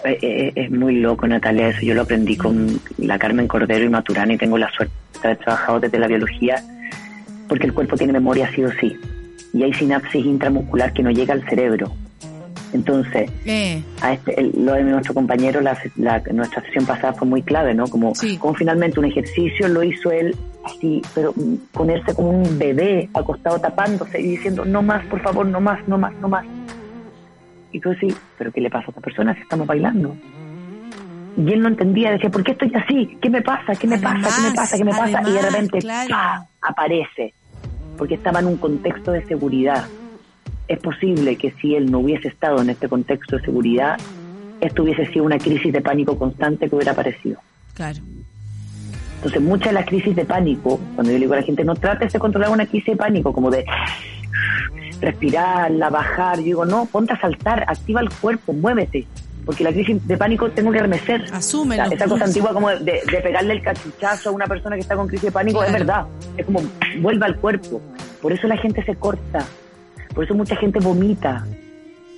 Eh, 0.05 0.19
eh, 0.21 0.53
es 0.57 0.71
muy 0.71 0.97
loco, 1.01 1.27
Natalia, 1.29 1.69
eso 1.69 1.81
yo 1.83 1.95
lo 1.95 2.03
aprendí 2.03 2.37
con 2.37 2.81
la 2.99 3.19
Carmen 3.19 3.47
Cordero 3.47 3.85
y 3.85 3.89
Maturana 3.89 4.33
y 4.35 4.39
tengo 4.39 4.59
la 4.59 4.71
suerte 4.73 4.93
de 5.23 5.29
haber 5.29 5.39
trabajado 5.39 5.81
desde 5.81 5.99
la 5.99 6.09
biología 6.09 6.57
porque 7.49 7.67
el 7.67 7.73
cuerpo 7.73 7.97
tiene 7.97 8.13
memoria 8.13 8.51
sí 8.55 8.65
o 8.65 8.71
sí 8.81 8.97
y 9.53 9.63
hay 9.63 9.73
sinapsis 9.75 10.25
intramuscular 10.25 10.93
que 10.93 11.03
no 11.03 11.11
llega 11.11 11.35
al 11.35 11.45
cerebro. 11.49 11.93
Entonces, 12.73 13.31
Eh, 13.45 13.83
a 14.01 14.15
este, 14.15 14.41
el- 14.41 14.53
lo 14.65 14.73
de 14.73 14.83
nuestro 14.83 15.13
compañero, 15.13 15.61
la, 15.61 15.77
la- 15.97 16.23
nuestra 16.33 16.63
sesión 16.63 16.87
pasada 16.87 17.13
fue 17.13 17.29
muy 17.29 17.43
clave, 17.43 17.75
¿no? 17.75 17.87
Como, 17.87 18.15
como 18.39 18.55
finalmente 18.55 18.99
un 18.99 19.05
ejercicio 19.05 19.69
lo 19.69 19.83
hizo 19.83 20.11
él 20.11 20.35
así, 20.65 21.03
pero 21.15 21.35
ponerse 21.73 22.15
como 22.15 22.31
un 22.31 22.59
bebé 22.59 23.11
acostado 23.13 23.59
tapándose 23.61 24.19
y 24.21 24.29
diciendo, 24.37 24.65
no 24.65 24.81
más, 24.81 25.05
por 25.07 25.21
favor, 25.21 25.45
no 25.47 25.61
más, 25.61 25.87
no 25.87 25.99
más, 25.99 26.15
no 26.23 26.29
más. 26.29 26.47
Y 27.73 27.81
tú 27.81 27.91
decís, 27.91 28.15
¿pero 28.39 28.53
qué 28.53 28.61
le 28.61 28.71
pasa 28.71 28.87
a 28.87 28.91
esta 28.91 29.01
persona 29.01 29.35
si 29.35 29.41
estamos 29.41 29.67
bailando? 29.67 30.15
Y 31.37 31.53
él 31.53 31.63
no 31.63 31.69
entendía, 31.69 32.11
decía, 32.11 32.31
¿por 32.31 32.45
qué 32.45 32.53
estoy 32.53 32.71
así? 32.75 33.17
¿Qué 33.21 33.31
me 33.31 33.41
pasa? 33.41 33.75
¿Qué 33.75 33.87
me 33.87 33.99
pasa? 33.99 34.29
¿Qué 34.37 34.43
me 34.43 34.55
pasa? 34.55 34.77
¿Qué 34.77 34.85
me 34.85 34.91
pasa? 34.91 35.23
y 35.27 35.33
de 35.33 35.43
repente 35.43 35.79
claro. 35.79 36.09
¡pah! 36.11 36.47
aparece, 36.61 37.33
porque 37.97 38.15
estaba 38.15 38.41
en 38.41 38.47
un 38.47 38.57
contexto 38.59 39.13
de 39.13 39.25
seguridad. 39.25 39.87
Es 40.69 40.79
posible 40.79 41.37
que 41.37 41.53
si 41.53 41.75
él 41.75 41.91
no 41.91 42.01
hubiese 42.01 42.29
estado 42.29 42.61
en 42.61 42.71
este 42.71 42.89
contexto 42.89 43.39
de 43.39 43.45
seguridad, 43.45 43.99
esto 44.61 44.83
hubiese 44.83 45.07
sido 45.07 45.25
una 45.25 45.39
crisis 45.39 45.73
de 45.73 45.81
pánico 45.81 46.19
constante 46.19 46.69
que 46.69 46.75
hubiera 46.77 46.93
aparecido. 46.93 47.39
claro. 47.75 48.01
Entonces, 49.17 49.41
muchas 49.41 49.69
de 49.69 49.75
las 49.75 49.87
crisis 49.87 50.17
de 50.17 50.25
pánico, 50.25 50.81
cuando 50.97 51.13
yo 51.13 51.17
le 51.17 51.21
digo 51.21 51.35
a 51.35 51.37
la 51.37 51.45
gente, 51.45 51.63
no 51.63 51.77
trates 51.77 52.13
de 52.13 52.19
controlar 52.19 52.51
una 52.51 52.67
crisis 52.67 52.87
de 52.87 52.97
pánico, 52.97 53.33
como 53.33 53.53
de 53.53 53.65
respirarla, 55.01 55.91
bajar, 55.91 56.39
yo 56.39 56.45
digo, 56.45 56.65
no, 56.65 56.87
ponte 56.87 57.13
a 57.13 57.21
saltar, 57.21 57.65
activa 57.67 58.01
el 58.01 58.11
cuerpo, 58.11 58.53
muévete. 58.53 59.07
Porque 59.45 59.65
la 59.65 59.73
crisis 59.73 60.07
de 60.07 60.17
pánico 60.17 60.51
tengo 60.51 60.71
que 60.71 60.79
remecer. 60.79 61.25
O 61.85 61.89
sea, 61.89 61.97
esa 61.97 62.07
cosa 62.07 62.27
antigua 62.27 62.53
como 62.53 62.69
de, 62.71 63.03
de 63.11 63.21
pegarle 63.21 63.55
el 63.55 63.63
cachuchazo 63.63 64.29
a 64.29 64.33
una 64.33 64.47
persona 64.47 64.77
que 64.77 64.83
está 64.83 64.95
con 64.95 65.09
crisis 65.09 65.25
de 65.25 65.33
pánico 65.33 65.65
es 65.65 65.73
verdad. 65.73 66.07
Es 66.37 66.47
como 66.47 66.61
vuelva 67.01 67.27
al 67.27 67.37
cuerpo. 67.37 67.81
Por 68.21 68.33
eso 68.33 68.47
la 68.47 68.57
gente 68.57 68.85
se 68.85 68.95
corta. 68.95 69.45
Por 70.15 70.25
eso 70.25 70.35
mucha 70.35 70.55
gente 70.55 70.79
vomita. 70.79 71.45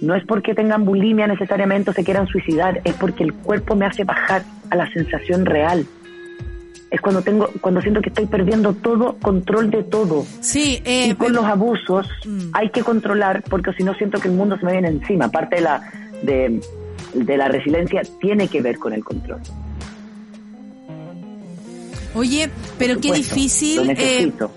No 0.02 0.14
es 0.14 0.24
porque 0.26 0.54
tengan 0.54 0.84
bulimia 0.84 1.26
necesariamente 1.26 1.90
o 1.90 1.94
se 1.94 2.04
quieran 2.04 2.26
suicidar, 2.26 2.82
es 2.84 2.94
porque 2.94 3.24
el 3.24 3.32
cuerpo 3.32 3.74
me 3.74 3.86
hace 3.86 4.04
bajar 4.04 4.42
a 4.68 4.76
la 4.76 4.90
sensación 4.92 5.46
real. 5.46 5.86
Es 6.94 7.00
cuando 7.00 7.22
tengo, 7.22 7.50
cuando 7.60 7.80
siento 7.80 8.00
que 8.00 8.10
estoy 8.10 8.26
perdiendo 8.26 8.72
todo 8.72 9.16
control 9.20 9.68
de 9.68 9.82
todo. 9.82 10.24
Sí, 10.38 10.80
eh, 10.84 11.08
y 11.08 11.14
con 11.16 11.32
los 11.32 11.44
abusos 11.44 12.06
Mm. 12.24 12.50
hay 12.52 12.70
que 12.70 12.82
controlar 12.84 13.42
porque 13.50 13.72
si 13.72 13.82
no 13.82 13.94
siento 13.94 14.20
que 14.20 14.28
el 14.28 14.34
mundo 14.34 14.56
se 14.56 14.64
me 14.64 14.70
viene 14.70 14.88
encima. 14.88 15.28
Parte 15.28 15.56
de 15.56 15.62
la 15.62 15.82
de, 16.22 16.60
de 17.14 17.36
la 17.36 17.48
resiliencia 17.48 18.02
tiene 18.20 18.46
que 18.46 18.62
ver 18.62 18.78
con 18.78 18.92
el 18.92 19.02
control. 19.02 19.40
Oye, 22.14 22.48
pero 22.78 23.00
qué 23.00 23.12
difícil. 23.12 23.78
Lo 23.78 23.82
eh, 23.82 23.94
necesito. 23.94 24.52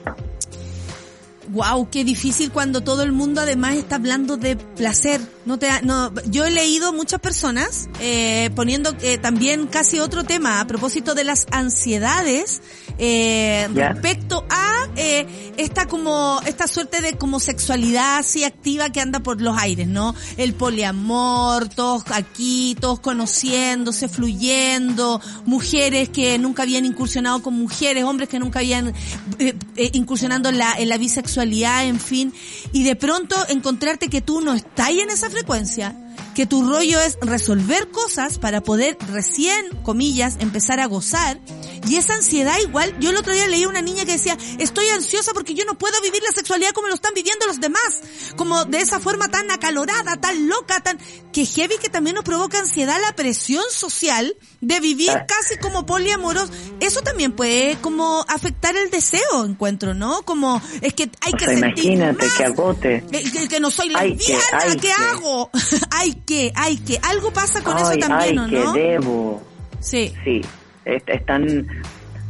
Wow, 1.50 1.90
qué 1.90 2.04
difícil 2.04 2.52
cuando 2.52 2.82
todo 2.82 3.04
el 3.04 3.14
mundo 3.14 3.42
además 3.42 3.76
está 3.76 3.96
hablando 3.96 4.36
de 4.36 4.58
placer. 4.58 5.22
No 5.46 5.58
te, 5.58 5.70
no, 5.84 6.14
yo 6.26 6.46
he 6.46 6.52
leído 6.52 6.92
muchas 6.92 7.22
personas 7.22 7.88
eh, 8.02 8.50
poniendo 8.56 8.94
eh, 9.02 9.18
también 9.18 9.68
casi 9.68 10.00
otro 10.00 10.26
tema 10.26 10.60
a 10.60 10.68
propósito 10.68 11.16
de 11.16 11.24
las 11.24 11.48
ansiedades 11.52 12.62
eh, 12.98 13.68
respecto 13.74 14.46
a 14.50 14.78
eh, 14.96 15.54
esta 15.58 15.88
como 15.88 16.42
esta 16.46 16.68
suerte 16.68 17.02
de 17.02 17.14
como 17.18 17.40
sexualidad 17.40 18.18
así 18.18 18.44
activa 18.44 18.90
que 18.90 19.00
anda 19.00 19.20
por 19.20 19.42
los 19.42 19.58
aires, 19.58 19.88
¿no? 19.88 20.16
El 20.38 20.54
poliamor, 20.54 21.70
todos 21.70 22.04
aquí, 22.12 22.76
todos 22.80 23.00
conociéndose, 23.00 24.10
fluyendo, 24.10 25.22
mujeres 25.46 26.10
que 26.10 26.38
nunca 26.40 26.64
habían 26.64 26.86
incursionado 26.86 27.44
con 27.44 27.54
mujeres, 27.54 28.04
hombres 28.04 28.30
que 28.30 28.40
nunca 28.40 28.60
habían 28.60 28.94
eh, 29.40 29.56
eh, 29.76 29.90
incursionando 29.94 30.50
en 30.50 30.58
la, 30.58 30.74
en 30.78 30.90
la 30.90 30.98
bisexualidad, 30.98 31.86
en 31.86 32.00
fin, 32.00 32.34
y 32.72 32.84
de 32.84 32.96
pronto 32.96 33.36
encontrarte 33.50 34.10
que 34.10 34.22
tú 34.22 34.42
no 34.42 34.54
estás 34.54 34.90
en 34.90 35.10
esa 35.10 35.30
frecuencia, 35.30 35.96
que 36.34 36.46
tu 36.46 36.64
rollo 36.64 37.00
es 37.02 37.18
resolver 37.22 37.90
cosas 37.90 38.38
para 38.38 38.62
poder 38.62 38.98
recién, 39.12 39.66
comillas, 39.84 40.38
empezar 40.40 40.80
a 40.80 40.86
gozar. 40.86 41.40
Y 41.88 41.96
esa 41.98 42.16
ansiedad 42.16 42.58
igual, 42.62 42.96
yo 43.00 43.10
el 43.12 43.18
otro 43.18 43.34
día 43.34 43.48
leí 43.48 43.64
a 43.64 43.68
una 43.70 43.82
niña 43.82 44.06
que 44.06 44.14
decía, 44.14 44.38
estoy 44.60 44.88
ansiosa 44.90 45.34
porque 45.34 45.54
yo 45.54 45.64
no 45.66 45.78
puedo 45.78 46.00
vivir 46.02 46.22
la 46.24 46.32
sexualidad 46.32 46.72
como 46.72 46.88
lo 46.88 46.94
están 46.96 47.14
viviendo 47.14 47.46
los 47.48 47.60
demás, 47.62 48.02
como 48.36 48.66
de 48.66 48.80
esa 48.82 49.00
forma 49.00 49.30
tan 49.30 49.50
acalorada, 49.52 50.18
tan 50.18 50.48
loca, 50.48 50.82
tan, 50.82 51.00
que 51.32 51.46
heavy 51.46 51.76
que 51.82 51.90
también 51.90 52.16
nos 52.16 52.24
provoca 52.26 52.60
ansiedad 52.60 52.98
la 53.02 53.16
presión 53.16 53.64
social 53.72 54.36
de 54.62 54.80
vivir 54.80 55.12
Ah. 55.12 55.26
casi 55.28 55.58
como 55.60 55.86
poliamoros. 55.86 56.50
Eso 56.80 57.02
también 57.02 57.32
puede 57.32 57.78
como 57.82 58.26
afectar 58.28 58.76
el 58.76 58.90
deseo, 58.90 59.46
encuentro, 59.46 59.94
¿no? 59.94 60.24
Como, 60.24 60.62
es 60.82 60.94
que 60.94 61.10
hay 61.22 61.34
O 61.34 61.38
que 61.38 61.46
sea, 61.46 61.58
sentir 61.60 61.86
imagínate 61.86 62.26
más. 62.26 62.34
que 62.38 62.44
agote. 62.44 62.96
Eh, 63.12 63.24
Que, 63.32 63.48
que 63.48 63.60
no 63.60 63.72
soy 63.72 63.92
Hay 63.96 64.16
lesbiana, 64.16 64.44
que- 64.50 64.56
hay 64.68 64.76
¿qué 64.76 64.80
que. 64.88 64.92
hago? 64.94 65.50
hay 65.92 66.14
que, 66.14 66.52
hay 66.56 66.78
que. 66.78 67.00
Algo 67.04 67.32
pasa 67.32 67.64
con 67.64 67.78
eso 67.78 67.92
también, 67.98 68.38
ay, 68.40 68.48
¿o 68.48 68.50
que 68.50 68.60
no? 68.60 68.74
debo. 68.74 69.44
Sí. 69.80 70.14
Sí, 70.24 70.42
es, 70.88 71.04
es 71.06 71.26
tan, 71.26 71.68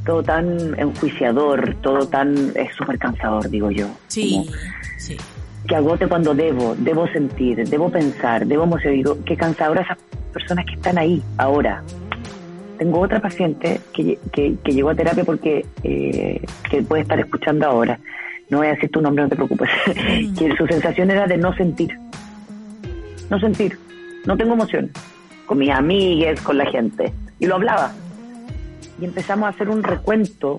todo 0.05 0.23
tan 0.23 0.77
enjuiciador, 0.79 1.75
todo 1.81 2.07
tan, 2.07 2.35
es 2.55 2.73
súper 2.75 2.97
cansador, 2.97 3.49
digo 3.49 3.71
yo. 3.71 3.87
Sí, 4.07 4.31
Como 4.31 4.57
sí. 4.97 5.17
que 5.67 5.75
agote 5.75 6.07
cuando 6.07 6.33
debo, 6.33 6.75
debo 6.77 7.07
sentir, 7.07 7.67
debo 7.67 7.89
pensar, 7.91 8.45
debo 8.45 8.63
emocionar. 8.63 9.17
Qué 9.25 9.35
cansador 9.35 9.79
esas 9.79 9.97
personas 10.33 10.65
que 10.65 10.73
están 10.73 10.97
ahí 10.97 11.21
ahora. 11.37 11.83
Tengo 12.77 12.99
otra 12.99 13.19
paciente 13.19 13.81
que, 13.93 14.19
que, 14.31 14.55
que 14.63 14.71
llegó 14.71 14.91
a 14.91 14.95
terapia 14.95 15.23
porque, 15.23 15.65
eh, 15.83 16.41
que 16.69 16.83
puede 16.83 17.01
estar 17.01 17.19
escuchando 17.19 17.65
ahora. 17.65 17.99
No 18.49 18.59
voy 18.59 18.67
a 18.67 18.71
decir 18.71 18.89
tu 18.91 19.01
nombre, 19.01 19.23
no 19.23 19.29
te 19.29 19.35
preocupes. 19.35 19.69
que 20.37 20.55
su 20.55 20.67
sensación 20.67 21.11
era 21.11 21.27
de 21.27 21.37
no 21.37 21.53
sentir. 21.55 21.97
No 23.29 23.39
sentir. 23.39 23.77
No 24.25 24.37
tengo 24.37 24.53
emoción. 24.53 24.89
Con 25.45 25.57
mis 25.57 25.71
amigues, 25.71 26.39
con 26.41 26.57
la 26.57 26.65
gente. 26.65 27.11
Y 27.39 27.45
lo 27.45 27.55
hablaba. 27.55 27.91
Y 28.99 29.05
empezamos 29.05 29.47
a 29.47 29.49
hacer 29.49 29.69
un 29.69 29.83
recuento 29.83 30.57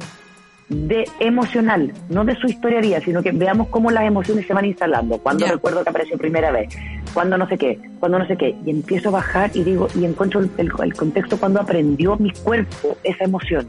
de 0.68 1.08
emocional, 1.18 1.94
no 2.10 2.24
de 2.26 2.36
su 2.36 2.46
historia 2.46 3.00
sino 3.00 3.22
que 3.22 3.32
veamos 3.32 3.68
cómo 3.68 3.90
las 3.90 4.04
emociones 4.04 4.46
se 4.46 4.52
van 4.52 4.66
instalando. 4.66 5.16
Cuando 5.18 5.46
recuerdo 5.46 5.82
que 5.82 5.88
apareció 5.88 6.18
primera 6.18 6.50
vez, 6.50 6.68
cuando 7.14 7.38
no 7.38 7.48
sé 7.48 7.56
qué, 7.56 7.80
cuando 8.00 8.18
no 8.18 8.26
sé 8.26 8.36
qué. 8.36 8.54
Y 8.66 8.70
empiezo 8.70 9.08
a 9.08 9.12
bajar 9.12 9.50
y 9.54 9.64
digo, 9.64 9.88
y 9.94 10.04
encuentro 10.04 10.40
el, 10.40 10.50
el- 10.58 10.70
el 10.82 10.94
contexto 10.94 11.38
cuando 11.38 11.60
aprendió 11.60 12.16
mi 12.18 12.30
cuerpo 12.32 12.98
esa 13.02 13.24
emoción. 13.24 13.66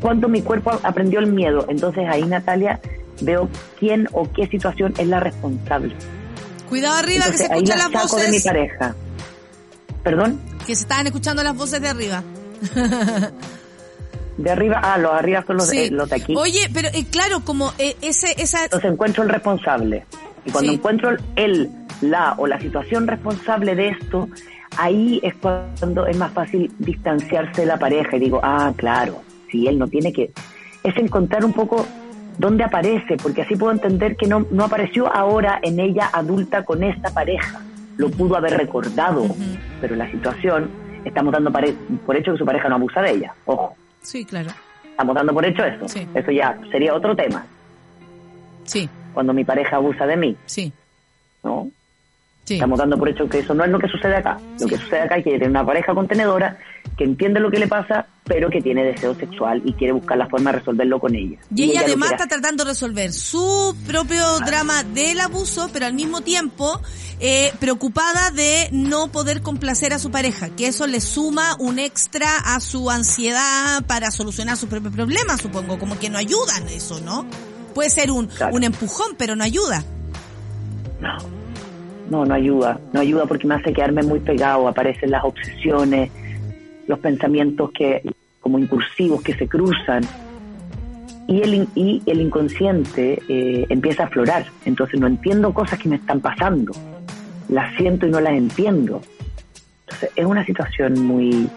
Cuando 0.00 0.28
mi 0.28 0.42
cuerpo 0.42 0.72
aprendió 0.82 1.20
el 1.20 1.28
miedo. 1.32 1.64
Entonces 1.68 2.04
ahí, 2.08 2.24
Natalia, 2.24 2.80
veo 3.22 3.48
quién 3.78 4.08
o 4.12 4.30
qué 4.32 4.46
situación 4.48 4.92
es 4.98 5.06
la 5.06 5.20
responsable. 5.20 5.94
Cuidado 6.68 6.96
arriba 6.98 7.26
que 7.30 7.38
se 7.38 7.44
escuchan 7.44 7.78
la 7.78 7.88
las 7.88 8.02
saco 8.02 8.16
de 8.16 8.22
mi 8.26 8.28
voces. 8.32 8.44
pareja. 8.44 8.94
¿Perdón? 10.02 10.40
Que 10.66 10.74
se 10.74 10.82
estaban 10.82 11.06
escuchando 11.06 11.42
las 11.44 11.56
voces 11.56 11.80
de 11.80 11.88
arriba. 11.88 12.22
De 14.36 14.50
arriba, 14.50 14.80
ah, 14.82 14.98
los 14.98 15.12
arriba 15.12 15.42
son 15.46 15.56
los, 15.56 15.66
Sí. 15.68 15.78
eh, 15.78 15.90
los 15.90 16.10
de 16.10 16.16
aquí. 16.16 16.34
Oye, 16.36 16.68
pero 16.74 16.88
eh, 16.92 17.06
claro, 17.10 17.40
como 17.40 17.72
eh, 17.78 17.96
ese, 18.02 18.34
esa... 18.36 18.64
Entonces 18.64 18.92
encuentro 18.92 19.22
el 19.22 19.30
responsable. 19.30 20.04
Y 20.44 20.50
cuando 20.50 20.70
Sí. 20.72 20.76
encuentro 20.76 21.16
el, 21.36 21.70
la 22.02 22.34
o 22.36 22.46
la 22.46 22.60
situación 22.60 23.06
responsable 23.06 23.74
de 23.74 23.88
esto, 23.88 24.28
ahí 24.76 25.20
es 25.22 25.34
cuando 25.36 26.06
es 26.06 26.16
más 26.18 26.32
fácil 26.32 26.70
distanciarse 26.78 27.62
de 27.62 27.66
la 27.66 27.78
pareja 27.78 28.16
y 28.16 28.20
digo, 28.20 28.40
ah, 28.42 28.72
claro, 28.76 29.22
si 29.50 29.66
él 29.68 29.78
no 29.78 29.88
tiene 29.88 30.12
que... 30.12 30.30
Es 30.84 30.94
encontrar 30.98 31.42
un 31.44 31.54
poco 31.54 31.86
dónde 32.36 32.62
aparece, 32.62 33.16
porque 33.22 33.40
así 33.40 33.56
puedo 33.56 33.72
entender 33.72 34.16
que 34.16 34.26
no, 34.26 34.46
no 34.50 34.64
apareció 34.64 35.10
ahora 35.10 35.58
en 35.62 35.80
ella 35.80 36.10
adulta 36.12 36.62
con 36.62 36.84
esta 36.84 37.08
pareja. 37.08 37.62
Lo 37.96 38.10
pudo 38.10 38.36
haber 38.36 38.58
recordado, 38.58 39.24
pero 39.80 39.96
la 39.96 40.10
situación, 40.10 40.68
estamos 41.08 41.32
dando 41.32 41.52
por 41.52 42.16
hecho 42.16 42.32
que 42.32 42.38
su 42.38 42.44
pareja 42.44 42.68
no 42.68 42.76
abusa 42.76 43.02
de 43.02 43.10
ella. 43.12 43.34
Ojo, 43.46 43.74
Sí, 44.02 44.24
claro. 44.24 44.50
estamos 44.84 45.14
dando 45.14 45.32
por 45.34 45.44
hecho 45.44 45.64
eso. 45.64 45.88
Sí. 45.88 46.06
Eso 46.14 46.30
ya 46.30 46.58
sería 46.70 46.94
otro 46.94 47.14
tema. 47.16 47.44
Sí. 48.64 48.88
Cuando 49.14 49.32
mi 49.32 49.44
pareja 49.44 49.76
abusa 49.76 50.06
de 50.06 50.16
mí. 50.16 50.36
Sí. 50.46 50.72
¿no? 51.42 51.68
Sí. 52.44 52.54
Estamos 52.54 52.78
dando 52.78 52.96
por 52.98 53.08
hecho 53.08 53.28
que 53.28 53.38
eso 53.40 53.54
no 53.54 53.64
es 53.64 53.70
lo 53.70 53.78
que 53.78 53.88
sucede 53.88 54.16
acá. 54.16 54.38
Lo 54.60 54.66
que 54.66 54.76
sucede 54.76 55.00
acá 55.00 55.16
es 55.16 55.24
que 55.24 55.30
tiene 55.30 55.48
una 55.48 55.64
pareja 55.66 55.94
contenedora 55.94 56.56
que 56.96 57.04
entiende 57.04 57.40
lo 57.40 57.50
que 57.50 57.58
le 57.58 57.66
pasa, 57.68 58.06
pero 58.26 58.50
que 58.50 58.60
tiene 58.60 58.84
deseo 58.84 59.14
sexual 59.14 59.62
y 59.64 59.72
quiere 59.74 59.92
buscar 59.92 60.18
la 60.18 60.28
forma 60.28 60.50
de 60.50 60.58
resolverlo 60.58 60.98
con 60.98 61.14
ella. 61.14 61.38
Y 61.54 61.70
ella 61.70 61.82
además 61.84 62.12
está 62.12 62.26
tratando 62.26 62.64
de 62.64 62.70
resolver 62.70 63.12
su 63.12 63.74
propio 63.86 64.40
drama 64.40 64.82
del 64.82 65.20
abuso, 65.20 65.70
pero 65.72 65.86
al 65.86 65.94
mismo 65.94 66.22
tiempo 66.22 66.80
eh, 67.20 67.52
preocupada 67.60 68.32
de 68.32 68.68
no 68.72 69.08
poder 69.12 69.42
complacer 69.42 69.92
a 69.92 70.00
su 70.00 70.10
pareja, 70.10 70.50
que 70.50 70.66
eso 70.66 70.88
le 70.88 71.00
suma 71.00 71.56
un 71.60 71.78
extra 71.78 72.28
a 72.44 72.58
su 72.58 72.90
ansiedad 72.90 73.84
para 73.86 74.10
solucionar 74.10 74.56
su 74.56 74.66
propio 74.66 74.90
problema, 74.90 75.36
supongo, 75.36 75.78
como 75.78 75.96
que 75.98 76.10
no 76.10 76.18
ayudan 76.18 76.66
eso, 76.68 77.00
¿no? 77.00 77.26
Puede 77.74 77.90
ser 77.90 78.10
un, 78.10 78.28
un 78.50 78.64
empujón, 78.64 79.14
pero 79.16 79.36
no 79.36 79.44
ayuda. 79.44 79.84
No. 81.00 81.16
no, 82.10 82.24
no 82.24 82.34
ayuda, 82.34 82.80
no 82.92 83.00
ayuda 83.00 83.26
porque 83.26 83.46
me 83.46 83.54
hace 83.54 83.72
quedarme 83.72 84.02
muy 84.02 84.18
pegado, 84.18 84.66
aparecen 84.66 85.10
las 85.10 85.22
obsesiones, 85.22 86.10
los 86.86 86.98
pensamientos 86.98 87.70
que 87.72 88.02
como 88.46 88.60
incursivos 88.60 89.22
que 89.22 89.34
se 89.34 89.48
cruzan 89.48 90.04
y 91.26 91.42
el, 91.42 91.66
y 91.74 92.00
el 92.06 92.20
inconsciente 92.20 93.20
eh, 93.28 93.66
empieza 93.70 94.04
a 94.04 94.06
aflorar. 94.06 94.46
Entonces 94.64 95.00
no 95.00 95.08
entiendo 95.08 95.52
cosas 95.52 95.80
que 95.80 95.88
me 95.88 95.96
están 95.96 96.20
pasando, 96.20 96.72
las 97.48 97.74
siento 97.74 98.06
y 98.06 98.10
no 98.12 98.20
las 98.20 98.34
entiendo. 98.34 99.02
Entonces 99.80 100.10
es 100.14 100.24
una 100.24 100.46
situación 100.46 101.04
muy, 101.04 101.48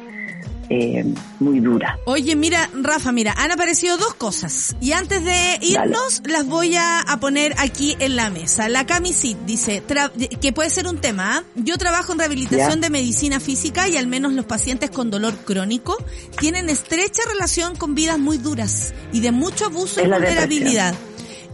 eh, 0.70 1.04
muy 1.40 1.60
dura. 1.60 2.00
Oye, 2.06 2.36
mira, 2.36 2.70
Rafa, 2.74 3.12
mira, 3.12 3.34
han 3.38 3.52
aparecido 3.52 3.98
dos 3.98 4.14
cosas. 4.14 4.76
Y 4.82 4.92
antes 4.92 5.24
de 5.24 5.58
irnos, 5.62 6.22
las 6.26 6.46
voy 6.46 6.76
a, 6.76 7.00
a 7.02 7.20
poner 7.20 7.54
aquí 7.58 7.96
en 8.00 8.16
la 8.16 8.30
mesa. 8.30 8.70
La 8.70 8.86
Camisit 8.86 9.38
dice, 9.46 9.84
tra- 9.88 10.12
que 10.40 10.54
puede 10.54 10.70
ser 10.70 10.88
un 10.88 10.98
tema. 11.00 11.38
¿ah? 11.38 11.44
Yo 11.56 11.78
trabajo 11.78 12.14
en 12.14 12.20
rehabilitación 12.20 12.70
Ya. 12.76 12.76
de 12.76 12.90
medicina 12.90 13.40
física 13.40 13.88
y 13.88 13.98
al 13.98 14.08
menos 14.08 14.34
los 14.34 14.46
pacientes 14.46 14.90
con 14.92 15.10
dolor 15.10 15.36
crónico 15.46 15.98
tienen 16.40 16.70
estrecha 16.70 17.22
relación 17.32 17.76
con 17.76 17.96
vidas 17.96 18.20
muy 18.20 18.38
duras 18.38 18.94
y 19.12 19.22
de 19.22 19.32
mucho 19.32 19.66
abuso 19.66 20.00
y 20.02 20.04
Es 20.04 20.10
vulnerabilidad. 20.10 20.94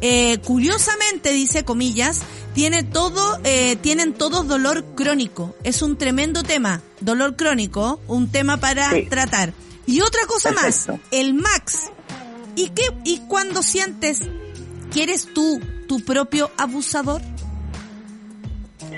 Eh, 0.01 0.39
curiosamente, 0.43 1.31
dice 1.31 1.63
comillas, 1.63 2.21
tiene 2.53 2.83
todo, 2.83 3.39
eh, 3.43 3.75
tienen 3.77 4.13
todos 4.13 4.47
dolor 4.47 4.83
crónico. 4.95 5.55
Es 5.63 5.81
un 5.81 5.97
tremendo 5.97 6.43
tema. 6.43 6.81
Dolor 6.99 7.35
crónico, 7.35 7.99
un 8.07 8.29
tema 8.31 8.57
para 8.57 8.91
Sí. 8.91 9.07
tratar. 9.09 9.53
Y 9.87 10.01
otra 10.01 10.25
cosa 10.27 10.51
Perfecto. 10.51 10.93
más, 10.93 11.01
el 11.11 11.33
Max. 11.33 11.79
¿Y 12.55 12.69
qué, 12.69 12.83
y 13.03 13.19
cuando 13.27 13.61
sientes 13.61 14.19
que 14.93 15.03
eres 15.03 15.27
tú 15.33 15.59
tu 15.87 15.99
propio 16.03 16.51
abusador? 16.57 17.21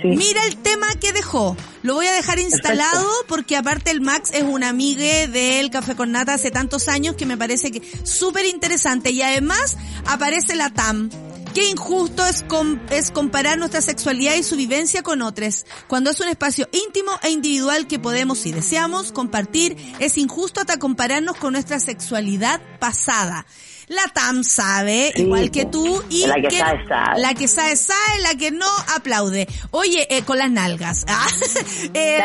Mira 0.03 0.45
el 0.45 0.57
tema 0.57 0.87
que 0.99 1.13
dejó. 1.13 1.57
Lo 1.83 1.95
voy 1.95 2.07
a 2.07 2.13
dejar 2.13 2.39
instalado 2.39 3.07
porque 3.27 3.55
aparte 3.55 3.91
el 3.91 4.01
Max 4.01 4.31
es 4.33 4.43
un 4.43 4.63
amigue 4.63 5.27
del 5.27 5.69
Café 5.69 5.95
con 5.95 6.11
Nata 6.11 6.33
hace 6.33 6.51
tantos 6.51 6.87
años 6.87 7.15
que 7.15 7.25
me 7.25 7.37
parece 7.37 7.71
que 7.71 7.81
súper 8.03 8.45
interesante. 8.45 9.11
Y 9.11 9.21
además 9.21 9.77
aparece 10.05 10.55
la 10.55 10.69
TAM. 10.69 11.09
Qué 11.57 11.69
injusto 11.71 12.23
es, 12.23 12.43
com- 12.43 12.79
es 12.91 13.09
comparar 13.09 13.57
nuestra 13.57 13.81
sexualidad 13.81 14.35
y 14.35 14.43
su 14.43 14.55
vivencia 14.55 15.01
con 15.01 15.23
otros. 15.23 15.65
Cuando 15.87 16.11
es 16.11 16.19
un 16.19 16.27
espacio 16.27 16.69
íntimo 16.71 17.11
e 17.23 17.31
individual 17.31 17.87
que 17.87 17.97
podemos 17.97 18.45
y 18.45 18.51
deseamos 18.51 19.11
compartir, 19.11 19.75
es 19.97 20.19
injusto 20.19 20.59
hasta 20.59 20.77
compararnos 20.77 21.35
con 21.37 21.53
nuestra 21.53 21.79
sexualidad 21.79 22.61
pasada. 22.77 23.47
La 23.87 24.03
TAM 24.13 24.43
sabe, 24.43 25.11
Sí, 25.15 25.23
igual 25.23 25.49
que 25.49 25.65
tú, 25.65 26.03
y 26.11 26.27
La 26.27 26.35
que 26.35 26.59
sabe, 26.59 26.87
sabe. 26.87 27.21
la 27.21 27.33
que 27.33 27.47
sabe, 27.47 27.75
sabe, 27.75 28.19
la 28.21 28.35
que 28.35 28.51
no 28.51 28.67
aplaude. 28.95 29.47
Oye, 29.71 30.05
eh, 30.15 30.21
con 30.21 30.37
las 30.37 30.51
nalgas. 30.51 31.05
Ah, 31.07 31.25
eh, 31.95 32.19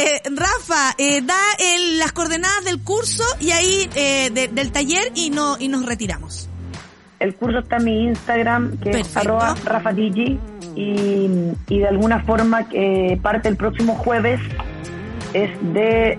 eh, 0.00 0.22
Rafa, 0.30 0.94
eh, 0.96 1.20
da 1.20 1.36
el- 1.58 1.98
las 1.98 2.12
coordenadas 2.12 2.64
del 2.64 2.80
curso 2.82 3.22
y 3.38 3.50
ahí 3.50 3.90
eh, 3.96 4.30
de- 4.32 4.48
del 4.48 4.72
taller 4.72 5.12
y 5.14 5.28
no 5.28 5.58
y 5.60 5.68
nos 5.68 5.84
retiramos. 5.84 6.48
El 7.24 7.34
curso 7.36 7.60
está 7.60 7.78
en 7.78 7.84
mi 7.84 8.04
Instagram, 8.04 8.76
que 8.76 8.90
es 8.90 9.16
arroba 9.16 9.54
rafadigi, 9.64 10.38
y, 10.76 11.30
y 11.68 11.78
de 11.78 11.88
alguna 11.88 12.22
forma 12.22 12.68
que 12.68 13.18
parte 13.22 13.48
el 13.48 13.56
próximo 13.56 13.94
jueves 13.94 14.40
es 15.32 15.50
de 15.72 16.18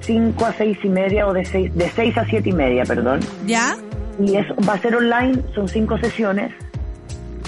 5 0.00 0.46
a 0.46 0.54
6 0.54 0.78
y 0.82 0.88
media 0.88 1.26
o 1.26 1.34
de 1.34 1.44
6, 1.44 1.74
de 1.74 1.90
6 1.90 2.16
a 2.16 2.24
7 2.24 2.48
y 2.48 2.52
media, 2.52 2.84
perdón. 2.86 3.20
¿Ya? 3.44 3.76
Y 4.18 4.36
es, 4.36 4.46
va 4.66 4.72
a 4.72 4.78
ser 4.78 4.96
online, 4.96 5.42
son 5.54 5.68
cinco 5.68 5.98
sesiones 5.98 6.54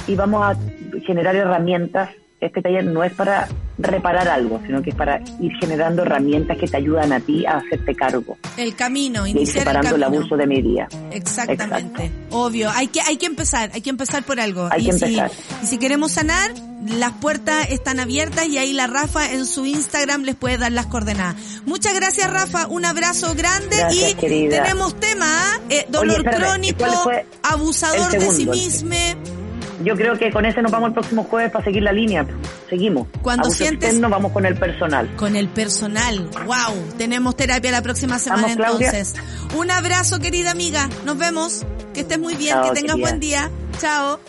y 0.06 0.14
vamos 0.14 0.42
a 0.44 1.00
generar 1.06 1.34
herramientas. 1.34 2.10
Este 2.42 2.60
taller 2.60 2.84
no 2.84 3.04
es 3.04 3.12
para 3.12 3.48
reparar 3.78 4.28
algo, 4.28 4.60
sino 4.66 4.82
que 4.82 4.90
es 4.90 4.96
para 4.96 5.20
ir 5.40 5.52
generando 5.60 6.02
herramientas 6.02 6.58
que 6.58 6.66
te 6.66 6.76
ayudan 6.76 7.12
a 7.12 7.20
ti 7.20 7.46
a 7.46 7.58
hacerte 7.58 7.94
cargo 7.94 8.36
El 8.56 8.74
camino, 8.74 9.26
iniciar 9.28 9.60
separando 9.60 9.94
el, 9.94 10.02
camino. 10.02 10.20
abuso 10.20 10.36
de 10.36 10.46
mi 10.48 10.60
día. 10.60 10.88
Exactamente. 11.12 12.10
Obvio, 12.30 12.68
hay 12.70 12.88
que 12.88 13.00
hay 13.00 13.16
que 13.16 13.26
empezar, 13.26 13.70
hay 13.72 13.80
que 13.80 13.90
empezar 13.90 14.24
por 14.24 14.40
algo. 14.40 14.68
Hay 14.72 14.82
y 14.82 14.86
que 14.86 14.92
si, 14.92 15.04
empezar. 15.04 15.30
y 15.62 15.66
si 15.66 15.78
queremos 15.78 16.10
sanar, 16.12 16.50
las 16.88 17.12
puertas 17.12 17.70
están 17.70 18.00
abiertas 18.00 18.46
y 18.48 18.58
ahí 18.58 18.72
la 18.72 18.88
Rafa 18.88 19.32
en 19.32 19.46
su 19.46 19.64
Instagram 19.64 20.22
les 20.22 20.34
puede 20.34 20.58
dar 20.58 20.72
las 20.72 20.86
coordenadas. 20.86 21.36
Muchas 21.64 21.94
gracias 21.94 22.28
Rafa, 22.28 22.66
un 22.66 22.84
abrazo 22.84 23.34
grande 23.36 23.76
Gracias, 23.76 24.10
y 24.10 24.14
querida. 24.14 24.64
tenemos 24.64 24.98
tema, 24.98 25.26
¿ah? 25.28 25.60
Eh, 25.70 25.86
dolor 25.88 26.18
Oye, 26.18 26.28
espérame, 26.28 26.42
crónico, 26.42 26.78
¿cuál 26.78 26.96
fue 27.04 27.26
abusador 27.44 28.10
de 28.10 28.30
sí 28.32 28.46
mismo. 28.46 28.96
Yo 29.84 29.94
creo 29.96 30.16
que 30.18 30.30
con 30.30 30.44
ese 30.46 30.62
nos 30.62 30.70
vamos 30.72 30.88
el 30.88 30.94
próximo 30.94 31.24
jueves 31.24 31.50
para 31.52 31.64
seguir 31.64 31.82
la 31.82 31.92
línea. 31.92 32.26
Seguimos. 32.68 33.08
Cuando 33.22 33.44
Abuso 33.46 33.58
sientes- 33.64 33.88
externo, 33.90 34.08
vamos 34.08 34.32
con 34.32 34.46
el 34.46 34.56
personal. 34.56 35.10
Con 35.16 35.36
el 35.36 35.48
personal. 35.48 36.28
Wow, 36.46 36.94
tenemos 36.98 37.36
terapia 37.36 37.70
la 37.70 37.82
próxima 37.82 38.18
semana 38.18 38.52
entonces. 38.52 39.14
Un 39.56 39.70
abrazo 39.70 40.18
querida 40.20 40.50
amiga, 40.50 40.88
nos 41.04 41.18
vemos. 41.18 41.64
Que 41.94 42.00
estés 42.00 42.18
muy 42.18 42.34
bien, 42.36 42.54
Chao, 42.54 42.64
que 42.64 42.80
tengas 42.80 42.94
querida. 42.96 43.08
buen 43.08 43.20
día. 43.20 43.50
Chao. 43.78 44.20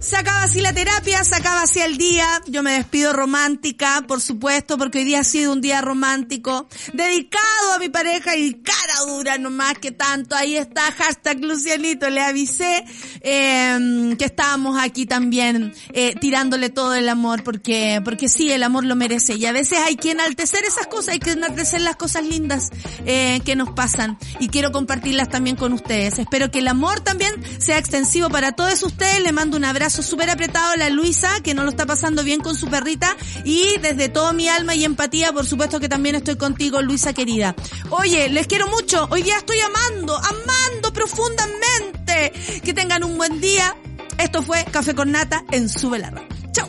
Se 0.00 0.16
acaba 0.16 0.42
así 0.42 0.60
la 0.60 0.72
terapia, 0.72 1.24
se 1.24 1.34
acaba 1.34 1.62
así 1.62 1.80
el 1.80 1.96
día. 1.96 2.26
Yo 2.46 2.62
me 2.62 2.72
despido 2.72 3.12
romántica, 3.12 4.04
por 4.06 4.20
supuesto, 4.20 4.76
porque 4.76 4.98
hoy 4.98 5.04
día 5.04 5.20
ha 5.20 5.24
sido 5.24 5.52
un 5.52 5.60
día 5.60 5.80
romántico. 5.80 6.68
Dedicado 6.92 7.72
a 7.74 7.78
mi 7.78 7.88
pareja 7.88 8.36
y 8.36 8.54
cara 8.54 8.94
dura 9.06 9.38
nomás 9.38 9.78
que 9.78 9.92
tanto. 9.92 10.36
Ahí 10.36 10.56
está, 10.56 10.92
hashtag 10.92 11.42
Lucianito, 11.42 12.10
le 12.10 12.20
avisé 12.20 12.84
eh, 13.22 14.14
que 14.18 14.24
estábamos 14.26 14.78
aquí 14.78 15.06
también 15.06 15.72
eh, 15.92 16.14
tirándole 16.20 16.68
todo 16.68 16.94
el 16.94 17.08
amor, 17.08 17.42
porque, 17.42 18.00
porque 18.04 18.28
sí, 18.28 18.52
el 18.52 18.64
amor 18.64 18.84
lo 18.84 18.96
merece. 18.96 19.36
Y 19.36 19.46
a 19.46 19.52
veces 19.52 19.78
hay 19.78 19.96
que 19.96 20.10
enaltecer 20.10 20.62
esas 20.64 20.88
cosas, 20.88 21.14
hay 21.14 21.20
que 21.20 21.30
enaltecer 21.30 21.80
las 21.80 21.96
cosas 21.96 22.24
lindas 22.24 22.70
eh, 23.06 23.40
que 23.44 23.56
nos 23.56 23.70
pasan. 23.70 24.18
Y 24.40 24.48
quiero 24.48 24.72
compartirlas 24.72 25.30
también 25.30 25.56
con 25.56 25.72
ustedes. 25.72 26.18
Espero 26.18 26.50
que 26.50 26.58
el 26.58 26.68
amor 26.68 27.00
también 27.00 27.32
sea 27.58 27.78
extensivo 27.78 28.28
para 28.28 28.52
todos 28.52 28.82
ustedes. 28.82 29.22
Le 29.22 29.32
mando 29.32 29.56
un 29.56 29.64
abrazo 29.64 29.85
súper 29.90 30.30
apretado 30.30 30.74
la 30.76 30.90
Luisa, 30.90 31.40
que 31.42 31.54
no 31.54 31.62
lo 31.62 31.70
está 31.70 31.86
pasando 31.86 32.22
bien 32.24 32.40
con 32.40 32.56
su 32.56 32.68
perrita. 32.68 33.16
Y 33.44 33.78
desde 33.78 34.08
todo 34.08 34.32
mi 34.32 34.48
alma 34.48 34.74
y 34.74 34.84
empatía, 34.84 35.32
por 35.32 35.46
supuesto 35.46 35.80
que 35.80 35.88
también 35.88 36.14
estoy 36.14 36.36
contigo, 36.36 36.82
Luisa 36.82 37.12
querida. 37.12 37.54
Oye, 37.90 38.28
les 38.28 38.46
quiero 38.46 38.68
mucho. 38.68 39.06
Hoy 39.10 39.22
día 39.22 39.38
estoy 39.38 39.58
amando, 39.60 40.16
amando 40.16 40.92
profundamente. 40.92 42.32
Que 42.62 42.74
tengan 42.74 43.04
un 43.04 43.16
buen 43.16 43.40
día. 43.40 43.76
Esto 44.18 44.42
fue 44.42 44.64
Café 44.64 44.94
con 44.94 45.12
Nata 45.12 45.44
en 45.50 45.68
Sube 45.68 45.98
la 45.98 46.10
Radio. 46.10 46.28
Chao. 46.52 46.68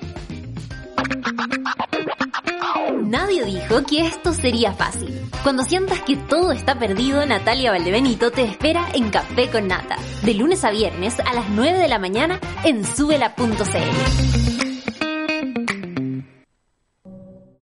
Nadie 3.07 3.45
dijo 3.45 3.83
que 3.83 4.05
esto 4.05 4.33
sería 4.33 4.73
fácil. 4.73 5.21
Cuando 5.41 5.63
sientas 5.63 6.01
que 6.01 6.17
todo 6.17 6.51
está 6.51 6.77
perdido, 6.77 7.25
Natalia 7.25 7.71
Valdebenito 7.71 8.31
te 8.31 8.43
espera 8.43 8.85
en 8.93 9.09
Café 9.11 9.49
con 9.49 9.65
Nata, 9.65 9.95
de 10.23 10.33
lunes 10.33 10.65
a 10.65 10.71
viernes 10.71 11.17
a 11.21 11.33
las 11.33 11.47
9 11.47 11.79
de 11.79 11.87
la 11.87 11.99
mañana 11.99 12.37
en 12.65 12.83
subela.cl. 12.83 14.76